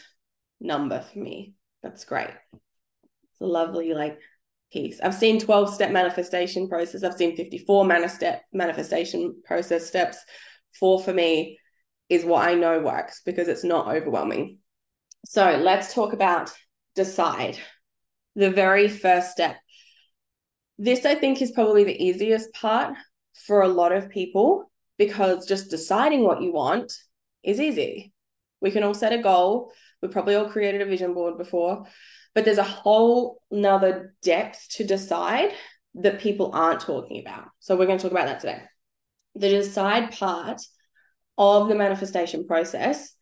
number 0.60 1.00
for 1.00 1.18
me. 1.18 1.54
That's 1.82 2.04
great. 2.04 2.30
It's 2.52 3.40
a 3.40 3.46
lovely, 3.46 3.92
like, 3.94 4.18
piece. 4.72 5.00
I've 5.00 5.14
seen 5.14 5.40
12 5.40 5.74
step 5.74 5.90
manifestation 5.90 6.68
process. 6.68 7.02
I've 7.02 7.14
seen 7.14 7.36
54 7.36 7.84
manifest 7.84 8.24
manifestation 8.52 9.42
process 9.44 9.86
steps. 9.86 10.18
Four 10.78 11.02
for 11.02 11.12
me 11.12 11.58
is 12.08 12.24
what 12.24 12.46
I 12.46 12.54
know 12.54 12.80
works 12.80 13.22
because 13.24 13.48
it's 13.48 13.64
not 13.64 13.94
overwhelming. 13.94 14.58
So 15.24 15.58
let's 15.60 15.92
talk 15.92 16.12
about 16.12 16.52
decide. 16.94 17.58
The 18.34 18.50
very 18.50 18.88
first 18.88 19.32
step. 19.32 19.56
This, 20.78 21.06
I 21.06 21.14
think, 21.14 21.40
is 21.40 21.52
probably 21.52 21.84
the 21.84 22.04
easiest 22.04 22.52
part 22.52 22.94
for 23.46 23.62
a 23.62 23.68
lot 23.68 23.92
of 23.92 24.10
people 24.10 24.70
because 24.98 25.46
just 25.46 25.70
deciding 25.70 26.22
what 26.22 26.42
you 26.42 26.52
want 26.52 26.92
is 27.42 27.60
easy. 27.60 28.12
We 28.60 28.70
can 28.70 28.82
all 28.82 28.94
set 28.94 29.12
a 29.12 29.22
goal. 29.22 29.72
We 30.02 30.08
probably 30.08 30.34
all 30.34 30.50
created 30.50 30.82
a 30.82 30.86
vision 30.86 31.14
board 31.14 31.38
before, 31.38 31.86
but 32.34 32.44
there's 32.44 32.58
a 32.58 32.62
whole 32.62 33.40
nother 33.50 34.14
depth 34.22 34.68
to 34.72 34.84
decide 34.84 35.52
that 35.94 36.20
people 36.20 36.50
aren't 36.52 36.80
talking 36.80 37.20
about. 37.20 37.46
So 37.60 37.76
we're 37.76 37.86
going 37.86 37.98
to 37.98 38.02
talk 38.02 38.12
about 38.12 38.26
that 38.26 38.40
today. 38.40 38.62
The 39.36 39.48
decide 39.48 40.12
part 40.12 40.62
of 41.38 41.68
the 41.68 41.74
manifestation 41.74 42.46
process 42.46 43.14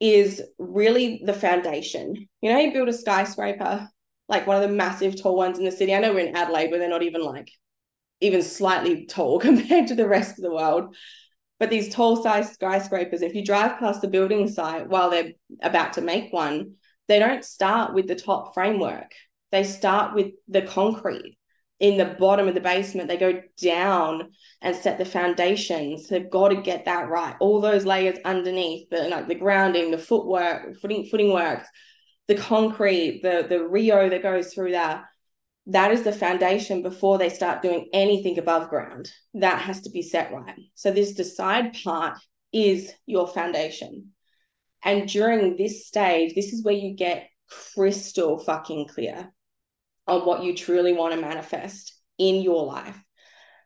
is 0.00 0.42
really 0.58 1.22
the 1.24 1.32
foundation. 1.32 2.28
You 2.40 2.52
know, 2.52 2.58
you 2.58 2.72
build 2.72 2.88
a 2.88 2.92
skyscraper, 2.92 3.88
like 4.28 4.46
one 4.46 4.56
of 4.56 4.68
the 4.68 4.74
massive 4.74 5.20
tall 5.20 5.36
ones 5.36 5.58
in 5.58 5.64
the 5.64 5.72
city. 5.72 5.94
I 5.94 6.00
know 6.00 6.12
we're 6.12 6.26
in 6.26 6.36
Adelaide 6.36 6.70
where 6.70 6.78
they're 6.78 6.88
not 6.88 7.02
even 7.02 7.22
like 7.22 7.50
even 8.20 8.42
slightly 8.42 9.06
tall 9.06 9.38
compared 9.48 9.88
to 9.88 9.94
the 9.94 10.08
rest 10.08 10.38
of 10.38 10.44
the 10.44 10.54
world. 10.54 10.94
But 11.58 11.70
these 11.70 11.94
tall 11.94 12.22
size 12.22 12.52
skyscrapers, 12.52 13.22
if 13.22 13.34
you 13.34 13.44
drive 13.44 13.78
past 13.78 14.00
the 14.00 14.08
building 14.08 14.48
site 14.48 14.88
while 14.88 15.10
they're 15.10 15.32
about 15.60 15.92
to 15.94 16.00
make 16.00 16.32
one, 16.32 16.74
they 17.08 17.18
don't 17.18 17.44
start 17.44 17.94
with 17.94 18.08
the 18.08 18.16
top 18.16 18.54
framework. 18.54 19.12
They 19.52 19.64
start 19.64 20.14
with 20.14 20.32
the 20.48 20.62
concrete 20.62 21.36
in 21.82 21.98
the 21.98 22.04
bottom 22.04 22.46
of 22.46 22.54
the 22.54 22.60
basement. 22.60 23.08
They 23.08 23.16
go 23.16 23.42
down 23.60 24.30
and 24.62 24.74
set 24.74 24.98
the 24.98 25.04
foundations. 25.04 26.08
They've 26.08 26.30
got 26.30 26.48
to 26.50 26.62
get 26.62 26.84
that 26.84 27.08
right. 27.08 27.34
All 27.40 27.60
those 27.60 27.84
layers 27.84 28.18
underneath, 28.24 28.88
the 28.88 29.08
like 29.08 29.26
the 29.26 29.34
grounding, 29.34 29.90
the 29.90 29.98
footwork, 29.98 30.78
footing, 30.80 31.08
footing 31.10 31.32
works, 31.32 31.68
the 32.28 32.36
concrete, 32.36 33.20
the 33.22 33.46
the 33.48 33.66
reo 33.66 34.08
that 34.08 34.22
goes 34.22 34.54
through 34.54 34.70
that. 34.70 35.04
That 35.66 35.90
is 35.90 36.02
the 36.02 36.12
foundation 36.12 36.82
before 36.82 37.18
they 37.18 37.28
start 37.28 37.62
doing 37.62 37.88
anything 37.92 38.38
above 38.38 38.70
ground. 38.70 39.10
That 39.34 39.60
has 39.60 39.82
to 39.82 39.90
be 39.90 40.02
set 40.02 40.32
right. 40.32 40.58
So 40.74 40.92
this 40.92 41.14
decide 41.14 41.74
part 41.82 42.16
is 42.52 42.92
your 43.06 43.26
foundation. 43.26 44.12
And 44.84 45.08
during 45.08 45.56
this 45.56 45.86
stage, 45.86 46.34
this 46.34 46.52
is 46.52 46.64
where 46.64 46.74
you 46.74 46.94
get 46.94 47.28
crystal 47.74 48.38
fucking 48.38 48.88
clear 48.88 49.32
on 50.06 50.22
what 50.22 50.42
you 50.42 50.54
truly 50.54 50.92
want 50.92 51.14
to 51.14 51.20
manifest 51.20 51.94
in 52.18 52.42
your 52.42 52.64
life. 52.64 52.98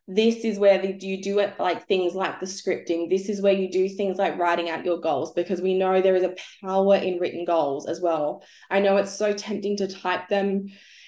This 0.09 0.45
is 0.45 0.59
where 0.59 0.79
the, 0.79 0.97
you 1.01 1.21
do 1.21 1.41
it 1.41 1.59
like 1.59 1.89
things 1.89 2.15
like 2.15 2.39
the 2.39 2.47
scripting. 2.47 3.11
This 3.11 3.29
is 3.29 3.43
where 3.43 3.53
you 3.53 3.71
do 3.71 3.89
things 3.89 4.19
like 4.19 4.39
writing 4.39 4.71
out 4.71 4.85
your 4.85 5.01
goals 5.01 5.33
because 5.33 5.61
we 5.61 5.77
know 5.77 6.01
there 6.01 6.15
is 6.15 6.23
a 6.23 6.37
power 6.63 6.95
in 6.95 7.19
written 7.19 7.45
goals 7.45 7.89
as 7.89 8.01
well. 8.01 8.45
I 8.71 8.79
know 8.79 8.99
it's 8.99 9.17
so 9.17 9.33
tempting 9.33 9.79
to 9.79 9.89
type 9.89 10.29
them, 10.29 10.67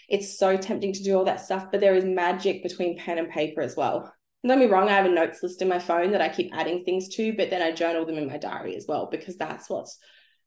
it's 0.09 0.37
so 0.37 0.57
tempting 0.57 0.95
to 0.95 1.03
do 1.05 1.17
all 1.17 1.25
that 1.27 1.41
stuff, 1.41 1.67
but 1.71 1.81
there 1.81 1.95
is 1.95 2.05
magic 2.05 2.63
between 2.65 2.99
pen 2.99 3.19
and 3.19 3.31
paper 3.31 3.61
as 3.61 3.77
well. 3.77 4.13
Don't 4.47 4.59
me 4.59 4.67
wrong, 4.67 4.89
I 4.89 4.93
have 4.93 5.07
a 5.07 5.11
notes 5.11 5.43
list 5.43 5.63
in 5.63 5.69
my 5.69 5.79
phone 5.79 6.13
that 6.13 6.21
I 6.21 6.29
keep 6.29 6.51
adding 6.55 6.85
things 6.85 7.09
to, 7.17 7.35
but 7.37 7.51
then 7.51 7.61
I 7.61 7.73
journal 7.73 8.07
them 8.07 8.17
in 8.17 8.29
my 8.29 8.39
diary 8.39 8.77
as 8.77 8.87
well 8.89 9.09
because 9.11 9.37
that's 9.37 9.69
what's 9.69 9.99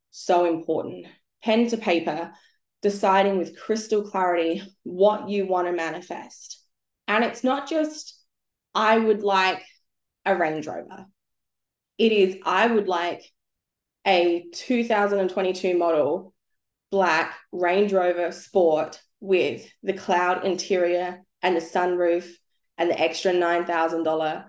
so 0.10 0.46
important. 0.46 1.06
Pen 1.44 1.67
to 1.67 1.78
paper, 1.78 2.32
deciding 2.82 3.38
with 3.38 3.60
crystal 3.60 4.04
clarity 4.04 4.62
what 4.84 5.30
you 5.30 5.46
want 5.46 5.67
to 5.67 5.74
manifest. 5.74 6.62
And 7.08 7.24
it's 7.24 7.44
not 7.44 7.70
just, 7.70 8.20
I 8.74 8.98
would 8.98 9.22
like 9.22 9.63
a 10.26 10.36
Range 10.36 10.65
Rover. 10.65 11.06
It 11.98 12.12
is, 12.12 12.38
I 12.46 12.67
would 12.67 12.88
like 12.88 13.24
a 14.06 14.46
2022 14.54 15.78
model 15.78 16.34
black 16.89 17.36
Range 17.52 17.91
Rover 17.94 18.32
Sport 18.32 19.02
with 19.20 19.70
the 19.84 19.94
cloud 19.94 20.46
interior 20.46 21.22
and 21.41 21.56
the 21.56 21.62
sunroof 21.62 22.30
and 22.78 22.89
the 22.89 23.00
extra 23.00 23.32
$9,000 23.32 24.46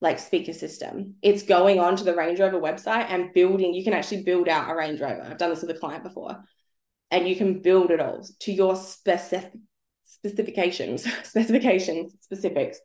like 0.00 0.18
speaker 0.18 0.52
system. 0.52 1.14
It's 1.22 1.42
going 1.42 1.80
on 1.80 1.96
to 1.96 2.04
the 2.04 2.14
Range 2.14 2.38
Rover 2.38 2.60
website 2.60 3.06
and 3.10 3.32
building, 3.34 3.74
you 3.74 3.84
can 3.84 3.92
actually 3.92 4.22
build 4.22 4.48
out 4.48 4.70
a 4.70 4.74
Range 4.74 5.00
Rover. 5.00 5.22
I've 5.22 5.38
done 5.38 5.50
this 5.50 5.62
with 5.62 5.76
a 5.76 5.78
client 5.78 6.04
before. 6.04 6.38
And 7.10 7.28
you 7.28 7.36
can 7.36 7.62
build 7.62 7.90
it 7.90 8.00
all 8.00 8.26
to 8.40 8.52
your 8.52 8.76
specific 8.76 9.52
specifications, 10.04 11.06
specifications, 11.22 12.14
specifics. 12.20 12.78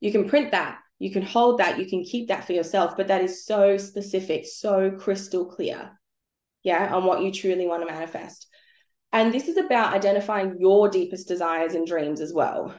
You 0.00 0.12
can 0.12 0.28
print 0.28 0.52
that, 0.52 0.78
you 0.98 1.10
can 1.10 1.22
hold 1.22 1.58
that, 1.58 1.78
you 1.78 1.86
can 1.86 2.04
keep 2.04 2.28
that 2.28 2.44
for 2.44 2.52
yourself, 2.52 2.96
but 2.96 3.08
that 3.08 3.22
is 3.22 3.44
so 3.44 3.76
specific, 3.78 4.46
so 4.46 4.90
crystal 4.90 5.46
clear. 5.46 5.98
Yeah, 6.62 6.94
on 6.94 7.04
what 7.04 7.22
you 7.22 7.32
truly 7.32 7.66
want 7.66 7.82
to 7.82 7.92
manifest. 7.92 8.46
And 9.12 9.32
this 9.32 9.48
is 9.48 9.56
about 9.56 9.94
identifying 9.94 10.56
your 10.58 10.88
deepest 10.88 11.26
desires 11.28 11.74
and 11.74 11.86
dreams 11.86 12.20
as 12.20 12.32
well 12.32 12.74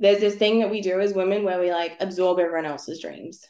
there's 0.00 0.20
this 0.20 0.34
thing 0.34 0.60
that 0.60 0.70
we 0.70 0.80
do 0.80 1.00
as 1.00 1.14
women 1.14 1.44
where 1.44 1.60
we 1.60 1.70
like 1.72 1.96
absorb 2.00 2.38
everyone 2.38 2.66
else's 2.66 3.00
dreams. 3.00 3.44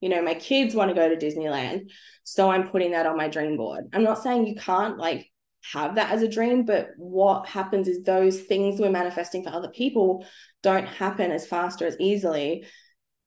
You 0.00 0.10
know, 0.10 0.22
my 0.22 0.34
kids 0.34 0.74
want 0.74 0.90
to 0.90 0.94
go 0.94 1.08
to 1.08 1.16
Disneyland, 1.16 1.90
so 2.22 2.50
I'm 2.50 2.68
putting 2.68 2.92
that 2.92 3.06
on 3.06 3.16
my 3.16 3.28
dream 3.28 3.56
board. 3.56 3.84
I'm 3.92 4.04
not 4.04 4.22
saying 4.22 4.46
you 4.46 4.54
can't 4.54 4.98
like 4.98 5.30
have 5.72 5.96
that 5.96 6.10
as 6.10 6.22
a 6.22 6.28
dream, 6.28 6.64
but 6.64 6.90
what 6.96 7.46
happens 7.46 7.88
is 7.88 8.02
those 8.02 8.40
things 8.40 8.80
we're 8.80 8.90
manifesting 8.90 9.42
for 9.42 9.50
other 9.50 9.70
people 9.70 10.26
don't 10.62 10.86
happen 10.86 11.30
as 11.30 11.46
fast 11.46 11.82
or 11.82 11.86
as 11.86 11.96
easily 11.98 12.64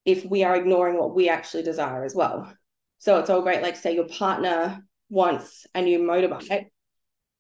if 0.05 0.25
we 0.25 0.43
are 0.43 0.55
ignoring 0.55 0.97
what 0.97 1.15
we 1.15 1.29
actually 1.29 1.63
desire 1.63 2.03
as 2.03 2.15
well. 2.15 2.51
So 2.99 3.19
it's 3.19 3.29
all 3.29 3.41
great, 3.41 3.61
like 3.61 3.75
say 3.75 3.95
your 3.95 4.07
partner 4.07 4.83
wants 5.09 5.65
a 5.73 5.81
new 5.81 5.99
motorbike, 5.99 6.67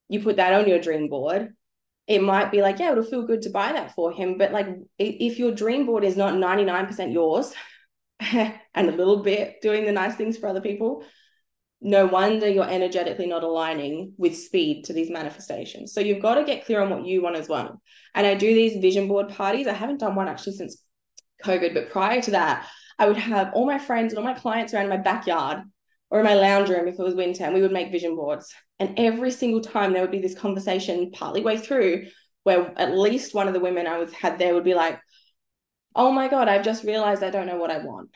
you 0.07 0.21
put 0.21 0.37
that 0.37 0.53
on 0.53 0.67
your 0.67 0.79
dream 0.79 1.09
board, 1.09 1.53
it 2.07 2.23
might 2.23 2.51
be 2.51 2.61
like, 2.61 2.79
yeah, 2.79 2.91
it'll 2.91 3.03
feel 3.03 3.27
good 3.27 3.43
to 3.43 3.51
buy 3.51 3.71
that 3.71 3.93
for 3.93 4.11
him. 4.11 4.37
But 4.37 4.51
like, 4.51 4.67
if 4.97 5.37
your 5.37 5.51
dream 5.51 5.85
board 5.85 6.03
is 6.03 6.17
not 6.17 6.33
99% 6.33 7.13
yours 7.13 7.53
and 8.19 8.57
a 8.75 8.91
little 8.91 9.21
bit 9.21 9.61
doing 9.61 9.85
the 9.85 9.91
nice 9.91 10.15
things 10.15 10.35
for 10.35 10.47
other 10.47 10.59
people, 10.59 11.03
no 11.81 12.05
wonder 12.05 12.47
you're 12.47 12.69
energetically 12.69 13.25
not 13.25 13.43
aligning 13.43 14.13
with 14.17 14.37
speed 14.37 14.83
to 14.85 14.93
these 14.93 15.09
manifestations. 15.09 15.93
So 15.93 16.01
you've 16.01 16.21
got 16.21 16.35
to 16.35 16.43
get 16.43 16.65
clear 16.65 16.81
on 16.81 16.89
what 16.89 17.05
you 17.05 17.21
want 17.21 17.37
as 17.37 17.47
well. 17.47 17.81
And 18.13 18.27
I 18.27 18.35
do 18.35 18.53
these 18.53 18.81
vision 18.81 19.07
board 19.07 19.29
parties. 19.29 19.67
I 19.67 19.73
haven't 19.73 19.99
done 19.99 20.15
one 20.15 20.27
actually 20.27 20.53
since 20.53 20.83
COVID, 21.45 21.73
but 21.73 21.89
prior 21.89 22.21
to 22.21 22.31
that, 22.31 22.67
I 22.97 23.07
would 23.07 23.17
have 23.17 23.53
all 23.53 23.65
my 23.65 23.79
friends 23.79 24.11
and 24.11 24.19
all 24.19 24.25
my 24.25 24.37
clients 24.37 24.73
around 24.73 24.89
my 24.89 24.97
backyard 24.97 25.59
or 26.09 26.19
in 26.19 26.25
my 26.25 26.33
lounge 26.33 26.69
room 26.69 26.87
if 26.87 26.99
it 26.99 27.03
was 27.03 27.15
winter, 27.15 27.45
and 27.45 27.53
we 27.53 27.61
would 27.61 27.71
make 27.71 27.91
vision 27.91 28.15
boards. 28.15 28.53
And 28.79 28.99
every 28.99 29.31
single 29.31 29.61
time 29.61 29.93
there 29.93 30.01
would 30.01 30.11
be 30.11 30.19
this 30.19 30.37
conversation 30.37 31.11
partly 31.11 31.41
way 31.41 31.57
through 31.57 32.07
where 32.43 32.73
at 32.77 32.97
least 32.97 33.35
one 33.35 33.47
of 33.47 33.53
the 33.53 33.59
women 33.59 33.87
I 33.87 33.99
was 33.99 34.11
had 34.11 34.39
there 34.39 34.53
would 34.53 34.63
be 34.63 34.73
like, 34.73 34.99
oh 35.95 36.11
my 36.11 36.27
God, 36.27 36.47
I've 36.47 36.63
just 36.63 36.83
realized 36.83 37.23
I 37.23 37.29
don't 37.29 37.47
know 37.47 37.57
what 37.57 37.71
I 37.71 37.77
want. 37.79 38.09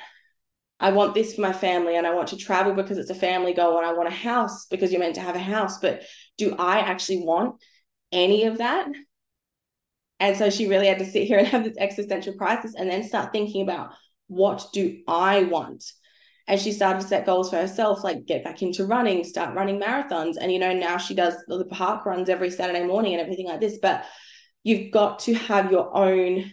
I 0.83 0.91
want 0.91 1.13
this 1.13 1.33
for 1.33 1.41
my 1.41 1.53
family 1.53 1.95
and 1.95 2.05
I 2.05 2.13
want 2.13 2.27
to 2.27 2.37
travel 2.37 2.73
because 2.73 2.97
it's 2.97 3.09
a 3.09 3.15
family 3.15 3.53
goal 3.53 3.77
and 3.77 3.85
I 3.87 3.93
want 3.93 4.09
a 4.09 4.11
house 4.11 4.67
because 4.67 4.91
you're 4.91 4.99
meant 4.99 5.15
to 5.15 5.21
have 5.21 5.35
a 5.35 5.39
house. 5.39 5.79
But 5.79 6.03
do 6.37 6.55
I 6.59 6.79
actually 6.79 7.23
want 7.23 7.55
any 8.11 8.43
of 8.43 8.59
that? 8.59 8.87
And 10.19 10.37
so 10.37 10.49
she 10.49 10.67
really 10.67 10.87
had 10.87 10.99
to 10.99 11.05
sit 11.05 11.25
here 11.25 11.39
and 11.39 11.47
have 11.47 11.63
this 11.63 11.77
existential 11.77 12.33
crisis 12.33 12.75
and 12.77 12.89
then 12.89 13.03
start 13.03 13.31
thinking 13.31 13.63
about 13.63 13.91
what 14.27 14.67
do 14.73 14.99
I 15.07 15.43
want? 15.43 15.83
and 16.47 16.59
she 16.59 16.71
started 16.71 17.01
to 17.01 17.07
set 17.07 17.25
goals 17.25 17.49
for 17.49 17.55
herself 17.55 18.03
like 18.03 18.25
get 18.25 18.43
back 18.43 18.61
into 18.61 18.85
running 18.85 19.23
start 19.23 19.55
running 19.55 19.79
marathons 19.79 20.35
and 20.39 20.51
you 20.51 20.59
know 20.59 20.73
now 20.73 20.97
she 20.97 21.13
does 21.13 21.35
the 21.47 21.65
park 21.71 22.05
runs 22.05 22.29
every 22.29 22.49
saturday 22.49 22.85
morning 22.85 23.13
and 23.13 23.21
everything 23.21 23.47
like 23.47 23.61
this 23.61 23.77
but 23.81 24.05
you've 24.63 24.91
got 24.91 25.19
to 25.19 25.33
have 25.33 25.71
your 25.71 25.95
own 25.95 26.51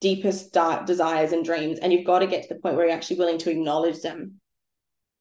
deepest 0.00 0.52
dark 0.52 0.86
desires 0.86 1.32
and 1.32 1.44
dreams 1.44 1.78
and 1.78 1.92
you've 1.92 2.06
got 2.06 2.20
to 2.20 2.26
get 2.26 2.42
to 2.42 2.54
the 2.54 2.60
point 2.60 2.76
where 2.76 2.86
you're 2.86 2.94
actually 2.94 3.18
willing 3.18 3.38
to 3.38 3.50
acknowledge 3.50 4.00
them 4.00 4.40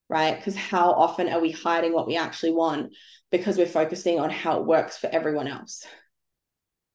right 0.09 0.38
because 0.38 0.55
how 0.55 0.91
often 0.91 1.28
are 1.30 1.41
we 1.41 1.51
hiding 1.51 1.93
what 1.93 2.07
we 2.07 2.15
actually 2.15 2.51
want 2.51 2.93
because 3.32 3.57
we're 3.57 3.65
focusing 3.65 4.19
on 4.19 4.30
how 4.30 4.59
it 4.59 4.65
works 4.65 4.97
for 4.97 5.07
everyone 5.07 5.47
else 5.47 5.86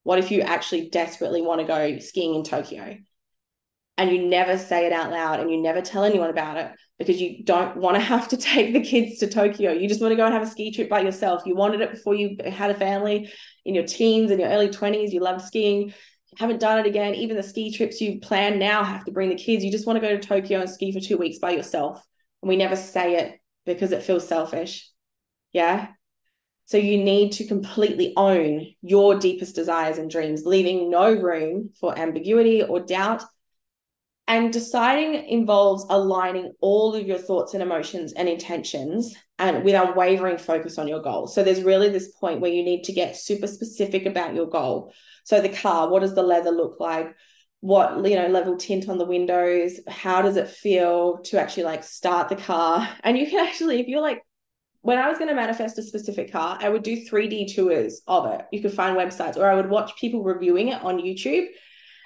what 0.04 0.18
if 0.18 0.30
you 0.30 0.40
actually 0.40 0.90
desperately 0.90 1.42
want 1.42 1.60
to 1.60 1.66
go 1.66 1.98
skiing 1.98 2.34
in 2.34 2.44
tokyo 2.44 2.96
and 3.98 4.10
you 4.10 4.26
never 4.26 4.56
say 4.56 4.86
it 4.86 4.92
out 4.92 5.10
loud 5.10 5.40
and 5.40 5.50
you 5.50 5.60
never 5.60 5.80
tell 5.80 6.04
anyone 6.04 6.30
about 6.30 6.56
it 6.56 6.72
because 6.98 7.20
you 7.20 7.44
don't 7.44 7.76
want 7.76 7.96
to 7.96 8.00
have 8.00 8.28
to 8.28 8.36
take 8.52 8.72
the 8.72 8.80
kids 8.80 9.18
to 9.18 9.28
Tokyo. 9.28 9.72
You 9.72 9.88
just 9.88 10.00
want 10.00 10.12
to 10.12 10.16
go 10.16 10.24
and 10.24 10.34
have 10.34 10.42
a 10.42 10.46
ski 10.46 10.72
trip 10.72 10.88
by 10.88 11.00
yourself. 11.00 11.42
You 11.44 11.54
wanted 11.54 11.80
it 11.80 11.90
before 11.90 12.14
you 12.14 12.36
had 12.46 12.70
a 12.70 12.74
family 12.74 13.30
in 13.64 13.74
your 13.74 13.84
teens 13.84 14.30
and 14.30 14.40
your 14.40 14.48
early 14.48 14.68
20s. 14.68 15.12
You 15.12 15.20
loved 15.20 15.44
skiing. 15.44 15.92
Haven't 16.38 16.60
done 16.60 16.78
it 16.78 16.86
again. 16.86 17.14
Even 17.14 17.36
the 17.36 17.42
ski 17.42 17.70
trips 17.72 18.00
you 18.00 18.20
plan 18.20 18.58
now 18.58 18.82
have 18.82 19.04
to 19.04 19.12
bring 19.12 19.28
the 19.28 19.34
kids. 19.34 19.64
You 19.64 19.70
just 19.70 19.86
want 19.86 20.00
to 20.00 20.06
go 20.06 20.16
to 20.16 20.20
Tokyo 20.20 20.60
and 20.60 20.70
ski 20.70 20.92
for 20.92 21.00
two 21.00 21.18
weeks 21.18 21.38
by 21.38 21.50
yourself. 21.50 22.04
And 22.42 22.48
we 22.48 22.56
never 22.56 22.76
say 22.76 23.16
it 23.16 23.38
because 23.66 23.92
it 23.92 24.02
feels 24.02 24.26
selfish. 24.26 24.90
Yeah. 25.52 25.88
So 26.66 26.78
you 26.78 27.04
need 27.04 27.32
to 27.32 27.46
completely 27.46 28.14
own 28.16 28.66
your 28.80 29.18
deepest 29.18 29.54
desires 29.54 29.98
and 29.98 30.10
dreams, 30.10 30.46
leaving 30.46 30.90
no 30.90 31.12
room 31.12 31.70
for 31.78 31.98
ambiguity 31.98 32.62
or 32.62 32.80
doubt 32.80 33.22
and 34.28 34.52
deciding 34.52 35.14
involves 35.28 35.84
aligning 35.90 36.52
all 36.60 36.94
of 36.94 37.06
your 37.06 37.18
thoughts 37.18 37.54
and 37.54 37.62
emotions 37.62 38.12
and 38.12 38.28
intentions 38.28 39.14
and 39.42 39.64
with 39.64 39.74
unwavering 39.74 40.38
focus 40.38 40.78
on 40.78 40.86
your 40.86 41.02
goal. 41.02 41.26
So 41.26 41.42
there's 41.42 41.64
really 41.64 41.88
this 41.88 42.12
point 42.12 42.40
where 42.40 42.52
you 42.52 42.62
need 42.62 42.84
to 42.84 42.92
get 42.92 43.16
super 43.16 43.48
specific 43.48 44.06
about 44.06 44.36
your 44.36 44.46
goal. 44.46 44.92
So 45.24 45.40
the 45.40 45.48
car, 45.48 45.90
what 45.90 46.02
does 46.02 46.14
the 46.14 46.22
leather 46.22 46.52
look 46.52 46.78
like? 46.78 47.16
What, 47.58 48.08
you 48.08 48.14
know, 48.14 48.28
level 48.28 48.56
tint 48.56 48.88
on 48.88 48.98
the 48.98 49.04
windows? 49.04 49.80
How 49.88 50.22
does 50.22 50.36
it 50.36 50.48
feel 50.48 51.18
to 51.24 51.40
actually 51.40 51.64
like 51.64 51.82
start 51.82 52.28
the 52.28 52.36
car? 52.36 52.88
And 53.02 53.18
you 53.18 53.28
can 53.28 53.44
actually, 53.44 53.80
if 53.80 53.88
you're 53.88 54.00
like, 54.00 54.22
when 54.82 54.98
I 54.98 55.08
was 55.08 55.18
going 55.18 55.28
to 55.28 55.34
manifest 55.34 55.78
a 55.78 55.82
specific 55.82 56.30
car, 56.30 56.58
I 56.60 56.68
would 56.68 56.84
do 56.84 57.04
3D 57.04 57.52
tours 57.52 58.00
of 58.06 58.26
it. 58.32 58.42
You 58.52 58.62
could 58.62 58.72
find 58.72 58.96
websites 58.96 59.36
or 59.36 59.50
I 59.50 59.56
would 59.56 59.70
watch 59.70 59.96
people 60.00 60.22
reviewing 60.22 60.68
it 60.68 60.82
on 60.82 60.98
YouTube 60.98 61.46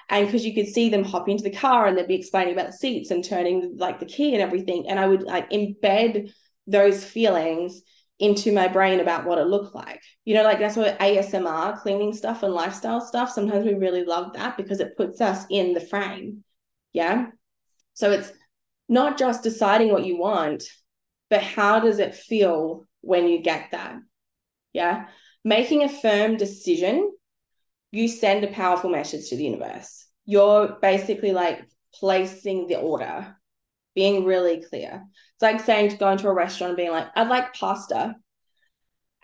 and 0.08 0.26
because 0.26 0.44
you 0.46 0.54
could 0.54 0.68
see 0.68 0.88
them 0.88 1.04
hop 1.04 1.28
into 1.28 1.42
the 1.42 1.50
car 1.50 1.86
and 1.86 1.98
they'd 1.98 2.08
be 2.08 2.14
explaining 2.14 2.54
about 2.54 2.68
the 2.68 2.72
seats 2.72 3.10
and 3.10 3.22
turning 3.22 3.76
like 3.76 3.98
the 3.98 4.06
key 4.06 4.34
and 4.34 4.42
everything 4.42 4.88
and 4.88 5.00
i 5.00 5.06
would 5.06 5.22
like 5.22 5.50
embed 5.50 6.32
those 6.66 7.04
feelings 7.04 7.82
into 8.18 8.52
my 8.52 8.66
brain 8.66 9.00
about 9.00 9.26
what 9.26 9.38
it 9.38 9.46
looked 9.46 9.74
like. 9.74 10.00
You 10.24 10.34
know 10.34 10.42
like 10.42 10.58
that's 10.58 10.76
what 10.76 10.98
asmr 10.98 11.80
cleaning 11.80 12.14
stuff 12.14 12.42
and 12.42 12.52
lifestyle 12.52 13.00
stuff 13.00 13.30
sometimes 13.30 13.66
we 13.66 13.74
really 13.74 14.04
love 14.04 14.32
that 14.34 14.56
because 14.56 14.80
it 14.80 14.96
puts 14.96 15.20
us 15.20 15.44
in 15.50 15.74
the 15.74 15.80
frame. 15.80 16.44
Yeah? 16.92 17.26
So 17.94 18.10
it's 18.12 18.32
not 18.88 19.18
just 19.18 19.42
deciding 19.42 19.92
what 19.92 20.04
you 20.04 20.18
want 20.18 20.64
but 21.28 21.42
how 21.42 21.80
does 21.80 21.98
it 21.98 22.14
feel 22.14 22.86
when 23.00 23.28
you 23.28 23.42
get 23.42 23.70
that? 23.72 23.96
Yeah? 24.72 25.06
Making 25.44 25.82
a 25.82 25.88
firm 25.88 26.36
decision 26.36 27.12
you 27.92 28.08
send 28.08 28.44
a 28.44 28.48
powerful 28.48 28.90
message 28.90 29.28
to 29.28 29.36
the 29.36 29.44
universe. 29.44 30.06
You're 30.24 30.76
basically 30.82 31.32
like 31.32 31.66
placing 31.94 32.66
the 32.66 32.76
order, 32.76 33.36
being 33.96 34.24
really 34.24 34.62
clear. 34.62 35.02
It's 35.34 35.42
like 35.42 35.58
saying 35.58 35.90
to 35.90 35.96
go 35.96 36.10
into 36.10 36.28
a 36.28 36.34
restaurant 36.34 36.70
and 36.70 36.76
being 36.76 36.92
like, 36.92 37.08
I'd 37.16 37.28
like 37.28 37.54
pasta. 37.54 38.14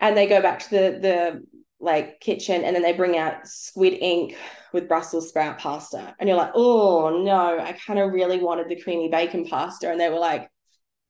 And 0.01 0.17
they 0.17 0.27
go 0.27 0.41
back 0.41 0.59
to 0.63 0.69
the 0.69 0.99
the 1.01 1.43
like 1.79 2.19
kitchen 2.21 2.63
and 2.63 2.75
then 2.75 2.81
they 2.81 2.93
bring 2.93 3.17
out 3.17 3.45
squid 3.45 3.93
ink 3.93 4.35
with 4.73 4.87
Brussels 4.87 5.29
sprout 5.29 5.59
pasta. 5.59 6.15
And 6.19 6.27
you're 6.27 6.37
like, 6.37 6.51
oh 6.55 7.23
no, 7.23 7.59
I 7.59 7.73
kind 7.73 7.99
of 7.99 8.11
really 8.11 8.39
wanted 8.39 8.67
the 8.67 8.81
creamy 8.81 9.09
bacon 9.09 9.45
pasta. 9.45 9.89
And 9.89 9.99
they 9.99 10.09
were 10.09 10.19
like, 10.19 10.49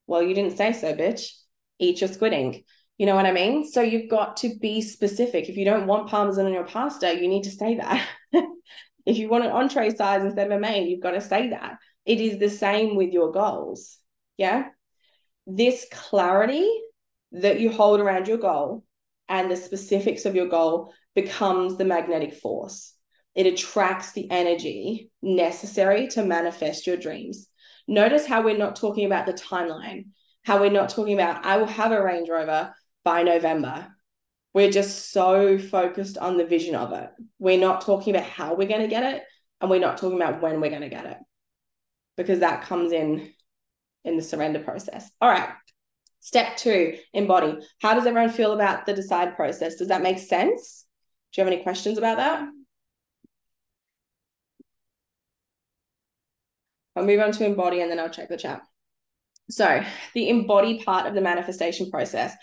Well, 0.05 0.21
you 0.21 0.35
didn't 0.35 0.57
say 0.57 0.73
so, 0.73 0.93
bitch. 0.93 1.31
Eat 1.79 2.01
your 2.01 2.09
squid 2.09 2.33
ink. 2.33 2.65
You 2.97 3.07
know 3.07 3.15
what 3.15 3.25
I 3.25 3.31
mean? 3.31 3.65
So 3.65 3.81
you've 3.81 4.09
got 4.09 4.37
to 4.37 4.55
be 4.59 4.81
specific. 4.81 5.49
If 5.49 5.57
you 5.57 5.65
don't 5.65 5.87
want 5.87 6.09
parmesan 6.09 6.45
on 6.45 6.53
your 6.53 6.65
pasta, 6.65 7.19
you 7.19 7.27
need 7.27 7.43
to 7.43 7.51
say 7.51 7.75
that. 7.75 8.07
if 9.05 9.17
you 9.17 9.29
want 9.29 9.45
an 9.45 9.51
entree 9.51 9.89
size 9.89 10.23
instead 10.23 10.47
of 10.47 10.53
a 10.53 10.59
main, 10.59 10.87
you've 10.87 11.01
got 11.01 11.11
to 11.11 11.21
say 11.21 11.49
that. 11.49 11.77
It 12.05 12.19
is 12.19 12.39
the 12.39 12.49
same 12.49 12.95
with 12.95 13.13
your 13.13 13.31
goals. 13.31 13.97
Yeah. 14.37 14.67
This 15.47 15.85
clarity 15.91 16.69
that 17.31 17.59
you 17.59 17.71
hold 17.71 17.99
around 17.99 18.27
your 18.27 18.37
goal 18.37 18.83
and 19.29 19.49
the 19.49 19.55
specifics 19.55 20.25
of 20.25 20.35
your 20.35 20.47
goal 20.47 20.93
becomes 21.15 21.77
the 21.77 21.85
magnetic 21.85 22.33
force. 22.33 22.93
It 23.35 23.47
attracts 23.47 24.11
the 24.11 24.29
energy 24.29 25.09
necessary 25.21 26.07
to 26.09 26.23
manifest 26.23 26.85
your 26.85 26.97
dreams. 26.97 27.47
Notice 27.87 28.25
how 28.25 28.43
we're 28.43 28.57
not 28.57 28.75
talking 28.75 29.05
about 29.05 29.25
the 29.25 29.33
timeline, 29.33 30.07
how 30.43 30.59
we're 30.59 30.71
not 30.71 30.89
talking 30.89 31.13
about, 31.13 31.45
I 31.45 31.57
will 31.57 31.65
have 31.65 31.91
a 31.91 32.03
Range 32.03 32.29
Rover 32.29 32.73
by 33.03 33.23
November. 33.23 33.87
We're 34.53 34.71
just 34.71 35.11
so 35.11 35.57
focused 35.57 36.17
on 36.17 36.37
the 36.37 36.45
vision 36.45 36.75
of 36.75 36.93
it. 36.93 37.09
We're 37.39 37.59
not 37.59 37.81
talking 37.81 38.15
about 38.15 38.27
how 38.27 38.53
we're 38.53 38.67
going 38.67 38.81
to 38.81 38.87
get 38.87 39.15
it 39.15 39.23
and 39.59 39.69
we're 39.69 39.79
not 39.79 39.97
talking 39.97 40.21
about 40.21 40.41
when 40.41 40.61
we're 40.61 40.69
going 40.69 40.81
to 40.81 40.89
get 40.89 41.05
it 41.05 41.17
because 42.17 42.39
that 42.39 42.63
comes 42.63 42.91
in 42.91 43.31
in 44.03 44.17
the 44.17 44.23
surrender 44.23 44.59
process. 44.59 45.09
All 45.21 45.29
right. 45.29 45.49
Step 46.19 46.55
2, 46.57 46.97
embody. 47.13 47.57
How 47.81 47.93
does 47.93 48.05
everyone 48.05 48.29
feel 48.29 48.53
about 48.53 48.85
the 48.85 48.93
decide 48.93 49.35
process? 49.35 49.75
Does 49.75 49.89
that 49.89 50.01
make 50.01 50.19
sense? 50.19 50.85
Do 51.31 51.41
you 51.41 51.45
have 51.45 51.53
any 51.53 51.63
questions 51.63 51.97
about 51.97 52.17
that? 52.17 52.47
I'll 56.95 57.05
move 57.05 57.19
on 57.19 57.31
to 57.33 57.45
embody 57.45 57.81
and 57.81 57.91
then 57.91 57.99
I'll 57.99 58.09
check 58.09 58.29
the 58.29 58.37
chat. 58.37 58.61
So, 59.49 59.83
the 60.13 60.29
embody 60.29 60.81
part 60.83 61.07
of 61.07 61.13
the 61.13 61.21
manifestation 61.21 61.91
process. 61.91 62.33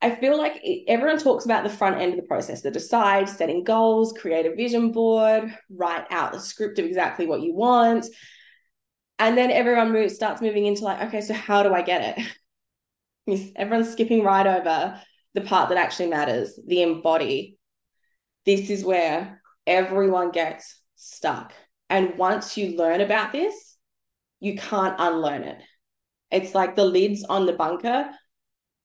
I 0.00 0.14
feel 0.14 0.38
like 0.38 0.64
everyone 0.88 1.18
talks 1.18 1.44
about 1.44 1.62
the 1.62 1.68
front 1.68 2.00
end 2.00 2.14
of 2.14 2.20
the 2.20 2.26
process, 2.26 2.62
the 2.62 2.70
decide, 2.70 3.28
setting 3.28 3.64
goals, 3.64 4.14
create 4.18 4.46
a 4.46 4.54
vision 4.54 4.92
board, 4.92 5.54
write 5.68 6.06
out 6.10 6.32
the 6.32 6.40
script 6.40 6.78
of 6.78 6.86
exactly 6.86 7.26
what 7.26 7.42
you 7.42 7.54
want. 7.54 8.06
And 9.20 9.36
then 9.36 9.50
everyone 9.50 9.92
moves, 9.92 10.14
starts 10.14 10.40
moving 10.40 10.64
into 10.64 10.82
like, 10.82 11.02
okay, 11.08 11.20
so 11.20 11.34
how 11.34 11.62
do 11.62 11.74
I 11.74 11.82
get 11.82 12.18
it? 13.26 13.52
Everyone's 13.56 13.92
skipping 13.92 14.24
right 14.24 14.46
over 14.46 14.98
the 15.34 15.42
part 15.42 15.68
that 15.68 15.78
actually 15.78 16.08
matters, 16.08 16.58
the 16.66 16.82
embody. 16.82 17.58
This 18.46 18.70
is 18.70 18.82
where 18.82 19.42
everyone 19.66 20.30
gets 20.30 20.80
stuck. 20.96 21.52
And 21.90 22.16
once 22.16 22.56
you 22.56 22.78
learn 22.78 23.02
about 23.02 23.30
this, 23.30 23.76
you 24.40 24.56
can't 24.56 24.96
unlearn 24.98 25.42
it. 25.42 25.62
It's 26.30 26.54
like 26.54 26.74
the 26.74 26.86
lids 26.86 27.22
on 27.24 27.44
the 27.44 27.52
bunker 27.52 28.08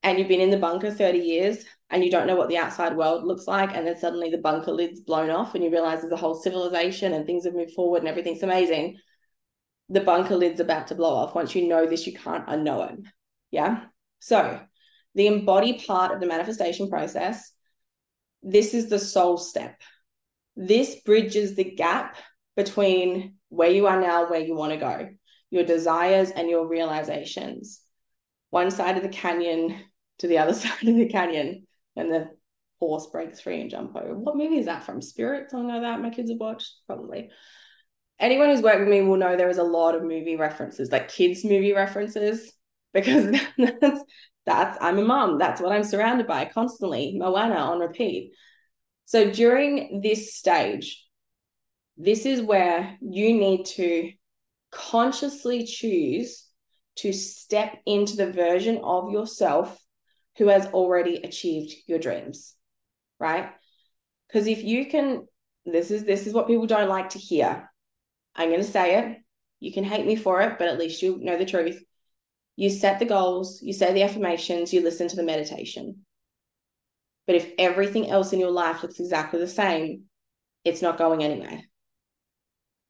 and 0.04 0.20
you've 0.20 0.28
been 0.28 0.42
in 0.42 0.52
the 0.52 0.58
bunker 0.58 0.92
30 0.92 1.18
years 1.20 1.64
and 1.90 2.04
you 2.04 2.12
don't 2.12 2.28
know 2.28 2.36
what 2.36 2.50
the 2.50 2.58
outside 2.58 2.98
world 2.98 3.24
looks 3.24 3.48
like 3.48 3.74
and 3.74 3.88
then 3.88 3.98
suddenly 3.98 4.30
the 4.30 4.38
bunker 4.38 4.72
lid's 4.72 5.00
blown 5.00 5.30
off 5.30 5.56
and 5.56 5.64
you 5.64 5.72
realize 5.72 6.02
there's 6.02 6.12
a 6.12 6.18
whole 6.18 6.36
civilization 6.36 7.14
and 7.14 7.26
things 7.26 7.46
have 7.46 7.54
moved 7.54 7.72
forward 7.72 8.00
and 8.00 8.10
everything's 8.10 8.44
amazing 8.44 8.98
the 9.90 10.02
bunker 10.02 10.36
lid's 10.36 10.60
about 10.60 10.88
to 10.88 10.96
blow 10.96 11.14
off 11.16 11.36
once 11.36 11.56
you 11.56 11.68
know 11.68 11.86
this 11.86 12.08
you 12.08 12.14
can't 12.14 12.48
unknow 12.48 12.92
it 12.92 13.00
yeah 13.52 13.84
so 14.20 14.60
the 15.14 15.28
embody 15.28 15.82
part 15.86 16.12
of 16.14 16.20
the 16.20 16.28
manifestation 16.28 16.90
process 16.90 17.52
this 18.42 18.74
is 18.74 18.90
the 18.90 19.00
soul 19.00 19.38
step 19.38 19.82
this 20.56 20.96
bridges 21.02 21.56
the 21.56 21.64
gap 21.64 22.18
between 22.56 23.36
where 23.50 23.70
you 23.70 23.88
are 23.88 24.00
now 24.00 24.30
where 24.30 24.40
you 24.40 24.56
want 24.56 24.72
to 24.72 24.78
go 24.78 25.10
your 25.52 25.64
desires 25.64 26.32
and 26.32 26.50
your 26.50 26.68
realizations 26.68 27.82
one 28.50 28.72
side 28.72 28.98
of 28.98 29.04
the 29.04 29.10
canyon 29.10 29.78
to 30.20 30.28
the 30.28 30.38
other 30.38 30.54
side 30.62 30.88
of 30.88 30.96
the 30.96 31.10
canyon 31.10 31.68
and 31.96 32.12
the 32.12 32.30
horse 32.80 33.08
breaks 33.08 33.42
free 33.42 33.62
and 33.62 33.70
jump 33.70 33.96
over. 33.96 34.16
What 34.16 34.38
movie 34.38 34.58
is 34.58 34.66
that 34.66 34.84
from? 34.84 35.02
Spirit, 35.02 35.50
something 35.50 35.70
like 35.70 35.82
that. 35.82 36.02
My 36.02 36.10
kids 36.10 36.30
have 36.30 36.40
watched, 36.40 36.74
probably. 36.88 37.30
Anyone 38.20 38.50
who's 38.50 38.62
worked 38.62 38.80
with 38.80 38.88
me 38.88 39.02
will 39.02 39.18
know 39.18 39.36
there 39.36 39.50
is 39.50 39.58
a 39.58 39.64
lot 39.64 39.96
of 39.96 40.04
movie 40.04 40.36
references, 40.36 40.92
like 40.92 41.10
kids' 41.10 41.44
movie 41.44 41.74
references, 41.74 42.54
because 42.94 43.32
that's 43.58 44.02
that's 44.46 44.78
I'm 44.82 45.00
a 45.00 45.04
mom. 45.04 45.38
That's 45.38 45.60
what 45.60 45.72
I'm 45.72 45.84
surrounded 45.84 46.28
by 46.28 46.46
constantly. 46.46 47.16
Moana 47.18 47.56
on 47.56 47.80
repeat. 47.80 48.32
So 49.06 49.30
during 49.30 50.02
this 50.02 50.34
stage, 50.34 51.06
this 51.98 52.26
is 52.26 52.42
where 52.42 52.98
you 53.02 53.34
need 53.34 53.66
to 53.66 54.12
consciously 54.72 55.66
choose 55.66 56.46
to 56.98 57.14
step 57.14 57.78
into 57.86 58.16
the 58.16 58.32
version 58.32 58.80
of 58.84 59.12
yourself 59.12 59.78
who 60.38 60.48
has 60.48 60.66
already 60.68 61.18
achieved 61.18 61.74
your 61.88 62.00
dreams 62.00 62.56
right 63.20 63.52
because 64.28 64.48
if 64.48 64.64
you 64.64 64.86
can 64.88 65.26
this 65.66 65.92
is 65.92 66.04
this 66.04 66.28
is 66.28 66.34
what 66.34 66.48
people 66.48 66.68
don't 66.68 66.90
like 66.90 67.10
to 67.10 67.20
hear 67.20 67.70
i'm 68.36 68.50
going 68.50 68.62
to 68.62 68.68
say 68.68 69.00
it. 69.00 69.18
You 69.60 69.72
can 69.72 69.84
hate 69.84 70.06
me 70.06 70.16
for 70.16 70.42
it 70.42 70.58
but 70.60 70.68
at 70.68 70.80
least 70.80 71.02
you 71.02 71.20
know 71.22 71.38
the 71.38 71.46
truth. 71.46 71.82
You 72.56 72.70
set 72.70 73.00
the 73.00 73.06
goals 73.06 73.62
you 73.62 73.74
say 73.74 73.94
the 73.94 74.04
affirmations 74.04 74.74
you 74.74 74.82
listen 74.82 75.08
to 75.08 75.16
the 75.16 75.24
meditation. 75.24 76.06
But 77.28 77.36
if 77.36 77.52
everything 77.58 78.10
else 78.10 78.34
in 78.34 78.40
your 78.40 78.52
life 78.52 78.84
looks 78.84 79.00
exactly 79.00 79.40
the 79.40 79.48
same 79.48 80.04
it's 80.64 80.82
not 80.82 80.98
going 80.98 81.24
anywhere 81.24 81.62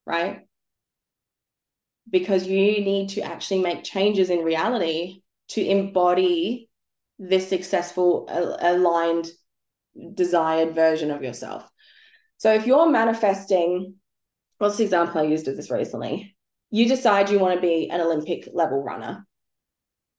right? 0.06 0.42
Because 2.10 2.48
you 2.48 2.82
need 2.82 3.10
to 3.10 3.22
actually 3.22 3.62
make 3.62 3.84
changes 3.84 4.30
in 4.30 4.40
reality 4.40 5.22
to 5.50 5.66
embody 5.66 6.70
this 7.18 7.50
successful 7.50 8.28
aligned 8.60 9.28
desired 10.14 10.76
version 10.76 11.12
of 11.12 11.24
yourself. 11.24 11.68
So 12.38 12.54
if 12.54 12.68
you're 12.68 12.90
manifesting 12.90 13.96
what's 14.58 14.78
the 14.78 14.84
example 14.84 15.22
i 15.22 15.24
used 15.24 15.48
of 15.48 15.56
this 15.56 15.72
recently 15.72 16.36
you 16.72 16.88
decide 16.88 17.30
you 17.30 17.40
want 17.40 17.56
to 17.56 17.62
be 17.62 17.90
an 17.90 18.02
Olympic 18.02 18.50
level 18.52 18.84
runner 18.84 19.26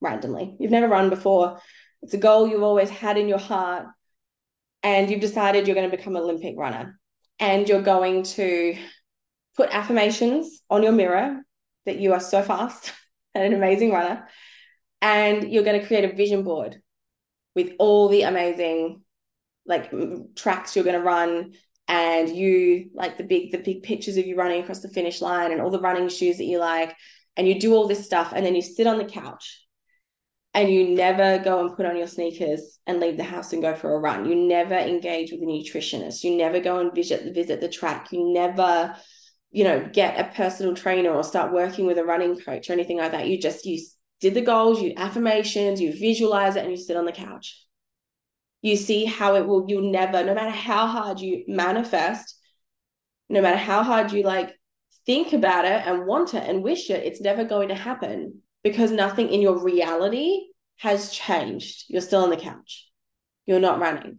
randomly. 0.01 0.57
You've 0.59 0.70
never 0.70 0.89
run 0.89 1.11
before. 1.11 1.61
It's 2.01 2.14
a 2.14 2.18
goal 2.18 2.49
you've 2.49 2.62
always 2.62 2.91
had 2.91 3.18
in 3.18 3.28
your 3.28 3.39
heart. 3.39 3.87
And 4.82 5.11
you've 5.11 5.20
decided 5.20 5.66
you're 5.66 5.74
going 5.74 5.91
to 5.91 5.97
become 5.97 6.16
an 6.16 6.22
Olympic 6.22 6.55
runner. 6.57 6.99
And 7.39 7.68
you're 7.68 7.82
going 7.82 8.22
to 8.22 8.76
put 9.57 9.68
affirmations 9.70 10.62
on 10.70 10.82
your 10.82 10.93
mirror 10.93 11.43
that 11.84 11.99
you 11.99 12.12
are 12.12 12.20
so 12.20 12.43
fast 12.43 12.93
and 13.34 13.45
an 13.45 13.53
amazing 13.53 13.93
runner. 13.93 14.26
And 15.03 15.53
you're 15.53 15.64
going 15.64 15.80
to 15.80 15.87
create 15.87 16.11
a 16.11 16.16
vision 16.16 16.43
board 16.43 16.80
with 17.55 17.72
all 17.78 18.09
the 18.09 18.22
amazing 18.22 19.03
like 19.66 19.93
tracks 20.37 20.74
you're 20.74 20.84
going 20.84 20.99
to 20.99 21.05
run 21.05 21.53
and 21.89 22.34
you 22.34 22.91
like 22.95 23.16
the 23.16 23.24
big 23.24 23.53
the 23.53 23.59
big 23.59 23.82
pictures 23.82 24.16
of 24.16 24.26
you 24.26 24.37
running 24.37 24.62
across 24.62 24.80
the 24.80 24.89
finish 24.89 25.20
line 25.20 25.53
and 25.53 25.61
all 25.61 25.70
the 25.70 25.80
running 25.80 26.09
shoes 26.09 26.39
that 26.39 26.45
you 26.45 26.59
like 26.59 26.95
and 27.37 27.47
you 27.47 27.61
do 27.61 27.74
all 27.74 27.87
this 27.87 28.05
stuff 28.05 28.32
and 28.34 28.45
then 28.45 28.55
you 28.55 28.62
sit 28.62 28.87
on 28.87 28.99
the 28.99 29.05
couch 29.05 29.62
and 30.55 30.72
you 30.72 30.89
never 30.89 31.39
go 31.45 31.61
and 31.61 31.76
put 31.76 31.84
on 31.84 31.97
your 31.97 32.07
sneakers 32.07 32.78
and 32.87 32.99
leave 32.99 33.18
the 33.18 33.24
house 33.24 33.53
and 33.53 33.61
go 33.61 33.74
for 33.74 33.95
a 33.95 33.99
run. 33.99 34.24
You 34.24 34.34
never 34.34 34.74
engage 34.74 35.30
with 35.30 35.43
a 35.43 35.45
nutritionist. 35.45 36.24
You 36.24 36.34
never 36.34 36.61
go 36.61 36.78
and 36.78 36.95
visit 36.95 37.34
visit 37.34 37.61
the 37.61 37.68
track. 37.68 38.11
You 38.11 38.32
never 38.32 38.97
you 39.51 39.64
know 39.64 39.89
get 39.93 40.18
a 40.18 40.34
personal 40.34 40.74
trainer 40.74 41.11
or 41.11 41.22
start 41.22 41.53
working 41.53 41.87
with 41.87 41.99
a 41.99 42.05
running 42.05 42.39
coach 42.41 42.70
or 42.70 42.72
anything 42.72 42.99
like 42.99 43.12
that. 43.12 43.28
You 43.28 43.41
just 43.41 43.66
you 43.66 43.80
did 44.20 44.34
the 44.34 44.41
goals 44.41 44.80
you 44.80 44.93
affirmations 44.97 45.80
you 45.80 45.93
visualize 45.93 46.57
it 46.57 46.64
and 46.64 46.70
you 46.70 46.76
sit 46.76 46.97
on 46.97 47.05
the 47.05 47.12
couch 47.12 47.65
you 48.62 48.76
see 48.76 49.04
how 49.04 49.36
it 49.36 49.46
will 49.46 49.64
you'll 49.68 49.90
never 49.90 50.24
no 50.24 50.34
matter 50.34 50.50
how 50.50 50.86
hard 50.86 51.20
you 51.20 51.44
manifest 51.46 52.38
no 53.28 53.40
matter 53.40 53.57
how 53.59 53.82
hard 53.82 54.12
you 54.12 54.22
like 54.22 54.54
think 55.04 55.32
about 55.32 55.64
it 55.64 55.82
and 55.86 56.07
want 56.07 56.34
it 56.34 56.42
and 56.48 56.62
wish 56.62 56.90
it 56.90 57.04
it's 57.04 57.20
never 57.20 57.44
going 57.44 57.68
to 57.68 57.74
happen 57.74 58.40
because 58.62 58.90
nothing 58.90 59.28
in 59.28 59.40
your 59.40 59.62
reality 59.62 60.40
has 60.78 61.11
changed. 61.11 61.84
You're 61.88 62.00
still 62.00 62.24
on 62.24 62.30
the 62.30 62.36
couch. 62.36 62.88
You're 63.46 63.61
not 63.61 63.80
running 63.80 64.18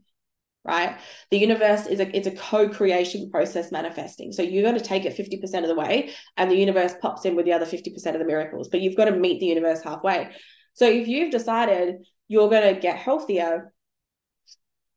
right? 0.63 0.99
The 1.31 1.37
universe 1.37 1.85
is 1.87 2.01
a 2.01 2.13
it's 2.13 2.27
a 2.27 2.31
co-creation 2.31 3.31
process 3.31 3.71
manifesting. 3.71 4.33
So 4.33 4.41
you've 4.41 4.65
got 4.65 4.77
to 4.77 4.83
take 4.83 5.05
it 5.05 5.15
50% 5.15 5.61
of 5.61 5.69
the 5.69 5.75
way 5.75 6.09
and 6.35 6.51
the 6.51 6.57
universe 6.57 6.93
pops 7.01 7.23
in 7.23 7.37
with 7.37 7.45
the 7.45 7.53
other 7.53 7.65
50% 7.65 7.95
of 7.95 8.19
the 8.19 8.25
miracles 8.25 8.67
but 8.67 8.81
you've 8.81 8.97
got 8.97 9.05
to 9.05 9.15
meet 9.15 9.39
the 9.39 9.45
universe 9.45 9.81
halfway. 9.81 10.29
So 10.73 10.85
if 10.85 11.07
you've 11.07 11.31
decided 11.31 12.05
you're 12.27 12.49
going 12.49 12.75
to 12.75 12.81
get 12.81 12.97
healthier 12.97 13.73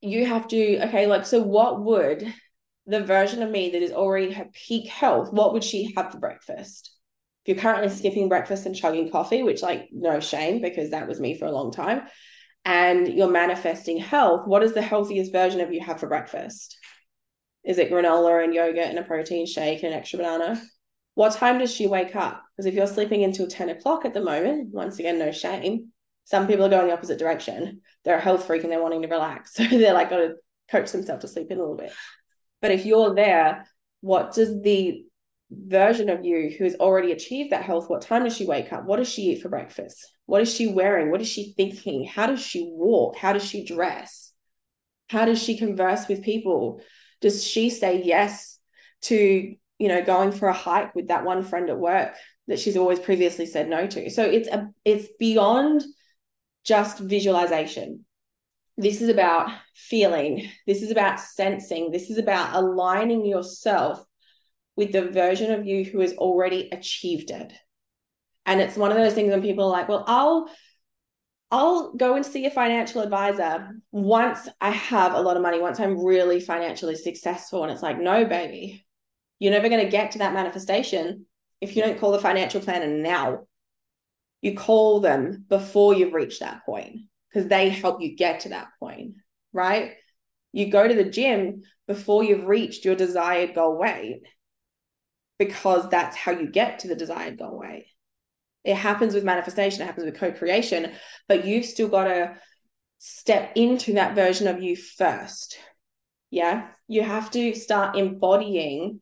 you 0.01 0.25
have 0.25 0.47
to 0.47 0.83
okay 0.87 1.07
like 1.07 1.25
so 1.25 1.41
what 1.41 1.83
would 1.83 2.33
the 2.87 3.03
version 3.03 3.43
of 3.43 3.51
me 3.51 3.69
that 3.69 3.81
is 3.81 3.91
already 3.91 4.31
her 4.31 4.47
peak 4.53 4.89
health 4.89 5.31
what 5.31 5.53
would 5.53 5.63
she 5.63 5.93
have 5.95 6.11
for 6.11 6.19
breakfast? 6.19 6.91
If 7.45 7.55
you're 7.55 7.61
currently 7.61 7.89
skipping 7.89 8.29
breakfast 8.29 8.65
and 8.65 8.75
chugging 8.75 9.11
coffee 9.11 9.43
which 9.43 9.61
like 9.61 9.89
no 9.91 10.19
shame 10.19 10.61
because 10.61 10.91
that 10.91 11.07
was 11.07 11.19
me 11.19 11.37
for 11.37 11.45
a 11.45 11.51
long 11.51 11.71
time 11.71 12.03
and 12.65 13.07
you're 13.07 13.29
manifesting 13.29 13.97
health 13.97 14.47
what 14.47 14.63
is 14.63 14.73
the 14.73 14.81
healthiest 14.81 15.31
version 15.31 15.61
of 15.61 15.71
you 15.71 15.81
have 15.81 15.99
for 15.99 16.07
breakfast? 16.07 16.77
Is 17.63 17.77
it 17.77 17.91
granola 17.91 18.43
and 18.43 18.53
yogurt 18.53 18.85
and 18.85 18.97
a 18.97 19.03
protein 19.03 19.45
shake 19.45 19.83
and 19.83 19.93
an 19.93 19.99
extra 19.99 20.17
banana? 20.17 20.59
What 21.13 21.33
time 21.33 21.59
does 21.59 21.73
she 21.73 21.85
wake 21.85 22.15
up? 22.15 22.41
Because 22.55 22.65
if 22.65 22.73
you're 22.73 22.87
sleeping 22.87 23.23
until 23.23 23.47
10 23.47 23.69
o'clock 23.69 24.05
at 24.05 24.15
the 24.15 24.23
moment 24.23 24.73
once 24.73 24.97
again 24.97 25.19
no 25.19 25.31
shame 25.31 25.90
some 26.25 26.47
people 26.47 26.65
are 26.65 26.69
going 26.69 26.87
the 26.87 26.93
opposite 26.93 27.19
direction. 27.19 27.81
They're 28.03 28.17
a 28.17 28.21
health 28.21 28.45
freak 28.45 28.63
and 28.63 28.71
they're 28.71 28.81
wanting 28.81 29.01
to 29.01 29.07
relax. 29.07 29.53
So 29.55 29.63
they're 29.65 29.93
like 29.93 30.09
got 30.09 30.17
to 30.17 30.35
coach 30.69 30.91
themselves 30.91 31.21
to 31.21 31.27
sleep 31.27 31.51
in 31.51 31.57
a 31.57 31.61
little 31.61 31.75
bit. 31.75 31.91
But 32.61 32.71
if 32.71 32.85
you're 32.85 33.13
there, 33.13 33.67
what 34.01 34.33
does 34.33 34.61
the 34.61 35.03
version 35.51 36.09
of 36.09 36.23
you 36.23 36.53
who 36.57 36.63
has 36.63 36.75
already 36.75 37.11
achieved 37.11 37.51
that 37.51 37.63
health, 37.63 37.89
what 37.89 38.01
time 38.01 38.23
does 38.23 38.35
she 38.35 38.45
wake 38.45 38.71
up? 38.71 38.85
What 38.85 38.97
does 38.97 39.09
she 39.09 39.23
eat 39.23 39.41
for 39.41 39.49
breakfast? 39.49 40.07
What 40.25 40.41
is 40.41 40.53
she 40.53 40.67
wearing? 40.67 41.11
What 41.11 41.21
is 41.21 41.27
she 41.27 41.53
thinking? 41.57 42.05
How 42.05 42.27
does 42.27 42.41
she 42.41 42.71
walk? 42.73 43.17
How 43.17 43.33
does 43.33 43.43
she 43.43 43.65
dress? 43.65 44.31
How 45.09 45.25
does 45.25 45.41
she 45.41 45.57
converse 45.57 46.07
with 46.07 46.23
people? 46.23 46.81
Does 47.19 47.45
she 47.45 47.69
say 47.69 48.01
yes 48.03 48.57
to, 49.03 49.55
you 49.77 49.87
know, 49.87 50.01
going 50.01 50.31
for 50.31 50.47
a 50.47 50.53
hike 50.53 50.95
with 50.95 51.09
that 51.09 51.25
one 51.25 51.43
friend 51.43 51.69
at 51.69 51.77
work 51.77 52.15
that 52.47 52.59
she's 52.59 52.77
always 52.77 52.99
previously 52.99 53.45
said 53.45 53.67
no 53.67 53.87
to? 53.87 54.09
So 54.09 54.23
it's 54.23 54.47
a 54.47 54.69
it's 54.85 55.09
beyond 55.19 55.83
just 56.63 56.99
visualization. 56.99 58.05
This 58.77 59.01
is 59.01 59.09
about 59.09 59.49
feeling. 59.75 60.49
This 60.65 60.81
is 60.81 60.91
about 60.91 61.19
sensing. 61.19 61.91
This 61.91 62.09
is 62.09 62.17
about 62.17 62.55
aligning 62.55 63.25
yourself 63.25 64.03
with 64.75 64.91
the 64.91 65.09
version 65.09 65.51
of 65.51 65.65
you 65.65 65.83
who 65.83 65.99
has 65.99 66.13
already 66.13 66.69
achieved 66.71 67.29
it. 67.29 67.53
And 68.45 68.59
it's 68.61 68.77
one 68.77 68.91
of 68.91 68.97
those 68.97 69.13
things 69.13 69.29
when 69.29 69.41
people 69.41 69.65
are 69.65 69.71
like, 69.71 69.87
well, 69.87 70.03
I'll 70.07 70.49
I'll 71.51 71.93
go 71.93 72.15
and 72.15 72.25
see 72.25 72.45
a 72.45 72.51
financial 72.51 73.01
advisor 73.01 73.69
once 73.91 74.47
I 74.61 74.69
have 74.69 75.13
a 75.13 75.21
lot 75.21 75.35
of 75.35 75.43
money, 75.43 75.59
once 75.59 75.81
I'm 75.81 76.03
really 76.03 76.39
financially 76.39 76.95
successful. 76.95 77.63
And 77.63 77.71
it's 77.73 77.83
like, 77.83 77.99
no, 77.99 78.23
baby, 78.23 78.85
you're 79.37 79.51
never 79.51 79.67
going 79.67 79.83
to 79.83 79.91
get 79.91 80.11
to 80.11 80.19
that 80.19 80.33
manifestation 80.33 81.25
if 81.59 81.75
you 81.75 81.83
don't 81.83 81.99
call 81.99 82.13
the 82.13 82.19
financial 82.19 82.61
planner 82.61 82.87
now 82.87 83.47
you 84.41 84.55
call 84.55 84.99
them 84.99 85.45
before 85.49 85.93
you've 85.93 86.13
reached 86.13 86.39
that 86.39 86.65
point 86.65 87.01
because 87.29 87.47
they 87.47 87.69
help 87.69 88.01
you 88.01 88.15
get 88.15 88.41
to 88.41 88.49
that 88.49 88.67
point, 88.79 89.15
right? 89.53 89.93
You 90.51 90.69
go 90.69 90.87
to 90.87 90.93
the 90.93 91.09
gym 91.09 91.61
before 91.87 92.23
you've 92.23 92.45
reached 92.45 92.83
your 92.83 92.95
desired 92.95 93.55
goal 93.55 93.77
weight 93.77 94.23
because 95.37 95.89
that's 95.89 96.15
how 96.15 96.31
you 96.31 96.49
get 96.49 96.79
to 96.79 96.87
the 96.87 96.95
desired 96.95 97.37
goal 97.37 97.59
weight. 97.59 97.85
It 98.63 98.75
happens 98.75 99.13
with 99.13 99.23
manifestation, 99.23 99.81
it 99.81 99.85
happens 99.85 100.05
with 100.05 100.19
co 100.19 100.31
creation, 100.31 100.91
but 101.27 101.45
you've 101.45 101.65
still 101.65 101.87
got 101.87 102.05
to 102.05 102.35
step 102.99 103.53
into 103.55 103.93
that 103.93 104.13
version 104.13 104.47
of 104.47 104.61
you 104.61 104.75
first. 104.75 105.57
Yeah. 106.29 106.67
You 106.87 107.01
have 107.03 107.31
to 107.31 107.55
start 107.55 107.97
embodying 107.97 108.99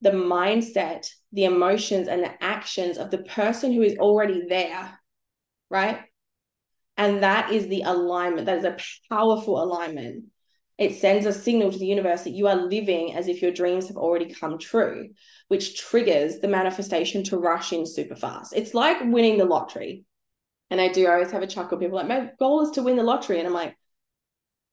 the 0.00 0.10
mindset, 0.10 1.08
the 1.32 1.44
emotions, 1.44 2.08
and 2.08 2.22
the 2.22 2.42
actions 2.42 2.98
of 2.98 3.10
the 3.10 3.18
person 3.18 3.72
who 3.72 3.82
is 3.82 3.98
already 3.98 4.46
there, 4.48 4.98
right? 5.70 6.00
And 6.96 7.22
that 7.22 7.52
is 7.52 7.68
the 7.68 7.82
alignment. 7.82 8.46
That 8.46 8.58
is 8.58 8.64
a 8.64 8.76
powerful 9.08 9.62
alignment. 9.62 10.24
It 10.78 10.94
sends 10.94 11.26
a 11.26 11.32
signal 11.32 11.72
to 11.72 11.78
the 11.78 11.86
universe 11.86 12.22
that 12.22 12.30
you 12.30 12.46
are 12.46 12.54
living 12.54 13.14
as 13.14 13.26
if 13.26 13.42
your 13.42 13.50
dreams 13.50 13.88
have 13.88 13.96
already 13.96 14.32
come 14.32 14.58
true, 14.58 15.08
which 15.48 15.76
triggers 15.76 16.38
the 16.38 16.48
manifestation 16.48 17.24
to 17.24 17.36
rush 17.36 17.72
in 17.72 17.84
super 17.84 18.14
fast. 18.14 18.52
It's 18.54 18.74
like 18.74 18.98
winning 19.00 19.38
the 19.38 19.44
lottery. 19.44 20.04
And 20.70 20.80
I 20.80 20.92
do 20.92 21.08
always 21.08 21.32
have 21.32 21.42
a 21.42 21.48
chuckle. 21.48 21.78
People 21.78 21.96
like, 21.96 22.06
my 22.06 22.30
goal 22.38 22.62
is 22.62 22.70
to 22.72 22.82
win 22.82 22.96
the 22.96 23.02
lottery. 23.02 23.38
And 23.38 23.48
I'm 23.48 23.54
like, 23.54 23.76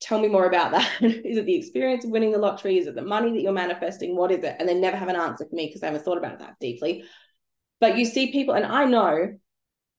tell 0.02 0.20
me 0.20 0.28
more 0.28 0.46
about 0.46 0.72
that. 0.72 0.92
is 1.02 1.38
it 1.38 1.46
the 1.46 1.56
experience 1.56 2.06
of 2.06 2.12
winning 2.12 2.32
the 2.32 2.38
lottery? 2.38 2.78
Is 2.78 2.88
it 2.88 2.96
the 2.96 3.02
money 3.02 3.32
that 3.32 3.42
you're 3.42 3.52
manifesting? 3.52 4.16
What 4.16 4.32
is 4.32 4.44
it? 4.44 4.56
And 4.60 4.68
they 4.68 4.76
never 4.76 4.98
have 4.98 5.08
an 5.08 5.16
answer 5.16 5.46
for 5.46 5.56
me 5.56 5.68
because 5.68 5.84
I 5.84 5.88
haven't 5.88 6.04
thought 6.04 6.18
about 6.18 6.40
that 6.40 6.56
deeply. 6.60 7.06
But 7.80 7.98
you 7.98 8.06
see 8.06 8.32
people, 8.32 8.54
and 8.54 8.66
I 8.66 8.86
know 8.86 9.38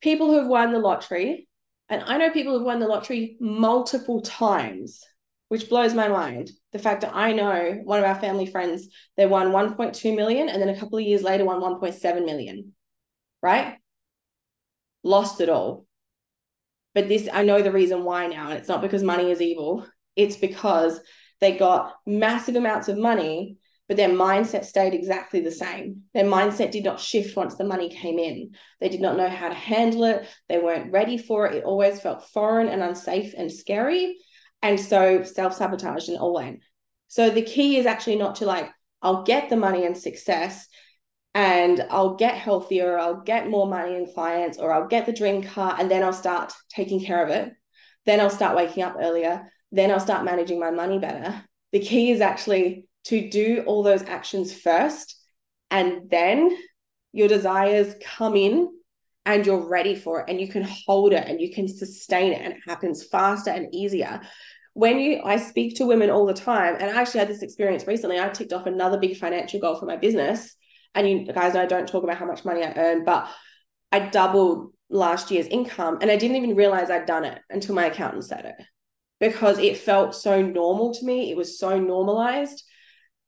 people 0.01 0.29
who 0.29 0.39
have 0.39 0.47
won 0.47 0.73
the 0.73 0.79
lottery, 0.79 1.49
and 1.89 2.03
I 2.05 2.17
know 2.17 2.31
people 2.31 2.53
who've 2.53 2.67
won 2.67 2.81
the 2.81 2.89
lottery 2.89 3.37
multiple 3.41 4.21
times, 4.23 5.03
which 5.49 5.69
blows 5.69 5.95
my 5.95 6.09
mind. 6.09 6.51
The 6.73 6.79
fact 6.79 7.03
that 7.03 7.15
I 7.15 7.33
know 7.33 7.81
one 7.85 7.99
of 7.99 8.05
our 8.05 8.17
family 8.17 8.47
friends, 8.47 8.89
they 9.17 9.27
won 9.27 9.53
1.2 9.53 10.17
million, 10.17 10.49
and 10.49 10.61
then 10.61 10.69
a 10.69 10.79
couple 10.79 10.99
of 10.99 11.05
years 11.05 11.23
later 11.23 11.45
won 11.45 11.61
1.7 11.61 12.25
million, 12.25 12.73
right? 13.43 13.77
Lost 15.03 15.41
it 15.41 15.49
all. 15.49 15.87
But 16.97 17.09
this, 17.09 17.29
I 17.31 17.43
know 17.43 17.61
the 17.61 17.71
reason 17.71 18.05
why 18.05 18.27
now. 18.27 18.49
And 18.49 18.59
it's 18.59 18.71
not 18.71 18.81
because 18.81 19.03
money 19.03 19.31
is 19.31 19.43
evil, 19.43 19.87
it's 20.17 20.37
because 20.37 20.99
they 21.43 21.59
got 21.59 21.93
massive 22.07 22.57
amounts 22.57 22.89
of 22.89 22.97
money, 22.97 23.59
but 23.87 23.99
their 23.99 24.09
mindset 24.09 24.65
stayed 24.65 24.95
exactly 24.95 25.41
the 25.41 25.51
same. 25.51 26.05
Their 26.15 26.25
mindset 26.25 26.71
did 26.71 26.85
not 26.85 26.99
shift 26.99 27.37
once 27.37 27.57
the 27.57 27.65
money 27.65 27.91
came 27.91 28.19
in. 28.19 28.53
They 28.81 28.89
did 28.89 29.03
not 29.03 29.19
know 29.19 29.29
how 29.29 29.51
to 29.51 29.55
handle 29.55 30.05
it. 30.05 30.27
They 30.49 30.57
weren't 30.57 30.91
ready 30.91 31.19
for 31.19 31.47
it. 31.47 31.57
It 31.57 31.65
always 31.65 32.01
felt 32.01 32.31
foreign 32.31 32.69
and 32.69 32.83
unsafe 32.83 33.35
and 33.37 33.53
scary. 33.53 34.17
And 34.63 34.81
so 34.81 35.23
self 35.23 35.53
sabotaged 35.53 36.09
and 36.09 36.17
all 36.17 36.39
in. 36.39 36.61
So 37.09 37.29
the 37.29 37.43
key 37.43 37.77
is 37.77 37.85
actually 37.85 38.17
not 38.17 38.37
to 38.37 38.47
like, 38.47 38.71
I'll 39.03 39.23
get 39.23 39.51
the 39.51 39.57
money 39.57 39.85
and 39.85 39.99
success 39.99 40.67
and 41.37 41.87
I'll 41.91 42.15
get 42.15 42.35
healthier, 42.35 42.99
I'll 42.99 43.21
get 43.21 43.51
more 43.51 43.67
money 43.67 43.95
and 43.95 44.13
clients, 44.15 44.57
or 44.57 44.73
I'll 44.73 44.89
get 44.89 45.05
the 45.05 45.13
dream 45.13 45.43
car 45.43 45.77
and 45.79 45.91
then 45.91 46.03
I'll 46.03 46.15
start 46.15 46.55
taking 46.71 46.99
care 47.05 47.23
of 47.23 47.29
it. 47.29 47.53
Then 48.07 48.21
I'll 48.21 48.31
start 48.31 48.57
waking 48.57 48.83
up 48.83 48.97
earlier. 48.99 49.53
Then 49.71 49.91
I'll 49.91 50.01
start 50.01 50.25
managing 50.25 50.59
my 50.59 50.71
money 50.71 50.99
better. 50.99 51.45
The 51.73 51.81
key 51.81 52.11
is 52.11 52.23
actually 52.23 52.89
to 53.05 53.29
do 53.29 53.65
all 53.67 53.83
those 53.83 54.03
actions 54.03 54.59
first, 54.59 55.15
and 55.71 56.09
then 56.11 56.57
your 57.13 57.29
desires 57.29 57.95
come 58.03 58.35
in 58.35 58.71
and 59.27 59.45
you're 59.45 59.69
ready 59.69 59.95
for 59.95 60.21
it 60.21 60.31
and 60.31 60.41
you 60.41 60.49
can 60.49 60.63
hold 60.63 61.13
it 61.13 61.29
and 61.29 61.39
you 61.39 61.53
can 61.53 61.69
sustain 61.69 62.33
it 62.33 62.41
and 62.41 62.55
it 62.55 62.61
happens 62.67 63.05
faster 63.05 63.51
and 63.51 63.75
easier 63.75 64.21
when 64.75 65.01
you 65.01 65.21
i 65.25 65.37
speak 65.37 65.75
to 65.75 65.87
women 65.87 66.11
all 66.11 66.27
the 66.27 66.35
time 66.35 66.77
and 66.79 66.91
i 66.91 67.01
actually 67.01 67.19
had 67.19 67.29
this 67.29 67.43
experience 67.43 67.87
recently 67.87 68.21
i 68.21 68.29
ticked 68.29 68.53
off 68.53 68.67
another 68.67 68.99
big 68.99 69.17
financial 69.17 69.59
goal 69.59 69.75
for 69.75 69.87
my 69.87 69.97
business 69.97 70.55
and 70.97 71.09
you 71.09 71.33
guys 71.33 71.55
know 71.55 71.63
I 71.63 71.67
don't 71.67 71.89
talk 71.89 72.03
about 72.03 72.17
how 72.17 72.27
much 72.27 72.45
money 72.45 72.65
I 72.65 72.73
earn, 72.77 73.05
but 73.05 73.29
I 73.93 74.01
doubled 74.01 74.73
last 74.89 75.31
year's 75.31 75.47
income 75.47 75.99
and 76.01 76.11
I 76.11 76.17
didn't 76.17 76.37
even 76.37 76.57
realize 76.57 76.91
I'd 76.91 77.07
done 77.07 77.25
it 77.25 77.41
until 77.51 77.75
my 77.75 77.87
accountant 77.87 78.25
said 78.25 78.45
it 78.45 78.67
because 79.21 79.59
it 79.59 79.77
felt 79.79 80.15
so 80.15 80.43
normal 80.43 80.95
to 80.95 81.05
me. 81.05 81.31
It 81.31 81.37
was 81.37 81.59
so 81.59 81.79
normalized 81.79 82.63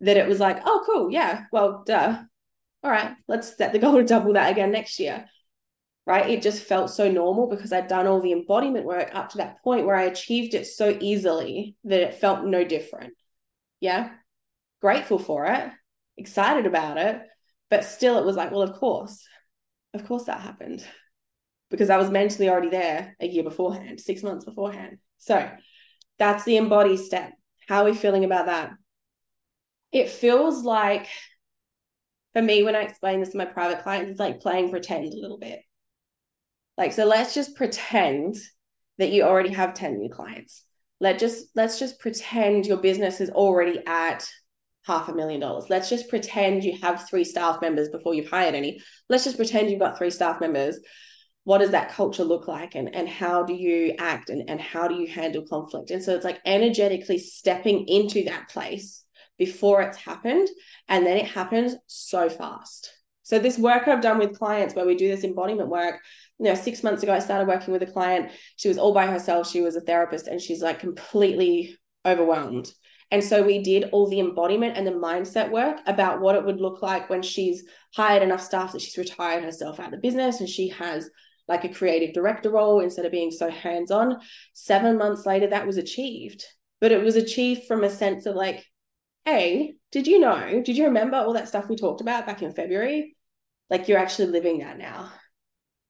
that 0.00 0.16
it 0.16 0.28
was 0.28 0.40
like, 0.40 0.60
oh, 0.64 0.82
cool. 0.86 1.10
Yeah. 1.10 1.44
Well, 1.52 1.82
duh. 1.86 2.18
All 2.82 2.90
right. 2.90 3.12
Let's 3.26 3.56
set 3.56 3.72
the 3.72 3.78
goal 3.78 3.96
to 3.96 4.04
double 4.04 4.34
that 4.34 4.50
again 4.50 4.70
next 4.70 4.98
year. 4.98 5.26
Right. 6.06 6.30
It 6.30 6.42
just 6.42 6.62
felt 6.62 6.90
so 6.90 7.10
normal 7.10 7.48
because 7.48 7.72
I'd 7.72 7.88
done 7.88 8.06
all 8.06 8.20
the 8.20 8.32
embodiment 8.32 8.86
work 8.86 9.14
up 9.14 9.30
to 9.30 9.38
that 9.38 9.62
point 9.62 9.86
where 9.86 9.96
I 9.96 10.04
achieved 10.04 10.54
it 10.54 10.66
so 10.66 10.96
easily 11.00 11.76
that 11.84 12.00
it 12.00 12.14
felt 12.14 12.44
no 12.44 12.64
different. 12.64 13.14
Yeah. 13.80 14.10
Grateful 14.80 15.18
for 15.18 15.46
it, 15.46 15.70
excited 16.16 16.66
about 16.66 16.98
it. 16.98 17.20
But 17.70 17.84
still, 17.84 18.18
it 18.18 18.24
was 18.24 18.36
like, 18.36 18.50
well, 18.50 18.62
of 18.62 18.74
course, 18.74 19.26
of 19.94 20.06
course 20.06 20.24
that 20.24 20.40
happened 20.40 20.84
because 21.70 21.90
I 21.90 21.98
was 21.98 22.10
mentally 22.10 22.48
already 22.48 22.70
there 22.70 23.14
a 23.20 23.26
year 23.26 23.42
beforehand, 23.42 24.00
six 24.00 24.22
months 24.22 24.44
beforehand. 24.44 24.98
So 25.18 25.50
that's 26.18 26.44
the 26.44 26.56
embody 26.56 26.96
step. 26.96 27.32
How 27.68 27.82
are 27.82 27.90
we 27.90 27.94
feeling 27.94 28.24
about 28.24 28.46
that? 28.46 28.70
It 29.92 30.08
feels 30.08 30.64
like, 30.64 31.06
for 32.32 32.42
me, 32.42 32.62
when 32.62 32.76
I 32.76 32.82
explain 32.82 33.20
this 33.20 33.30
to 33.30 33.38
my 33.38 33.44
private 33.44 33.82
clients, 33.82 34.12
it's 34.12 34.20
like 34.20 34.40
playing 34.40 34.70
pretend 34.70 35.12
a 35.12 35.16
little 35.16 35.38
bit. 35.38 35.60
Like, 36.76 36.92
so 36.92 37.04
let's 37.04 37.34
just 37.34 37.56
pretend 37.56 38.36
that 38.98 39.10
you 39.10 39.22
already 39.22 39.50
have 39.50 39.74
10 39.74 39.98
new 39.98 40.10
clients. 40.10 40.64
Let 41.00 41.18
just 41.18 41.46
let's 41.54 41.78
just 41.78 42.00
pretend 42.00 42.66
your 42.66 42.78
business 42.78 43.20
is 43.20 43.30
already 43.30 43.80
at 43.86 44.28
half 44.84 45.08
a 45.08 45.14
million 45.14 45.40
dollars. 45.40 45.66
Let's 45.68 45.90
just 45.90 46.08
pretend 46.08 46.64
you 46.64 46.78
have 46.80 47.08
three 47.08 47.24
staff 47.24 47.60
members 47.60 47.88
before 47.88 48.14
you've 48.14 48.30
hired 48.30 48.54
any. 48.54 48.80
Let's 49.08 49.24
just 49.24 49.36
pretend 49.36 49.70
you've 49.70 49.80
got 49.80 49.98
three 49.98 50.10
staff 50.10 50.40
members. 50.40 50.78
What 51.44 51.58
does 51.58 51.70
that 51.70 51.90
culture 51.90 52.24
look 52.24 52.46
like 52.48 52.74
and, 52.74 52.94
and 52.94 53.08
how 53.08 53.42
do 53.42 53.54
you 53.54 53.94
act 53.98 54.28
and, 54.30 54.48
and 54.48 54.60
how 54.60 54.88
do 54.88 54.94
you 54.94 55.06
handle 55.06 55.46
conflict? 55.48 55.90
And 55.90 56.02
so 56.02 56.14
it's 56.14 56.24
like 56.24 56.40
energetically 56.44 57.18
stepping 57.18 57.86
into 57.86 58.24
that 58.24 58.48
place 58.48 59.04
before 59.38 59.82
it's 59.82 59.96
happened 59.96 60.48
and 60.88 61.06
then 61.06 61.16
it 61.16 61.26
happens 61.26 61.76
so 61.86 62.28
fast. 62.28 62.92
So 63.22 63.38
this 63.38 63.58
work 63.58 63.86
i've 63.88 64.00
done 64.00 64.18
with 64.18 64.38
clients 64.38 64.74
where 64.74 64.86
we 64.86 64.94
do 64.94 65.08
this 65.08 65.22
embodiment 65.22 65.68
work 65.68 66.00
you 66.38 66.46
know 66.46 66.54
six 66.54 66.82
months 66.82 67.02
ago 67.02 67.12
i 67.12 67.18
started 67.18 67.46
working 67.46 67.72
with 67.72 67.82
a 67.82 67.86
client. 67.86 68.32
She 68.56 68.68
was 68.68 68.78
all 68.78 68.94
by 68.94 69.06
herself. 69.06 69.48
She 69.50 69.60
was 69.60 69.76
a 69.76 69.80
therapist 69.80 70.28
and 70.28 70.40
she's 70.40 70.62
like 70.62 70.80
completely 70.80 71.76
overwhelmed 72.04 72.70
and 73.10 73.24
so 73.24 73.42
we 73.42 73.62
did 73.62 73.88
all 73.92 74.08
the 74.08 74.20
embodiment 74.20 74.76
and 74.76 74.86
the 74.86 74.92
mindset 74.92 75.50
work 75.50 75.78
about 75.86 76.20
what 76.20 76.36
it 76.36 76.44
would 76.44 76.60
look 76.60 76.82
like 76.82 77.08
when 77.08 77.22
she's 77.22 77.64
hired 77.94 78.22
enough 78.22 78.42
staff 78.42 78.72
that 78.72 78.82
she's 78.82 78.98
retired 78.98 79.44
herself 79.44 79.80
out 79.80 79.86
of 79.86 79.92
the 79.92 79.98
business 79.98 80.40
and 80.40 80.48
she 80.48 80.68
has 80.68 81.08
like 81.48 81.64
a 81.64 81.72
creative 81.72 82.12
director 82.12 82.50
role 82.50 82.80
instead 82.80 83.06
of 83.06 83.12
being 83.12 83.30
so 83.30 83.48
hands 83.48 83.90
on. 83.90 84.18
Seven 84.52 84.98
months 84.98 85.24
later, 85.24 85.46
that 85.46 85.66
was 85.66 85.78
achieved. 85.78 86.44
But 86.80 86.92
it 86.92 87.02
was 87.02 87.16
achieved 87.16 87.64
from 87.66 87.82
a 87.82 87.90
sense 87.90 88.26
of 88.26 88.36
like, 88.36 88.64
hey, 89.24 89.74
did 89.90 90.06
you 90.06 90.20
know? 90.20 90.62
Did 90.62 90.76
you 90.76 90.84
remember 90.84 91.16
all 91.16 91.32
that 91.32 91.48
stuff 91.48 91.68
we 91.68 91.76
talked 91.76 92.02
about 92.02 92.26
back 92.26 92.42
in 92.42 92.52
February? 92.52 93.16
Like 93.70 93.88
you're 93.88 93.98
actually 93.98 94.28
living 94.28 94.58
that 94.58 94.78
now. 94.78 95.10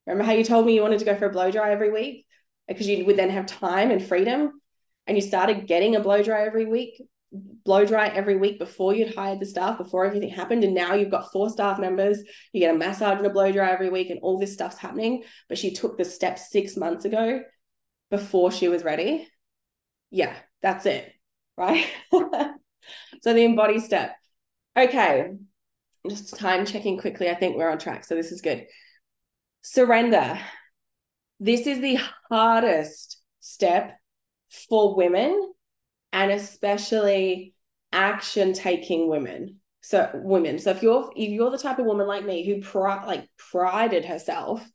Remember 0.07 0.25
how 0.25 0.33
you 0.33 0.45
told 0.45 0.65
me 0.65 0.75
you 0.75 0.83
wanted 0.83 1.01
to 1.01 1.05
go 1.05 1.17
for 1.17 1.27
a 1.27 1.33
blow 1.33 1.51
dry 1.51 1.73
every 1.73 1.91
week? 1.91 2.27
Because 2.69 2.87
you 2.87 3.05
would 3.05 3.17
then 3.17 3.31
have 3.31 3.47
time 3.47 3.91
and 3.91 4.03
freedom. 4.03 4.61
And 5.09 5.17
you 5.17 5.23
started 5.23 5.67
getting 5.67 5.97
a 5.97 6.01
blow 6.01 6.23
dry 6.23 6.45
every 6.45 6.67
week 6.67 7.03
blow 7.31 7.85
dry 7.85 8.09
every 8.09 8.37
week 8.37 8.59
before 8.59 8.95
you'd 8.95 9.15
hired 9.15 9.41
the 9.41 9.47
staff, 9.47 9.79
before 9.79 10.05
everything 10.05 10.31
happened. 10.31 10.65
And 10.65 10.75
now 10.75 10.95
you've 10.95 11.11
got 11.11 11.31
four 11.33 11.51
staff 11.51 11.79
members, 11.79 12.19
you 12.53 12.61
get 12.61 12.75
a 12.75 12.79
massage 12.79 13.19
and 13.19 13.27
a 13.27 13.31
blow 13.31 13.53
dry 13.53 13.71
every 13.71 13.91
week, 13.91 14.11
and 14.11 14.21
all 14.23 14.39
this 14.39 14.55
stuff's 14.55 14.79
happening. 14.79 15.23
But 15.49 15.59
she 15.59 15.73
took 15.73 15.99
the 15.99 16.05
step 16.05 16.39
six 16.39 16.77
months 16.77 17.05
ago 17.05 17.43
before 18.11 18.51
she 18.51 18.69
was 18.69 18.85
ready. 18.85 19.29
Yeah, 20.11 20.35
that's 20.63 20.87
it. 20.87 21.13
Right. 21.57 21.87
so 22.11 23.35
the 23.35 23.45
embody 23.45 23.81
step. 23.81 24.17
Okay. 24.77 25.33
Just 26.09 26.39
time 26.39 26.65
checking 26.65 26.99
quickly. 26.99 27.29
I 27.29 27.35
think 27.35 27.57
we're 27.57 27.71
on 27.71 27.79
track. 27.79 28.05
So 28.05 28.15
this 28.15 28.33
is 28.33 28.41
good. 28.41 28.67
Surrender. 29.63 30.39
This 31.41 31.67
is 31.67 31.81
the 31.81 31.99
hardest 32.31 33.21
step 33.41 33.99
for 34.49 34.97
women 34.97 35.53
and 36.13 36.31
especially 36.31 37.55
action 37.93 38.53
taking 38.53 39.09
women. 39.09 39.57
So 39.81 40.11
women. 40.15 40.59
So 40.59 40.71
if 40.71 40.83
you're 40.83 41.11
if 41.17 41.31
you're 41.31 41.51
the 41.51 41.59
type 41.59 41.79
of 41.79 41.87
woman 41.87 42.07
like 42.07 42.25
me 42.25 42.47
who 42.47 42.61
pri- 42.61 43.05
like 43.07 43.29
prided 43.37 44.05
herself 44.05 44.67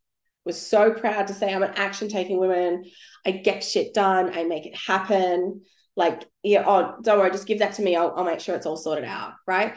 was 0.46 0.60
so 0.60 0.92
proud 0.92 1.28
to 1.28 1.34
say 1.34 1.54
i'm 1.54 1.64
an 1.64 1.74
action 1.76 2.10
taking 2.10 2.38
woman. 2.38 2.84
I 3.26 3.32
get 3.32 3.64
shit 3.64 3.94
done. 3.94 4.32
I 4.34 4.44
make 4.44 4.66
it 4.66 4.76
happen. 4.76 5.62
Like 5.96 6.24
yeah 6.42 6.64
oh 6.66 6.96
don't 7.02 7.20
worry. 7.20 7.32
Just 7.32 7.48
give 7.48 7.60
that 7.60 7.74
to 7.76 7.84
me. 7.84 7.96
I'll, 7.96 8.14
I'll 8.16 8.24
make 8.24 8.40
sure 8.40 8.56
it's 8.56 8.66
all 8.66 8.78
sorted 8.78 9.06
out 9.06 9.34
right? 9.46 9.76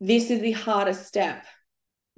This 0.00 0.30
is 0.30 0.40
the 0.40 0.52
hardest 0.52 1.06
step 1.06 1.44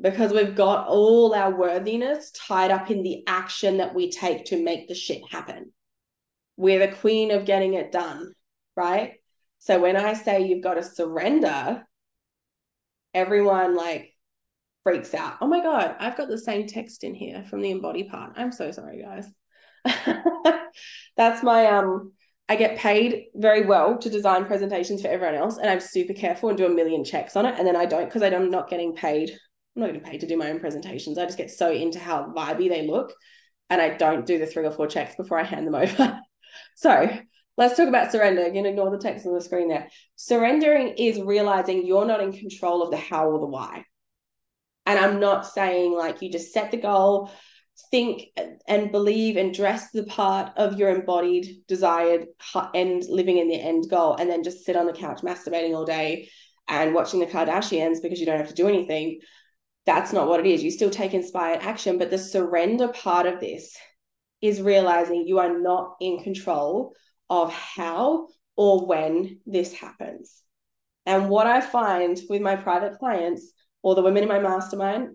because 0.00 0.32
we've 0.32 0.54
got 0.54 0.88
all 0.88 1.34
our 1.34 1.56
worthiness 1.56 2.30
tied 2.32 2.70
up 2.70 2.90
in 2.90 3.02
the 3.02 3.22
action 3.26 3.78
that 3.78 3.94
we 3.94 4.10
take 4.10 4.46
to 4.46 4.62
make 4.62 4.88
the 4.88 4.94
shit 4.94 5.22
happen 5.30 5.72
we're 6.58 6.86
the 6.86 6.94
queen 6.96 7.30
of 7.30 7.46
getting 7.46 7.72
it 7.72 7.90
done 7.90 8.34
right? 8.78 9.14
So 9.58 9.80
when 9.80 9.96
I 9.96 10.14
say 10.14 10.46
you've 10.46 10.62
got 10.62 10.74
to 10.74 10.84
surrender, 10.84 11.84
everyone 13.12 13.76
like 13.76 14.14
freaks 14.84 15.12
out. 15.14 15.38
Oh 15.40 15.48
my 15.48 15.60
God, 15.60 15.96
I've 15.98 16.16
got 16.16 16.28
the 16.28 16.38
same 16.38 16.66
text 16.66 17.02
in 17.02 17.12
here 17.12 17.44
from 17.50 17.60
the 17.60 17.72
embody 17.72 18.04
part. 18.04 18.34
I'm 18.36 18.52
so 18.52 18.70
sorry, 18.70 19.02
guys. 19.02 19.28
That's 21.16 21.42
my 21.42 21.66
um 21.66 22.12
I 22.48 22.56
get 22.56 22.78
paid 22.78 23.24
very 23.34 23.66
well 23.66 23.98
to 23.98 24.08
design 24.08 24.46
presentations 24.46 25.02
for 25.02 25.08
everyone 25.08 25.34
else, 25.34 25.58
and 25.58 25.68
I'm 25.68 25.80
super 25.80 26.14
careful 26.14 26.48
and 26.48 26.56
do 26.56 26.66
a 26.66 26.70
million 26.70 27.04
checks 27.04 27.36
on 27.36 27.44
it. 27.44 27.56
And 27.58 27.66
then 27.66 27.76
I 27.76 27.84
don't 27.84 28.06
because 28.06 28.22
I'm 28.22 28.50
not 28.50 28.70
getting 28.70 28.94
paid. 28.94 29.30
I'm 29.76 29.82
not 29.82 29.86
getting 29.88 30.02
paid 30.02 30.20
to 30.20 30.26
do 30.26 30.36
my 30.36 30.50
own 30.50 30.60
presentations. 30.60 31.18
I 31.18 31.26
just 31.26 31.36
get 31.36 31.50
so 31.50 31.72
into 31.72 31.98
how 31.98 32.32
vibey 32.34 32.68
they 32.68 32.86
look, 32.86 33.12
and 33.70 33.82
I 33.82 33.96
don't 33.96 34.24
do 34.24 34.38
the 34.38 34.46
three 34.46 34.64
or 34.64 34.70
four 34.70 34.86
checks 34.86 35.16
before 35.16 35.38
I 35.38 35.42
hand 35.42 35.66
them 35.66 35.74
over. 35.74 36.20
so 36.74 37.08
Let's 37.58 37.76
talk 37.76 37.88
about 37.88 38.12
surrender. 38.12 38.46
You 38.46 38.52
can 38.52 38.66
ignore 38.66 38.92
the 38.92 38.98
text 38.98 39.26
on 39.26 39.34
the 39.34 39.40
screen 39.40 39.66
there. 39.66 39.88
Surrendering 40.14 40.94
is 40.96 41.20
realizing 41.20 41.84
you're 41.84 42.06
not 42.06 42.22
in 42.22 42.32
control 42.32 42.84
of 42.84 42.92
the 42.92 42.96
how 42.96 43.30
or 43.30 43.40
the 43.40 43.46
why. 43.46 43.84
And 44.86 44.96
I'm 44.96 45.18
not 45.18 45.44
saying 45.44 45.92
like 45.92 46.22
you 46.22 46.30
just 46.30 46.52
set 46.52 46.70
the 46.70 46.76
goal, 46.76 47.32
think 47.90 48.26
and 48.68 48.92
believe 48.92 49.36
and 49.36 49.52
dress 49.52 49.90
the 49.90 50.04
part 50.04 50.52
of 50.56 50.78
your 50.78 50.90
embodied, 50.90 51.64
desired 51.66 52.26
end, 52.74 53.02
living 53.08 53.38
in 53.38 53.48
the 53.48 53.60
end 53.60 53.90
goal, 53.90 54.14
and 54.14 54.30
then 54.30 54.44
just 54.44 54.64
sit 54.64 54.76
on 54.76 54.86
the 54.86 54.92
couch 54.92 55.22
masturbating 55.22 55.74
all 55.74 55.84
day 55.84 56.30
and 56.68 56.94
watching 56.94 57.18
the 57.18 57.26
Kardashians 57.26 58.00
because 58.00 58.20
you 58.20 58.26
don't 58.26 58.38
have 58.38 58.50
to 58.50 58.54
do 58.54 58.68
anything. 58.68 59.18
That's 59.84 60.12
not 60.12 60.28
what 60.28 60.38
it 60.38 60.46
is. 60.46 60.62
You 60.62 60.70
still 60.70 60.90
take 60.90 61.12
inspired 61.12 61.58
action, 61.60 61.98
but 61.98 62.10
the 62.10 62.18
surrender 62.18 62.86
part 62.86 63.26
of 63.26 63.40
this 63.40 63.76
is 64.40 64.62
realizing 64.62 65.26
you 65.26 65.38
are 65.38 65.58
not 65.58 65.96
in 66.00 66.22
control 66.22 66.94
of 67.28 67.52
how 67.52 68.28
or 68.56 68.86
when 68.86 69.40
this 69.46 69.72
happens. 69.72 70.42
And 71.06 71.28
what 71.28 71.46
I 71.46 71.60
find 71.60 72.18
with 72.28 72.42
my 72.42 72.56
private 72.56 72.98
clients 72.98 73.52
or 73.82 73.94
the 73.94 74.02
women 74.02 74.22
in 74.22 74.28
my 74.28 74.40
mastermind 74.40 75.10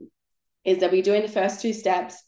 is 0.64 0.80
that 0.80 0.92
we're 0.92 1.04
doing 1.04 1.22
the 1.22 1.28
first 1.28 1.62
two 1.62 1.74
steps 1.74 2.22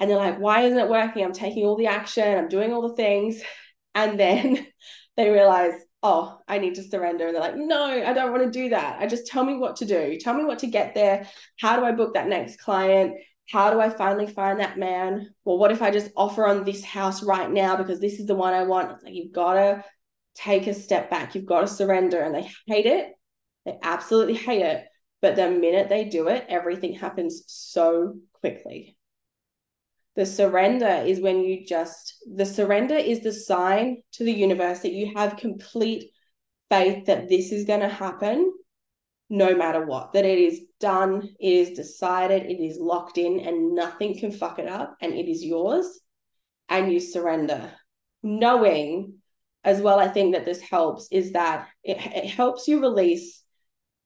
and 0.00 0.10
they're 0.10 0.18
like, 0.18 0.38
why 0.38 0.62
isn't 0.62 0.78
it 0.78 0.88
working? 0.88 1.24
I'm 1.24 1.32
taking 1.32 1.64
all 1.64 1.76
the 1.76 1.86
action, 1.86 2.36
I'm 2.36 2.48
doing 2.48 2.72
all 2.72 2.88
the 2.88 2.96
things. 2.96 3.42
And 3.94 4.20
then 4.20 4.64
they 5.16 5.28
realize, 5.28 5.72
oh, 6.04 6.38
I 6.46 6.58
need 6.58 6.76
to 6.76 6.84
surrender. 6.84 7.26
And 7.26 7.34
they're 7.34 7.42
like, 7.42 7.56
no, 7.56 7.84
I 7.84 8.12
don't 8.12 8.30
want 8.30 8.44
to 8.44 8.50
do 8.50 8.68
that. 8.68 9.00
I 9.00 9.08
just 9.08 9.26
tell 9.26 9.42
me 9.42 9.56
what 9.56 9.76
to 9.76 9.86
do. 9.86 10.18
Tell 10.20 10.34
me 10.34 10.44
what 10.44 10.60
to 10.60 10.68
get 10.68 10.94
there. 10.94 11.26
How 11.58 11.76
do 11.76 11.84
I 11.84 11.90
book 11.92 12.14
that 12.14 12.28
next 12.28 12.60
client? 12.60 13.14
How 13.50 13.70
do 13.70 13.80
I 13.80 13.88
finally 13.88 14.26
find 14.26 14.60
that 14.60 14.78
man? 14.78 15.30
Well, 15.44 15.58
what 15.58 15.72
if 15.72 15.80
I 15.80 15.90
just 15.90 16.10
offer 16.16 16.46
on 16.46 16.64
this 16.64 16.84
house 16.84 17.22
right 17.22 17.50
now 17.50 17.76
because 17.76 17.98
this 17.98 18.20
is 18.20 18.26
the 18.26 18.34
one 18.34 18.52
I 18.52 18.64
want? 18.64 18.92
It's 18.92 19.04
like 19.04 19.14
you've 19.14 19.32
got 19.32 19.54
to 19.54 19.84
take 20.34 20.66
a 20.66 20.74
step 20.74 21.08
back. 21.08 21.34
You've 21.34 21.46
got 21.46 21.62
to 21.62 21.66
surrender. 21.66 22.20
And 22.20 22.34
they 22.34 22.50
hate 22.66 22.86
it. 22.86 23.12
They 23.64 23.78
absolutely 23.82 24.34
hate 24.34 24.62
it. 24.62 24.84
But 25.22 25.36
the 25.36 25.50
minute 25.50 25.88
they 25.88 26.04
do 26.04 26.28
it, 26.28 26.44
everything 26.48 26.92
happens 26.92 27.42
so 27.46 28.16
quickly. 28.34 28.96
The 30.14 30.26
surrender 30.26 31.02
is 31.06 31.20
when 31.20 31.40
you 31.40 31.64
just, 31.64 32.22
the 32.30 32.46
surrender 32.46 32.96
is 32.96 33.20
the 33.20 33.32
sign 33.32 34.02
to 34.12 34.24
the 34.24 34.32
universe 34.32 34.80
that 34.80 34.92
you 34.92 35.14
have 35.16 35.36
complete 35.36 36.10
faith 36.68 37.06
that 37.06 37.28
this 37.28 37.50
is 37.50 37.64
going 37.64 37.80
to 37.80 37.88
happen 37.88 38.52
no 39.30 39.54
matter 39.54 39.84
what, 39.84 40.12
that 40.12 40.24
it 40.24 40.38
is 40.38 40.62
done, 40.80 41.22
it 41.38 41.52
is 41.52 41.76
decided, 41.76 42.44
it 42.44 42.62
is 42.62 42.78
locked 42.78 43.18
in, 43.18 43.40
and 43.40 43.74
nothing 43.74 44.18
can 44.18 44.32
fuck 44.32 44.58
it 44.58 44.68
up, 44.68 44.96
and 45.00 45.12
it 45.12 45.28
is 45.28 45.44
yours, 45.44 46.00
and 46.68 46.92
you 46.92 47.00
surrender. 47.00 47.70
Knowing 48.22 49.14
as 49.64 49.80
well, 49.80 49.98
I 49.98 50.08
think 50.08 50.34
that 50.34 50.44
this 50.44 50.60
helps 50.60 51.08
is 51.10 51.32
that 51.32 51.68
it, 51.84 51.98
it 51.98 52.26
helps 52.26 52.68
you 52.68 52.80
release 52.80 53.42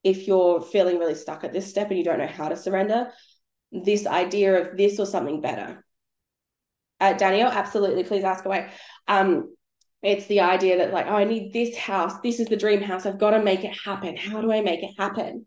if 0.03 0.27
you're 0.27 0.61
feeling 0.61 0.99
really 0.99 1.14
stuck 1.14 1.45
at 1.45 1.53
this 1.53 1.68
step 1.68 1.89
and 1.89 1.99
you 1.99 2.05
don't 2.05 2.18
know 2.18 2.27
how 2.27 2.49
to 2.49 2.57
surrender, 2.57 3.12
this 3.70 4.07
idea 4.07 4.61
of 4.61 4.77
this 4.77 4.99
or 4.99 5.07
something 5.07 5.41
better. 5.41 5.85
Uh, 7.01 7.12
Danielle, 7.12 7.51
absolutely, 7.51 8.05
please 8.05 8.25
ask 8.25 8.45
away. 8.45 8.70
Um, 9.09 9.55
it's 10.03 10.27
the 10.27 10.41
idea 10.41 10.79
that 10.79 10.93
like, 10.93 11.07
oh, 11.07 11.15
I 11.15 11.25
need 11.25 11.53
this 11.53 11.77
house. 11.77 12.21
This 12.21 12.41
is 12.41 12.49
the 12.49 12.57
dream 12.57 12.81
house. 12.81 13.07
I've 13.07 13.19
got 13.19 13.31
to 13.31 13.43
make 13.43 13.65
it 13.65 13.77
happen. 13.85 14.17
How 14.17 14.41
do 14.41 14.53
I 14.53 14.61
make 14.61 14.83
it 14.83 14.95
happen? 14.99 15.47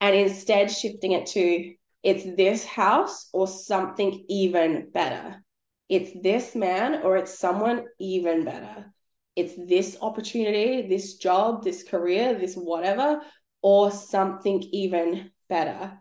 And 0.00 0.16
instead 0.16 0.70
shifting 0.70 1.12
it 1.12 1.26
to 1.26 1.74
it's 2.02 2.24
this 2.36 2.64
house 2.64 3.28
or 3.32 3.46
something 3.46 4.24
even 4.28 4.88
better. 4.92 5.44
It's 5.88 6.10
this 6.22 6.54
man 6.54 7.02
or 7.02 7.16
it's 7.16 7.38
someone 7.38 7.84
even 7.98 8.44
better. 8.44 8.92
It's 9.36 9.54
this 9.56 9.98
opportunity, 10.00 10.88
this 10.88 11.16
job, 11.16 11.62
this 11.62 11.82
career, 11.82 12.38
this 12.38 12.54
whatever, 12.54 13.20
or 13.62 13.90
something 13.90 14.62
even 14.72 15.30
better 15.48 15.98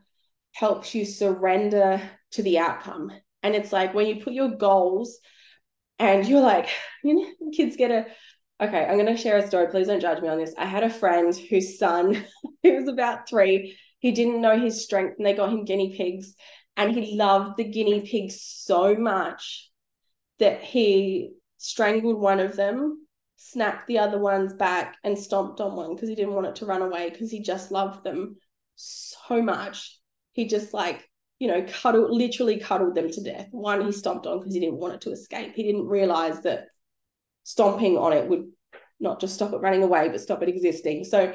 helps 0.53 0.95
you 0.95 1.05
surrender 1.05 2.01
to 2.31 2.43
the 2.43 2.59
outcome. 2.59 3.11
And 3.43 3.55
it's 3.55 3.73
like 3.73 3.93
when 3.93 4.07
you 4.07 4.23
put 4.23 4.33
your 4.33 4.55
goals 4.55 5.19
and 5.99 6.25
you're 6.27 6.41
like, 6.41 6.69
you 7.03 7.15
know, 7.15 7.51
kids 7.55 7.75
get 7.75 7.91
a, 7.91 8.05
okay, 8.63 8.85
I'm 8.85 8.97
going 8.97 9.05
to 9.05 9.21
share 9.21 9.37
a 9.37 9.47
story. 9.47 9.67
Please 9.67 9.87
don't 9.87 10.01
judge 10.01 10.21
me 10.21 10.29
on 10.29 10.37
this. 10.39 10.53
I 10.57 10.65
had 10.65 10.83
a 10.83 10.89
friend 10.89 11.35
whose 11.35 11.77
son, 11.77 12.25
he 12.63 12.71
was 12.71 12.87
about 12.87 13.29
three, 13.29 13.77
he 13.99 14.11
didn't 14.11 14.41
know 14.41 14.57
his 14.57 14.83
strength 14.83 15.15
and 15.17 15.25
they 15.25 15.33
got 15.33 15.51
him 15.51 15.65
guinea 15.65 15.95
pigs. 15.95 16.35
And 16.77 16.91
he 16.95 17.17
loved 17.17 17.57
the 17.57 17.65
guinea 17.65 18.01
pigs 18.01 18.41
so 18.41 18.95
much 18.95 19.69
that 20.39 20.61
he 20.61 21.31
strangled 21.57 22.19
one 22.19 22.39
of 22.39 22.55
them 22.55 23.05
snapped 23.35 23.87
the 23.87 23.99
other 23.99 24.19
ones 24.19 24.53
back 24.53 24.97
and 25.03 25.17
stomped 25.17 25.61
on 25.61 25.75
one 25.75 25.95
because 25.95 26.09
he 26.09 26.15
didn't 26.15 26.33
want 26.33 26.47
it 26.47 26.55
to 26.55 26.65
run 26.65 26.81
away 26.81 27.09
because 27.09 27.31
he 27.31 27.41
just 27.41 27.71
loved 27.71 28.03
them 28.03 28.35
so 28.75 29.41
much. 29.41 29.97
He 30.33 30.47
just 30.47 30.73
like, 30.73 31.09
you 31.39 31.47
know, 31.47 31.63
cuddled, 31.63 32.11
literally 32.11 32.59
cuddled 32.59 32.95
them 32.95 33.09
to 33.09 33.23
death. 33.23 33.47
One 33.51 33.85
he 33.85 33.91
stomped 33.91 34.27
on 34.27 34.39
because 34.39 34.53
he 34.53 34.59
didn't 34.59 34.77
want 34.77 34.95
it 34.95 35.01
to 35.01 35.11
escape. 35.11 35.55
He 35.55 35.63
didn't 35.63 35.87
realize 35.87 36.41
that 36.41 36.67
stomping 37.43 37.97
on 37.97 38.13
it 38.13 38.27
would 38.27 38.49
not 38.99 39.21
just 39.21 39.35
stop 39.35 39.53
it 39.53 39.57
running 39.57 39.83
away, 39.83 40.09
but 40.09 40.21
stop 40.21 40.43
it 40.43 40.49
existing. 40.49 41.05
So 41.05 41.33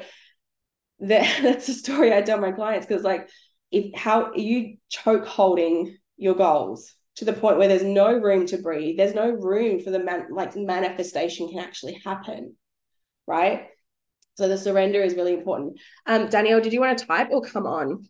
that, 0.99 1.39
that's 1.41 1.69
a 1.69 1.73
story 1.73 2.13
I 2.13 2.21
tell 2.21 2.39
my 2.39 2.51
clients 2.51 2.85
because 2.85 3.03
like 3.03 3.29
if 3.71 3.93
how 3.95 4.33
you 4.33 4.77
choke 4.89 5.25
holding 5.25 5.97
your 6.17 6.35
goals 6.35 6.93
to 7.15 7.25
the 7.25 7.33
point 7.33 7.57
where 7.57 7.67
there's 7.67 7.83
no 7.83 8.13
room 8.13 8.45
to 8.45 8.57
breathe 8.57 8.97
there's 8.97 9.13
no 9.13 9.29
room 9.29 9.79
for 9.79 9.89
the 9.89 9.99
man 9.99 10.27
like 10.31 10.55
manifestation 10.55 11.49
can 11.49 11.59
actually 11.59 11.99
happen 12.05 12.55
right 13.27 13.67
so 14.35 14.47
the 14.47 14.57
surrender 14.57 15.01
is 15.01 15.15
really 15.15 15.33
important 15.33 15.79
um 16.05 16.29
danielle 16.29 16.61
did 16.61 16.73
you 16.73 16.79
want 16.79 16.97
to 16.97 17.05
type 17.05 17.29
or 17.31 17.41
come 17.41 17.65
on 17.65 18.07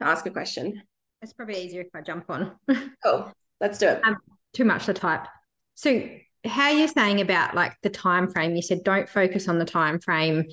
ask 0.00 0.26
a 0.26 0.30
question 0.30 0.82
it's 1.22 1.32
probably 1.32 1.62
easier 1.62 1.82
if 1.82 1.88
i 1.94 2.00
jump 2.00 2.24
on. 2.28 2.52
Oh 3.04 3.30
let's 3.60 3.78
do 3.78 3.88
it. 3.88 4.00
Um, 4.04 4.16
too 4.54 4.64
much 4.64 4.86
to 4.86 4.94
type. 4.94 5.26
So 5.74 6.08
how 6.46 6.70
you're 6.70 6.88
saying 6.88 7.20
about 7.20 7.54
like 7.54 7.74
the 7.82 7.90
time 7.90 8.30
frame 8.30 8.56
you 8.56 8.62
said 8.62 8.82
don't 8.84 9.08
focus 9.08 9.48
on 9.48 9.58
the 9.58 9.66
time 9.66 10.00
frame 10.00 10.44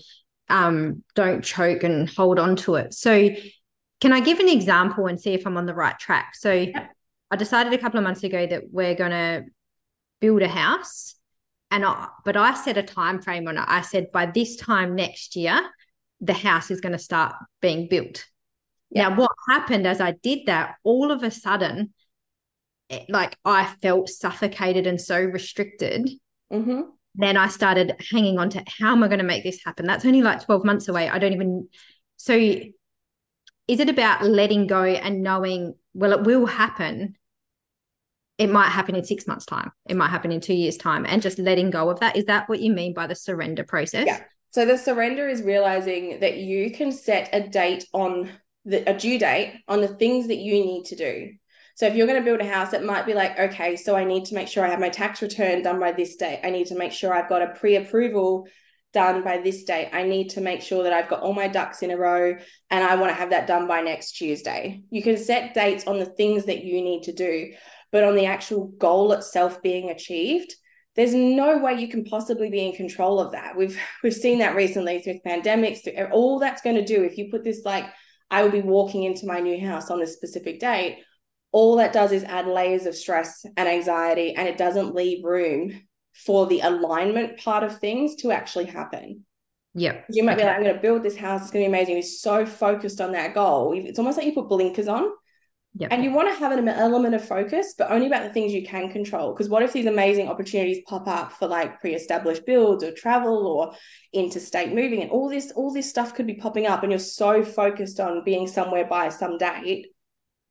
um 0.49 1.03
don't 1.15 1.43
choke 1.43 1.83
and 1.83 2.09
hold 2.09 2.39
on 2.39 2.55
to 2.57 2.75
it. 2.75 2.93
So 2.93 3.29
can 4.01 4.13
i 4.13 4.19
give 4.19 4.39
an 4.39 4.49
example 4.49 5.07
and 5.07 5.19
see 5.19 5.33
if 5.33 5.47
i'm 5.47 5.57
on 5.57 5.65
the 5.65 5.73
right 5.73 5.97
track? 5.97 6.35
So 6.35 6.51
yeah 6.51 6.87
I 7.29 7.35
decided 7.35 7.73
a 7.73 7.77
couple 7.77 7.97
of 7.97 8.03
months 8.03 8.23
ago 8.23 8.45
that 8.47 8.63
we're 8.71 8.95
going 8.95 9.11
to 9.11 9.45
build 10.21 10.41
a 10.41 10.47
house 10.47 11.15
and 11.69 11.85
I, 11.85 12.07
but 12.23 12.37
I 12.37 12.53
set 12.53 12.77
a 12.77 12.83
time 12.83 13.21
frame 13.21 13.47
on 13.47 13.57
it. 13.57 13.65
I 13.67 13.81
said 13.81 14.11
by 14.13 14.27
this 14.27 14.55
time 14.55 14.95
next 14.95 15.35
year 15.35 15.61
the 16.21 16.33
house 16.33 16.71
is 16.71 16.81
going 16.81 16.93
to 16.93 16.99
start 16.99 17.35
being 17.61 17.87
built. 17.89 18.25
Yeah. 18.89 19.09
Now 19.09 19.15
what 19.15 19.31
happened 19.49 19.85
as 19.85 19.99
I 20.01 20.11
did 20.11 20.47
that 20.47 20.75
all 20.83 21.11
of 21.11 21.23
a 21.23 21.31
sudden 21.31 21.93
it, 22.89 23.05
like 23.09 23.37
I 23.43 23.65
felt 23.81 24.09
suffocated 24.09 24.87
and 24.87 24.99
so 24.99 25.19
restricted. 25.19 26.09
Mm-hmm. 26.51 26.81
Then 27.15 27.35
I 27.35 27.47
started 27.47 27.95
hanging 28.11 28.37
on 28.37 28.49
to 28.51 28.63
how 28.79 28.91
am 28.91 29.03
I 29.03 29.07
going 29.07 29.19
to 29.19 29.25
make 29.25 29.43
this 29.43 29.63
happen? 29.65 29.85
That's 29.85 30.05
only 30.05 30.21
like 30.21 30.45
12 30.45 30.63
months 30.63 30.87
away. 30.87 31.09
I 31.09 31.19
don't 31.19 31.33
even 31.33 31.67
so 32.17 32.35
is 33.67 33.79
it 33.79 33.89
about 33.89 34.25
letting 34.25 34.67
go 34.67 34.83
and 34.83 35.21
knowing 35.21 35.75
well 35.93 36.13
it 36.13 36.23
will 36.23 36.45
happen 36.45 37.15
it 38.37 38.49
might 38.49 38.69
happen 38.69 38.95
in 38.95 39.03
six 39.03 39.27
months 39.27 39.45
time 39.45 39.71
it 39.87 39.95
might 39.95 40.09
happen 40.09 40.31
in 40.31 40.41
two 40.41 40.53
years 40.53 40.77
time 40.77 41.05
and 41.07 41.21
just 41.21 41.39
letting 41.39 41.69
go 41.69 41.89
of 41.89 41.99
that 41.99 42.15
is 42.15 42.25
that 42.25 42.47
what 42.49 42.59
you 42.59 42.71
mean 42.71 42.93
by 42.93 43.07
the 43.07 43.15
surrender 43.15 43.63
process 43.63 44.05
yeah 44.07 44.21
so 44.51 44.65
the 44.65 44.77
surrender 44.77 45.27
is 45.27 45.41
realizing 45.41 46.19
that 46.21 46.37
you 46.37 46.71
can 46.71 46.91
set 46.91 47.29
a 47.33 47.47
date 47.47 47.85
on 47.93 48.29
the 48.67 48.89
a 48.89 48.97
due 48.97 49.17
date 49.17 49.61
on 49.67 49.81
the 49.81 49.87
things 49.87 50.27
that 50.27 50.37
you 50.37 50.53
need 50.53 50.85
to 50.85 50.95
do 50.95 51.31
so 51.75 51.85
if 51.85 51.95
you're 51.95 52.07
going 52.07 52.19
to 52.19 52.25
build 52.25 52.41
a 52.41 52.47
house 52.47 52.73
it 52.73 52.83
might 52.83 53.05
be 53.05 53.13
like 53.13 53.37
okay 53.39 53.75
so 53.75 53.95
i 53.95 54.03
need 54.03 54.25
to 54.25 54.35
make 54.35 54.47
sure 54.47 54.65
i 54.65 54.69
have 54.69 54.79
my 54.79 54.89
tax 54.89 55.21
return 55.21 55.61
done 55.61 55.79
by 55.79 55.91
this 55.91 56.15
date 56.15 56.39
i 56.43 56.49
need 56.49 56.67
to 56.67 56.77
make 56.77 56.91
sure 56.91 57.13
i've 57.13 57.29
got 57.29 57.41
a 57.41 57.53
pre-approval 57.55 58.47
done 58.93 59.23
by 59.23 59.37
this 59.37 59.63
date. 59.63 59.89
I 59.93 60.03
need 60.03 60.29
to 60.31 60.41
make 60.41 60.61
sure 60.61 60.83
that 60.83 60.93
I've 60.93 61.09
got 61.09 61.21
all 61.21 61.33
my 61.33 61.47
ducks 61.47 61.83
in 61.83 61.91
a 61.91 61.97
row 61.97 62.35
and 62.71 62.83
I 62.83 62.95
want 62.95 63.11
to 63.11 63.15
have 63.15 63.29
that 63.29 63.47
done 63.47 63.67
by 63.67 63.81
next 63.81 64.13
Tuesday. 64.13 64.81
You 64.89 65.03
can 65.03 65.17
set 65.17 65.53
dates 65.53 65.85
on 65.85 65.99
the 65.99 66.05
things 66.05 66.45
that 66.45 66.63
you 66.63 66.81
need 66.81 67.03
to 67.03 67.13
do, 67.13 67.51
but 67.91 68.03
on 68.03 68.15
the 68.15 68.25
actual 68.25 68.69
goal 68.79 69.11
itself 69.11 69.61
being 69.61 69.89
achieved, 69.89 70.53
there's 70.95 71.13
no 71.13 71.59
way 71.59 71.75
you 71.75 71.89
can 71.89 72.05
possibly 72.05 72.49
be 72.49 72.65
in 72.65 72.75
control 72.75 73.19
of 73.19 73.33
that. 73.33 73.55
We've 73.55 73.79
we've 74.03 74.13
seen 74.13 74.39
that 74.39 74.55
recently 74.55 74.99
through 74.99 75.19
pandemics, 75.25 75.83
through 75.83 76.05
all 76.11 76.39
that's 76.39 76.61
going 76.61 76.77
to 76.77 76.85
do 76.85 77.03
if 77.03 77.17
you 77.17 77.29
put 77.29 77.43
this 77.43 77.61
like 77.65 77.85
I 78.29 78.43
will 78.43 78.51
be 78.51 78.61
walking 78.61 79.03
into 79.03 79.25
my 79.25 79.39
new 79.39 79.65
house 79.65 79.89
on 79.89 79.99
this 79.99 80.13
specific 80.13 80.59
date, 80.59 81.03
all 81.51 81.77
that 81.77 81.93
does 81.93 82.11
is 82.11 82.23
add 82.23 82.47
layers 82.47 82.85
of 82.85 82.95
stress 82.95 83.45
and 83.55 83.67
anxiety 83.67 84.35
and 84.35 84.47
it 84.47 84.57
doesn't 84.57 84.93
leave 84.93 85.23
room 85.23 85.81
for 86.13 86.45
the 86.47 86.59
alignment 86.61 87.39
part 87.39 87.63
of 87.63 87.79
things 87.79 88.15
to 88.17 88.31
actually 88.31 88.65
happen. 88.65 89.23
Yeah. 89.73 90.01
You 90.09 90.23
might 90.23 90.33
okay. 90.33 90.41
be 90.41 90.47
like, 90.47 90.55
I'm 90.55 90.63
going 90.63 90.75
to 90.75 90.81
build 90.81 91.03
this 91.03 91.15
house. 91.15 91.43
It's 91.43 91.51
going 91.51 91.63
to 91.63 91.69
be 91.69 91.75
amazing. 91.75 91.95
You're 91.95 92.03
so 92.03 92.45
focused 92.45 92.99
on 92.99 93.11
that 93.11 93.33
goal. 93.33 93.73
It's 93.75 93.99
almost 93.99 94.17
like 94.17 94.25
you 94.25 94.33
put 94.33 94.49
blinkers 94.49 94.87
on. 94.87 95.09
Yep. 95.79 95.91
And 95.91 96.03
you 96.03 96.11
want 96.11 96.27
to 96.29 96.39
have 96.39 96.51
an 96.51 96.67
element 96.67 97.13
of 97.13 97.25
focus, 97.25 97.75
but 97.77 97.91
only 97.91 98.07
about 98.07 98.23
the 98.23 98.33
things 98.33 98.53
you 98.53 98.65
can 98.65 98.89
control. 98.91 99.33
Because 99.33 99.49
what 99.49 99.63
if 99.63 99.73
these 99.73 99.85
amazing 99.85 100.27
opportunities 100.27 100.83
pop 100.87 101.07
up 101.07 101.33
for 101.33 101.47
like 101.47 101.79
pre-established 101.79 102.45
builds 102.45 102.83
or 102.83 102.91
travel 102.91 103.45
or 103.45 103.73
interstate 104.13 104.73
moving 104.73 105.01
and 105.01 105.11
all 105.11 105.29
this, 105.29 105.51
all 105.51 105.71
this 105.71 105.89
stuff 105.89 106.15
could 106.15 106.25
be 106.25 106.35
popping 106.35 106.65
up, 106.65 106.83
and 106.83 106.91
you're 106.91 106.99
so 106.99 107.43
focused 107.43 107.99
on 107.99 108.23
being 108.23 108.47
somewhere 108.47 108.85
by 108.85 109.09
some 109.09 109.37
date 109.37 109.87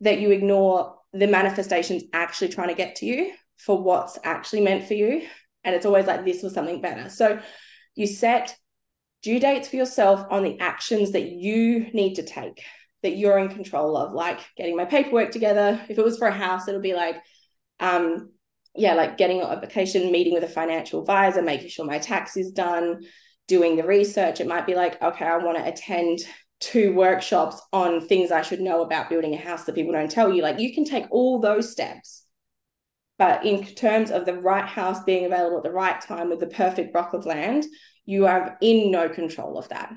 that 0.00 0.20
you 0.20 0.30
ignore 0.30 0.96
the 1.12 1.26
manifestations 1.26 2.04
actually 2.12 2.48
trying 2.48 2.68
to 2.68 2.74
get 2.74 2.96
to 2.96 3.06
you 3.06 3.32
for 3.56 3.82
what's 3.82 4.18
actually 4.22 4.60
meant 4.60 4.86
for 4.86 4.94
you 4.94 5.26
and 5.66 5.74
it's 5.74 5.84
always 5.84 6.06
like 6.06 6.24
this 6.24 6.44
or 6.44 6.50
something 6.50 6.80
better. 6.80 7.10
So 7.10 7.40
you 7.94 8.06
set 8.06 8.56
due 9.22 9.40
dates 9.40 9.68
for 9.68 9.76
yourself 9.76 10.24
on 10.30 10.44
the 10.44 10.58
actions 10.60 11.12
that 11.12 11.28
you 11.28 11.90
need 11.92 12.14
to 12.14 12.22
take 12.22 12.62
that 13.06 13.16
you're 13.16 13.38
in 13.38 13.48
control 13.48 13.96
of, 13.96 14.12
like 14.12 14.40
getting 14.56 14.76
my 14.76 14.84
paperwork 14.84 15.30
together. 15.30 15.80
If 15.88 15.98
it 15.98 16.04
was 16.04 16.18
for 16.18 16.28
a 16.28 16.32
house, 16.32 16.68
it'll 16.68 16.80
be 16.80 16.94
like, 16.94 17.16
um, 17.80 18.32
yeah, 18.74 18.94
like 18.94 19.16
getting 19.16 19.40
a 19.40 19.58
vacation, 19.60 20.12
meeting 20.12 20.34
with 20.34 20.44
a 20.44 20.48
financial 20.48 21.00
advisor, 21.00 21.42
making 21.42 21.68
sure 21.68 21.86
my 21.86 21.98
tax 21.98 22.36
is 22.36 22.52
done, 22.52 23.02
doing 23.48 23.76
the 23.76 23.86
research. 23.86 24.40
It 24.40 24.46
might 24.46 24.66
be 24.66 24.74
like, 24.74 25.00
okay, 25.02 25.24
I 25.24 25.38
want 25.38 25.56
to 25.58 25.66
attend 25.66 26.20
two 26.60 26.94
workshops 26.94 27.60
on 27.72 28.06
things 28.06 28.30
I 28.30 28.42
should 28.42 28.60
know 28.60 28.82
about 28.82 29.08
building 29.08 29.34
a 29.34 29.38
house 29.38 29.64
that 29.64 29.74
people 29.74 29.92
don't 29.92 30.10
tell 30.10 30.32
you. 30.32 30.42
Like 30.42 30.58
you 30.58 30.74
can 30.74 30.84
take 30.84 31.06
all 31.10 31.40
those 31.40 31.70
steps 31.70 32.26
but 33.18 33.46
in 33.46 33.64
terms 33.64 34.10
of 34.10 34.26
the 34.26 34.34
right 34.34 34.66
house 34.66 35.02
being 35.04 35.24
available 35.24 35.58
at 35.58 35.62
the 35.62 35.70
right 35.70 36.00
time 36.00 36.28
with 36.28 36.40
the 36.40 36.46
perfect 36.46 36.92
block 36.92 37.14
of 37.14 37.24
land, 37.24 37.64
you 38.04 38.26
are 38.26 38.56
in 38.60 38.90
no 38.90 39.08
control 39.08 39.58
of 39.58 39.68
that. 39.70 39.92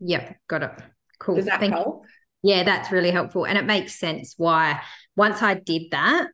Yep, 0.00 0.36
got 0.48 0.62
it. 0.64 0.70
Cool. 1.18 1.36
Does 1.36 1.46
that 1.46 1.60
Thank 1.60 1.72
help? 1.72 2.02
You. 2.02 2.08
Yeah, 2.42 2.62
that's 2.62 2.92
really 2.92 3.10
helpful. 3.10 3.44
And 3.44 3.58
it 3.58 3.64
makes 3.64 3.98
sense 3.98 4.34
why 4.36 4.80
once 5.16 5.42
I 5.42 5.54
did 5.54 5.90
that, 5.90 6.28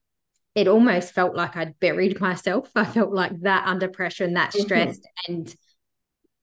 it 0.55 0.69
almost 0.69 1.13
felt 1.13 1.35
like 1.35 1.57
I'd 1.57 1.79
buried 1.81 2.21
myself. 2.21 2.71
I 2.75 2.85
felt 2.85 3.13
like 3.13 3.41
that 3.43 3.67
under 3.67 3.89
pressure 3.89 4.25
and 4.25 4.37
that 4.37 4.53
mm-hmm. 4.53 4.63
stressed. 4.63 5.03
Mm-hmm. 5.03 5.33
And 5.33 5.57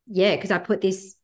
yeah, 0.08 0.36
because 0.36 0.52
I 0.52 0.58
put 0.58 0.82
this 0.82 1.16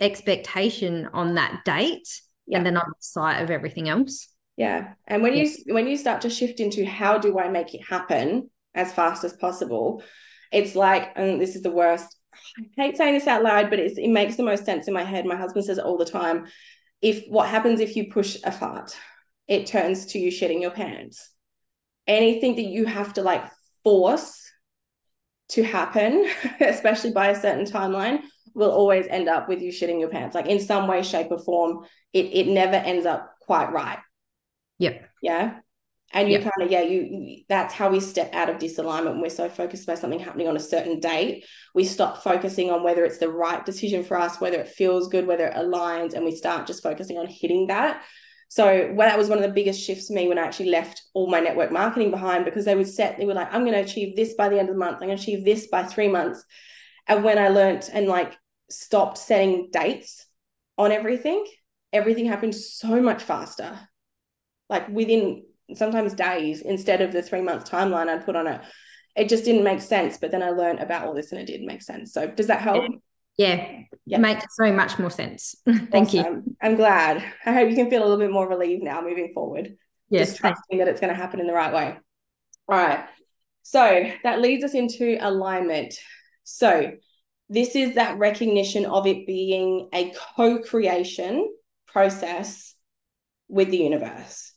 expectation 0.00 1.08
on 1.12 1.34
that 1.34 1.62
date 1.64 2.20
yep. 2.46 2.58
and 2.58 2.66
then 2.66 2.76
on 2.76 2.88
the 2.88 2.94
sight 3.00 3.40
of 3.40 3.50
everything 3.50 3.88
else 3.88 4.28
yeah 4.56 4.94
and 5.06 5.22
when 5.22 5.34
you 5.34 5.50
when 5.66 5.86
you 5.86 5.96
start 5.96 6.20
to 6.22 6.30
shift 6.30 6.60
into 6.60 6.84
how 6.84 7.18
do 7.18 7.38
i 7.38 7.48
make 7.48 7.74
it 7.74 7.82
happen 7.88 8.50
as 8.74 8.92
fast 8.92 9.24
as 9.24 9.32
possible 9.34 10.02
it's 10.52 10.74
like 10.74 11.12
and 11.16 11.40
this 11.40 11.56
is 11.56 11.62
the 11.62 11.70
worst 11.70 12.16
i 12.58 12.82
hate 12.82 12.96
saying 12.96 13.14
this 13.14 13.26
out 13.26 13.42
loud 13.42 13.70
but 13.70 13.78
it 13.78 14.10
makes 14.10 14.36
the 14.36 14.42
most 14.42 14.64
sense 14.64 14.88
in 14.88 14.94
my 14.94 15.04
head 15.04 15.24
my 15.24 15.36
husband 15.36 15.64
says 15.64 15.78
it 15.78 15.84
all 15.84 15.98
the 15.98 16.04
time 16.04 16.46
if 17.04 17.24
what 17.28 17.48
happens 17.48 17.80
if 17.80 17.96
you 17.96 18.10
push 18.10 18.36
a 18.44 18.50
fart 18.50 18.96
it 19.46 19.66
turns 19.66 20.06
to 20.06 20.18
you 20.18 20.30
shitting 20.30 20.60
your 20.60 20.70
pants 20.70 21.30
anything 22.06 22.56
that 22.56 22.62
you 22.62 22.86
have 22.86 23.12
to 23.12 23.22
like 23.22 23.44
force 23.84 24.50
to 25.48 25.62
happen 25.62 26.26
especially 26.60 27.12
by 27.12 27.28
a 27.28 27.40
certain 27.40 27.66
timeline 27.66 28.20
will 28.54 28.70
always 28.70 29.06
end 29.08 29.28
up 29.28 29.48
with 29.48 29.60
you 29.60 29.72
shitting 29.72 30.00
your 30.00 30.08
pants. 30.08 30.34
Like 30.34 30.46
in 30.46 30.60
some 30.60 30.86
way, 30.86 31.02
shape, 31.02 31.30
or 31.30 31.38
form, 31.38 31.84
it 32.12 32.26
it 32.26 32.46
never 32.48 32.76
ends 32.76 33.04
up 33.04 33.34
quite 33.40 33.72
right. 33.72 33.98
Yep. 34.78 35.08
Yeah. 35.20 35.58
And 36.14 36.30
you 36.30 36.38
Yep. 36.38 36.42
kind 36.42 36.62
of, 36.62 36.70
yeah, 36.70 36.82
you 36.82 37.44
that's 37.48 37.74
how 37.74 37.90
we 37.90 38.00
step 38.00 38.34
out 38.34 38.48
of 38.48 38.58
disalignment. 38.58 39.20
We're 39.20 39.30
so 39.30 39.48
focused 39.48 39.86
by 39.86 39.96
something 39.96 40.20
happening 40.20 40.48
on 40.48 40.56
a 40.56 40.60
certain 40.60 41.00
date. 41.00 41.44
We 41.74 41.84
stop 41.84 42.22
focusing 42.22 42.70
on 42.70 42.84
whether 42.84 43.04
it's 43.04 43.18
the 43.18 43.28
right 43.30 43.66
decision 43.66 44.04
for 44.04 44.18
us, 44.18 44.40
whether 44.40 44.60
it 44.60 44.68
feels 44.68 45.08
good, 45.08 45.26
whether 45.26 45.48
it 45.48 45.56
aligns, 45.56 46.14
and 46.14 46.24
we 46.24 46.36
start 46.36 46.68
just 46.68 46.84
focusing 46.84 47.18
on 47.18 47.26
hitting 47.26 47.66
that. 47.66 48.02
So 48.48 48.92
well, 48.94 49.08
that 49.08 49.18
was 49.18 49.28
one 49.28 49.38
of 49.38 49.44
the 49.44 49.50
biggest 49.52 49.82
shifts 49.84 50.06
for 50.06 50.14
me 50.14 50.28
when 50.28 50.38
I 50.38 50.42
actually 50.42 50.70
left 50.70 51.02
all 51.14 51.28
my 51.28 51.40
network 51.40 51.72
marketing 51.72 52.12
behind 52.12 52.44
because 52.44 52.64
they 52.64 52.76
would 52.76 52.88
set, 52.88 53.18
they 53.18 53.26
were 53.26 53.34
like, 53.34 53.52
I'm 53.52 53.62
going 53.62 53.74
to 53.74 53.80
achieve 53.80 54.14
this 54.16 54.34
by 54.34 54.48
the 54.48 54.58
end 54.60 54.68
of 54.68 54.76
the 54.76 54.78
month. 54.78 54.98
I'm 55.00 55.08
going 55.08 55.16
to 55.18 55.22
achieve 55.22 55.44
this 55.44 55.66
by 55.66 55.82
three 55.82 56.08
months. 56.08 56.44
And 57.08 57.24
when 57.24 57.38
I 57.38 57.48
learned 57.48 57.90
and 57.92 58.06
like 58.06 58.38
stopped 58.70 59.18
setting 59.18 59.70
dates 59.72 60.24
on 60.78 60.92
everything, 60.92 61.44
everything 61.92 62.26
happened 62.26 62.54
so 62.54 63.00
much 63.00 63.22
faster. 63.22 63.78
Like 64.70 64.88
within 64.88 65.44
sometimes 65.74 66.14
days 66.14 66.62
instead 66.62 67.00
of 67.00 67.12
the 67.12 67.22
three 67.22 67.40
month 67.40 67.70
timeline 67.70 68.08
I'd 68.08 68.24
put 68.24 68.36
on 68.36 68.46
it. 68.46 68.60
It 69.16 69.28
just 69.28 69.44
didn't 69.44 69.64
make 69.64 69.80
sense. 69.80 70.18
But 70.18 70.30
then 70.30 70.42
I 70.42 70.50
learned 70.50 70.80
about 70.80 71.06
all 71.06 71.14
this 71.14 71.32
and 71.32 71.40
it 71.40 71.46
did 71.46 71.62
make 71.62 71.82
sense. 71.82 72.12
So 72.12 72.26
does 72.26 72.48
that 72.48 72.60
help? 72.60 72.84
Yeah. 73.36 73.80
Yeah. 74.06 74.18
Makes 74.18 74.56
so 74.56 74.72
much 74.72 74.98
more 74.98 75.10
sense. 75.10 75.56
Thank 75.90 76.14
you. 76.14 76.42
I'm 76.60 76.76
glad. 76.76 77.24
I 77.44 77.52
hope 77.52 77.70
you 77.70 77.76
can 77.76 77.90
feel 77.90 78.02
a 78.02 78.04
little 78.04 78.18
bit 78.18 78.32
more 78.32 78.48
relieved 78.48 78.82
now 78.82 79.00
moving 79.00 79.32
forward. 79.34 79.76
Yes. 80.08 80.28
Just 80.28 80.40
trusting 80.40 80.78
that 80.78 80.88
it's 80.88 81.00
going 81.00 81.12
to 81.12 81.20
happen 81.20 81.40
in 81.40 81.46
the 81.46 81.52
right 81.52 81.72
way. 81.72 81.96
All 82.68 82.78
right. 82.78 83.04
So 83.62 84.04
that 84.22 84.40
leads 84.40 84.62
us 84.64 84.74
into 84.74 85.16
alignment. 85.20 85.94
So 86.44 86.92
this 87.48 87.74
is 87.74 87.94
that 87.94 88.18
recognition 88.18 88.86
of 88.86 89.06
it 89.06 89.26
being 89.26 89.88
a 89.92 90.12
co-creation 90.36 91.50
process 91.86 92.74
with 93.48 93.70
the 93.70 93.78
universe. 93.78 94.53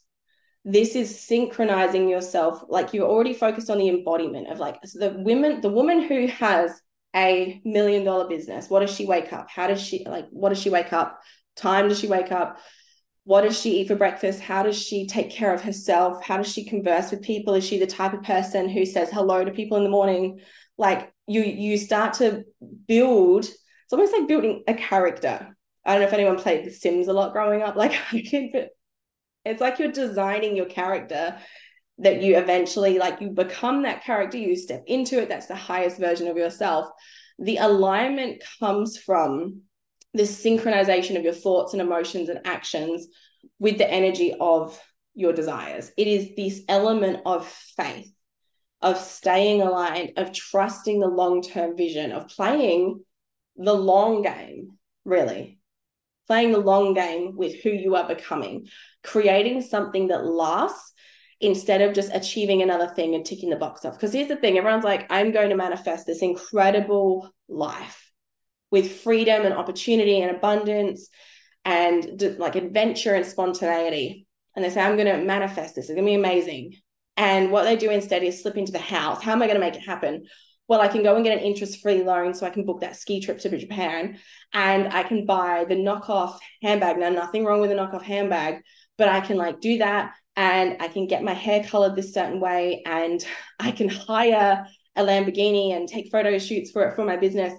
This 0.69 0.95
is 0.95 1.21
synchronizing 1.21 2.09
yourself. 2.09 2.61
Like 2.67 2.93
you're 2.93 3.07
already 3.07 3.33
focused 3.33 3.69
on 3.69 3.77
the 3.77 3.87
embodiment 3.87 4.49
of 4.49 4.59
like 4.59 4.79
so 4.83 4.99
the 4.99 5.17
women, 5.17 5.61
the 5.61 5.69
woman 5.69 6.01
who 6.01 6.27
has 6.27 6.81
a 7.15 7.61
million 7.63 8.03
dollar 8.03 8.27
business. 8.27 8.69
What 8.69 8.81
does 8.81 8.93
she 8.93 9.05
wake 9.05 9.31
up? 9.31 9.49
How 9.49 9.67
does 9.67 9.81
she 9.81 10.03
like 10.05 10.27
what 10.29 10.49
does 10.49 10.61
she 10.61 10.69
wake 10.69 10.91
up? 10.91 11.21
Time 11.55 11.87
does 11.87 12.01
she 12.01 12.07
wake 12.07 12.33
up? 12.33 12.59
What 13.23 13.43
does 13.43 13.57
she 13.57 13.79
eat 13.79 13.87
for 13.87 13.95
breakfast? 13.95 14.41
How 14.41 14.63
does 14.63 14.77
she 14.77 15.07
take 15.07 15.31
care 15.31 15.53
of 15.53 15.61
herself? 15.61 16.21
How 16.21 16.35
does 16.35 16.51
she 16.51 16.65
converse 16.65 17.11
with 17.11 17.21
people? 17.21 17.53
Is 17.53 17.63
she 17.65 17.79
the 17.79 17.87
type 17.87 18.13
of 18.13 18.23
person 18.23 18.67
who 18.67 18.85
says 18.85 19.09
hello 19.09 19.45
to 19.45 19.51
people 19.51 19.77
in 19.77 19.85
the 19.85 19.89
morning? 19.89 20.41
Like 20.77 21.13
you 21.27 21.43
you 21.43 21.77
start 21.77 22.15
to 22.15 22.43
build, 22.85 23.45
it's 23.45 23.93
almost 23.93 24.11
like 24.11 24.27
building 24.27 24.65
a 24.67 24.73
character. 24.73 25.55
I 25.85 25.93
don't 25.93 26.01
know 26.01 26.07
if 26.07 26.13
anyone 26.13 26.37
played 26.37 26.65
The 26.65 26.71
Sims 26.71 27.07
a 27.07 27.13
lot 27.13 27.31
growing 27.31 27.61
up, 27.61 27.77
like 27.77 27.97
I 28.11 28.19
did, 28.19 28.51
but 28.51 28.71
it's 29.47 29.61
like 29.61 29.79
you're 29.79 29.91
designing 29.91 30.55
your 30.55 30.65
character 30.65 31.37
that 31.99 32.21
you 32.21 32.37
eventually 32.37 32.99
like 32.99 33.21
you 33.21 33.29
become 33.29 33.83
that 33.83 34.03
character 34.03 34.37
you 34.37 34.55
step 34.55 34.83
into 34.87 35.21
it 35.21 35.29
that's 35.29 35.47
the 35.47 35.55
highest 35.55 35.99
version 35.99 36.27
of 36.27 36.37
yourself. 36.37 36.89
The 37.39 37.57
alignment 37.57 38.43
comes 38.59 38.97
from 38.97 39.61
this 40.13 40.43
synchronization 40.43 41.17
of 41.17 41.23
your 41.23 41.33
thoughts 41.33 41.73
and 41.73 41.81
emotions 41.81 42.29
and 42.29 42.45
actions 42.45 43.07
with 43.59 43.77
the 43.77 43.89
energy 43.89 44.33
of 44.39 44.79
your 45.13 45.33
desires. 45.33 45.91
It 45.97 46.07
is 46.07 46.35
this 46.35 46.63
element 46.67 47.21
of 47.25 47.47
faith 47.47 48.11
of 48.81 48.97
staying 48.97 49.61
aligned 49.61 50.13
of 50.17 50.31
trusting 50.31 50.99
the 50.99 51.07
long-term 51.07 51.75
vision 51.75 52.11
of 52.11 52.27
playing 52.27 53.03
the 53.55 53.73
long 53.73 54.21
game 54.21 54.77
really 55.03 55.56
playing 56.27 56.51
the 56.51 56.59
long 56.59 56.93
game 56.93 57.35
with 57.35 57.61
who 57.61 57.69
you 57.69 57.95
are 57.95 58.07
becoming 58.07 58.67
creating 59.07 59.61
something 59.61 60.07
that 60.07 60.25
lasts 60.25 60.93
instead 61.39 61.81
of 61.81 61.93
just 61.93 62.11
achieving 62.13 62.61
another 62.61 62.87
thing 62.87 63.15
and 63.15 63.25
ticking 63.25 63.49
the 63.49 63.55
box 63.55 63.85
off. 63.85 63.93
Because 63.93 64.13
here's 64.13 64.27
the 64.27 64.35
thing 64.35 64.57
everyone's 64.57 64.83
like, 64.83 65.07
I'm 65.09 65.31
going 65.31 65.49
to 65.49 65.55
manifest 65.55 66.05
this 66.05 66.21
incredible 66.21 67.29
life 67.47 68.11
with 68.69 68.99
freedom 68.99 69.45
and 69.45 69.53
opportunity 69.53 70.19
and 70.19 70.35
abundance 70.35 71.09
and 71.63 72.21
like 72.37 72.55
adventure 72.55 73.15
and 73.15 73.25
spontaneity. 73.25 74.27
And 74.55 74.65
they 74.65 74.69
say, 74.69 74.81
I'm 74.81 74.97
going 74.97 75.07
to 75.07 75.23
manifest 75.23 75.75
this. 75.75 75.85
It's 75.85 75.93
going 75.93 76.05
to 76.05 76.09
be 76.09 76.15
amazing. 76.15 76.73
And 77.15 77.51
what 77.51 77.63
they 77.63 77.75
do 77.75 77.91
instead 77.91 78.23
is 78.23 78.41
slip 78.41 78.57
into 78.57 78.71
the 78.71 78.79
house. 78.79 79.21
How 79.21 79.31
am 79.31 79.41
I 79.41 79.47
going 79.47 79.59
to 79.59 79.65
make 79.65 79.75
it 79.75 79.85
happen? 79.85 80.25
Well, 80.67 80.81
I 80.81 80.89
can 80.89 81.03
go 81.03 81.15
and 81.15 81.23
get 81.23 81.37
an 81.37 81.43
interest 81.43 81.81
free 81.81 82.03
loan 82.03 82.33
so 82.33 82.45
I 82.45 82.49
can 82.49 82.65
book 82.65 82.81
that 82.81 82.97
ski 82.97 83.21
trip 83.21 83.39
to 83.39 83.57
Japan 83.57 84.19
and 84.53 84.89
I 84.93 85.03
can 85.03 85.25
buy 85.25 85.65
the 85.67 85.75
knockoff 85.75 86.37
handbag. 86.61 86.97
Now, 86.97 87.09
nothing 87.09 87.45
wrong 87.45 87.61
with 87.61 87.71
a 87.71 87.75
knockoff 87.75 88.01
handbag, 88.01 88.61
but 88.97 89.07
I 89.07 89.21
can 89.21 89.37
like 89.37 89.61
do 89.61 89.77
that 89.77 90.13
and 90.35 90.77
I 90.81 90.89
can 90.89 91.07
get 91.07 91.23
my 91.23 91.33
hair 91.33 91.63
colored 91.63 91.95
this 91.95 92.13
certain 92.13 92.39
way 92.39 92.83
and 92.85 93.25
I 93.59 93.71
can 93.71 93.87
hire 93.87 94.67
a 94.95 95.03
Lamborghini 95.03 95.75
and 95.75 95.87
take 95.87 96.11
photo 96.11 96.37
shoots 96.37 96.71
for 96.71 96.83
it 96.83 96.95
for 96.95 97.05
my 97.05 97.17
business. 97.17 97.53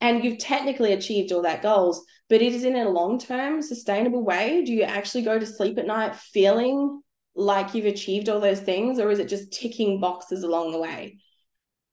And 0.00 0.24
you've 0.24 0.38
technically 0.38 0.94
achieved 0.94 1.30
all 1.30 1.42
that 1.42 1.62
goals, 1.62 2.04
but 2.30 2.40
it 2.40 2.54
is 2.54 2.64
in 2.64 2.74
a 2.74 2.88
long-term 2.88 3.60
sustainable 3.60 4.24
way. 4.24 4.64
Do 4.64 4.72
you 4.72 4.82
actually 4.82 5.22
go 5.22 5.38
to 5.38 5.44
sleep 5.44 5.78
at 5.78 5.86
night 5.86 6.16
feeling 6.16 7.02
like 7.34 7.74
you've 7.74 7.84
achieved 7.84 8.28
all 8.28 8.40
those 8.40 8.60
things, 8.60 8.98
or 8.98 9.10
is 9.10 9.18
it 9.18 9.28
just 9.28 9.52
ticking 9.52 10.00
boxes 10.00 10.42
along 10.42 10.72
the 10.72 10.80
way? 10.80 11.18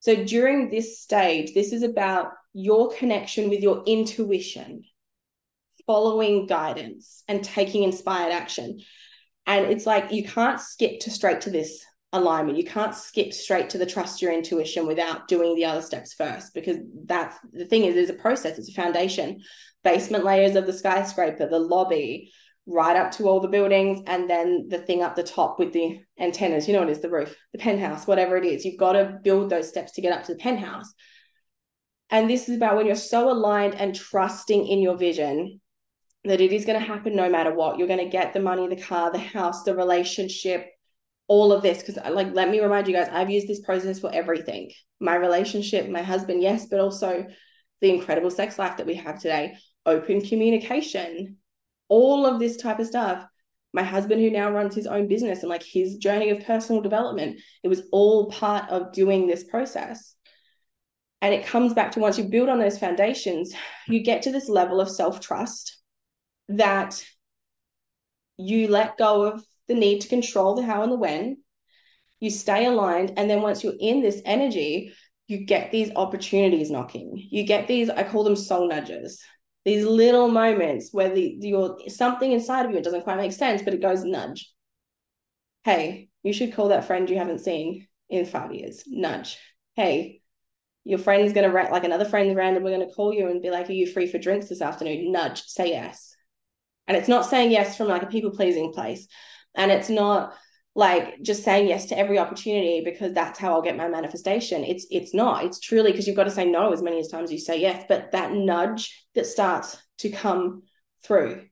So 0.08 0.16
during 0.16 0.70
this 0.70 1.02
stage, 1.02 1.54
this 1.54 1.74
is 1.74 1.84
about 1.84 2.32
your 2.54 2.94
connection 2.94 3.50
with 3.50 3.60
your 3.60 3.84
intuition, 3.86 4.84
following 5.86 6.46
guidance 6.46 7.26
and 7.28 7.44
taking 7.44 7.84
inspired 7.84 8.32
action. 8.32 8.80
And 9.46 9.66
it's 9.66 9.86
like 9.86 10.14
you 10.14 10.24
can't 10.24 10.62
skip 10.62 11.02
to 11.02 11.12
straight 11.12 11.42
to 11.42 11.50
this 11.50 11.84
alignment. 12.14 12.58
You 12.58 12.64
can't 12.64 12.96
skip 12.96 13.34
straight 13.34 13.70
to 13.72 13.78
the 13.78 13.86
trust 13.86 14.22
your 14.22 14.32
intuition 14.32 14.88
without 14.88 15.28
doing 15.28 15.56
the 15.56 15.66
other 15.66 15.82
steps 15.82 16.14
first, 16.14 16.54
because 16.54 16.78
that's 17.04 17.36
the 17.52 17.66
thing 17.66 17.84
is, 17.84 17.94
there's 17.94 18.10
a 18.10 18.14
process, 18.14 18.58
it's 18.58 18.70
a 18.70 18.82
foundation. 18.82 19.42
Basement 19.84 20.24
layers 20.24 20.56
of 20.56 20.66
the 20.66 20.72
skyscraper, 20.72 21.50
the 21.50 21.60
lobby, 21.60 22.32
right 22.68 22.98
up 22.98 23.12
to 23.14 23.28
all 23.28 23.40
the 23.40 23.48
buildings, 23.48 24.02
and 24.08 24.30
then 24.30 24.68
the 24.70 24.78
thing 24.78 25.02
up 25.02 25.16
the 25.16 25.24
top 25.24 25.58
with 25.58 25.74
the 25.74 26.00
antennas. 26.20 26.68
You 26.68 26.74
know 26.74 26.80
what 26.80 26.90
it 26.90 26.94
is, 26.94 27.02
the 27.02 27.10
roof, 27.10 27.36
the 27.54 27.60
penthouse, 27.60 28.06
whatever 28.06 28.38
it 28.38 28.46
is. 28.46 28.66
You've 28.66 28.80
got 28.80 28.94
to 28.94 29.18
build 29.24 29.50
those 29.50 29.70
steps 29.70 29.94
to 29.94 30.02
get 30.02 30.12
up 30.12 30.26
to 30.26 30.34
the 30.34 30.40
penthouse. 30.40 30.94
And 32.10 32.30
this 32.30 32.48
is 32.48 32.58
about 32.58 32.76
when 32.76 32.86
you're 32.86 32.96
so 32.96 33.32
aligned 33.32 33.76
and 33.76 33.96
trusting 33.96 34.68
in 34.68 34.80
your 34.80 34.98
vision 34.98 35.60
that 36.24 36.42
it 36.42 36.52
is 36.52 36.66
going 36.66 36.80
to 36.80 36.86
happen 36.86 37.16
no 37.16 37.30
matter 37.30 37.54
what. 37.54 37.78
You're 37.78 37.88
going 37.88 38.04
to 38.04 38.10
get 38.10 38.34
the 38.34 38.40
money, 38.40 38.68
the 38.68 38.82
car, 38.82 39.12
the 39.12 39.18
house, 39.18 39.64
the 39.64 39.76
relationship, 39.76 40.68
all 41.28 41.52
of 41.52 41.62
this. 41.62 41.82
Because, 41.82 41.98
like, 42.12 42.34
let 42.34 42.50
me 42.50 42.60
remind 42.60 42.88
you 42.88 42.94
guys, 42.94 43.10
I've 43.12 43.30
used 43.30 43.48
this 43.48 43.62
process 43.62 44.00
for 44.00 44.14
everything 44.14 44.72
my 45.00 45.16
relationship, 45.16 45.88
my 45.90 46.02
husband, 46.02 46.42
yes, 46.42 46.66
but 46.66 46.80
also 46.80 47.26
the 47.82 47.94
incredible 47.94 48.32
sex 48.32 48.58
life 48.58 48.78
that 48.78 48.88
we 48.88 48.96
have 48.96 49.22
today, 49.22 49.56
open 49.86 50.22
communication, 50.22 51.38
all 51.90 52.26
of 52.26 52.40
this 52.40 52.58
type 52.58 52.80
of 52.80 52.88
stuff. 52.88 53.26
My 53.74 53.84
husband, 53.84 54.22
who 54.22 54.32
now 54.32 54.52
runs 54.52 54.74
his 54.74 54.88
own 54.88 55.08
business 55.08 55.42
and 55.42 55.50
like 55.50 55.64
his 55.64 55.98
journey 55.98 56.30
of 56.30 56.46
personal 56.46 56.82
development, 56.82 57.40
it 57.64 57.68
was 57.68 57.84
all 57.92 58.32
part 58.32 58.70
of 58.70 58.94
doing 58.94 59.28
this 59.28 59.44
process. 59.44 60.16
And 61.22 61.34
it 61.34 61.46
comes 61.46 61.74
back 61.74 61.92
to 61.94 62.00
once 62.00 62.18
you 62.18 62.26
build 62.26 62.50
on 62.50 62.60
those 62.60 62.78
foundations, 62.78 63.54
you 63.88 64.02
get 64.02 64.24
to 64.24 64.32
this 64.32 64.50
level 64.50 64.80
of 64.80 64.90
self 64.90 65.20
trust 65.20 65.78
that 66.50 67.04
you 68.38 68.68
let 68.68 68.98
go 68.98 69.24
of 69.24 69.44
the 69.68 69.74
need 69.74 70.02
to 70.02 70.08
control 70.08 70.56
the 70.56 70.64
how 70.64 70.84
and 70.84 70.92
the 70.92 70.98
when. 70.98 71.38
You 72.20 72.30
stay 72.30 72.66
aligned. 72.66 73.14
And 73.18 73.30
then 73.30 73.42
once 73.42 73.64
you're 73.64 73.74
in 73.80 74.02
this 74.02 74.22
energy, 74.26 74.94
you 75.28 75.46
get 75.46 75.72
these 75.72 75.92
opportunities 75.96 76.72
knocking. 76.72 77.12
You 77.30 77.44
get 77.44 77.68
these, 77.68 77.90
I 77.90 78.04
call 78.04 78.24
them 78.24 78.36
soul 78.36 78.68
nudges, 78.68 79.22
these 79.68 79.86
little 79.86 80.30
moments 80.30 80.94
where 80.94 81.14
the 81.14 81.36
your 81.42 81.78
something 81.90 82.32
inside 82.32 82.66
of 82.66 82.72
you, 82.72 82.78
it 82.78 82.86
doesn't 82.86 83.04
quite 83.04 83.18
make 83.18 83.34
sense, 83.34 83.62
but 83.62 83.74
it 83.74 83.82
goes 83.82 84.06
nudge. 84.06 84.50
Hey, 85.66 86.08
you 86.24 86.32
should 86.32 86.54
call 86.54 86.70
that 86.70 86.86
friend 86.86 87.10
you 87.10 87.18
haven't 87.18 87.40
seen 87.40 87.86
in 88.10 88.26
five 88.26 88.54
years. 88.54 88.86
Nudge. 88.88 89.38
Hey, 89.76 90.22
your 90.86 91.00
friend's 91.00 91.34
gonna 91.34 91.52
like 91.52 91.84
another 91.84 92.06
friend's 92.06 92.34
randomly 92.34 92.72
gonna 92.72 92.94
call 92.94 93.14
you 93.14 93.28
and 93.28 93.42
be 93.42 93.50
like, 93.50 93.68
Are 93.70 93.74
you 93.74 93.92
free 93.92 94.08
for 94.08 94.18
drinks 94.18 94.48
this 94.48 94.62
afternoon? 94.62 95.12
Nudge, 95.12 95.44
say 95.44 95.72
yes. 95.72 96.16
And 96.88 96.96
it's 96.96 97.10
not 97.10 97.26
saying 97.26 97.52
yes 97.52 97.76
from 97.76 97.90
like 97.90 98.04
a 98.04 98.08
people 98.08 98.32
pleasing 98.32 98.72
place. 98.72 99.10
And 99.54 99.70
it's 99.70 99.90
not 99.90 100.34
like 100.78 101.20
just 101.24 101.44
saying 101.44 101.68
yes 101.68 101.88
to 101.88 101.98
every 101.98 102.20
opportunity 102.20 102.84
because 102.86 103.12
that's 103.12 103.40
how 103.40 103.52
I'll 103.52 103.64
get 103.64 103.76
my 103.76 103.88
manifestation. 103.88 104.64
It's 104.64 104.86
it's 104.92 105.12
not. 105.12 105.44
It's 105.44 105.60
truly 105.60 105.92
because 105.92 106.06
you've 106.06 106.16
got 106.16 106.26
to 106.26 106.32
say 106.32 106.46
no 106.46 106.72
as 106.72 106.84
many 106.84 107.00
as 107.00 107.08
times 107.08 107.30
as 107.30 107.32
you 107.32 107.40
say 107.40 107.60
yes. 107.60 107.84
But 107.90 108.12
that 108.12 108.32
nudge 108.32 109.08
that 109.16 109.26
starts 109.26 109.76
to 109.98 110.12
come 110.12 110.62
through. 111.04 111.48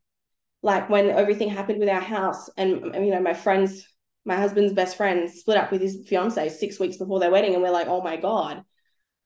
Like 0.62 0.92
when 0.92 1.10
everything 1.10 1.50
happened 1.50 1.80
with 1.80 1.90
our 1.90 2.02
house, 2.02 2.52
and 2.56 2.94
you 2.94 3.10
know, 3.10 3.20
my 3.20 3.34
friends, 3.34 3.88
my 4.26 4.36
husband's 4.36 4.74
best 4.74 4.96
friend 4.96 5.28
split 5.28 5.58
up 5.58 5.72
with 5.72 5.82
his 5.82 6.06
fiance 6.08 6.48
six 6.50 6.80
weeks 6.80 6.98
before 6.98 7.20
their 7.20 7.32
wedding, 7.32 7.56
and 7.56 7.64
we're 7.64 7.72
like, 7.72 7.88
oh 7.88 8.04
my 8.04 8.18
God, 8.18 8.64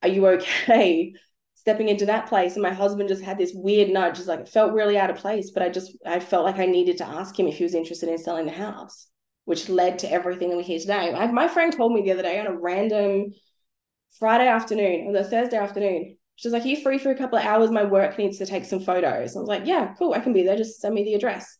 are 0.01 0.09
you 0.09 0.25
okay? 0.27 1.13
stepping 1.55 1.89
into 1.89 2.05
that 2.05 2.25
place 2.25 2.53
and 2.53 2.63
my 2.63 2.71
husband 2.71 3.09
just 3.09 3.21
had 3.21 3.37
this 3.37 3.51
weird 3.53 3.89
nudge 3.89 4.15
just 4.15 4.29
like 4.29 4.39
it 4.39 4.47
felt 4.47 4.71
really 4.71 4.97
out 4.97 5.09
of 5.09 5.17
place 5.17 5.51
but 5.51 5.61
i 5.61 5.67
just 5.67 5.91
i 6.05 6.17
felt 6.17 6.45
like 6.45 6.57
i 6.57 6.65
needed 6.65 6.97
to 6.97 7.05
ask 7.05 7.37
him 7.37 7.47
if 7.47 7.57
he 7.57 7.65
was 7.65 7.75
interested 7.75 8.07
in 8.07 8.17
selling 8.17 8.45
the 8.45 8.51
house 8.51 9.09
which 9.49 9.69
led 9.69 9.99
to 9.99 10.11
everything 10.11 10.49
that 10.49 10.57
we 10.57 10.63
hear 10.63 10.79
today 10.79 11.13
I, 11.13 11.31
my 11.31 11.47
friend 11.47 11.75
told 11.75 11.93
me 11.93 12.01
the 12.01 12.11
other 12.11 12.23
day 12.23 12.39
on 12.39 12.47
a 12.47 12.57
random 12.57 13.31
friday 14.17 14.47
afternoon 14.47 15.07
or 15.07 15.13
the 15.13 15.23
thursday 15.23 15.57
afternoon 15.57 16.17
she's 16.35 16.51
like 16.51 16.63
are 16.63 16.67
you 16.67 16.81
free 16.81 16.97
for 16.97 17.11
a 17.11 17.17
couple 17.17 17.37
of 17.37 17.45
hours 17.45 17.69
my 17.71 17.83
work 17.83 18.17
needs 18.17 18.37
to 18.37 18.45
take 18.45 18.65
some 18.65 18.79
photos 18.79 19.35
i 19.35 19.39
was 19.39 19.47
like 19.47 19.65
yeah 19.65 19.93
cool 19.97 20.13
i 20.13 20.19
can 20.19 20.33
be 20.33 20.43
there 20.43 20.55
just 20.55 20.79
send 20.79 20.95
me 20.95 21.03
the 21.03 21.13
address 21.13 21.57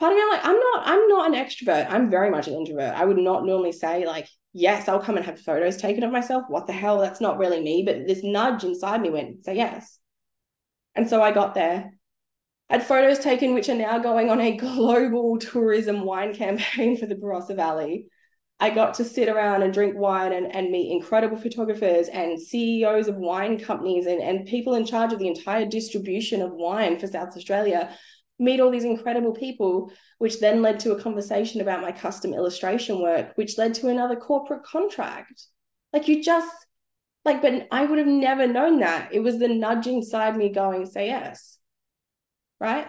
part 0.00 0.12
of 0.12 0.16
me 0.16 0.22
I'm 0.22 0.30
like 0.30 0.44
i'm 0.44 0.58
not 0.58 0.82
i'm 0.86 1.08
not 1.08 1.34
an 1.34 1.44
extrovert 1.44 1.90
i'm 1.90 2.10
very 2.10 2.30
much 2.30 2.48
an 2.48 2.54
introvert 2.54 2.94
i 2.94 3.04
would 3.04 3.18
not 3.18 3.44
normally 3.44 3.72
say 3.72 4.06
like 4.06 4.28
yes, 4.52 4.88
I'll 4.88 5.00
come 5.00 5.16
and 5.16 5.26
have 5.26 5.40
photos 5.40 5.76
taken 5.76 6.02
of 6.02 6.12
myself. 6.12 6.44
What 6.48 6.66
the 6.66 6.72
hell? 6.72 7.00
That's 7.00 7.20
not 7.20 7.38
really 7.38 7.60
me. 7.60 7.82
But 7.84 8.06
this 8.06 8.22
nudge 8.22 8.64
inside 8.64 9.00
me 9.00 9.10
went, 9.10 9.44
say 9.44 9.56
yes. 9.56 9.98
And 10.94 11.08
so 11.08 11.22
I 11.22 11.32
got 11.32 11.54
there. 11.54 11.92
Had 12.70 12.86
photos 12.86 13.18
taken, 13.18 13.54
which 13.54 13.68
are 13.68 13.74
now 13.74 13.98
going 13.98 14.30
on 14.30 14.40
a 14.40 14.56
global 14.56 15.38
tourism 15.38 16.02
wine 16.02 16.34
campaign 16.34 16.96
for 16.96 17.06
the 17.06 17.14
Barossa 17.14 17.56
Valley. 17.56 18.06
I 18.60 18.70
got 18.70 18.94
to 18.94 19.04
sit 19.04 19.28
around 19.28 19.62
and 19.62 19.72
drink 19.72 19.96
wine 19.96 20.32
and, 20.32 20.54
and 20.54 20.70
meet 20.70 20.90
incredible 20.92 21.36
photographers 21.36 22.08
and 22.08 22.40
CEOs 22.40 23.06
of 23.06 23.16
wine 23.16 23.58
companies 23.58 24.06
and, 24.06 24.20
and 24.20 24.46
people 24.46 24.74
in 24.74 24.84
charge 24.84 25.12
of 25.12 25.20
the 25.20 25.28
entire 25.28 25.64
distribution 25.64 26.42
of 26.42 26.52
wine 26.52 26.98
for 26.98 27.06
South 27.06 27.36
Australia 27.36 27.96
meet 28.38 28.60
all 28.60 28.70
these 28.70 28.84
incredible 28.84 29.32
people, 29.32 29.90
which 30.18 30.40
then 30.40 30.62
led 30.62 30.80
to 30.80 30.92
a 30.92 31.00
conversation 31.00 31.60
about 31.60 31.82
my 31.82 31.92
custom 31.92 32.32
illustration 32.32 33.00
work, 33.00 33.32
which 33.36 33.58
led 33.58 33.74
to 33.74 33.88
another 33.88 34.16
corporate 34.16 34.62
contract. 34.62 35.46
Like 35.92 36.08
you 36.08 36.22
just 36.22 36.54
like, 37.24 37.42
but 37.42 37.66
I 37.70 37.84
would 37.84 37.98
have 37.98 38.06
never 38.06 38.46
known 38.46 38.80
that. 38.80 39.12
It 39.12 39.20
was 39.20 39.38
the 39.38 39.48
nudge 39.48 39.86
inside 39.86 40.36
me 40.36 40.50
going, 40.50 40.86
say 40.86 41.08
yes. 41.08 41.57
Right? 42.60 42.86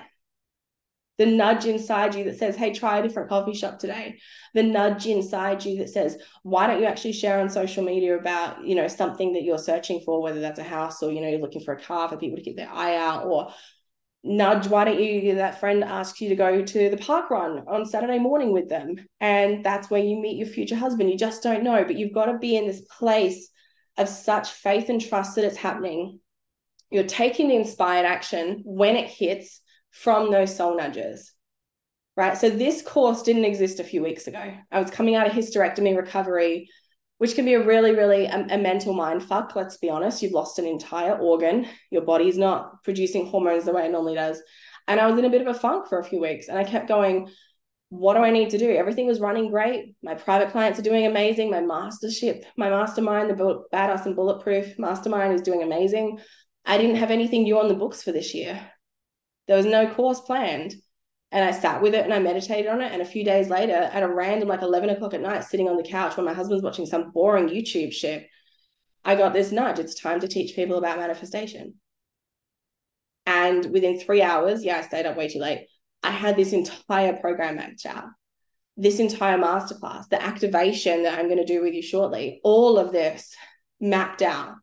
The 1.17 1.25
nudge 1.25 1.65
inside 1.65 2.15
you 2.15 2.23
that 2.25 2.37
says, 2.37 2.55
hey, 2.55 2.73
try 2.73 2.99
a 2.99 3.03
different 3.03 3.27
coffee 3.27 3.53
shop 3.53 3.77
today. 3.77 4.19
The 4.53 4.63
nudge 4.63 5.05
inside 5.05 5.65
you 5.65 5.79
that 5.79 5.89
says, 5.89 6.17
why 6.43 6.65
don't 6.65 6.79
you 6.79 6.85
actually 6.85 7.11
share 7.11 7.41
on 7.41 7.49
social 7.49 7.83
media 7.83 8.17
about, 8.17 8.65
you 8.65 8.73
know, 8.73 8.87
something 8.87 9.33
that 9.33 9.43
you're 9.43 9.57
searching 9.57 9.99
for, 10.05 10.21
whether 10.21 10.39
that's 10.39 10.59
a 10.59 10.63
house 10.63 11.03
or, 11.03 11.11
you 11.11 11.19
know, 11.19 11.27
you're 11.27 11.41
looking 11.41 11.63
for 11.63 11.73
a 11.73 11.81
car 11.81 12.07
for 12.07 12.15
people 12.15 12.37
to 12.37 12.43
keep 12.43 12.55
their 12.55 12.71
eye 12.71 12.95
out 12.95 13.25
or 13.25 13.51
nudge 14.23 14.67
why 14.67 14.83
don't 14.83 14.99
you 14.99 15.35
that 15.35 15.59
friend 15.59 15.83
asks 15.83 16.19
you 16.19 16.27
to 16.27 16.35
go 16.35 16.61
to 16.61 16.89
the 16.89 16.97
park 16.97 17.29
run 17.29 17.63
on 17.69 17.85
saturday 17.85 18.19
morning 18.19 18.51
with 18.51 18.67
them 18.67 18.95
and 19.21 19.63
that's 19.63 19.89
where 19.89 20.03
you 20.03 20.19
meet 20.19 20.35
your 20.35 20.47
future 20.47 20.75
husband 20.75 21.09
you 21.09 21.17
just 21.17 21.41
don't 21.41 21.63
know 21.63 21.85
but 21.85 21.95
you've 21.95 22.13
got 22.13 22.25
to 22.25 22.37
be 22.37 22.57
in 22.57 22.67
this 22.67 22.81
place 22.81 23.49
of 23.97 24.09
such 24.09 24.49
faith 24.49 24.89
and 24.89 24.99
trust 24.99 25.35
that 25.35 25.45
it's 25.45 25.55
happening 25.55 26.19
you're 26.91 27.03
taking 27.03 27.47
the 27.47 27.55
inspired 27.55 28.05
action 28.05 28.61
when 28.65 28.95
it 28.95 29.07
hits 29.07 29.61
from 29.91 30.31
those 30.31 30.55
soul 30.55 30.77
nudges 30.77 31.33
right 32.15 32.37
so 32.37 32.49
this 32.49 32.81
course 32.81 33.23
didn't 33.23 33.45
exist 33.45 33.79
a 33.79 33.83
few 33.83 34.03
weeks 34.03 34.27
ago 34.27 34.53
i 34.71 34.79
was 34.79 34.91
coming 34.91 35.15
out 35.15 35.27
of 35.27 35.33
hysterectomy 35.33 35.95
recovery 35.95 36.67
which 37.19 37.35
can 37.35 37.45
be 37.45 37.53
a 37.53 37.63
really, 37.63 37.93
really 37.93 38.25
a, 38.25 38.47
a, 38.49 38.57
mental 38.57 38.93
mind 38.93 39.21
fuck. 39.21 39.53
Let's 39.55 39.77
be 39.77 39.89
honest. 39.89 40.21
You've 40.21 40.31
lost 40.31 40.57
an 40.57 40.65
entire 40.65 41.17
organ. 41.17 41.67
Your 41.91 42.01
body's 42.01 42.37
not 42.37 42.81
producing 42.83 43.27
hormones 43.27 43.65
the 43.65 43.73
way 43.73 43.85
it 43.85 43.91
normally 43.91 44.15
does. 44.15 44.41
And 44.87 44.99
I 44.99 45.07
was 45.07 45.19
in 45.19 45.25
a 45.25 45.29
bit 45.29 45.41
of 45.41 45.47
a 45.47 45.53
funk 45.53 45.87
for 45.87 45.99
a 45.99 46.03
few 46.03 46.21
weeks. 46.21 46.47
And 46.47 46.57
I 46.57 46.63
kept 46.63 46.87
going, 46.87 47.29
what 47.89 48.13
do 48.13 48.21
I 48.21 48.31
need 48.31 48.51
to 48.51 48.57
do? 48.57 48.71
Everything 48.71 49.05
was 49.05 49.19
running 49.19 49.51
great. 49.51 49.95
My 50.01 50.15
private 50.15 50.51
clients 50.51 50.79
are 50.79 50.83
doing 50.83 51.05
amazing. 51.05 51.51
My 51.51 51.59
mastership, 51.59 52.45
my 52.55 52.69
mastermind, 52.69 53.29
the 53.29 53.63
Badass 53.73 54.05
and 54.05 54.15
Bulletproof 54.15 54.79
mastermind 54.79 55.33
is 55.33 55.41
doing 55.41 55.61
amazing. 55.61 56.19
I 56.65 56.77
didn't 56.77 56.97
have 56.97 57.11
anything 57.11 57.43
new 57.43 57.59
on 57.59 57.67
the 57.67 57.73
books 57.73 58.03
for 58.03 58.11
this 58.11 58.33
year. 58.33 58.61
There 59.47 59.57
was 59.57 59.65
no 59.65 59.91
course 59.93 60.19
planned. 60.19 60.75
And 61.31 61.45
I 61.45 61.51
sat 61.51 61.81
with 61.81 61.93
it 61.93 62.03
and 62.03 62.13
I 62.13 62.19
meditated 62.19 62.67
on 62.67 62.81
it. 62.81 62.91
And 62.91 63.01
a 63.01 63.05
few 63.05 63.23
days 63.23 63.49
later, 63.49 63.73
at 63.73 64.03
a 64.03 64.07
random 64.07 64.49
like 64.49 64.63
11 64.63 64.89
o'clock 64.89 65.13
at 65.13 65.21
night, 65.21 65.43
sitting 65.43 65.69
on 65.69 65.77
the 65.77 65.83
couch 65.83 66.17
while 66.17 66.25
my 66.25 66.33
husband's 66.33 66.63
watching 66.63 66.87
some 66.87 67.11
boring 67.11 67.49
YouTube 67.49 67.91
shit, 67.91 68.27
I 69.05 69.15
got 69.15 69.33
this 69.33 69.51
nudge. 69.51 69.79
It's 69.79 69.99
time 69.99 70.19
to 70.21 70.27
teach 70.27 70.55
people 70.55 70.77
about 70.77 70.97
manifestation. 70.97 71.75
And 73.25 73.71
within 73.71 73.99
three 73.99 74.23
hours, 74.23 74.63
yeah, 74.63 74.77
I 74.77 74.81
stayed 74.81 75.05
up 75.05 75.15
way 75.15 75.27
too 75.27 75.39
late. 75.39 75.67
I 76.01 76.11
had 76.11 76.35
this 76.35 76.53
entire 76.53 77.13
program 77.13 77.57
mapped 77.57 77.85
out, 77.85 78.05
this 78.75 78.99
entire 78.99 79.37
masterclass, 79.37 80.09
the 80.09 80.21
activation 80.21 81.03
that 81.03 81.19
I'm 81.19 81.27
going 81.27 81.37
to 81.37 81.45
do 81.45 81.61
with 81.61 81.73
you 81.73 81.83
shortly, 81.83 82.39
all 82.43 82.79
of 82.79 82.91
this 82.91 83.35
mapped 83.79 84.21
out 84.21 84.55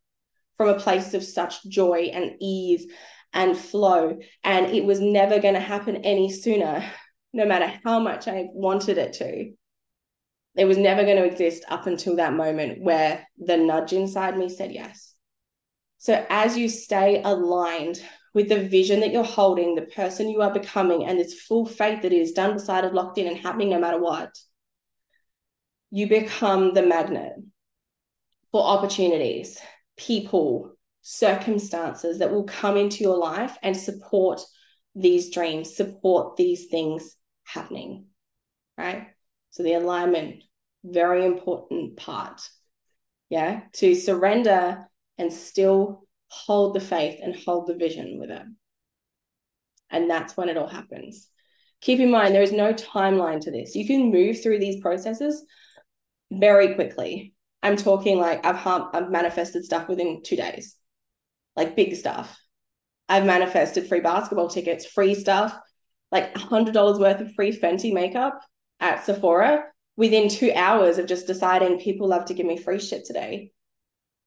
from 0.57 0.69
a 0.69 0.79
place 0.79 1.13
of 1.13 1.23
such 1.23 1.63
joy 1.65 2.09
and 2.13 2.35
ease 2.41 2.87
and 3.33 3.57
flow. 3.57 4.17
And 4.43 4.65
it 4.67 4.83
was 4.83 4.99
never 4.99 5.39
going 5.39 5.53
to 5.53 5.59
happen 5.59 5.97
any 5.97 6.31
sooner, 6.31 6.83
no 7.33 7.45
matter 7.45 7.71
how 7.85 7.99
much 7.99 8.27
I 8.27 8.47
wanted 8.51 8.97
it 8.97 9.13
to. 9.13 9.51
It 10.55 10.65
was 10.65 10.77
never 10.77 11.03
going 11.03 11.17
to 11.17 11.25
exist 11.25 11.63
up 11.69 11.85
until 11.85 12.15
that 12.15 12.33
moment 12.33 12.81
where 12.81 13.27
the 13.37 13.57
nudge 13.57 13.93
inside 13.93 14.37
me 14.37 14.49
said 14.49 14.71
yes. 14.71 15.13
So, 15.99 16.25
as 16.29 16.57
you 16.57 16.67
stay 16.67 17.21
aligned 17.23 18.01
with 18.33 18.49
the 18.49 18.67
vision 18.67 18.99
that 19.01 19.11
you're 19.11 19.23
holding, 19.23 19.75
the 19.75 19.81
person 19.83 20.29
you 20.29 20.41
are 20.41 20.53
becoming, 20.53 21.05
and 21.05 21.19
this 21.19 21.41
full 21.41 21.65
faith 21.65 22.01
that 22.03 22.13
is 22.13 22.31
done, 22.31 22.53
decided, 22.53 22.93
locked 22.93 23.17
in, 23.17 23.27
and 23.27 23.37
happening 23.37 23.69
no 23.69 23.79
matter 23.79 23.99
what, 23.99 24.29
you 25.89 26.07
become 26.07 26.73
the 26.73 26.83
magnet 26.83 27.33
for 28.51 28.63
opportunities, 28.63 29.59
people, 29.97 30.73
circumstances 31.01 32.19
that 32.19 32.31
will 32.31 32.45
come 32.45 32.77
into 32.77 33.03
your 33.03 33.17
life 33.17 33.57
and 33.61 33.75
support 33.75 34.41
these 34.95 35.31
dreams, 35.31 35.75
support 35.75 36.37
these 36.37 36.67
things 36.67 37.15
happening, 37.43 38.05
right? 38.77 39.07
So 39.51 39.63
the 39.63 39.73
alignment, 39.73 40.43
very 40.83 41.25
important 41.25 41.97
part. 41.97 42.41
Yeah, 43.29 43.61
to 43.73 43.93
surrender 43.93 44.87
and 45.17 45.33
still 45.33 46.07
hold 46.29 46.75
the 46.75 46.79
faith 46.79 47.19
and 47.21 47.35
hold 47.35 47.67
the 47.67 47.75
vision 47.75 48.19
with 48.19 48.29
it. 48.29 48.43
And 49.89 50.09
that's 50.09 50.37
when 50.37 50.49
it 50.49 50.57
all 50.57 50.67
happens. 50.67 51.27
Keep 51.81 51.99
in 51.99 52.11
mind, 52.11 52.33
there 52.33 52.41
is 52.41 52.51
no 52.51 52.73
timeline 52.73 53.41
to 53.41 53.51
this. 53.51 53.75
You 53.75 53.85
can 53.85 54.11
move 54.11 54.41
through 54.41 54.59
these 54.59 54.81
processes 54.81 55.43
very 56.31 56.75
quickly. 56.75 57.33
I'm 57.63 57.75
talking 57.75 58.19
like 58.19 58.45
I've, 58.45 58.65
I've 58.93 59.09
manifested 59.09 59.65
stuff 59.65 59.87
within 59.87 60.21
two 60.23 60.35
days 60.35 60.77
like 61.57 61.75
big 61.75 61.95
stuff. 61.95 62.39
I've 63.09 63.25
manifested 63.25 63.87
free 63.87 63.99
basketball 63.99 64.47
tickets, 64.47 64.85
free 64.85 65.15
stuff, 65.15 65.57
like 66.11 66.33
$100 66.35 66.99
worth 66.99 67.19
of 67.19 67.33
free 67.33 67.51
Fenty 67.51 67.91
makeup 67.91 68.39
at 68.79 69.03
Sephora 69.03 69.65
within 69.97 70.29
two 70.29 70.53
hours 70.55 70.99
of 70.99 71.07
just 71.07 71.27
deciding 71.27 71.79
people 71.79 72.07
love 72.07 72.25
to 72.25 72.33
give 72.33 72.45
me 72.45 72.57
free 72.57 72.79
shit 72.79 73.03
today. 73.05 73.51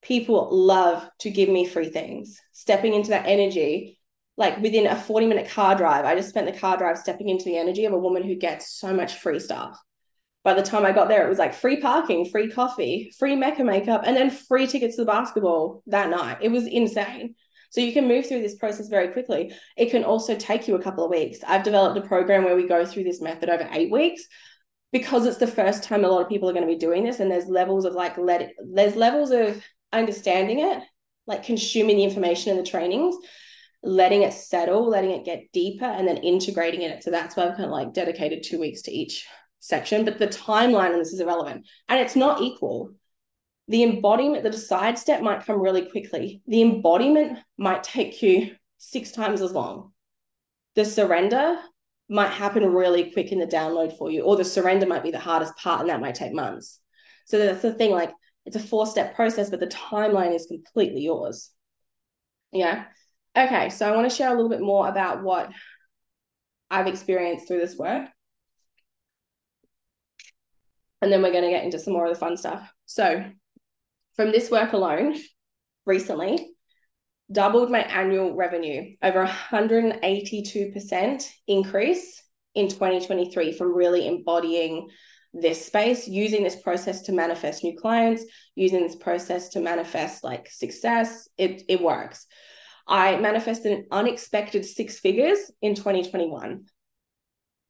People 0.02 0.48
love 0.50 1.08
to 1.20 1.30
give 1.30 1.48
me 1.48 1.66
free 1.66 1.88
things. 1.88 2.40
Stepping 2.52 2.94
into 2.94 3.10
that 3.10 3.26
energy, 3.26 3.98
like 4.36 4.58
within 4.60 4.86
a 4.86 4.96
40 4.96 5.26
minute 5.26 5.48
car 5.50 5.76
drive, 5.76 6.04
I 6.04 6.16
just 6.16 6.30
spent 6.30 6.52
the 6.52 6.58
car 6.58 6.76
drive 6.76 6.98
stepping 6.98 7.28
into 7.28 7.44
the 7.44 7.58
energy 7.58 7.84
of 7.84 7.92
a 7.92 7.98
woman 7.98 8.24
who 8.24 8.34
gets 8.34 8.72
so 8.72 8.92
much 8.92 9.16
free 9.16 9.38
stuff. 9.38 9.78
By 10.42 10.54
the 10.54 10.62
time 10.62 10.86
I 10.86 10.92
got 10.92 11.08
there, 11.08 11.24
it 11.24 11.28
was 11.28 11.38
like 11.38 11.52
free 11.52 11.80
parking, 11.80 12.24
free 12.24 12.50
coffee, 12.50 13.12
free 13.18 13.36
Mecca 13.36 13.62
makeup, 13.62 14.02
and 14.04 14.16
then 14.16 14.30
free 14.30 14.66
tickets 14.66 14.96
to 14.96 15.02
the 15.02 15.06
basketball 15.06 15.82
that 15.86 16.08
night. 16.08 16.38
It 16.40 16.50
was 16.50 16.66
insane. 16.66 17.34
So 17.70 17.80
you 17.80 17.92
can 17.92 18.08
move 18.08 18.26
through 18.26 18.42
this 18.42 18.56
process 18.56 18.88
very 18.88 19.08
quickly. 19.08 19.52
It 19.76 19.90
can 19.90 20.02
also 20.02 20.34
take 20.34 20.66
you 20.66 20.74
a 20.74 20.82
couple 20.82 21.04
of 21.04 21.10
weeks. 21.10 21.38
I've 21.46 21.62
developed 21.62 21.98
a 21.98 22.08
program 22.08 22.44
where 22.44 22.56
we 22.56 22.66
go 22.66 22.84
through 22.84 23.04
this 23.04 23.20
method 23.20 23.48
over 23.48 23.68
eight 23.72 23.92
weeks 23.92 24.26
because 24.92 25.24
it's 25.24 25.38
the 25.38 25.46
first 25.46 25.84
time 25.84 26.04
a 26.04 26.08
lot 26.08 26.22
of 26.22 26.28
people 26.28 26.48
are 26.50 26.52
going 26.52 26.66
to 26.66 26.72
be 26.72 26.78
doing 26.78 27.04
this. 27.04 27.20
And 27.20 27.30
there's 27.30 27.46
levels 27.46 27.84
of 27.84 27.92
like, 27.92 28.18
let 28.18 28.42
it, 28.42 28.54
there's 28.72 28.96
levels 28.96 29.30
of 29.30 29.62
understanding 29.92 30.60
it, 30.60 30.82
like 31.26 31.44
consuming 31.44 31.96
the 31.96 32.04
information 32.04 32.50
and 32.50 32.58
the 32.58 32.68
trainings, 32.68 33.14
letting 33.84 34.22
it 34.22 34.32
settle, 34.32 34.88
letting 34.88 35.12
it 35.12 35.24
get 35.24 35.52
deeper, 35.52 35.84
and 35.84 36.08
then 36.08 36.16
integrating 36.16 36.82
it. 36.82 37.04
So 37.04 37.12
that's 37.12 37.36
why 37.36 37.44
I've 37.44 37.56
kind 37.56 37.66
of 37.66 37.70
like 37.70 37.94
dedicated 37.94 38.42
two 38.42 38.58
weeks 38.58 38.82
to 38.82 38.90
each 38.90 39.26
section, 39.60 40.04
but 40.04 40.18
the 40.18 40.26
timeline 40.26 40.92
on 40.92 40.98
this 40.98 41.12
is 41.12 41.20
irrelevant. 41.20 41.66
And 41.88 42.00
it's 42.00 42.16
not 42.16 42.42
equal. 42.42 42.94
The 43.68 43.84
embodiment, 43.84 44.42
the 44.42 44.50
decide 44.50 44.98
step 44.98 45.22
might 45.22 45.46
come 45.46 45.60
really 45.60 45.88
quickly. 45.88 46.42
The 46.48 46.62
embodiment 46.62 47.38
might 47.56 47.84
take 47.84 48.20
you 48.20 48.56
six 48.78 49.12
times 49.12 49.40
as 49.40 49.52
long. 49.52 49.92
The 50.74 50.84
surrender 50.84 51.56
might 52.08 52.30
happen 52.30 52.64
really 52.72 53.12
quick 53.12 53.30
in 53.30 53.38
the 53.38 53.46
download 53.46 53.96
for 53.96 54.10
you, 54.10 54.22
or 54.22 54.36
the 54.36 54.44
surrender 54.44 54.86
might 54.86 55.04
be 55.04 55.12
the 55.12 55.20
hardest 55.20 55.56
part, 55.56 55.82
and 55.82 55.90
that 55.90 56.00
might 56.00 56.16
take 56.16 56.32
months. 56.32 56.80
So 57.26 57.38
that's 57.38 57.62
the 57.62 57.72
thing, 57.72 57.92
like 57.92 58.10
it's 58.46 58.56
a 58.56 58.60
four 58.60 58.86
step 58.86 59.14
process, 59.14 59.50
but 59.50 59.60
the 59.60 59.68
timeline 59.68 60.34
is 60.34 60.46
completely 60.46 61.02
yours. 61.02 61.50
Yeah. 62.52 62.86
Okay. 63.36 63.70
So 63.70 63.88
I 63.88 63.94
want 63.94 64.10
to 64.10 64.16
share 64.16 64.28
a 64.28 64.34
little 64.34 64.48
bit 64.48 64.60
more 64.60 64.88
about 64.88 65.22
what 65.22 65.50
I've 66.68 66.88
experienced 66.88 67.46
through 67.46 67.60
this 67.60 67.76
work 67.76 68.08
and 71.00 71.10
then 71.10 71.22
we're 71.22 71.32
going 71.32 71.44
to 71.44 71.50
get 71.50 71.64
into 71.64 71.78
some 71.78 71.92
more 71.92 72.06
of 72.06 72.12
the 72.12 72.18
fun 72.18 72.36
stuff. 72.36 72.72
So, 72.86 73.24
from 74.16 74.32
this 74.32 74.50
work 74.50 74.72
alone, 74.72 75.16
recently, 75.86 76.50
doubled 77.30 77.70
my 77.70 77.80
annual 77.80 78.34
revenue 78.34 78.92
over 79.02 79.24
182% 79.24 81.30
increase 81.46 82.22
in 82.54 82.68
2023 82.68 83.52
from 83.52 83.74
really 83.74 84.06
embodying 84.06 84.88
this 85.32 85.64
space, 85.64 86.08
using 86.08 86.42
this 86.42 86.56
process 86.56 87.02
to 87.02 87.12
manifest 87.12 87.62
new 87.62 87.78
clients, 87.78 88.24
using 88.56 88.82
this 88.82 88.96
process 88.96 89.50
to 89.50 89.60
manifest 89.60 90.24
like 90.24 90.50
success. 90.50 91.28
It, 91.38 91.62
it 91.68 91.80
works. 91.80 92.26
I 92.88 93.16
manifested 93.18 93.70
an 93.72 93.86
unexpected 93.92 94.64
six 94.64 94.98
figures 94.98 95.38
in 95.62 95.76
2021. 95.76 96.64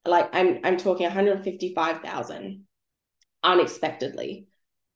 Like 0.07 0.31
I'm 0.33 0.61
I'm 0.65 0.79
talking 0.79 1.05
155,000 1.05 2.65
unexpectedly 3.43 4.47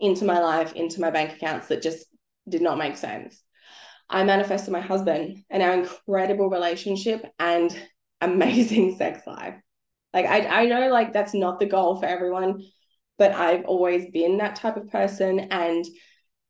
into 0.00 0.24
my 0.24 0.40
life, 0.40 0.72
into 0.74 1.00
my 1.00 1.10
bank 1.10 1.32
accounts 1.32 1.68
that 1.68 1.82
just 1.82 2.06
did 2.48 2.62
not 2.62 2.78
make 2.78 2.96
sense. 2.96 3.42
I 4.08 4.24
manifested 4.24 4.72
my 4.72 4.80
husband 4.80 5.44
and 5.50 5.62
our 5.62 5.72
incredible 5.72 6.50
relationship 6.50 7.24
and 7.38 7.74
amazing 8.20 8.96
sex 8.96 9.26
life. 9.26 9.54
Like 10.12 10.26
I, 10.26 10.62
I 10.62 10.66
know 10.66 10.88
like 10.88 11.12
that's 11.12 11.34
not 11.34 11.58
the 11.58 11.66
goal 11.66 11.96
for 11.96 12.06
everyone, 12.06 12.62
but 13.18 13.32
I've 13.32 13.64
always 13.64 14.06
been 14.10 14.38
that 14.38 14.56
type 14.56 14.76
of 14.76 14.90
person. 14.90 15.40
And 15.40 15.84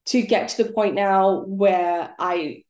to 0.07 0.22
get 0.22 0.51
to 0.51 0.64
the 0.64 0.72
point 0.72 0.95
now 0.95 1.45
where 1.47 2.14
I 2.18 2.64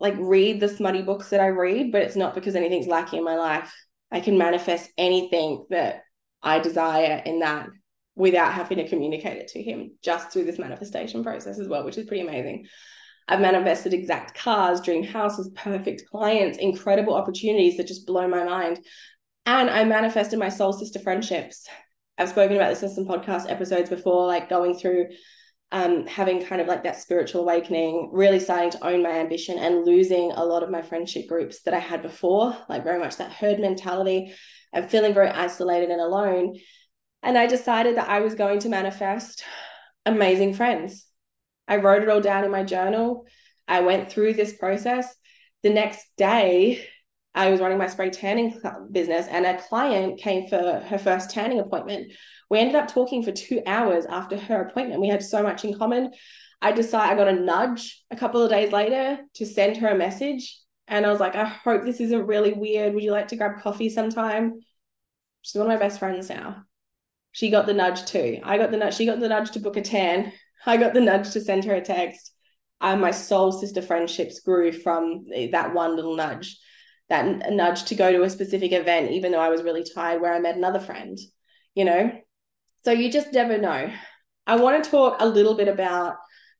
like 0.00 0.14
read 0.18 0.60
the 0.60 0.68
smutty 0.68 1.02
books 1.02 1.30
that 1.30 1.40
I 1.40 1.48
read, 1.48 1.92
but 1.92 2.02
it's 2.02 2.16
not 2.16 2.34
because 2.34 2.56
anything's 2.56 2.86
lacking 2.86 3.18
in 3.18 3.24
my 3.24 3.36
life. 3.36 3.72
I 4.10 4.20
can 4.20 4.38
manifest 4.38 4.90
anything 4.98 5.66
that 5.70 6.02
I 6.42 6.58
desire 6.58 7.22
in 7.24 7.40
that 7.40 7.68
without 8.14 8.52
having 8.52 8.78
to 8.78 8.88
communicate 8.88 9.38
it 9.38 9.48
to 9.48 9.62
him 9.62 9.92
just 10.02 10.30
through 10.30 10.44
this 10.44 10.58
manifestation 10.58 11.22
process 11.22 11.58
as 11.58 11.68
well, 11.68 11.84
which 11.84 11.96
is 11.96 12.06
pretty 12.06 12.22
amazing. 12.22 12.66
I've 13.28 13.40
manifested 13.40 13.94
exact 13.94 14.36
cars, 14.36 14.80
dream 14.80 15.04
houses, 15.04 15.50
perfect 15.54 16.04
clients, 16.10 16.58
incredible 16.58 17.14
opportunities 17.14 17.76
that 17.76 17.86
just 17.86 18.06
blow 18.06 18.28
my 18.28 18.44
mind. 18.44 18.84
And 19.46 19.70
I 19.70 19.84
manifested 19.84 20.38
my 20.38 20.48
soul 20.48 20.72
sister 20.72 20.98
friendships. 20.98 21.66
I've 22.18 22.28
spoken 22.28 22.56
about 22.56 22.70
this 22.70 22.82
in 22.82 22.90
some 22.90 23.06
podcast 23.06 23.50
episodes 23.50 23.88
before, 23.88 24.26
like 24.26 24.48
going 24.48 24.76
through 24.76 25.06
um, 25.72 26.06
having 26.06 26.44
kind 26.44 26.60
of 26.60 26.68
like 26.68 26.84
that 26.84 27.00
spiritual 27.00 27.42
awakening, 27.42 28.10
really 28.12 28.38
starting 28.38 28.70
to 28.70 28.86
own 28.86 29.02
my 29.02 29.12
ambition 29.12 29.58
and 29.58 29.86
losing 29.86 30.30
a 30.32 30.44
lot 30.44 30.62
of 30.62 30.70
my 30.70 30.82
friendship 30.82 31.26
groups 31.26 31.62
that 31.62 31.72
I 31.72 31.78
had 31.78 32.02
before, 32.02 32.54
like 32.68 32.84
very 32.84 32.98
much 32.98 33.16
that 33.16 33.32
herd 33.32 33.58
mentality 33.58 34.34
and 34.72 34.90
feeling 34.90 35.14
very 35.14 35.30
isolated 35.30 35.90
and 35.90 36.00
alone. 36.00 36.54
And 37.22 37.38
I 37.38 37.46
decided 37.46 37.96
that 37.96 38.08
I 38.08 38.20
was 38.20 38.34
going 38.34 38.58
to 38.60 38.68
manifest 38.68 39.44
amazing 40.04 40.54
friends. 40.54 41.06
I 41.68 41.76
wrote 41.76 42.02
it 42.02 42.08
all 42.08 42.20
down 42.20 42.44
in 42.44 42.50
my 42.50 42.64
journal. 42.64 43.26
I 43.68 43.80
went 43.80 44.10
through 44.10 44.34
this 44.34 44.56
process. 44.56 45.14
The 45.62 45.70
next 45.70 46.04
day, 46.16 46.84
I 47.34 47.50
was 47.50 47.60
running 47.60 47.78
my 47.78 47.86
spray 47.86 48.10
tanning 48.10 48.60
business, 48.90 49.26
and 49.28 49.46
a 49.46 49.56
client 49.56 50.20
came 50.20 50.48
for 50.48 50.80
her 50.86 50.98
first 50.98 51.30
tanning 51.30 51.60
appointment. 51.60 52.12
We 52.50 52.58
ended 52.58 52.74
up 52.74 52.88
talking 52.88 53.22
for 53.22 53.32
two 53.32 53.62
hours 53.66 54.04
after 54.04 54.36
her 54.36 54.62
appointment. 54.62 55.00
We 55.00 55.08
had 55.08 55.22
so 55.22 55.42
much 55.42 55.64
in 55.64 55.78
common. 55.78 56.10
I 56.60 56.72
decided 56.72 57.12
I 57.12 57.16
got 57.16 57.28
a 57.28 57.40
nudge 57.40 58.04
a 58.10 58.16
couple 58.16 58.42
of 58.42 58.50
days 58.50 58.72
later 58.72 59.18
to 59.34 59.46
send 59.46 59.78
her 59.78 59.88
a 59.88 59.96
message. 59.96 60.58
And 60.88 61.06
I 61.06 61.10
was 61.10 61.20
like, 61.20 61.34
I 61.34 61.44
hope 61.44 61.84
this 61.84 62.00
isn't 62.00 62.26
really 62.26 62.52
weird. 62.52 62.92
Would 62.92 63.02
you 63.02 63.12
like 63.12 63.28
to 63.28 63.36
grab 63.36 63.62
coffee 63.62 63.88
sometime? 63.88 64.60
She's 65.40 65.58
one 65.58 65.70
of 65.70 65.72
my 65.72 65.82
best 65.82 65.98
friends 65.98 66.28
now. 66.28 66.64
She 67.32 67.50
got 67.50 67.66
the 67.66 67.74
nudge 67.74 68.04
too. 68.04 68.40
I 68.42 68.58
got 68.58 68.70
the 68.70 68.76
nudge. 68.76 68.94
She 68.94 69.06
got 69.06 69.20
the 69.20 69.28
nudge 69.28 69.50
to 69.52 69.60
book 69.60 69.76
a 69.76 69.82
tan. 69.82 70.32
I 70.64 70.76
got 70.76 70.94
the 70.94 71.00
nudge 71.00 71.32
to 71.32 71.40
send 71.40 71.64
her 71.64 71.74
a 71.74 71.80
text. 71.80 72.32
And 72.80 73.00
my 73.00 73.10
soul 73.10 73.52
sister 73.52 73.82
friendships 73.82 74.40
grew 74.40 74.72
from 74.72 75.24
that 75.52 75.74
one 75.74 75.96
little 75.96 76.16
nudge 76.16 76.58
that 77.12 77.52
nudge 77.52 77.84
to 77.84 77.94
go 77.94 78.10
to 78.10 78.22
a 78.22 78.30
specific 78.30 78.72
event, 78.72 79.10
even 79.10 79.32
though 79.32 79.40
I 79.40 79.50
was 79.50 79.62
really 79.62 79.84
tired, 79.84 80.22
where 80.22 80.32
I 80.32 80.38
met 80.38 80.56
another 80.56 80.80
friend, 80.80 81.18
you 81.74 81.84
know? 81.84 82.10
So 82.84 82.90
you 82.90 83.12
just 83.12 83.34
never 83.34 83.58
know. 83.58 83.92
I 84.46 84.56
want 84.56 84.82
to 84.82 84.90
talk 84.90 85.16
a 85.20 85.28
little 85.28 85.54
bit 85.54 85.68
about 85.68 86.16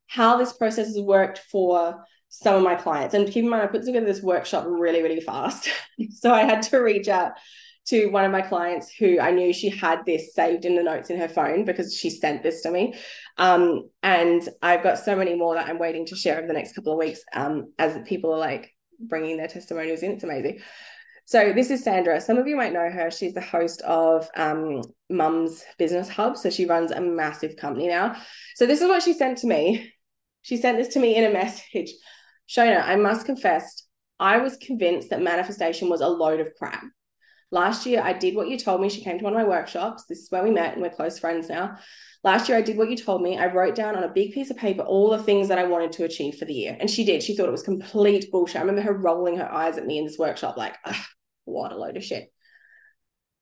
how 0.07 0.37
this 0.37 0.53
process 0.53 0.89
has 0.89 1.01
worked 1.01 1.39
for 1.39 2.05
some 2.29 2.55
of 2.55 2.63
my 2.63 2.75
clients. 2.75 3.15
And 3.15 3.27
keep 3.27 3.45
in 3.45 3.51
mind, 3.51 3.63
I 3.63 3.67
put 3.67 3.85
together 3.85 4.05
this 4.05 4.23
workshop 4.23 4.67
really, 4.69 5.03
really 5.03 5.21
fast. 5.21 5.71
so 6.11 6.33
I 6.33 6.45
had 6.45 6.63
to 6.63 6.79
reach 6.79 7.09
out 7.09 7.33
to 7.87 8.07
one 8.07 8.25
of 8.25 8.31
my 8.31 8.43
clients 8.43 8.93
who 8.93 9.19
I 9.19 9.33
knew 9.33 9.53
she 9.53 9.69
had 9.69 10.05
this 10.07 10.35
saved 10.35 10.65
in 10.65 10.77
the 10.77 10.83
notes 10.83 11.11
in 11.11 11.19
her 11.19 11.29
phone 11.29 11.65
because 11.65 11.97
she 11.97 12.11
sent 12.11 12.43
this 12.43 12.63
to 12.63 12.71
me. 12.71 12.95
Um, 13.39 13.89
and 14.03 14.49
I've 14.63 14.83
got 14.83 14.99
so 14.99 15.17
many 15.17 15.35
more 15.35 15.55
that 15.55 15.69
I'm 15.69 15.79
waiting 15.79 16.07
to 16.07 16.17
share 16.17 16.39
over 16.39 16.47
the 16.47 16.53
next 16.53 16.75
couple 16.75 16.93
of 16.93 16.99
weeks 16.99 17.23
um, 17.35 17.73
as 17.79 17.99
people 18.07 18.33
are 18.33 18.39
like 18.39 18.73
bringing 19.01 19.37
their 19.37 19.49
testimonials 19.49 20.03
in. 20.03 20.13
It's 20.13 20.25
amazing. 20.25 20.61
So 21.25 21.53
this 21.53 21.71
is 21.71 21.83
Sandra. 21.83 22.21
Some 22.21 22.39
of 22.39 22.47
you 22.47 22.57
might 22.57 22.73
know 22.73 22.91
her. 22.91 23.11
She's 23.11 23.35
the 23.35 23.41
host 23.41 23.81
of 23.83 24.29
um, 24.37 24.83
Mum's 25.09 25.65
Business 25.79 26.09
Hub. 26.09 26.37
So 26.37 26.51
she 26.51 26.67
runs 26.67 26.91
a 26.91 27.01
massive 27.01 27.57
company 27.57 27.89
now. 27.89 28.17
So 28.55 28.67
this 28.67 28.81
is 28.81 28.89
what 28.89 29.03
she 29.03 29.13
sent 29.13 29.39
to 29.39 29.47
me. 29.47 29.93
She 30.43 30.57
sent 30.57 30.79
this 30.79 30.95
to 30.95 31.01
me 31.01 31.17
in 31.17 31.25
a 31.25 31.33
message. 31.33 31.93
Shona, 32.49 32.83
I 32.85 32.97
must 32.97 33.25
confess, 33.25 33.87
I 34.21 34.39
was 34.39 34.57
convinced 34.57 35.11
that 35.11 35.23
manifestation 35.23 35.89
was 35.89 36.01
a 36.01 36.09
load 36.09 36.41
of 36.41 36.55
crap. 36.59 36.85
Last 37.53 37.85
year, 37.85 38.01
I 38.03 38.15
did 38.15 38.35
what 38.35 38.49
you 38.49 38.59
told 38.59 38.81
me. 38.81 38.89
She 38.89 39.05
came 39.05 39.19
to 39.19 39.25
one 39.25 39.35
of 39.35 39.39
my 39.39 39.45
workshops. 39.45 40.07
This 40.07 40.21
is 40.21 40.31
where 40.31 40.43
we 40.43 40.51
met, 40.51 40.73
and 40.73 40.83
we're 40.83 40.89
close 40.89 41.19
friends 41.19 41.51
now. 41.51 41.77
Last 42.25 42.49
year, 42.49 42.57
I 42.57 42.63
did 42.63 42.79
what 42.79 42.89
you 42.89 42.97
told 42.97 43.21
me. 43.21 43.37
I 43.37 43.53
wrote 43.53 43.75
down 43.75 43.95
on 43.95 44.05
a 44.05 44.09
big 44.09 44.33
piece 44.33 44.51
of 44.51 44.57
paper 44.57 44.83
all 44.83 45.11
the 45.11 45.23
things 45.23 45.49
that 45.49 45.59
I 45.59 45.65
wanted 45.65 45.93
to 45.93 46.05
achieve 46.05 46.37
for 46.37 46.47
the 46.47 46.55
year. 46.55 46.77
And 46.81 46.91
she 46.91 47.05
did. 47.05 47.23
She 47.23 47.37
thought 47.37 47.49
it 47.49 47.53
was 47.53 47.63
complete 47.63 48.31
bullshit. 48.31 48.57
I 48.57 48.61
remember 48.61 48.81
her 48.81 48.97
rolling 48.97 49.37
her 49.37 49.53
eyes 49.53 49.77
at 49.77 49.85
me 49.85 49.99
in 49.99 50.07
this 50.07 50.19
workshop, 50.19 50.57
like, 50.57 50.77
what 51.45 51.73
a 51.73 51.77
load 51.77 51.99
of 51.99 52.05
shit. 52.05 52.33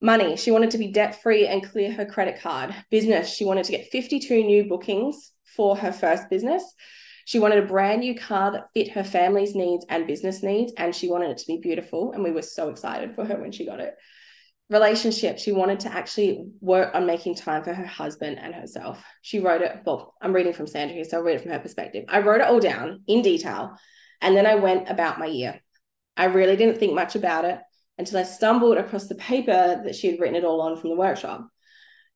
Money, 0.02 0.36
she 0.36 0.50
wanted 0.50 0.70
to 0.70 0.78
be 0.78 0.88
debt 0.88 1.22
free 1.22 1.46
and 1.46 1.62
clear 1.62 1.92
her 1.92 2.06
credit 2.06 2.40
card. 2.40 2.74
Business, 2.90 3.32
she 3.32 3.44
wanted 3.44 3.64
to 3.66 3.72
get 3.72 3.92
52 3.92 4.42
new 4.42 4.64
bookings 4.64 5.32
for 5.54 5.76
her 5.76 5.92
first 5.92 6.28
business. 6.28 6.64
She 7.30 7.38
wanted 7.38 7.62
a 7.62 7.66
brand 7.68 8.00
new 8.00 8.16
car 8.16 8.50
that 8.50 8.70
fit 8.74 8.90
her 8.90 9.04
family's 9.04 9.54
needs 9.54 9.86
and 9.88 10.04
business 10.04 10.42
needs, 10.42 10.72
and 10.76 10.92
she 10.92 11.08
wanted 11.08 11.30
it 11.30 11.38
to 11.38 11.46
be 11.46 11.58
beautiful. 11.58 12.10
And 12.10 12.24
we 12.24 12.32
were 12.32 12.42
so 12.42 12.70
excited 12.70 13.14
for 13.14 13.24
her 13.24 13.40
when 13.40 13.52
she 13.52 13.64
got 13.64 13.78
it. 13.78 13.94
Relationship 14.68 15.38
she 15.38 15.52
wanted 15.52 15.78
to 15.80 15.94
actually 15.94 16.48
work 16.60 16.92
on 16.92 17.06
making 17.06 17.36
time 17.36 17.62
for 17.62 17.72
her 17.72 17.86
husband 17.86 18.40
and 18.40 18.52
herself. 18.52 19.00
She 19.22 19.38
wrote 19.38 19.62
it 19.62 19.82
well 19.86 20.16
i'm 20.20 20.32
reading 20.32 20.52
from 20.52 20.66
sandra 20.66 20.96
here 20.96 21.04
so 21.04 21.18
i'll 21.18 21.22
read 21.22 21.36
it 21.36 21.42
from 21.42 21.52
her 21.52 21.60
perspective. 21.60 22.04
I 22.08 22.18
wrote 22.18 22.40
it 22.40 22.48
all 22.48 22.58
down 22.58 23.04
in 23.06 23.22
detail 23.22 23.76
and 24.20 24.36
then 24.36 24.46
i 24.46 24.56
went 24.56 24.90
about 24.90 25.20
my 25.20 25.26
year. 25.26 25.60
I 26.16 26.24
really 26.24 26.56
didn't 26.56 26.78
think 26.80 26.94
much 26.94 27.14
about 27.14 27.44
it 27.44 27.60
until 27.96 28.18
i 28.18 28.24
stumbled 28.24 28.76
across 28.76 29.06
the 29.06 29.14
paper 29.14 29.82
that 29.84 29.94
she 29.94 30.10
had 30.10 30.18
written 30.18 30.34
it 30.34 30.44
all 30.44 30.62
on 30.62 30.76
from 30.76 30.90
the 30.90 30.96
workshop. 30.96 31.46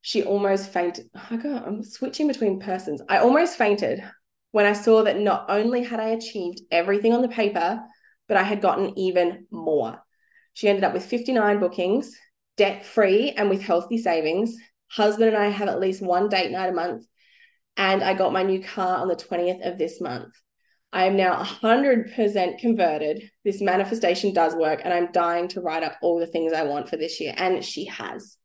She 0.03 0.25
almost 0.25 0.73
fainted. 0.73 1.07
Oh 1.15 1.37
god 1.37 1.63
i'm 1.69 1.85
switching 1.85 2.27
between 2.27 2.59
persons. 2.59 3.01
I 3.09 3.19
almost 3.19 3.57
fainted 3.57 4.03
when 4.55 4.67
i 4.67 4.73
saw 4.73 5.03
that 5.03 5.19
not 5.19 5.45
only 5.49 5.83
had 5.83 6.01
i 6.01 6.09
achieved 6.09 6.61
everything 6.71 7.13
on 7.13 7.23
the 7.23 7.29
paper 7.29 7.81
but 8.29 8.37
i 8.37 8.43
had 8.43 8.61
gotten 8.63 8.99
even 8.99 9.47
more 9.51 10.01
she 10.53 10.69
ended 10.69 10.85
up 10.85 10.95
with 10.95 11.05
59 11.05 11.61
bookings 11.61 12.17
debt 12.57 12.85
free 12.85 13.31
and 13.33 13.51
with 13.51 13.63
healthy 13.63 13.99
savings. 13.99 14.57
Husband 14.91 15.29
and 15.29 15.37
I 15.37 15.49
have 15.49 15.69
at 15.69 15.81
least 15.81 16.03
one 16.03 16.29
date 16.29 16.51
night 16.51 16.71
a 16.71 16.73
month. 16.73 17.07
And 17.77 18.03
I 18.03 18.15
got 18.15 18.33
my 18.33 18.43
new 18.43 18.63
car 18.63 18.99
on 18.99 19.09
the 19.09 19.17
20th 19.17 19.67
of 19.67 19.79
this 19.79 20.01
month. 20.01 20.33
I 20.93 21.07
am 21.07 21.17
now 21.17 21.43
100% 21.43 22.59
converted. 22.59 23.29
This 23.45 23.61
manifestation 23.61 24.33
does 24.33 24.55
work, 24.55 24.83
and 24.85 24.95
I'm 24.95 25.11
dying 25.11 25.49
to 25.49 25.61
write 25.61 25.83
up 25.83 25.97
all 26.01 26.21
the 26.21 26.27
things 26.29 26.53
I 26.53 26.63
want 26.63 26.89
for 26.89 26.97
this 26.97 27.21
year. 27.21 27.35
And 27.37 27.65
she 27.65 27.87
has. 27.87 28.37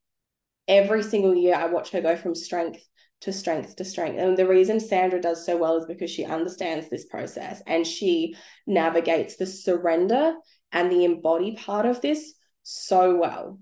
Every 0.68 1.04
single 1.04 1.36
year, 1.36 1.54
I 1.54 1.68
watch 1.68 1.92
her 1.92 2.02
go 2.02 2.16
from 2.16 2.34
strength 2.34 2.82
to 3.22 3.34
strength 3.34 3.76
to 3.76 3.86
strength. 3.86 4.18
And 4.18 4.38
the 4.38 4.48
reason 4.48 4.80
Sandra 4.80 5.22
does 5.22 5.46
so 5.46 5.58
well 5.58 5.78
is 5.78 5.86
because 5.86 6.10
she 6.10 6.26
understands 6.26 6.90
this 6.90 7.06
process 7.06 7.62
and 7.68 7.86
she 7.86 8.36
navigates 8.66 9.36
the 9.36 9.46
surrender 9.46 10.36
and 10.72 10.92
the 10.92 11.04
embody 11.04 11.56
part 11.56 11.86
of 11.86 12.02
this 12.02 12.34
so 12.64 13.16
well. 13.16 13.60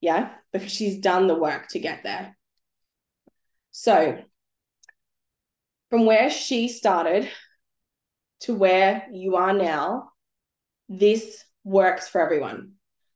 Yeah, 0.00 0.30
because 0.52 0.72
she's 0.72 0.98
done 0.98 1.26
the 1.26 1.34
work 1.34 1.68
to 1.68 1.78
get 1.78 2.02
there. 2.02 2.36
So, 3.70 4.18
from 5.90 6.06
where 6.06 6.30
she 6.30 6.68
started 6.68 7.28
to 8.40 8.54
where 8.54 9.06
you 9.12 9.36
are 9.36 9.52
now, 9.52 10.10
this 10.88 11.44
works 11.64 12.08
for 12.08 12.20
everyone. 12.20 12.72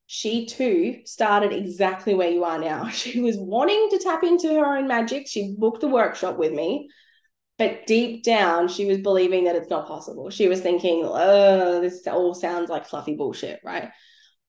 She 0.06 0.46
too 0.46 1.00
started 1.04 1.52
exactly 1.52 2.14
where 2.14 2.30
you 2.30 2.44
are 2.44 2.58
now. 2.58 2.88
She 2.90 3.20
was 3.20 3.36
wanting 3.36 3.88
to 3.90 3.98
tap 3.98 4.22
into 4.22 4.48
her 4.48 4.76
own 4.76 4.86
magic. 4.86 5.26
She 5.26 5.54
booked 5.58 5.82
a 5.82 5.88
workshop 5.88 6.36
with 6.36 6.52
me, 6.52 6.88
but 7.58 7.86
deep 7.86 8.22
down, 8.22 8.68
she 8.68 8.84
was 8.86 8.98
believing 8.98 9.44
that 9.44 9.56
it's 9.56 9.70
not 9.70 9.86
possible. 9.86 10.30
She 10.30 10.48
was 10.48 10.60
thinking, 10.60 11.02
oh, 11.04 11.80
this 11.80 12.06
all 12.06 12.34
sounds 12.34 12.70
like 12.70 12.86
fluffy 12.86 13.14
bullshit, 13.16 13.60
right? 13.64 13.90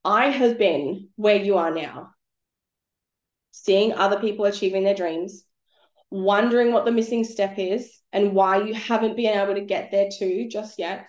I 0.04 0.28
have 0.28 0.58
been 0.58 1.10
where 1.16 1.38
you 1.38 1.58
are 1.58 1.72
now 1.72 2.12
seeing 3.56 3.94
other 3.94 4.20
people 4.20 4.46
achieving 4.46 4.84
their 4.84 4.94
dreams, 4.94 5.46
wondering 6.12 6.74
what 6.74 6.84
the 6.84 6.92
missing 6.92 7.24
step 7.24 7.58
is 7.58 8.00
and 8.12 8.34
why 8.34 8.62
you 8.62 8.74
haven't 8.74 9.16
been 9.16 9.40
able 9.40 9.56
to 9.56 9.62
get 9.62 9.92
there 9.92 10.10
too 10.16 10.48
just 10.50 10.78
yet. 10.78 11.06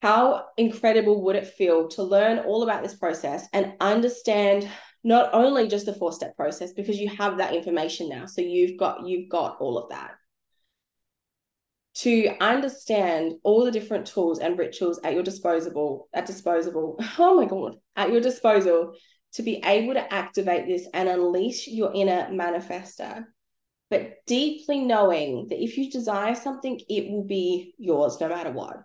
How 0.00 0.46
incredible 0.56 1.24
would 1.24 1.36
it 1.36 1.46
feel 1.46 1.88
to 1.88 2.02
learn 2.02 2.38
all 2.40 2.62
about 2.62 2.82
this 2.82 2.94
process 2.94 3.48
and 3.52 3.74
understand 3.80 4.68
not 5.02 5.30
only 5.32 5.68
just 5.68 5.86
the 5.86 5.94
four 5.94 6.12
step 6.12 6.36
process 6.36 6.72
because 6.72 6.98
you 6.98 7.08
have 7.08 7.38
that 7.38 7.54
information 7.54 8.08
now. 8.08 8.26
So 8.26 8.40
you've 8.40 8.78
got 8.78 9.06
you've 9.06 9.28
got 9.28 9.56
all 9.60 9.78
of 9.78 9.90
that. 9.90 10.12
To 11.96 12.28
understand 12.40 13.34
all 13.42 13.64
the 13.64 13.72
different 13.72 14.06
tools 14.06 14.38
and 14.38 14.56
rituals 14.56 15.00
at 15.02 15.14
your 15.14 15.24
disposable 15.24 16.08
at 16.14 16.26
disposable 16.26 17.00
oh 17.18 17.36
my 17.36 17.46
god 17.46 17.76
at 17.96 18.12
your 18.12 18.20
disposal 18.20 18.94
to 19.32 19.42
be 19.42 19.60
able 19.64 19.94
to 19.94 20.14
activate 20.14 20.66
this 20.66 20.86
and 20.94 21.08
unleash 21.08 21.66
your 21.66 21.92
inner 21.92 22.28
manifester. 22.30 23.24
But 23.90 24.16
deeply 24.26 24.80
knowing 24.80 25.48
that 25.48 25.62
if 25.62 25.76
you 25.76 25.90
desire 25.90 26.36
something 26.36 26.80
it 26.88 27.10
will 27.10 27.24
be 27.24 27.74
yours 27.78 28.20
no 28.20 28.28
matter 28.28 28.52
what 28.52 28.84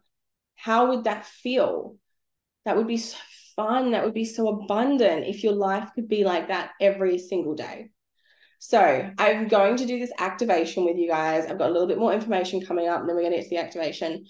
how 0.63 0.89
would 0.89 1.03
that 1.03 1.25
feel 1.25 1.95
that 2.65 2.77
would 2.77 2.87
be 2.87 2.97
so 2.97 3.17
fun 3.55 3.91
that 3.91 4.03
would 4.03 4.13
be 4.13 4.25
so 4.25 4.47
abundant 4.47 5.25
if 5.25 5.43
your 5.43 5.53
life 5.53 5.89
could 5.93 6.07
be 6.07 6.23
like 6.23 6.47
that 6.47 6.71
every 6.79 7.17
single 7.17 7.55
day 7.55 7.89
so 8.65 9.11
I'm 9.17 9.49
going 9.49 9.75
to 9.75 9.85
do 9.85 9.99
this 9.99 10.13
activation 10.19 10.85
with 10.85 10.95
you 10.95 11.09
guys. 11.09 11.45
I've 11.45 11.57
got 11.57 11.69
a 11.69 11.73
little 11.73 11.85
bit 11.85 11.97
more 11.97 12.13
information 12.13 12.65
coming 12.65 12.87
up, 12.87 13.01
and 13.01 13.09
then 13.09 13.13
we're 13.17 13.23
going 13.23 13.33
to 13.33 13.39
get 13.39 13.43
to 13.43 13.49
the 13.49 13.61
activation 13.61 14.23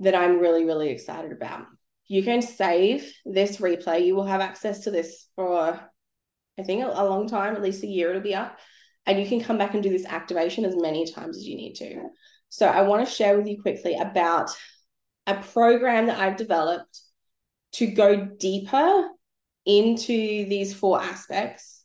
that 0.00 0.12
I'm 0.12 0.40
really, 0.40 0.64
really 0.64 0.88
excited 0.88 1.30
about. 1.30 1.66
You 2.08 2.24
can 2.24 2.42
save 2.42 3.08
this 3.24 3.58
replay. 3.58 4.04
You 4.04 4.16
will 4.16 4.26
have 4.26 4.40
access 4.40 4.80
to 4.80 4.90
this 4.90 5.28
for, 5.36 5.80
I 6.58 6.62
think, 6.64 6.82
a, 6.82 6.88
a 6.88 7.06
long 7.08 7.28
time, 7.28 7.54
at 7.54 7.62
least 7.62 7.84
a 7.84 7.86
year 7.86 8.10
it'll 8.10 8.22
be 8.22 8.34
up. 8.34 8.58
And 9.06 9.20
you 9.20 9.28
can 9.28 9.40
come 9.40 9.56
back 9.56 9.74
and 9.74 9.84
do 9.84 9.90
this 9.90 10.04
activation 10.04 10.64
as 10.64 10.74
many 10.76 11.08
times 11.12 11.36
as 11.36 11.46
you 11.46 11.56
need 11.56 11.74
to. 11.74 12.08
So 12.48 12.66
I 12.66 12.82
want 12.82 13.06
to 13.06 13.14
share 13.14 13.38
with 13.38 13.46
you 13.46 13.62
quickly 13.62 13.94
about 13.94 14.50
a 15.26 15.34
program 15.34 16.06
that 16.06 16.18
I've 16.18 16.36
developed 16.36 17.00
to 17.72 17.86
go 17.86 18.16
deeper 18.16 19.08
into 19.64 20.46
these 20.48 20.72
four 20.72 21.02
aspects 21.02 21.76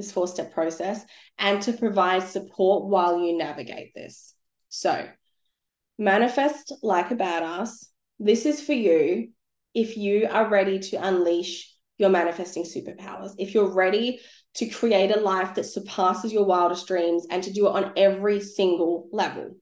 this 0.00 0.12
four 0.12 0.26
step 0.26 0.52
process 0.52 1.04
and 1.38 1.62
to 1.62 1.72
provide 1.72 2.22
support 2.22 2.86
while 2.86 3.20
you 3.20 3.36
navigate 3.36 3.94
this. 3.94 4.34
So, 4.68 5.06
manifest 5.98 6.72
like 6.82 7.10
a 7.10 7.16
badass. 7.16 7.86
This 8.18 8.46
is 8.46 8.62
for 8.62 8.72
you 8.72 9.30
if 9.74 9.96
you 9.96 10.26
are 10.30 10.48
ready 10.48 10.78
to 10.78 10.96
unleash 10.96 11.72
your 11.98 12.08
manifesting 12.08 12.64
superpowers, 12.64 13.32
if 13.38 13.52
you're 13.52 13.72
ready 13.72 14.20
to 14.54 14.66
create 14.66 15.14
a 15.14 15.20
life 15.20 15.54
that 15.54 15.64
surpasses 15.64 16.32
your 16.32 16.44
wildest 16.44 16.86
dreams 16.86 17.26
and 17.30 17.42
to 17.42 17.52
do 17.52 17.66
it 17.66 17.70
on 17.70 17.92
every 17.96 18.40
single 18.40 19.08
level. 19.12 19.56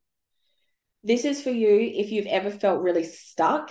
This 1.09 1.24
is 1.24 1.40
for 1.43 1.51
you 1.51 1.90
if 1.94 2.12
you've 2.12 2.26
ever 2.26 2.51
felt 2.51 2.82
really 2.82 3.02
stuck, 3.02 3.70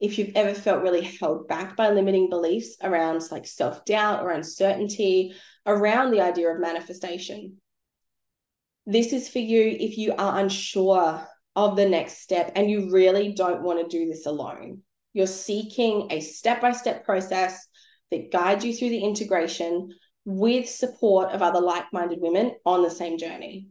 if 0.00 0.16
you've 0.16 0.32
ever 0.34 0.54
felt 0.54 0.82
really 0.82 1.02
held 1.02 1.46
back 1.46 1.76
by 1.76 1.90
limiting 1.90 2.30
beliefs 2.30 2.78
around 2.82 3.22
like 3.30 3.46
self 3.46 3.84
doubt 3.84 4.22
or 4.22 4.30
uncertainty, 4.30 5.34
around 5.66 6.12
the 6.12 6.22
idea 6.22 6.48
of 6.48 6.58
manifestation. 6.58 7.58
This 8.86 9.12
is 9.12 9.28
for 9.28 9.38
you 9.38 9.76
if 9.78 9.98
you 9.98 10.14
are 10.16 10.38
unsure 10.38 11.28
of 11.54 11.76
the 11.76 11.86
next 11.86 12.22
step 12.22 12.52
and 12.56 12.70
you 12.70 12.90
really 12.90 13.34
don't 13.34 13.62
want 13.62 13.82
to 13.82 13.98
do 13.98 14.08
this 14.08 14.24
alone. 14.24 14.80
You're 15.12 15.26
seeking 15.26 16.06
a 16.10 16.20
step 16.20 16.62
by 16.62 16.72
step 16.72 17.04
process 17.04 17.68
that 18.10 18.32
guides 18.32 18.64
you 18.64 18.72
through 18.72 18.88
the 18.88 19.04
integration 19.04 19.90
with 20.24 20.70
support 20.70 21.32
of 21.32 21.42
other 21.42 21.60
like 21.60 21.92
minded 21.92 22.20
women 22.22 22.54
on 22.64 22.82
the 22.82 22.90
same 22.90 23.18
journey. 23.18 23.68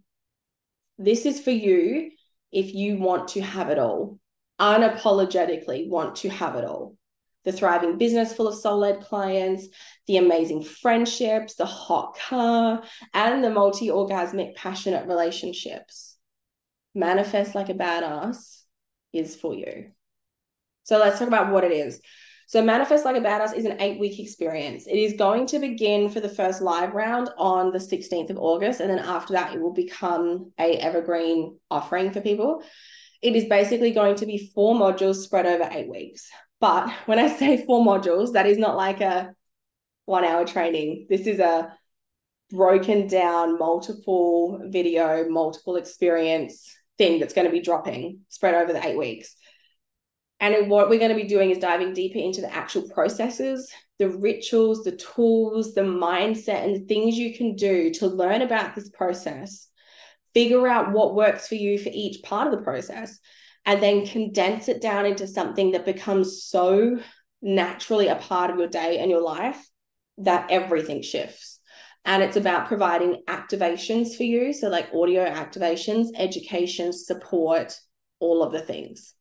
This 0.99 1.25
is 1.25 1.41
for 1.41 1.49
you 1.49 2.11
if 2.51 2.73
you 2.73 2.97
want 2.97 3.29
to 3.29 3.41
have 3.41 3.69
it 3.69 3.79
all, 3.79 4.19
unapologetically 4.59 5.87
want 5.87 6.17
to 6.17 6.29
have 6.29 6.55
it 6.55 6.65
all 6.65 6.97
the 7.47 7.53
thriving 7.53 7.97
business 7.97 8.33
full 8.33 8.49
of 8.49 8.55
soul 8.55 8.79
led 8.79 8.99
clients, 8.99 9.69
the 10.05 10.17
amazing 10.17 10.61
friendships, 10.61 11.55
the 11.55 11.65
hot 11.65 12.17
car, 12.19 12.83
and 13.13 13.41
the 13.41 13.49
multi 13.49 13.87
orgasmic 13.87 14.53
passionate 14.53 15.07
relationships. 15.07 16.17
Manifest 16.93 17.55
like 17.55 17.69
a 17.69 17.73
badass 17.73 18.63
is 19.13 19.37
for 19.37 19.55
you. 19.55 19.91
So 20.83 20.97
let's 20.97 21.19
talk 21.19 21.29
about 21.29 21.53
what 21.53 21.63
it 21.63 21.71
is. 21.71 22.01
So, 22.47 22.63
Manifest 22.63 23.03
Like 23.03 23.17
a 23.17 23.19
Badass 23.19 23.53
is 23.55 23.65
an 23.65 23.81
eight 23.81 23.99
week 23.99 24.19
experience. 24.19 24.87
It 24.87 24.97
is 24.97 25.17
going 25.17 25.47
to 25.47 25.59
begin 25.59 26.09
for 26.09 26.21
the 26.21 26.29
first 26.29 26.61
live 26.61 26.93
round 26.93 27.29
on 27.37 27.71
the 27.71 27.77
16th 27.77 28.29
of 28.29 28.37
August. 28.37 28.79
And 28.79 28.89
then 28.89 28.99
after 28.99 29.33
that, 29.33 29.53
it 29.53 29.59
will 29.59 29.73
become 29.73 30.53
a 30.57 30.77
evergreen 30.77 31.59
offering 31.69 32.11
for 32.11 32.21
people. 32.21 32.63
It 33.21 33.35
is 33.35 33.45
basically 33.45 33.91
going 33.91 34.15
to 34.15 34.25
be 34.25 34.49
four 34.55 34.75
modules 34.75 35.15
spread 35.15 35.45
over 35.45 35.67
eight 35.69 35.89
weeks. 35.89 36.29
But 36.61 36.89
when 37.05 37.19
I 37.19 37.27
say 37.27 37.65
four 37.65 37.85
modules, 37.85 38.31
that 38.33 38.47
is 38.47 38.57
not 38.57 38.77
like 38.77 39.01
a 39.01 39.33
one 40.05 40.23
hour 40.23 40.45
training. 40.45 41.07
This 41.09 41.27
is 41.27 41.39
a 41.39 41.73
broken 42.49 43.07
down, 43.07 43.59
multiple 43.59 44.61
video, 44.71 45.27
multiple 45.27 45.75
experience 45.75 46.73
thing 46.97 47.19
that's 47.19 47.33
going 47.33 47.45
to 47.45 47.51
be 47.51 47.59
dropping 47.59 48.21
spread 48.29 48.55
over 48.55 48.71
the 48.71 48.87
eight 48.87 48.97
weeks. 48.97 49.35
And 50.39 50.69
what 50.69 50.89
we're 50.89 50.99
going 50.99 51.15
to 51.15 51.21
be 51.21 51.27
doing 51.27 51.49
is 51.49 51.57
diving 51.57 51.93
deeper 51.93 52.19
into 52.19 52.41
the 52.41 52.53
actual 52.53 52.87
processes, 52.89 53.71
the 53.97 54.09
rituals, 54.09 54.83
the 54.83 54.95
tools, 54.95 55.73
the 55.73 55.81
mindset, 55.81 56.63
and 56.63 56.75
the 56.75 56.85
things 56.85 57.17
you 57.17 57.35
can 57.35 57.55
do 57.55 57.91
to 57.95 58.07
learn 58.07 58.43
about 58.43 58.75
this 58.75 58.89
process, 58.89 59.67
figure 60.33 60.67
out 60.67 60.91
what 60.91 61.15
works 61.15 61.47
for 61.47 61.55
you 61.55 61.79
for 61.79 61.89
each 61.91 62.21
part 62.23 62.47
of 62.47 62.57
the 62.57 62.63
process, 62.63 63.17
and 63.65 63.81
then 63.81 64.05
condense 64.05 64.69
it 64.69 64.81
down 64.81 65.05
into 65.05 65.27
something 65.27 65.71
that 65.71 65.85
becomes 65.85 66.43
so 66.43 66.99
naturally 67.41 68.07
a 68.07 68.15
part 68.15 68.51
of 68.51 68.57
your 68.57 68.67
day 68.67 68.99
and 68.99 69.09
your 69.09 69.21
life 69.21 69.67
that 70.19 70.51
everything 70.51 71.01
shifts. 71.01 71.59
And 72.05 72.23
it's 72.23 72.37
about 72.37 72.67
providing 72.67 73.23
activations 73.27 74.15
for 74.15 74.23
you. 74.23 74.53
So, 74.53 74.69
like 74.69 74.93
audio 74.93 75.25
activations, 75.25 76.07
education, 76.15 76.93
support, 76.93 77.77
all 78.19 78.43
of 78.43 78.53
the 78.53 78.61
things. 78.61 79.13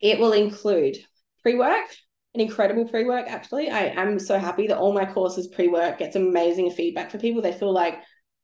It 0.00 0.18
will 0.18 0.32
include 0.32 0.96
pre 1.42 1.56
work, 1.56 1.86
an 2.34 2.40
incredible 2.40 2.88
pre 2.88 3.04
work, 3.04 3.26
actually. 3.28 3.70
I 3.70 3.86
am 3.86 4.18
so 4.18 4.38
happy 4.38 4.66
that 4.68 4.78
all 4.78 4.92
my 4.92 5.04
courses 5.04 5.48
pre 5.48 5.68
work 5.68 5.98
gets 5.98 6.16
amazing 6.16 6.70
feedback 6.70 7.10
for 7.10 7.18
people. 7.18 7.42
They 7.42 7.52
feel 7.52 7.72
like 7.72 7.98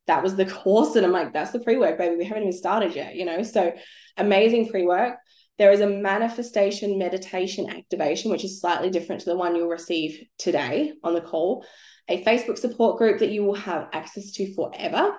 that 0.07 0.23
was 0.23 0.35
the 0.35 0.45
course. 0.63 0.95
And 0.95 1.05
I'm 1.05 1.11
like, 1.11 1.33
that's 1.33 1.51
the 1.51 1.59
pre 1.59 1.77
work, 1.77 1.97
baby. 1.97 2.15
We 2.15 2.25
haven't 2.25 2.43
even 2.43 2.53
started 2.53 2.95
yet, 2.95 3.15
you 3.15 3.25
know? 3.25 3.43
So 3.43 3.73
amazing 4.17 4.69
pre 4.69 4.83
work. 4.83 5.15
There 5.57 5.71
is 5.71 5.79
a 5.79 5.87
manifestation 5.87 6.97
meditation 6.99 7.69
activation, 7.69 8.29
which 8.29 8.43
is 8.43 8.59
slightly 8.59 8.89
different 8.89 9.21
to 9.21 9.29
the 9.29 9.37
one 9.37 9.55
you'll 9.55 9.69
receive 9.69 10.21
today 10.37 10.93
on 11.03 11.13
the 11.13 11.21
call. 11.21 11.65
A 12.09 12.23
Facebook 12.23 12.57
support 12.57 12.97
group 12.97 13.19
that 13.19 13.31
you 13.31 13.43
will 13.43 13.55
have 13.55 13.87
access 13.93 14.31
to 14.33 14.53
forever. 14.53 15.15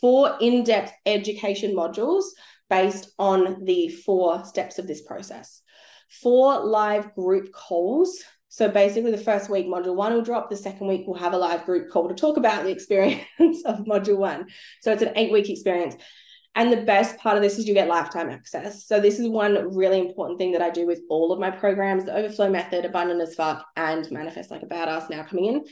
Four 0.00 0.36
in 0.40 0.64
depth 0.64 0.92
education 1.06 1.74
modules 1.74 2.24
based 2.68 3.10
on 3.18 3.64
the 3.64 3.88
four 3.88 4.44
steps 4.44 4.78
of 4.78 4.86
this 4.86 5.02
process. 5.02 5.62
Four 6.10 6.64
live 6.64 7.14
group 7.14 7.52
calls 7.52 8.22
so 8.52 8.68
basically, 8.68 9.12
the 9.12 9.16
first 9.16 9.48
week, 9.48 9.68
module 9.68 9.94
one 9.94 10.12
will 10.12 10.22
drop. 10.22 10.50
The 10.50 10.56
second 10.56 10.88
week, 10.88 11.04
we'll 11.06 11.16
have 11.16 11.34
a 11.34 11.38
live 11.38 11.64
group 11.64 11.88
call 11.88 12.08
to 12.08 12.14
talk 12.14 12.36
about 12.36 12.64
the 12.64 12.70
experience 12.72 13.62
of 13.64 13.84
module 13.86 14.18
one. 14.18 14.48
So 14.82 14.92
it's 14.92 15.02
an 15.02 15.12
eight 15.14 15.32
week 15.32 15.48
experience. 15.48 15.94
And 16.56 16.72
the 16.72 16.82
best 16.82 17.16
part 17.18 17.36
of 17.36 17.44
this 17.44 17.60
is 17.60 17.68
you 17.68 17.74
get 17.74 17.86
lifetime 17.86 18.28
access. 18.28 18.84
So 18.88 18.98
this 18.98 19.20
is 19.20 19.28
one 19.28 19.76
really 19.76 20.00
important 20.00 20.40
thing 20.40 20.50
that 20.52 20.62
I 20.62 20.70
do 20.70 20.84
with 20.84 21.00
all 21.08 21.30
of 21.30 21.38
my 21.38 21.52
programs, 21.52 22.06
the 22.06 22.16
overflow 22.16 22.50
method, 22.50 22.84
abundant 22.84 23.20
as 23.20 23.36
fuck, 23.36 23.64
and 23.76 24.10
manifest 24.10 24.50
like 24.50 24.64
a 24.64 24.66
badass 24.66 25.08
now 25.10 25.22
coming 25.22 25.44
in 25.44 25.64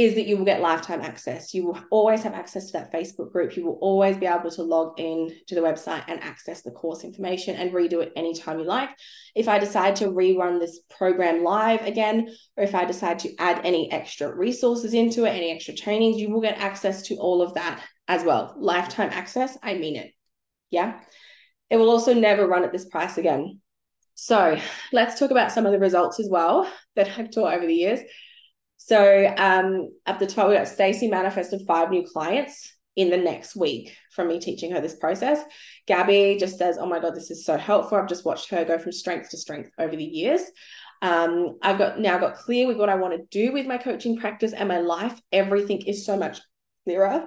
is 0.00 0.14
that 0.14 0.26
you 0.26 0.38
will 0.38 0.46
get 0.46 0.62
lifetime 0.62 1.02
access. 1.02 1.52
You 1.52 1.66
will 1.66 1.78
always 1.90 2.22
have 2.22 2.32
access 2.32 2.70
to 2.70 2.78
that 2.78 2.90
Facebook 2.90 3.32
group. 3.32 3.54
You 3.54 3.66
will 3.66 3.78
always 3.82 4.16
be 4.16 4.24
able 4.24 4.50
to 4.50 4.62
log 4.62 4.98
in 4.98 5.30
to 5.48 5.54
the 5.54 5.60
website 5.60 6.04
and 6.08 6.22
access 6.22 6.62
the 6.62 6.70
course 6.70 7.04
information 7.04 7.54
and 7.56 7.70
redo 7.70 8.00
it 8.00 8.10
anytime 8.16 8.58
you 8.58 8.64
like. 8.64 8.88
If 9.34 9.46
I 9.46 9.58
decide 9.58 9.96
to 9.96 10.06
rerun 10.06 10.58
this 10.58 10.80
program 10.88 11.44
live 11.44 11.82
again, 11.82 12.34
or 12.56 12.64
if 12.64 12.74
I 12.74 12.86
decide 12.86 13.18
to 13.20 13.34
add 13.38 13.60
any 13.66 13.92
extra 13.92 14.34
resources 14.34 14.94
into 14.94 15.26
it, 15.26 15.30
any 15.30 15.50
extra 15.50 15.74
trainings, 15.74 16.18
you 16.18 16.30
will 16.30 16.40
get 16.40 16.56
access 16.56 17.02
to 17.08 17.16
all 17.16 17.42
of 17.42 17.52
that 17.54 17.82
as 18.08 18.24
well. 18.24 18.54
Lifetime 18.56 19.10
access, 19.12 19.58
I 19.62 19.74
mean 19.74 19.96
it. 19.96 20.12
Yeah. 20.70 20.98
It 21.68 21.76
will 21.76 21.90
also 21.90 22.14
never 22.14 22.46
run 22.46 22.64
at 22.64 22.72
this 22.72 22.86
price 22.86 23.18
again. 23.18 23.60
So 24.14 24.58
let's 24.92 25.18
talk 25.18 25.30
about 25.30 25.52
some 25.52 25.66
of 25.66 25.72
the 25.72 25.78
results 25.78 26.20
as 26.20 26.28
well 26.30 26.66
that 26.96 27.18
I've 27.18 27.30
taught 27.30 27.52
over 27.52 27.66
the 27.66 27.74
years. 27.74 28.00
So 28.82 29.34
um, 29.36 29.90
at 30.06 30.18
the 30.18 30.26
top, 30.26 30.48
we 30.48 30.54
got 30.54 30.66
Stacey 30.66 31.06
manifested 31.06 31.60
five 31.66 31.90
new 31.90 32.02
clients 32.02 32.76
in 32.96 33.10
the 33.10 33.16
next 33.18 33.54
week 33.54 33.94
from 34.10 34.28
me 34.28 34.40
teaching 34.40 34.72
her 34.72 34.80
this 34.80 34.96
process. 34.96 35.42
Gabby 35.86 36.38
just 36.40 36.58
says, 36.58 36.78
Oh 36.80 36.86
my 36.86 36.98
God, 36.98 37.14
this 37.14 37.30
is 37.30 37.44
so 37.44 37.58
helpful. 37.58 37.98
I've 37.98 38.08
just 38.08 38.24
watched 38.24 38.48
her 38.50 38.64
go 38.64 38.78
from 38.78 38.92
strength 38.92 39.30
to 39.30 39.36
strength 39.36 39.70
over 39.78 39.94
the 39.94 40.02
years. 40.02 40.40
Um, 41.02 41.58
I've 41.62 41.76
got 41.76 42.00
now 42.00 42.18
got 42.18 42.36
clear 42.36 42.66
with 42.66 42.78
what 42.78 42.88
I 42.88 42.94
want 42.94 43.14
to 43.14 43.26
do 43.30 43.52
with 43.52 43.66
my 43.66 43.76
coaching 43.76 44.16
practice 44.16 44.54
and 44.54 44.68
my 44.68 44.78
life. 44.78 45.20
Everything 45.30 45.82
is 45.86 46.06
so 46.06 46.16
much 46.16 46.40
clearer. 46.84 47.26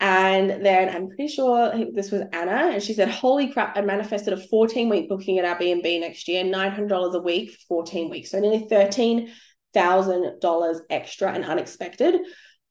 And 0.00 0.66
then 0.66 0.94
I'm 0.94 1.06
pretty 1.06 1.28
sure 1.28 1.72
this 1.94 2.10
was 2.10 2.22
Anna, 2.32 2.72
and 2.72 2.82
she 2.82 2.94
said, 2.94 3.08
Holy 3.08 3.52
crap, 3.52 3.76
I 3.78 3.80
manifested 3.80 4.32
a 4.32 4.48
14 4.48 4.88
week 4.88 5.08
booking 5.08 5.38
at 5.38 5.58
Airbnb 5.58 6.00
next 6.00 6.26
year, 6.26 6.44
$900 6.44 7.14
a 7.14 7.20
week 7.20 7.52
for 7.52 7.84
14 7.84 8.10
weeks. 8.10 8.32
So 8.32 8.40
nearly 8.40 8.66
$13,000 9.74 10.80
extra 10.90 11.32
and 11.32 11.44
unexpected 11.44 12.20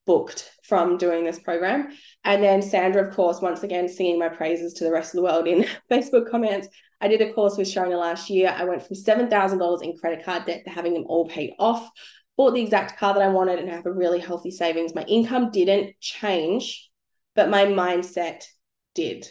booked 0.05 0.51
from 0.63 0.97
doing 0.97 1.23
this 1.23 1.39
program. 1.39 1.89
And 2.23 2.43
then 2.43 2.61
Sandra, 2.61 3.07
of 3.07 3.15
course, 3.15 3.41
once 3.41 3.63
again, 3.63 3.87
singing 3.87 4.19
my 4.19 4.29
praises 4.29 4.73
to 4.75 4.83
the 4.83 4.91
rest 4.91 5.13
of 5.13 5.17
the 5.17 5.23
world 5.23 5.47
in 5.47 5.65
Facebook 5.91 6.29
comments. 6.29 6.67
I 6.99 7.07
did 7.07 7.21
a 7.21 7.33
course 7.33 7.57
with 7.57 7.67
Shona 7.67 7.99
last 7.99 8.29
year. 8.29 8.53
I 8.55 8.65
went 8.65 8.85
from 8.85 8.95
$7,000 8.95 9.81
in 9.81 9.97
credit 9.97 10.25
card 10.25 10.45
debt 10.45 10.63
to 10.65 10.71
having 10.71 10.93
them 10.93 11.05
all 11.07 11.27
paid 11.27 11.53
off, 11.59 11.89
bought 12.37 12.53
the 12.53 12.61
exact 12.61 12.99
car 12.99 13.13
that 13.13 13.23
I 13.23 13.29
wanted, 13.29 13.59
and 13.59 13.69
have 13.69 13.85
a 13.85 13.91
really 13.91 14.19
healthy 14.19 14.51
savings. 14.51 14.95
My 14.95 15.03
income 15.03 15.51
didn't 15.51 15.99
change 15.99 16.89
but 17.35 17.49
my 17.49 17.65
mindset 17.65 18.45
did. 18.93 19.29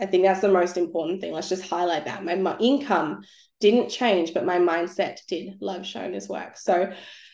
I 0.00 0.06
think 0.06 0.24
that's 0.24 0.40
the 0.40 0.48
most 0.48 0.76
important 0.76 1.20
thing. 1.20 1.32
Let's 1.32 1.48
just 1.48 1.68
highlight 1.68 2.04
that. 2.04 2.24
My, 2.24 2.34
my 2.34 2.56
income 2.58 3.22
didn't 3.60 3.88
change, 3.88 4.34
but 4.34 4.44
my 4.44 4.58
mindset 4.58 5.18
did. 5.28 5.54
Love 5.60 5.82
Shona's 5.82 6.28
work. 6.28 6.56
So 6.56 6.92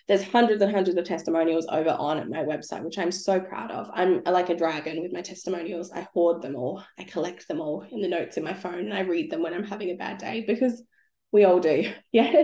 there's 0.08 0.22
hundreds 0.22 0.62
and 0.62 0.72
hundreds 0.72 0.96
of 0.96 1.04
testimonials 1.04 1.66
over 1.70 1.90
on 1.90 2.30
my 2.30 2.38
website, 2.44 2.84
which 2.84 2.98
I'm 2.98 3.12
so 3.12 3.40
proud 3.40 3.70
of. 3.70 3.90
I'm 3.92 4.22
like 4.24 4.50
a 4.50 4.56
dragon 4.56 5.02
with 5.02 5.12
my 5.12 5.22
testimonials. 5.22 5.90
I 5.92 6.06
hoard 6.12 6.42
them 6.42 6.56
all. 6.56 6.82
I 6.98 7.04
collect 7.04 7.48
them 7.48 7.60
all 7.60 7.84
in 7.90 8.00
the 8.00 8.08
notes 8.08 8.36
in 8.36 8.44
my 8.44 8.54
phone 8.54 8.80
and 8.80 8.94
I 8.94 9.00
read 9.00 9.30
them 9.30 9.42
when 9.42 9.54
I'm 9.54 9.64
having 9.64 9.90
a 9.90 9.96
bad 9.96 10.18
day 10.18 10.44
because 10.46 10.82
we 11.32 11.44
all 11.44 11.60
do. 11.60 11.90
Yeah. 12.12 12.42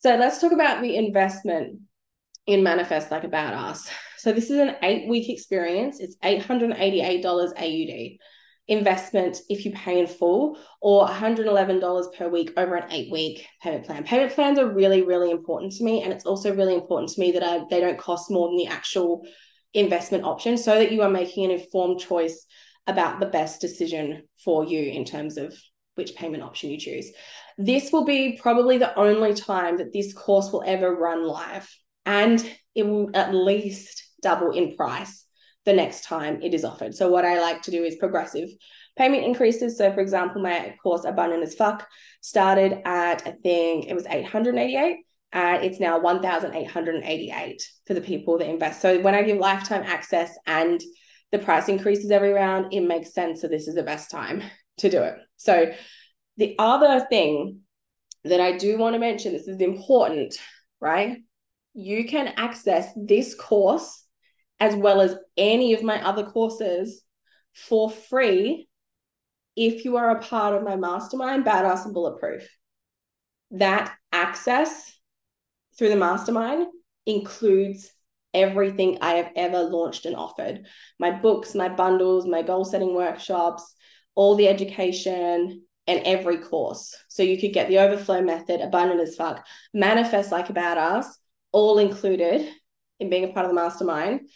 So 0.00 0.14
let's 0.14 0.40
talk 0.40 0.52
about 0.52 0.80
the 0.80 0.94
investment 0.94 1.80
in 2.46 2.62
Manifest 2.62 3.10
Like 3.10 3.24
a 3.24 3.28
Badass. 3.28 3.90
So 4.16 4.32
this 4.32 4.50
is 4.50 4.58
an 4.58 4.76
eight 4.82 5.08
week 5.08 5.28
experience. 5.28 5.98
It's 5.98 6.16
$888 6.18 7.24
AUD 7.24 8.18
investment 8.68 9.38
if 9.48 9.64
you 9.64 9.72
pay 9.72 9.98
in 9.98 10.06
full 10.06 10.58
or 10.80 11.08
$111 11.08 12.14
per 12.14 12.28
week 12.28 12.52
over 12.56 12.76
an 12.76 12.90
eight 12.92 13.10
week 13.10 13.46
payment 13.62 13.86
plan. 13.86 14.04
Payment 14.04 14.32
plans 14.32 14.58
are 14.58 14.68
really, 14.68 15.02
really 15.02 15.30
important 15.30 15.72
to 15.72 15.84
me. 15.84 16.02
And 16.02 16.12
it's 16.12 16.26
also 16.26 16.54
really 16.54 16.74
important 16.74 17.10
to 17.10 17.20
me 17.20 17.32
that 17.32 17.42
I, 17.42 17.62
they 17.70 17.80
don't 17.80 17.98
cost 17.98 18.30
more 18.30 18.48
than 18.48 18.58
the 18.58 18.66
actual 18.66 19.26
investment 19.72 20.24
option 20.24 20.58
so 20.58 20.74
that 20.78 20.92
you 20.92 21.02
are 21.02 21.10
making 21.10 21.46
an 21.46 21.50
informed 21.50 22.00
choice 22.00 22.44
about 22.86 23.20
the 23.20 23.26
best 23.26 23.60
decision 23.60 24.22
for 24.44 24.64
you 24.64 24.80
in 24.80 25.04
terms 25.04 25.36
of 25.38 25.54
which 25.94 26.14
payment 26.14 26.42
option 26.42 26.70
you 26.70 26.78
choose. 26.78 27.10
This 27.56 27.90
will 27.90 28.04
be 28.04 28.38
probably 28.40 28.78
the 28.78 28.96
only 28.98 29.34
time 29.34 29.78
that 29.78 29.92
this 29.92 30.12
course 30.12 30.52
will 30.52 30.62
ever 30.64 30.94
run 30.94 31.26
live. 31.26 31.68
And 32.06 32.38
it 32.74 32.86
will 32.86 33.10
at 33.14 33.34
least 33.34 34.04
double 34.22 34.52
in 34.52 34.76
price 34.76 35.24
the 35.64 35.72
next 35.72 36.04
time 36.04 36.40
it 36.42 36.54
is 36.54 36.64
offered. 36.64 36.94
So 36.94 37.10
what 37.10 37.24
I 37.24 37.40
like 37.40 37.62
to 37.62 37.70
do 37.70 37.84
is 37.84 37.96
progressive 37.96 38.48
payment 38.96 39.24
increases. 39.24 39.78
So 39.78 39.92
for 39.92 40.00
example, 40.00 40.42
my 40.42 40.74
course 40.82 41.04
Abundant 41.04 41.42
as 41.42 41.54
Fuck 41.54 41.86
started 42.20 42.80
at 42.84 43.26
I 43.26 43.32
think 43.42 43.86
it 43.86 43.94
was 43.94 44.06
888 44.06 44.96
and 45.32 45.64
it's 45.64 45.78
now 45.78 46.00
1888 46.00 47.62
for 47.86 47.94
the 47.94 48.00
people 48.00 48.38
that 48.38 48.48
invest. 48.48 48.80
So 48.80 49.00
when 49.00 49.14
I 49.14 49.22
give 49.22 49.38
lifetime 49.38 49.84
access 49.84 50.36
and 50.46 50.80
the 51.30 51.38
price 51.38 51.68
increases 51.68 52.10
every 52.10 52.32
round, 52.32 52.72
it 52.72 52.80
makes 52.80 53.12
sense. 53.12 53.42
So 53.42 53.48
this 53.48 53.68
is 53.68 53.74
the 53.74 53.82
best 53.82 54.10
time 54.10 54.42
to 54.78 54.88
do 54.88 55.02
it. 55.02 55.16
So 55.36 55.72
the 56.38 56.56
other 56.58 57.06
thing 57.10 57.60
that 58.24 58.40
I 58.40 58.56
do 58.56 58.78
want 58.78 58.94
to 58.94 58.98
mention, 58.98 59.32
this 59.32 59.48
is 59.48 59.60
important, 59.60 60.36
right? 60.80 61.18
You 61.74 62.06
can 62.06 62.32
access 62.36 62.88
this 62.96 63.34
course 63.34 64.04
as 64.60 64.74
well 64.74 65.00
as 65.00 65.16
any 65.36 65.74
of 65.74 65.82
my 65.82 66.04
other 66.04 66.24
courses 66.24 67.02
for 67.54 67.90
free 67.90 68.68
if 69.56 69.84
you 69.84 69.96
are 69.96 70.10
a 70.10 70.22
part 70.22 70.54
of 70.54 70.62
my 70.62 70.76
mastermind, 70.76 71.44
Badass 71.44 71.84
and 71.84 71.94
Bulletproof. 71.94 72.48
That 73.50 73.92
access 74.12 74.92
through 75.76 75.88
the 75.88 75.96
mastermind 75.96 76.66
includes 77.06 77.90
everything 78.34 78.98
I 79.00 79.14
have 79.14 79.30
ever 79.34 79.62
launched 79.62 80.06
and 80.06 80.14
offered 80.14 80.66
my 81.00 81.10
books, 81.10 81.54
my 81.54 81.68
bundles, 81.68 82.26
my 82.26 82.42
goal 82.42 82.64
setting 82.64 82.94
workshops, 82.94 83.74
all 84.14 84.34
the 84.34 84.48
education, 84.48 85.62
and 85.86 86.02
every 86.04 86.38
course. 86.38 86.94
So 87.08 87.22
you 87.22 87.40
could 87.40 87.54
get 87.54 87.68
the 87.68 87.78
overflow 87.78 88.20
method, 88.20 88.60
abundant 88.60 89.00
as 89.00 89.16
fuck, 89.16 89.44
manifest 89.72 90.30
like 90.30 90.50
a 90.50 90.52
badass, 90.52 91.06
all 91.50 91.78
included 91.78 92.46
in 93.00 93.08
being 93.08 93.24
a 93.24 93.32
part 93.32 93.46
of 93.46 93.50
the 93.50 93.54
mastermind. 93.54 94.28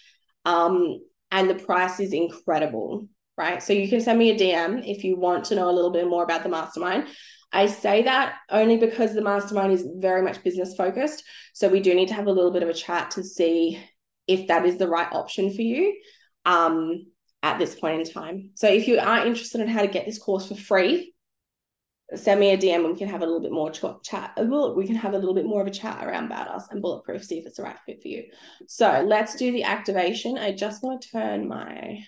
Um, 0.44 1.00
and 1.30 1.48
the 1.48 1.54
price 1.54 2.00
is 2.00 2.12
incredible, 2.12 3.08
right? 3.36 3.62
So 3.62 3.72
you 3.72 3.88
can 3.88 4.00
send 4.00 4.18
me 4.18 4.30
a 4.30 4.38
DM 4.38 4.86
if 4.86 5.04
you 5.04 5.16
want 5.16 5.46
to 5.46 5.54
know 5.54 5.70
a 5.70 5.72
little 5.72 5.90
bit 5.90 6.08
more 6.08 6.22
about 6.22 6.42
the 6.42 6.48
mastermind. 6.48 7.08
I 7.52 7.66
say 7.66 8.02
that 8.04 8.36
only 8.50 8.78
because 8.78 9.14
the 9.14 9.22
mastermind 9.22 9.72
is 9.72 9.86
very 9.96 10.22
much 10.22 10.42
business 10.42 10.74
focused. 10.74 11.22
So 11.52 11.68
we 11.68 11.80
do 11.80 11.94
need 11.94 12.08
to 12.08 12.14
have 12.14 12.26
a 12.26 12.32
little 12.32 12.50
bit 12.50 12.62
of 12.62 12.68
a 12.68 12.74
chat 12.74 13.12
to 13.12 13.24
see 13.24 13.82
if 14.26 14.48
that 14.48 14.64
is 14.64 14.78
the 14.78 14.88
right 14.88 15.08
option 15.12 15.52
for 15.52 15.62
you 15.62 15.94
um, 16.44 17.06
at 17.42 17.58
this 17.58 17.74
point 17.74 18.00
in 18.00 18.12
time. 18.12 18.50
So 18.54 18.68
if 18.68 18.88
you 18.88 18.98
are 18.98 19.26
interested 19.26 19.60
in 19.60 19.68
how 19.68 19.82
to 19.82 19.88
get 19.88 20.06
this 20.06 20.18
course 20.18 20.48
for 20.48 20.54
free, 20.54 21.11
send 22.14 22.40
me 22.40 22.50
a 22.50 22.58
DM 22.58 22.84
and 22.84 22.92
we 22.92 22.98
can 22.98 23.08
have 23.08 23.22
a 23.22 23.26
little 23.26 23.40
bit 23.40 23.52
more 23.52 23.70
ch- 23.70 23.84
chat. 24.04 24.32
Uh, 24.36 24.72
we 24.76 24.86
can 24.86 24.96
have 24.96 25.14
a 25.14 25.18
little 25.18 25.34
bit 25.34 25.46
more 25.46 25.60
of 25.60 25.66
a 25.66 25.70
chat 25.70 26.04
around 26.04 26.30
badass 26.30 26.70
and 26.70 26.82
bulletproof, 26.82 27.24
see 27.24 27.38
if 27.38 27.46
it's 27.46 27.56
the 27.56 27.62
right 27.62 27.78
fit 27.86 28.02
for 28.02 28.08
you. 28.08 28.24
So 28.68 29.04
let's 29.06 29.36
do 29.36 29.52
the 29.52 29.64
activation. 29.64 30.38
I 30.38 30.52
just 30.52 30.82
want 30.82 31.02
to 31.02 31.10
turn 31.10 31.48
my 31.48 32.04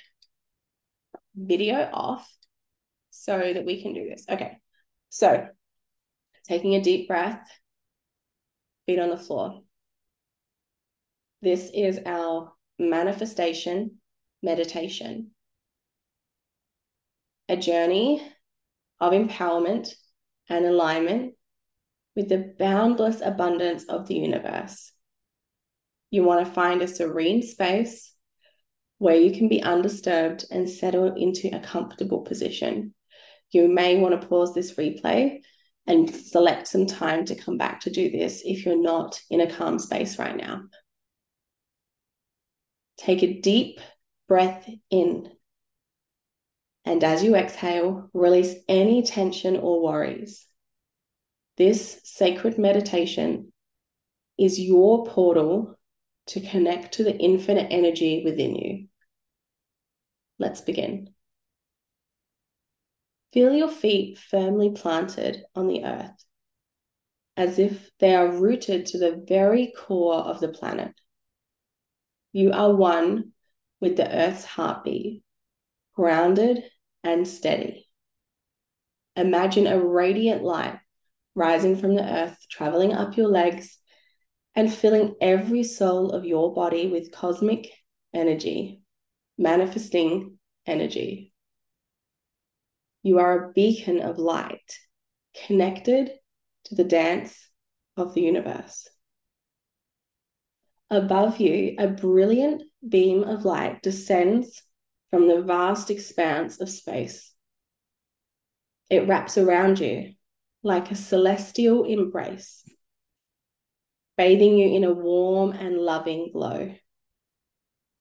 video 1.34 1.88
off 1.92 2.30
so 3.10 3.38
that 3.38 3.64
we 3.64 3.82
can 3.82 3.94
do 3.94 4.08
this. 4.08 4.26
Okay. 4.28 4.58
So 5.08 5.46
taking 6.46 6.74
a 6.74 6.82
deep 6.82 7.08
breath, 7.08 7.48
feet 8.86 8.98
on 8.98 9.10
the 9.10 9.16
floor. 9.16 9.62
This 11.40 11.70
is 11.74 12.00
our 12.06 12.52
manifestation 12.78 13.98
meditation. 14.42 15.30
A 17.48 17.56
journey 17.56 18.26
of 19.00 19.12
empowerment 19.12 19.94
and 20.48 20.64
alignment 20.64 21.34
with 22.14 22.28
the 22.28 22.54
boundless 22.58 23.20
abundance 23.20 23.84
of 23.84 24.06
the 24.06 24.14
universe. 24.14 24.92
You 26.10 26.22
want 26.22 26.46
to 26.46 26.52
find 26.52 26.80
a 26.80 26.88
serene 26.88 27.42
space 27.42 28.14
where 28.98 29.16
you 29.16 29.32
can 29.32 29.48
be 29.48 29.62
undisturbed 29.62 30.44
and 30.50 30.68
settle 30.70 31.14
into 31.14 31.54
a 31.54 31.60
comfortable 31.60 32.20
position. 32.20 32.94
You 33.50 33.68
may 33.68 33.98
want 33.98 34.20
to 34.20 34.26
pause 34.26 34.54
this 34.54 34.74
replay 34.74 35.40
and 35.86 36.08
select 36.14 36.68
some 36.68 36.86
time 36.86 37.24
to 37.26 37.34
come 37.34 37.58
back 37.58 37.80
to 37.80 37.90
do 37.90 38.10
this 38.10 38.42
if 38.44 38.64
you're 38.64 38.80
not 38.80 39.20
in 39.30 39.40
a 39.40 39.50
calm 39.50 39.78
space 39.78 40.18
right 40.18 40.36
now. 40.36 40.62
Take 42.96 43.22
a 43.22 43.40
deep 43.40 43.80
breath 44.28 44.68
in 44.90 45.30
and 46.84 47.02
as 47.02 47.22
you 47.22 47.34
exhale, 47.34 48.10
release 48.12 48.54
any 48.68 49.02
tension 49.02 49.56
or 49.56 49.82
worries. 49.82 50.46
This 51.56 52.00
sacred 52.04 52.58
meditation 52.58 53.52
is 54.38 54.60
your 54.60 55.06
portal 55.06 55.78
to 56.26 56.40
connect 56.40 56.94
to 56.94 57.04
the 57.04 57.16
infinite 57.16 57.68
energy 57.70 58.22
within 58.24 58.56
you. 58.56 58.88
Let's 60.38 60.60
begin. 60.60 61.10
Feel 63.32 63.52
your 63.52 63.68
feet 63.68 64.18
firmly 64.18 64.70
planted 64.70 65.42
on 65.54 65.68
the 65.68 65.84
earth, 65.84 66.24
as 67.36 67.58
if 67.58 67.90
they 67.98 68.14
are 68.14 68.30
rooted 68.30 68.86
to 68.86 68.98
the 68.98 69.24
very 69.26 69.72
core 69.76 70.16
of 70.16 70.40
the 70.40 70.48
planet. 70.48 70.92
You 72.32 72.52
are 72.52 72.74
one 72.74 73.32
with 73.80 73.96
the 73.96 74.12
earth's 74.12 74.44
heartbeat, 74.44 75.22
grounded 75.94 76.64
and 77.04 77.28
steady. 77.28 77.88
Imagine 79.16 79.66
a 79.66 79.78
radiant 79.78 80.42
light 80.42 80.78
rising 81.34 81.76
from 81.76 81.94
the 81.94 82.02
earth, 82.02 82.36
traveling 82.50 82.92
up 82.92 83.16
your 83.16 83.28
legs 83.28 83.78
and 84.54 84.72
filling 84.72 85.14
every 85.20 85.62
soul 85.62 86.10
of 86.10 86.24
your 86.24 86.54
body 86.54 86.88
with 86.88 87.12
cosmic 87.12 87.68
energy, 88.12 88.80
manifesting 89.36 90.38
energy. 90.66 91.32
You 93.02 93.18
are 93.18 93.50
a 93.50 93.52
beacon 93.52 94.00
of 94.00 94.18
light, 94.18 94.78
connected 95.46 96.10
to 96.64 96.74
the 96.74 96.84
dance 96.84 97.48
of 97.96 98.14
the 98.14 98.22
universe. 98.22 98.88
Above 100.90 101.40
you, 101.40 101.74
a 101.78 101.88
brilliant 101.88 102.62
beam 102.88 103.24
of 103.24 103.44
light 103.44 103.82
descends 103.82 104.62
from 105.14 105.28
the 105.28 105.42
vast 105.42 105.92
expanse 105.92 106.60
of 106.60 106.68
space. 106.68 107.32
It 108.90 109.06
wraps 109.06 109.38
around 109.38 109.78
you 109.78 110.14
like 110.64 110.90
a 110.90 110.96
celestial 110.96 111.84
embrace, 111.84 112.68
bathing 114.16 114.58
you 114.58 114.74
in 114.74 114.82
a 114.82 114.92
warm 114.92 115.52
and 115.52 115.78
loving 115.78 116.30
glow. 116.32 116.74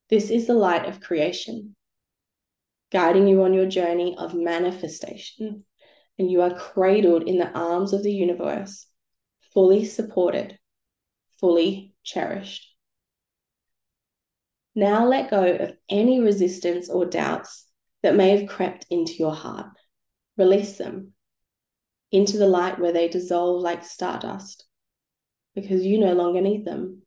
This 0.09 0.31
is 0.31 0.47
the 0.47 0.55
light 0.55 0.87
of 0.87 1.01
creation, 1.01 1.75
guiding 2.91 3.27
you 3.27 3.43
on 3.43 3.53
your 3.53 3.67
journey 3.67 4.15
of 4.17 4.33
manifestation. 4.33 5.65
And 6.17 6.31
you 6.31 6.41
are 6.41 6.57
cradled 6.57 7.27
in 7.27 7.37
the 7.37 7.51
arms 7.51 7.93
of 7.93 8.01
the 8.01 8.11
universe, 8.11 8.87
fully 9.53 9.85
supported, 9.85 10.57
fully 11.39 11.93
cherished. 12.03 12.72
Now 14.75 15.05
let 15.05 15.29
go 15.29 15.43
of 15.43 15.73
any 15.89 16.19
resistance 16.19 16.89
or 16.89 17.05
doubts 17.05 17.67
that 18.01 18.15
may 18.15 18.37
have 18.37 18.49
crept 18.49 18.85
into 18.89 19.13
your 19.13 19.33
heart. 19.33 19.67
Release 20.37 20.77
them 20.77 21.13
into 22.11 22.37
the 22.37 22.47
light 22.47 22.79
where 22.79 22.91
they 22.91 23.07
dissolve 23.07 23.61
like 23.61 23.83
stardust 23.83 24.65
because 25.55 25.85
you 25.85 25.99
no 25.99 26.13
longer 26.13 26.41
need 26.41 26.65
them. 26.65 27.03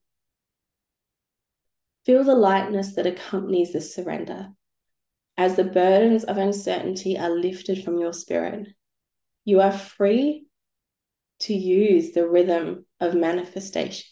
Feel 2.05 2.23
the 2.23 2.37
lightness 2.37 2.95
that 2.95 3.07
accompanies 3.07 3.73
this 3.73 3.95
surrender 3.95 4.51
as 5.37 5.57
the 5.57 5.65
burdens 5.65 6.25
of 6.25 6.39
uncertainty 6.39 7.19
are 7.19 7.31
lifted 7.31 7.85
from 7.85 7.99
your 7.99 8.13
spirit. 8.13 8.69
You 9.45 9.61
are 9.61 9.73
free 9.73 10.47
to 11.41 11.55
use 11.55 12.13
the 12.13 12.27
rhythm 12.27 12.87
of 13.01 13.15
manifestation. 13.15 14.07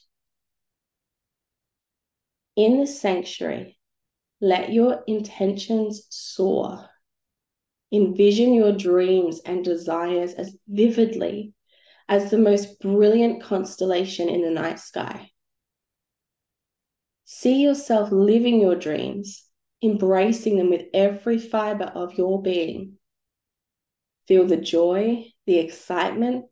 In 2.57 2.79
the 2.79 2.87
sanctuary, 2.87 3.79
let 4.41 4.73
your 4.73 5.03
intentions 5.07 6.07
soar. 6.11 6.89
Envision 7.93 8.55
your 8.55 8.73
dreams 8.73 9.41
and 9.45 9.65
desires 9.65 10.35
as 10.35 10.57
vividly 10.69 11.53
as 12.09 12.31
the 12.31 12.39
most 12.39 12.81
brilliant 12.81 13.43
constellation 13.43 14.29
in 14.29 14.43
the 14.43 14.51
night 14.51 14.79
sky. 14.79 15.31
See 17.25 17.63
yourself 17.63 18.13
living 18.13 18.61
your 18.61 18.77
dreams, 18.77 19.45
embracing 19.83 20.57
them 20.57 20.71
with 20.71 20.87
every 20.93 21.39
fiber 21.39 21.87
of 21.87 22.15
your 22.15 22.43
being. 22.43 22.99
Feel 24.29 24.47
the 24.47 24.57
joy, 24.57 25.27
the 25.47 25.59
excitement, 25.59 26.47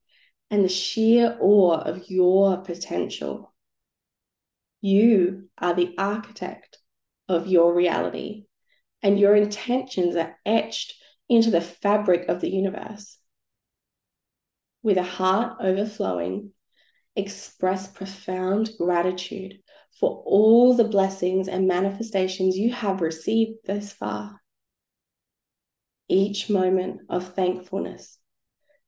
and 0.51 0.65
the 0.65 0.69
sheer 0.69 1.37
awe 1.41 1.79
of 1.79 2.11
your 2.11 2.59
potential. 2.59 3.52
You 4.83 5.49
are 5.57 5.75
the 5.75 5.95
architect 5.97 6.79
of 7.29 7.47
your 7.47 7.73
reality, 7.73 8.47
and 9.01 9.19
your 9.19 9.37
intentions 9.37 10.17
are 10.17 10.37
etched 10.45 10.95
into 11.29 11.51
the 11.51 11.61
fabric 11.61 12.29
of 12.29 12.41
the 12.41 12.51
universe. 12.51 13.17
With 14.83 14.99
a 14.99 15.05
heart 15.05 15.59
overflowing, 15.61 16.51
express 17.15 17.87
profound 17.87 18.73
gratitude 18.77 19.61
for 19.99 20.25
all 20.27 20.75
the 20.75 20.85
blessings 20.85 21.47
and 21.47 21.69
manifestations 21.69 22.57
you 22.57 22.73
have 22.73 23.01
received 23.01 23.61
thus 23.65 23.93
far. 23.93 24.41
Each 26.09 26.51
moment 26.51 27.03
of 27.09 27.35
thankfulness 27.35 28.19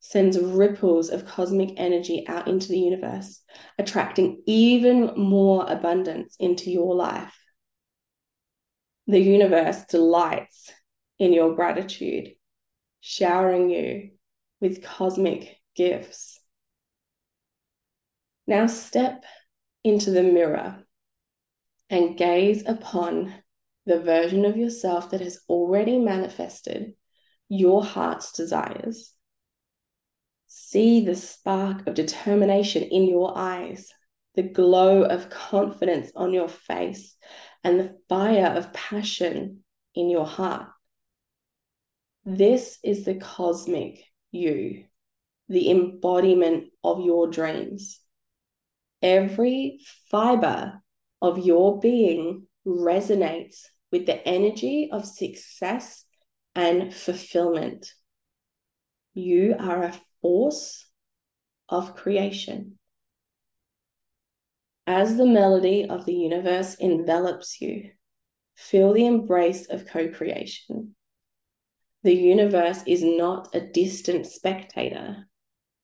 sends 0.07 0.39
ripples 0.39 1.09
of 1.09 1.25
cosmic 1.25 1.71
energy 1.79 2.27
out 2.29 2.47
into 2.47 2.69
the 2.69 2.79
universe, 2.79 3.41
attracting 3.79 4.43
even 4.45 5.11
more 5.17 5.65
abundance 5.67 6.37
into 6.39 6.71
your 6.71 6.95
life. 6.95 7.35
The 9.07 9.19
universe 9.19 9.85
delights 9.89 10.71
in 11.19 11.33
your 11.33 11.55
gratitude, 11.55 12.35
showering 13.01 13.71
you 13.71 14.11
with 14.61 14.85
cosmic 14.85 15.57
gifts. 15.75 16.39
Now 18.47 18.67
step 18.67 19.25
into 19.85 20.11
the 20.11 20.23
mirror 20.23 20.85
and 21.89 22.15
gaze 22.19 22.63
upon 22.67 23.33
the 23.87 24.01
version 24.01 24.45
of 24.45 24.59
yourself 24.59 25.13
that 25.13 25.23
has 25.23 25.41
already 25.49 25.99
manifested 25.99 26.93
your 27.49 27.83
heart's 27.83 28.33
desires. 28.33 29.14
See 30.57 31.05
the 31.05 31.17
spark 31.17 31.85
of 31.89 31.95
determination 31.95 32.85
in 32.85 33.09
your 33.09 33.37
eyes, 33.37 33.89
the 34.37 34.45
glow 34.45 35.03
of 35.03 35.29
confidence 35.29 36.13
on 36.15 36.33
your 36.33 36.47
face, 36.49 37.17
and 37.65 37.81
the 37.81 37.99
fire 38.09 38.55
of 38.55 38.73
passion 38.73 39.65
in 39.97 40.11
your 40.11 40.25
heart. 40.25 40.69
This 42.25 42.79
is 42.85 43.05
the 43.05 43.17
cosmic 43.17 44.05
you, 44.31 44.85
the 45.49 45.73
embodiment 45.73 46.71
of 46.85 47.05
your 47.05 47.27
dreams. 47.27 47.99
Every 49.03 49.81
fiber 50.09 50.81
of 51.21 51.45
your 51.45 51.81
being 51.81 52.47
resonates 52.65 53.65
with 53.91 54.07
the 54.07 54.25
energy 54.25 54.89
of 54.93 55.05
success 55.05 56.05
and 56.55 56.95
fulfillment. 56.95 57.93
You 59.15 59.57
are 59.59 59.83
a 59.83 60.01
force 60.25 60.87
of 61.69 61.95
creation. 61.95 62.79
As 64.87 65.19
the 65.19 65.27
melody 65.27 65.87
of 65.87 66.07
the 66.07 66.15
universe 66.15 66.77
envelops 66.77 67.61
you, 67.61 67.91
feel 68.57 68.95
the 68.95 69.05
embrace 69.05 69.67
of 69.67 69.87
co 69.87 70.09
creation. 70.09 70.97
The 72.05 72.15
universe 72.15 72.83
is 72.87 73.05
not 73.05 73.55
a 73.55 73.61
distant 73.61 74.27
spectator, 74.27 75.29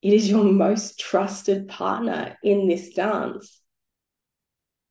it 0.01 0.15
is 0.15 0.31
your 0.31 0.45
most 0.45 0.99
trusted 0.99 1.69
partner 1.69 2.39
in 2.43 2.67
this 2.67 2.95
dance. 2.95 3.61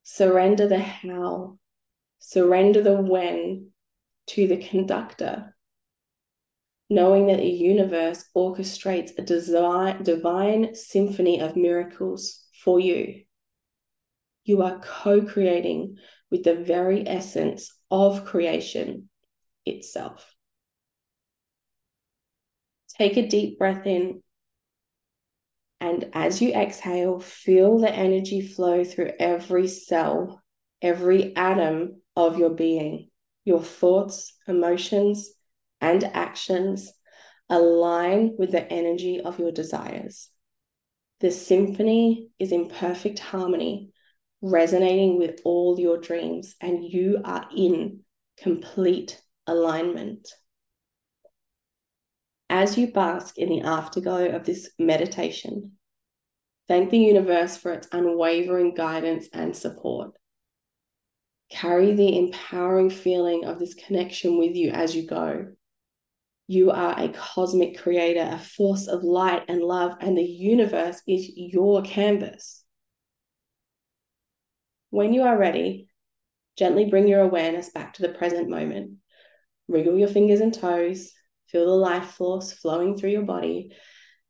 Surrender 0.04 0.68
the 0.68 0.78
how, 0.78 1.58
surrender 2.20 2.82
the 2.82 3.02
when 3.02 3.70
to 4.28 4.46
the 4.46 4.58
conductor, 4.58 5.56
knowing 6.90 7.28
that 7.28 7.38
the 7.38 7.48
universe 7.48 8.24
orchestrates 8.36 9.16
a 9.16 9.22
design, 9.22 10.02
divine 10.02 10.74
symphony 10.74 11.40
of 11.40 11.56
miracles 11.56 12.44
for 12.64 12.80
you. 12.80 13.22
You 14.44 14.62
are 14.62 14.80
co 14.80 15.22
creating 15.22 15.96
with 16.30 16.42
the 16.42 16.56
very 16.56 17.06
essence 17.06 17.72
of 17.90 18.24
creation 18.24 19.08
itself. 19.64 20.34
Take 22.98 23.16
a 23.16 23.26
deep 23.26 23.58
breath 23.58 23.86
in 23.86 24.22
and 25.80 26.10
as 26.12 26.42
you 26.42 26.52
exhale, 26.52 27.20
feel 27.20 27.78
the 27.78 27.90
energy 27.90 28.42
flow 28.42 28.84
through 28.84 29.12
every 29.18 29.66
cell, 29.66 30.42
every 30.82 31.34
atom 31.36 32.02
of 32.14 32.38
your 32.38 32.50
being. 32.50 33.08
Your 33.46 33.62
thoughts, 33.62 34.34
emotions, 34.46 35.30
and 35.80 36.04
actions 36.04 36.92
align 37.48 38.34
with 38.38 38.52
the 38.52 38.72
energy 38.72 39.20
of 39.20 39.38
your 39.38 39.52
desires. 39.52 40.28
The 41.20 41.30
symphony 41.30 42.28
is 42.38 42.52
in 42.52 42.70
perfect 42.70 43.18
harmony, 43.18 43.90
resonating 44.40 45.18
with 45.18 45.40
all 45.44 45.78
your 45.78 45.98
dreams, 45.98 46.54
and 46.60 46.82
you 46.82 47.20
are 47.24 47.46
in 47.54 48.00
complete 48.38 49.20
alignment. 49.46 50.28
As 52.48 52.78
you 52.78 52.90
bask 52.90 53.36
in 53.36 53.48
the 53.48 53.60
afterglow 53.60 54.26
of 54.30 54.44
this 54.44 54.70
meditation, 54.78 55.72
thank 56.68 56.90
the 56.90 56.98
universe 56.98 57.56
for 57.56 57.72
its 57.72 57.86
unwavering 57.92 58.74
guidance 58.74 59.28
and 59.32 59.54
support. 59.54 60.12
Carry 61.50 61.92
the 61.94 62.18
empowering 62.18 62.90
feeling 62.90 63.44
of 63.44 63.58
this 63.58 63.74
connection 63.74 64.38
with 64.38 64.54
you 64.56 64.70
as 64.70 64.96
you 64.96 65.06
go. 65.06 65.48
You 66.50 66.72
are 66.72 66.98
a 66.98 67.10
cosmic 67.10 67.78
creator, 67.78 68.28
a 68.28 68.36
force 68.36 68.88
of 68.88 69.04
light 69.04 69.44
and 69.46 69.62
love, 69.62 69.94
and 70.00 70.18
the 70.18 70.24
universe 70.24 71.00
is 71.06 71.30
your 71.36 71.80
canvas. 71.82 72.64
When 74.90 75.12
you 75.12 75.22
are 75.22 75.38
ready, 75.38 75.90
gently 76.58 76.90
bring 76.90 77.06
your 77.06 77.20
awareness 77.20 77.70
back 77.70 77.94
to 77.94 78.02
the 78.02 78.08
present 78.08 78.48
moment. 78.48 78.94
Wriggle 79.68 79.96
your 79.96 80.08
fingers 80.08 80.40
and 80.40 80.52
toes, 80.52 81.12
Feel 81.46 81.66
the 81.66 81.70
life 81.70 82.06
force 82.14 82.52
flowing 82.52 82.96
through 82.96 83.10
your 83.10 83.22
body. 83.22 83.70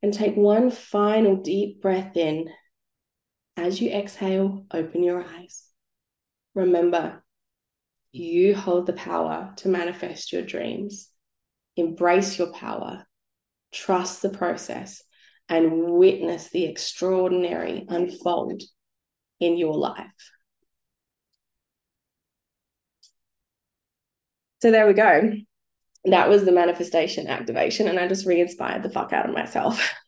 And 0.03 0.13
take 0.13 0.37
one 0.37 0.71
final 0.71 1.37
deep 1.37 1.81
breath 1.81 2.19
in. 2.19 2.51
As 3.57 3.81
you 3.81 3.91
exhale, 3.93 4.67
open 4.71 5.03
your 5.03 5.25
eyes. 5.25 5.65
Remember, 6.55 7.25
you 8.13 8.55
hold 8.55 8.85
the 8.85 8.93
power 8.93 9.55
to 9.57 9.69
manifest 9.69 10.35
your 10.35 10.43
dreams. 10.43 11.10
Embrace 11.81 12.39
your 12.39 12.53
power, 12.53 13.07
trust 13.73 14.21
the 14.21 14.29
process, 14.29 15.03
and 15.49 15.85
witness 15.95 16.51
the 16.51 16.65
extraordinary 16.65 17.87
unfold 17.89 18.63
in 19.41 19.57
your 19.57 19.75
life. 19.75 20.31
So 24.61 24.71
there 24.71 24.87
we 24.87 24.93
go. 24.93 25.33
That 26.05 26.29
was 26.29 26.45
the 26.45 26.53
manifestation 26.53 27.27
activation 27.27 27.89
and 27.89 27.99
i 27.99 28.07
just 28.07 28.27
re-inspired 28.27 28.83
the 28.83 28.91
fuck 28.91 29.13
out 29.13 29.29
of 29.29 29.35
myself. 29.35 29.93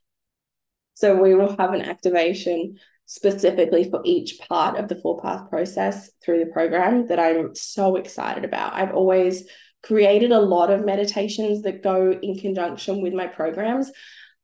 So 0.94 1.20
we 1.20 1.35
will 1.35 1.57
have 1.57 1.73
an 1.73 1.81
activation 1.81 2.77
specifically 3.07 3.90
for 3.90 4.03
each 4.05 4.39
part 4.39 4.78
of 4.78 4.89
the 4.89 4.94
four 4.94 5.20
path 5.20 5.49
process 5.49 6.11
through 6.23 6.39
the 6.39 6.53
program 6.53 7.09
that 7.09 7.19
i'm 7.19 7.57
so 7.57 7.97
excited 7.97 8.44
about. 8.44 8.74
I've 8.74 8.94
always 8.94 9.49
created 9.83 10.33
a 10.33 10.41
lot 10.41 10.71
of 10.71 10.85
meditations 10.85 11.63
that 11.63 11.83
go 11.83 12.13
in 12.13 12.39
conjunction 12.39 13.03
with 13.03 13.13
my 13.13 13.27
programs. 13.27 13.91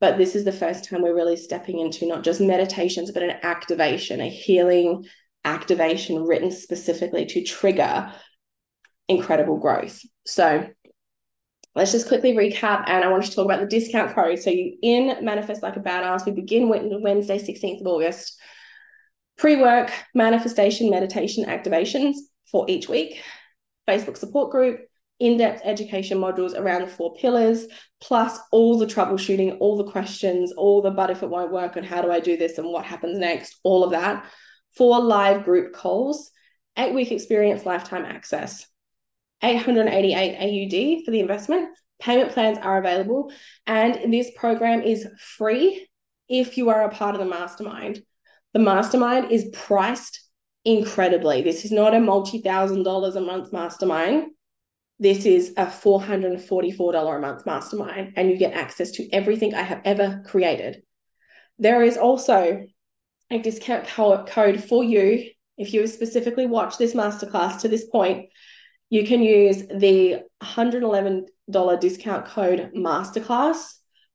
But 0.01 0.19
this 0.19 0.37
is 0.37 0.45
the 0.45 0.53
first 0.53 0.85
time 0.89 1.03
we're 1.03 1.15
really 1.15 1.37
stepping 1.37 1.79
into 1.81 2.07
not 2.07 2.23
just 2.23 2.41
meditations, 2.41 3.11
but 3.11 3.23
an 3.23 3.37
activation, 3.43 4.21
a 4.21 4.29
healing 4.29 5.05
activation 5.45 6.25
written 6.25 6.51
specifically 6.51 7.27
to 7.27 7.43
trigger 7.43 8.13
incredible 9.09 9.59
growth. 9.59 10.01
So 10.27 10.69
let's 11.75 11.93
just 11.93 12.09
quickly 12.09 12.35
recap. 12.35 12.85
And 12.87 13.05
I 13.05 13.09
want 13.09 13.25
to 13.25 13.31
talk 13.33 13.45
about 13.45 13.61
the 13.61 13.67
discount 13.67 14.15
code. 14.15 14.39
So 14.39 14.51
you 14.51 14.77
in 14.83 15.25
Manifest 15.25 15.63
Like 15.63 15.77
a 15.77 15.81
Badass, 15.81 16.27
we 16.27 16.33
begin 16.33 16.69
Wednesday, 16.69 17.39
16th 17.39 17.81
of 17.81 17.87
August. 17.87 18.39
Pre-work, 19.37 19.93
manifestation, 20.15 20.91
meditation 20.91 21.45
activations 21.45 22.17
for 22.51 22.67
each 22.69 22.89
week. 22.89 23.23
Facebook 23.89 24.17
support 24.17 24.51
group, 24.51 24.81
in-depth 25.21 25.63
education 25.65 26.19
modules 26.19 26.59
around 26.59 26.83
the 26.83 26.87
four 26.87 27.15
pillars, 27.15 27.67
plus 28.01 28.39
all 28.53 28.79
the 28.79 28.87
troubleshooting, 28.87 29.57
all 29.61 29.77
the 29.77 29.91
questions, 29.91 30.53
all 30.53 30.81
the 30.81 30.91
but 30.91 31.11
if 31.11 31.23
it 31.23 31.31
won't 31.31 31.53
work 31.53 31.77
and 31.77 31.85
how 31.85 32.03
do 32.03 32.11
I 32.11 32.21
do 32.21 32.37
this 32.37 32.59
and 32.59 32.69
what 32.69 32.85
happens 32.85 33.19
next, 33.19 33.59
all 33.65 33.85
of 33.85 33.91
that. 33.91 34.27
Four 34.77 35.01
live 35.01 35.45
group 35.45 35.73
calls, 35.73 36.31
eight-week 36.77 37.11
experience 37.11 37.67
lifetime 37.67 38.05
access. 38.05 38.67
888 39.43 40.37
AUD 40.37 41.05
for 41.05 41.11
the 41.11 41.21
investment. 41.21 41.69
Payment 42.01 42.33
plans 42.33 42.59
are 42.59 42.79
available, 42.79 43.33
and 43.67 44.13
this 44.13 44.31
program 44.37 44.83
is 44.83 45.07
free 45.21 45.89
if 46.29 46.57
you 46.57 46.71
are 46.71 46.85
a 46.85 46.91
part 46.91 47.15
of 47.15 47.21
the 47.21 47.27
mastermind. 47.27 48.03
The 48.53 48.61
mastermind 48.61 49.33
is 49.33 49.49
priced 49.53 50.21
incredibly. 50.65 51.43
This 51.43 51.65
is 51.65 51.73
not 51.73 51.95
a 51.95 52.01
multi 52.01 52.41
thousand 52.41 52.85
dollars 52.85 53.17
a 53.17 53.21
month 53.21 53.53
mastermind. 53.53 54.29
This 54.99 55.27
is 55.27 55.53
a 55.57 55.67
$444 55.67 57.17
a 57.17 57.21
month 57.21 57.47
mastermind, 57.47 58.15
and 58.17 58.31
you 58.31 58.37
get 58.37 58.55
access 58.55 58.91
to 58.93 59.09
everything 59.13 59.55
I 59.55 59.63
have 59.63 59.81
ever 59.85 60.23
created. 60.27 60.83
There 61.59 61.83
is 61.83 61.97
also 61.97 62.67
a 63.31 63.39
discount 63.39 63.87
code 63.87 64.63
for 64.63 64.83
you 64.83 65.31
if 65.57 65.75
you 65.75 65.87
specifically 65.87 66.47
watched 66.47 66.79
this 66.79 66.95
masterclass 66.95 67.61
to 67.61 67.69
this 67.69 67.85
point 67.85 68.29
you 68.91 69.07
can 69.07 69.23
use 69.23 69.65
the 69.67 70.23
$111 70.43 71.81
discount 71.81 72.27
code 72.27 72.71
masterclass 72.75 73.75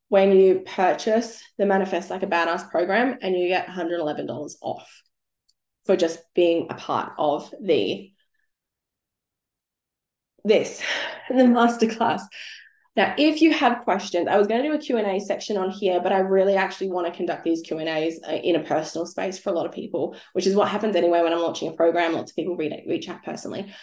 when 0.10 0.32
you 0.36 0.64
purchase 0.66 1.42
the 1.58 1.66
Manifest 1.66 2.10
Like 2.10 2.24
a 2.24 2.28
Badass 2.28 2.70
program 2.70 3.18
and 3.22 3.38
you 3.38 3.48
get 3.48 3.68
$111 3.68 4.56
off 4.62 5.02
for 5.86 5.96
just 5.96 6.20
being 6.34 6.68
a 6.70 6.76
part 6.76 7.14
of 7.18 7.54
the 7.62 8.12
this 10.44 10.82
the 11.30 11.44
masterclass 11.44 12.22
now 12.96 13.14
if 13.18 13.42
you 13.42 13.52
have 13.54 13.84
questions 13.84 14.28
i 14.28 14.38
was 14.38 14.48
going 14.48 14.62
to 14.62 14.68
do 14.68 14.76
a 14.76 14.80
q&a 14.80 15.20
section 15.20 15.58
on 15.58 15.70
here 15.70 16.02
but 16.02 16.12
i 16.12 16.20
really 16.20 16.56
actually 16.56 16.90
want 16.90 17.08
to 17.08 17.14
conduct 17.16 17.44
these 17.44 17.62
q 17.62 17.78
and 17.80 17.90
a's 17.90 18.20
uh, 18.28 18.32
in 18.32 18.56
a 18.56 18.64
personal 18.64 19.06
space 19.06 19.40
for 19.40 19.50
a 19.50 19.54
lot 19.54 19.66
of 19.66 19.72
people 19.72 20.16
which 20.34 20.48
is 20.48 20.56
what 20.56 20.68
happens 20.68 20.96
anyway 20.96 21.22
when 21.22 21.34
i'm 21.34 21.40
launching 21.40 21.70
a 21.70 21.74
program 21.74 22.14
lots 22.14 22.32
of 22.32 22.36
people 22.36 22.56
reach 22.56 23.10
out 23.10 23.24
personally 23.24 23.74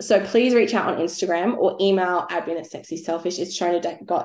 so 0.00 0.24
please 0.24 0.54
reach 0.54 0.74
out 0.74 0.94
on 0.94 1.00
Instagram 1.00 1.56
or 1.56 1.76
email 1.80 2.24
admin 2.30 2.56
at 2.56 2.70
sexyselfish. 2.70 3.40
It's 3.40 3.58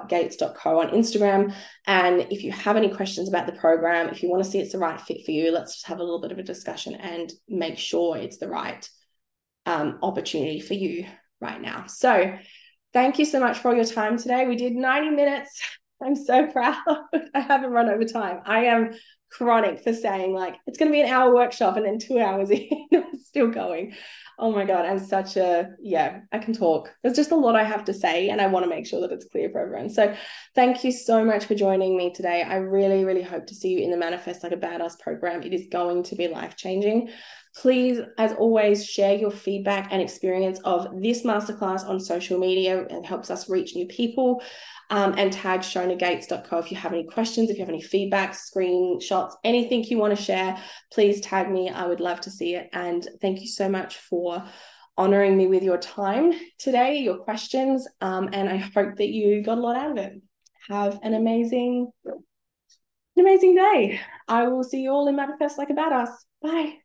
gates.co 0.08 0.80
on 0.80 0.90
Instagram. 0.90 1.52
And 1.88 2.28
if 2.30 2.44
you 2.44 2.52
have 2.52 2.78
any 2.78 2.90
questions 2.90 3.28
about 3.28 3.48
the 3.48 3.54
program, 3.54 4.10
if 4.10 4.22
you 4.22 4.30
want 4.30 4.44
to 4.44 4.50
see 4.50 4.60
it's 4.60 4.74
the 4.74 4.78
right 4.78 5.02
fit 5.02 5.26
for 5.26 5.32
you, 5.32 5.52
let's 5.52 5.74
just 5.74 5.88
have 5.88 5.98
a 5.98 6.04
little 6.04 6.22
bit 6.22 6.32
of 6.32 6.38
a 6.38 6.44
discussion 6.44 6.94
and 6.94 7.34
make 7.50 7.80
sure 7.80 8.18
it's 8.18 8.38
the 8.38 8.48
right 8.48 8.88
um, 9.66 9.98
opportunity 10.04 10.60
for 10.60 10.76
you 10.76 11.06
right 11.44 11.62
now. 11.62 11.86
So 11.88 12.36
thank 12.94 13.20
you 13.20 13.26
so 13.26 13.40
much 13.40 13.60
for 13.60 13.70
all 13.70 13.76
your 13.76 13.86
time 13.86 14.18
today. 14.18 14.48
We 14.48 14.56
did 14.56 14.74
90 14.74 15.12
minutes. 15.12 15.62
I'm 16.04 16.16
so 16.16 16.48
proud. 16.48 16.76
I 17.34 17.40
haven't 17.40 17.72
run 17.72 17.90
over 17.90 18.04
time. 18.04 18.40
I 18.46 18.66
am 18.66 18.94
chronic 19.34 19.84
for 19.84 19.94
saying 19.94 20.34
like 20.34 20.56
it's 20.68 20.78
going 20.78 20.90
to 20.90 20.94
be 20.94 21.02
an 21.02 21.10
hour 21.10 21.34
workshop 21.34 21.76
and 21.76 21.86
then 21.86 21.98
two 21.98 22.20
hours 22.20 22.50
in, 22.52 22.68
still 23.24 23.48
going 23.48 23.92
oh 24.38 24.52
my 24.52 24.64
god 24.64 24.86
i'm 24.86 25.00
such 25.00 25.38
a 25.38 25.70
yeah 25.82 26.20
i 26.32 26.38
can 26.38 26.54
talk 26.54 26.94
there's 27.02 27.16
just 27.16 27.32
a 27.32 27.36
lot 27.36 27.56
i 27.56 27.64
have 27.64 27.84
to 27.84 27.94
say 27.94 28.30
and 28.30 28.40
i 28.40 28.46
want 28.46 28.64
to 28.64 28.70
make 28.70 28.86
sure 28.86 29.02
that 29.02 29.12
it's 29.12 29.26
clear 29.26 29.50
for 29.50 29.60
everyone 29.60 29.90
so 29.90 30.16
thank 30.54 30.84
you 30.84 30.92
so 30.92 31.26
much 31.26 31.46
for 31.46 31.56
joining 31.56 31.98
me 31.98 32.14
today 32.14 32.44
i 32.44 32.58
really 32.58 33.04
really 33.04 33.24
hope 33.24 33.48
to 33.48 33.56
see 33.56 33.70
you 33.70 33.80
in 33.80 33.90
the 33.90 33.98
manifest 33.98 34.44
like 34.44 34.52
a 34.52 34.58
badass 34.58 35.00
program 35.00 35.42
it 35.42 35.54
is 35.54 35.66
going 35.72 36.04
to 36.04 36.16
be 36.16 36.28
life 36.28 36.56
changing 36.56 37.10
please 37.56 38.00
as 38.18 38.34
always 38.34 38.86
share 38.86 39.16
your 39.16 39.32
feedback 39.32 39.90
and 39.92 40.02
experience 40.02 40.60
of 40.64 40.88
this 41.02 41.24
masterclass 41.24 41.88
on 41.88 42.00
social 42.00 42.40
media 42.40 42.82
it 42.90 43.06
helps 43.06 43.30
us 43.30 43.50
reach 43.50 43.76
new 43.76 43.86
people 43.88 44.42
um, 44.90 45.16
and 45.18 45.34
tag 45.34 45.62
shonagates.co 45.62 46.60
if 46.60 46.70
you 46.70 46.78
have 46.78 46.94
any 46.94 47.06
questions, 47.06 47.50
if 47.50 47.58
you 47.58 47.62
have 47.62 47.70
any 47.70 47.82
feedback, 47.82 48.34
screenshots, 48.34 49.34
anything 49.44 49.84
you 49.84 49.98
want 49.98 50.16
to 50.16 50.22
share, 50.22 50.62
please 50.92 51.22
tag 51.22 51.50
me. 51.50 51.70
I 51.70 51.88
would 51.88 52.00
love 52.00 52.22
to 52.22 52.30
see 52.30 52.54
it. 52.56 52.70
And 52.74 53.08
thank 53.20 53.42
you 53.42 53.48
so 53.48 53.68
much 53.68 53.98
for 53.98 54.44
honoring 54.96 55.36
me 55.36 55.48
with 55.48 55.64
your 55.64 55.78
time 55.78 56.34
today, 56.60 56.98
your 56.98 57.18
questions. 57.18 57.88
Um, 58.02 58.30
and 58.34 58.48
I 58.48 58.58
hope 58.58 58.98
that 58.98 59.10
you 59.10 59.42
got 59.42 59.58
a 59.58 59.62
lot 59.62 59.78
out 59.78 59.92
of 59.92 59.98
it. 59.98 60.14
Have 60.70 61.00
an 61.02 61.14
amazing, 61.14 61.92
an 62.06 62.24
amazing 63.18 63.56
day. 63.56 64.00
I 64.28 64.48
will 64.48 64.64
see 64.64 64.82
you 64.82 64.92
all 64.92 65.08
in 65.08 65.16
Manifest 65.16 65.58
Like 65.58 65.72
a 65.72 65.74
Badass. 65.74 66.10
Bye. 66.42 66.83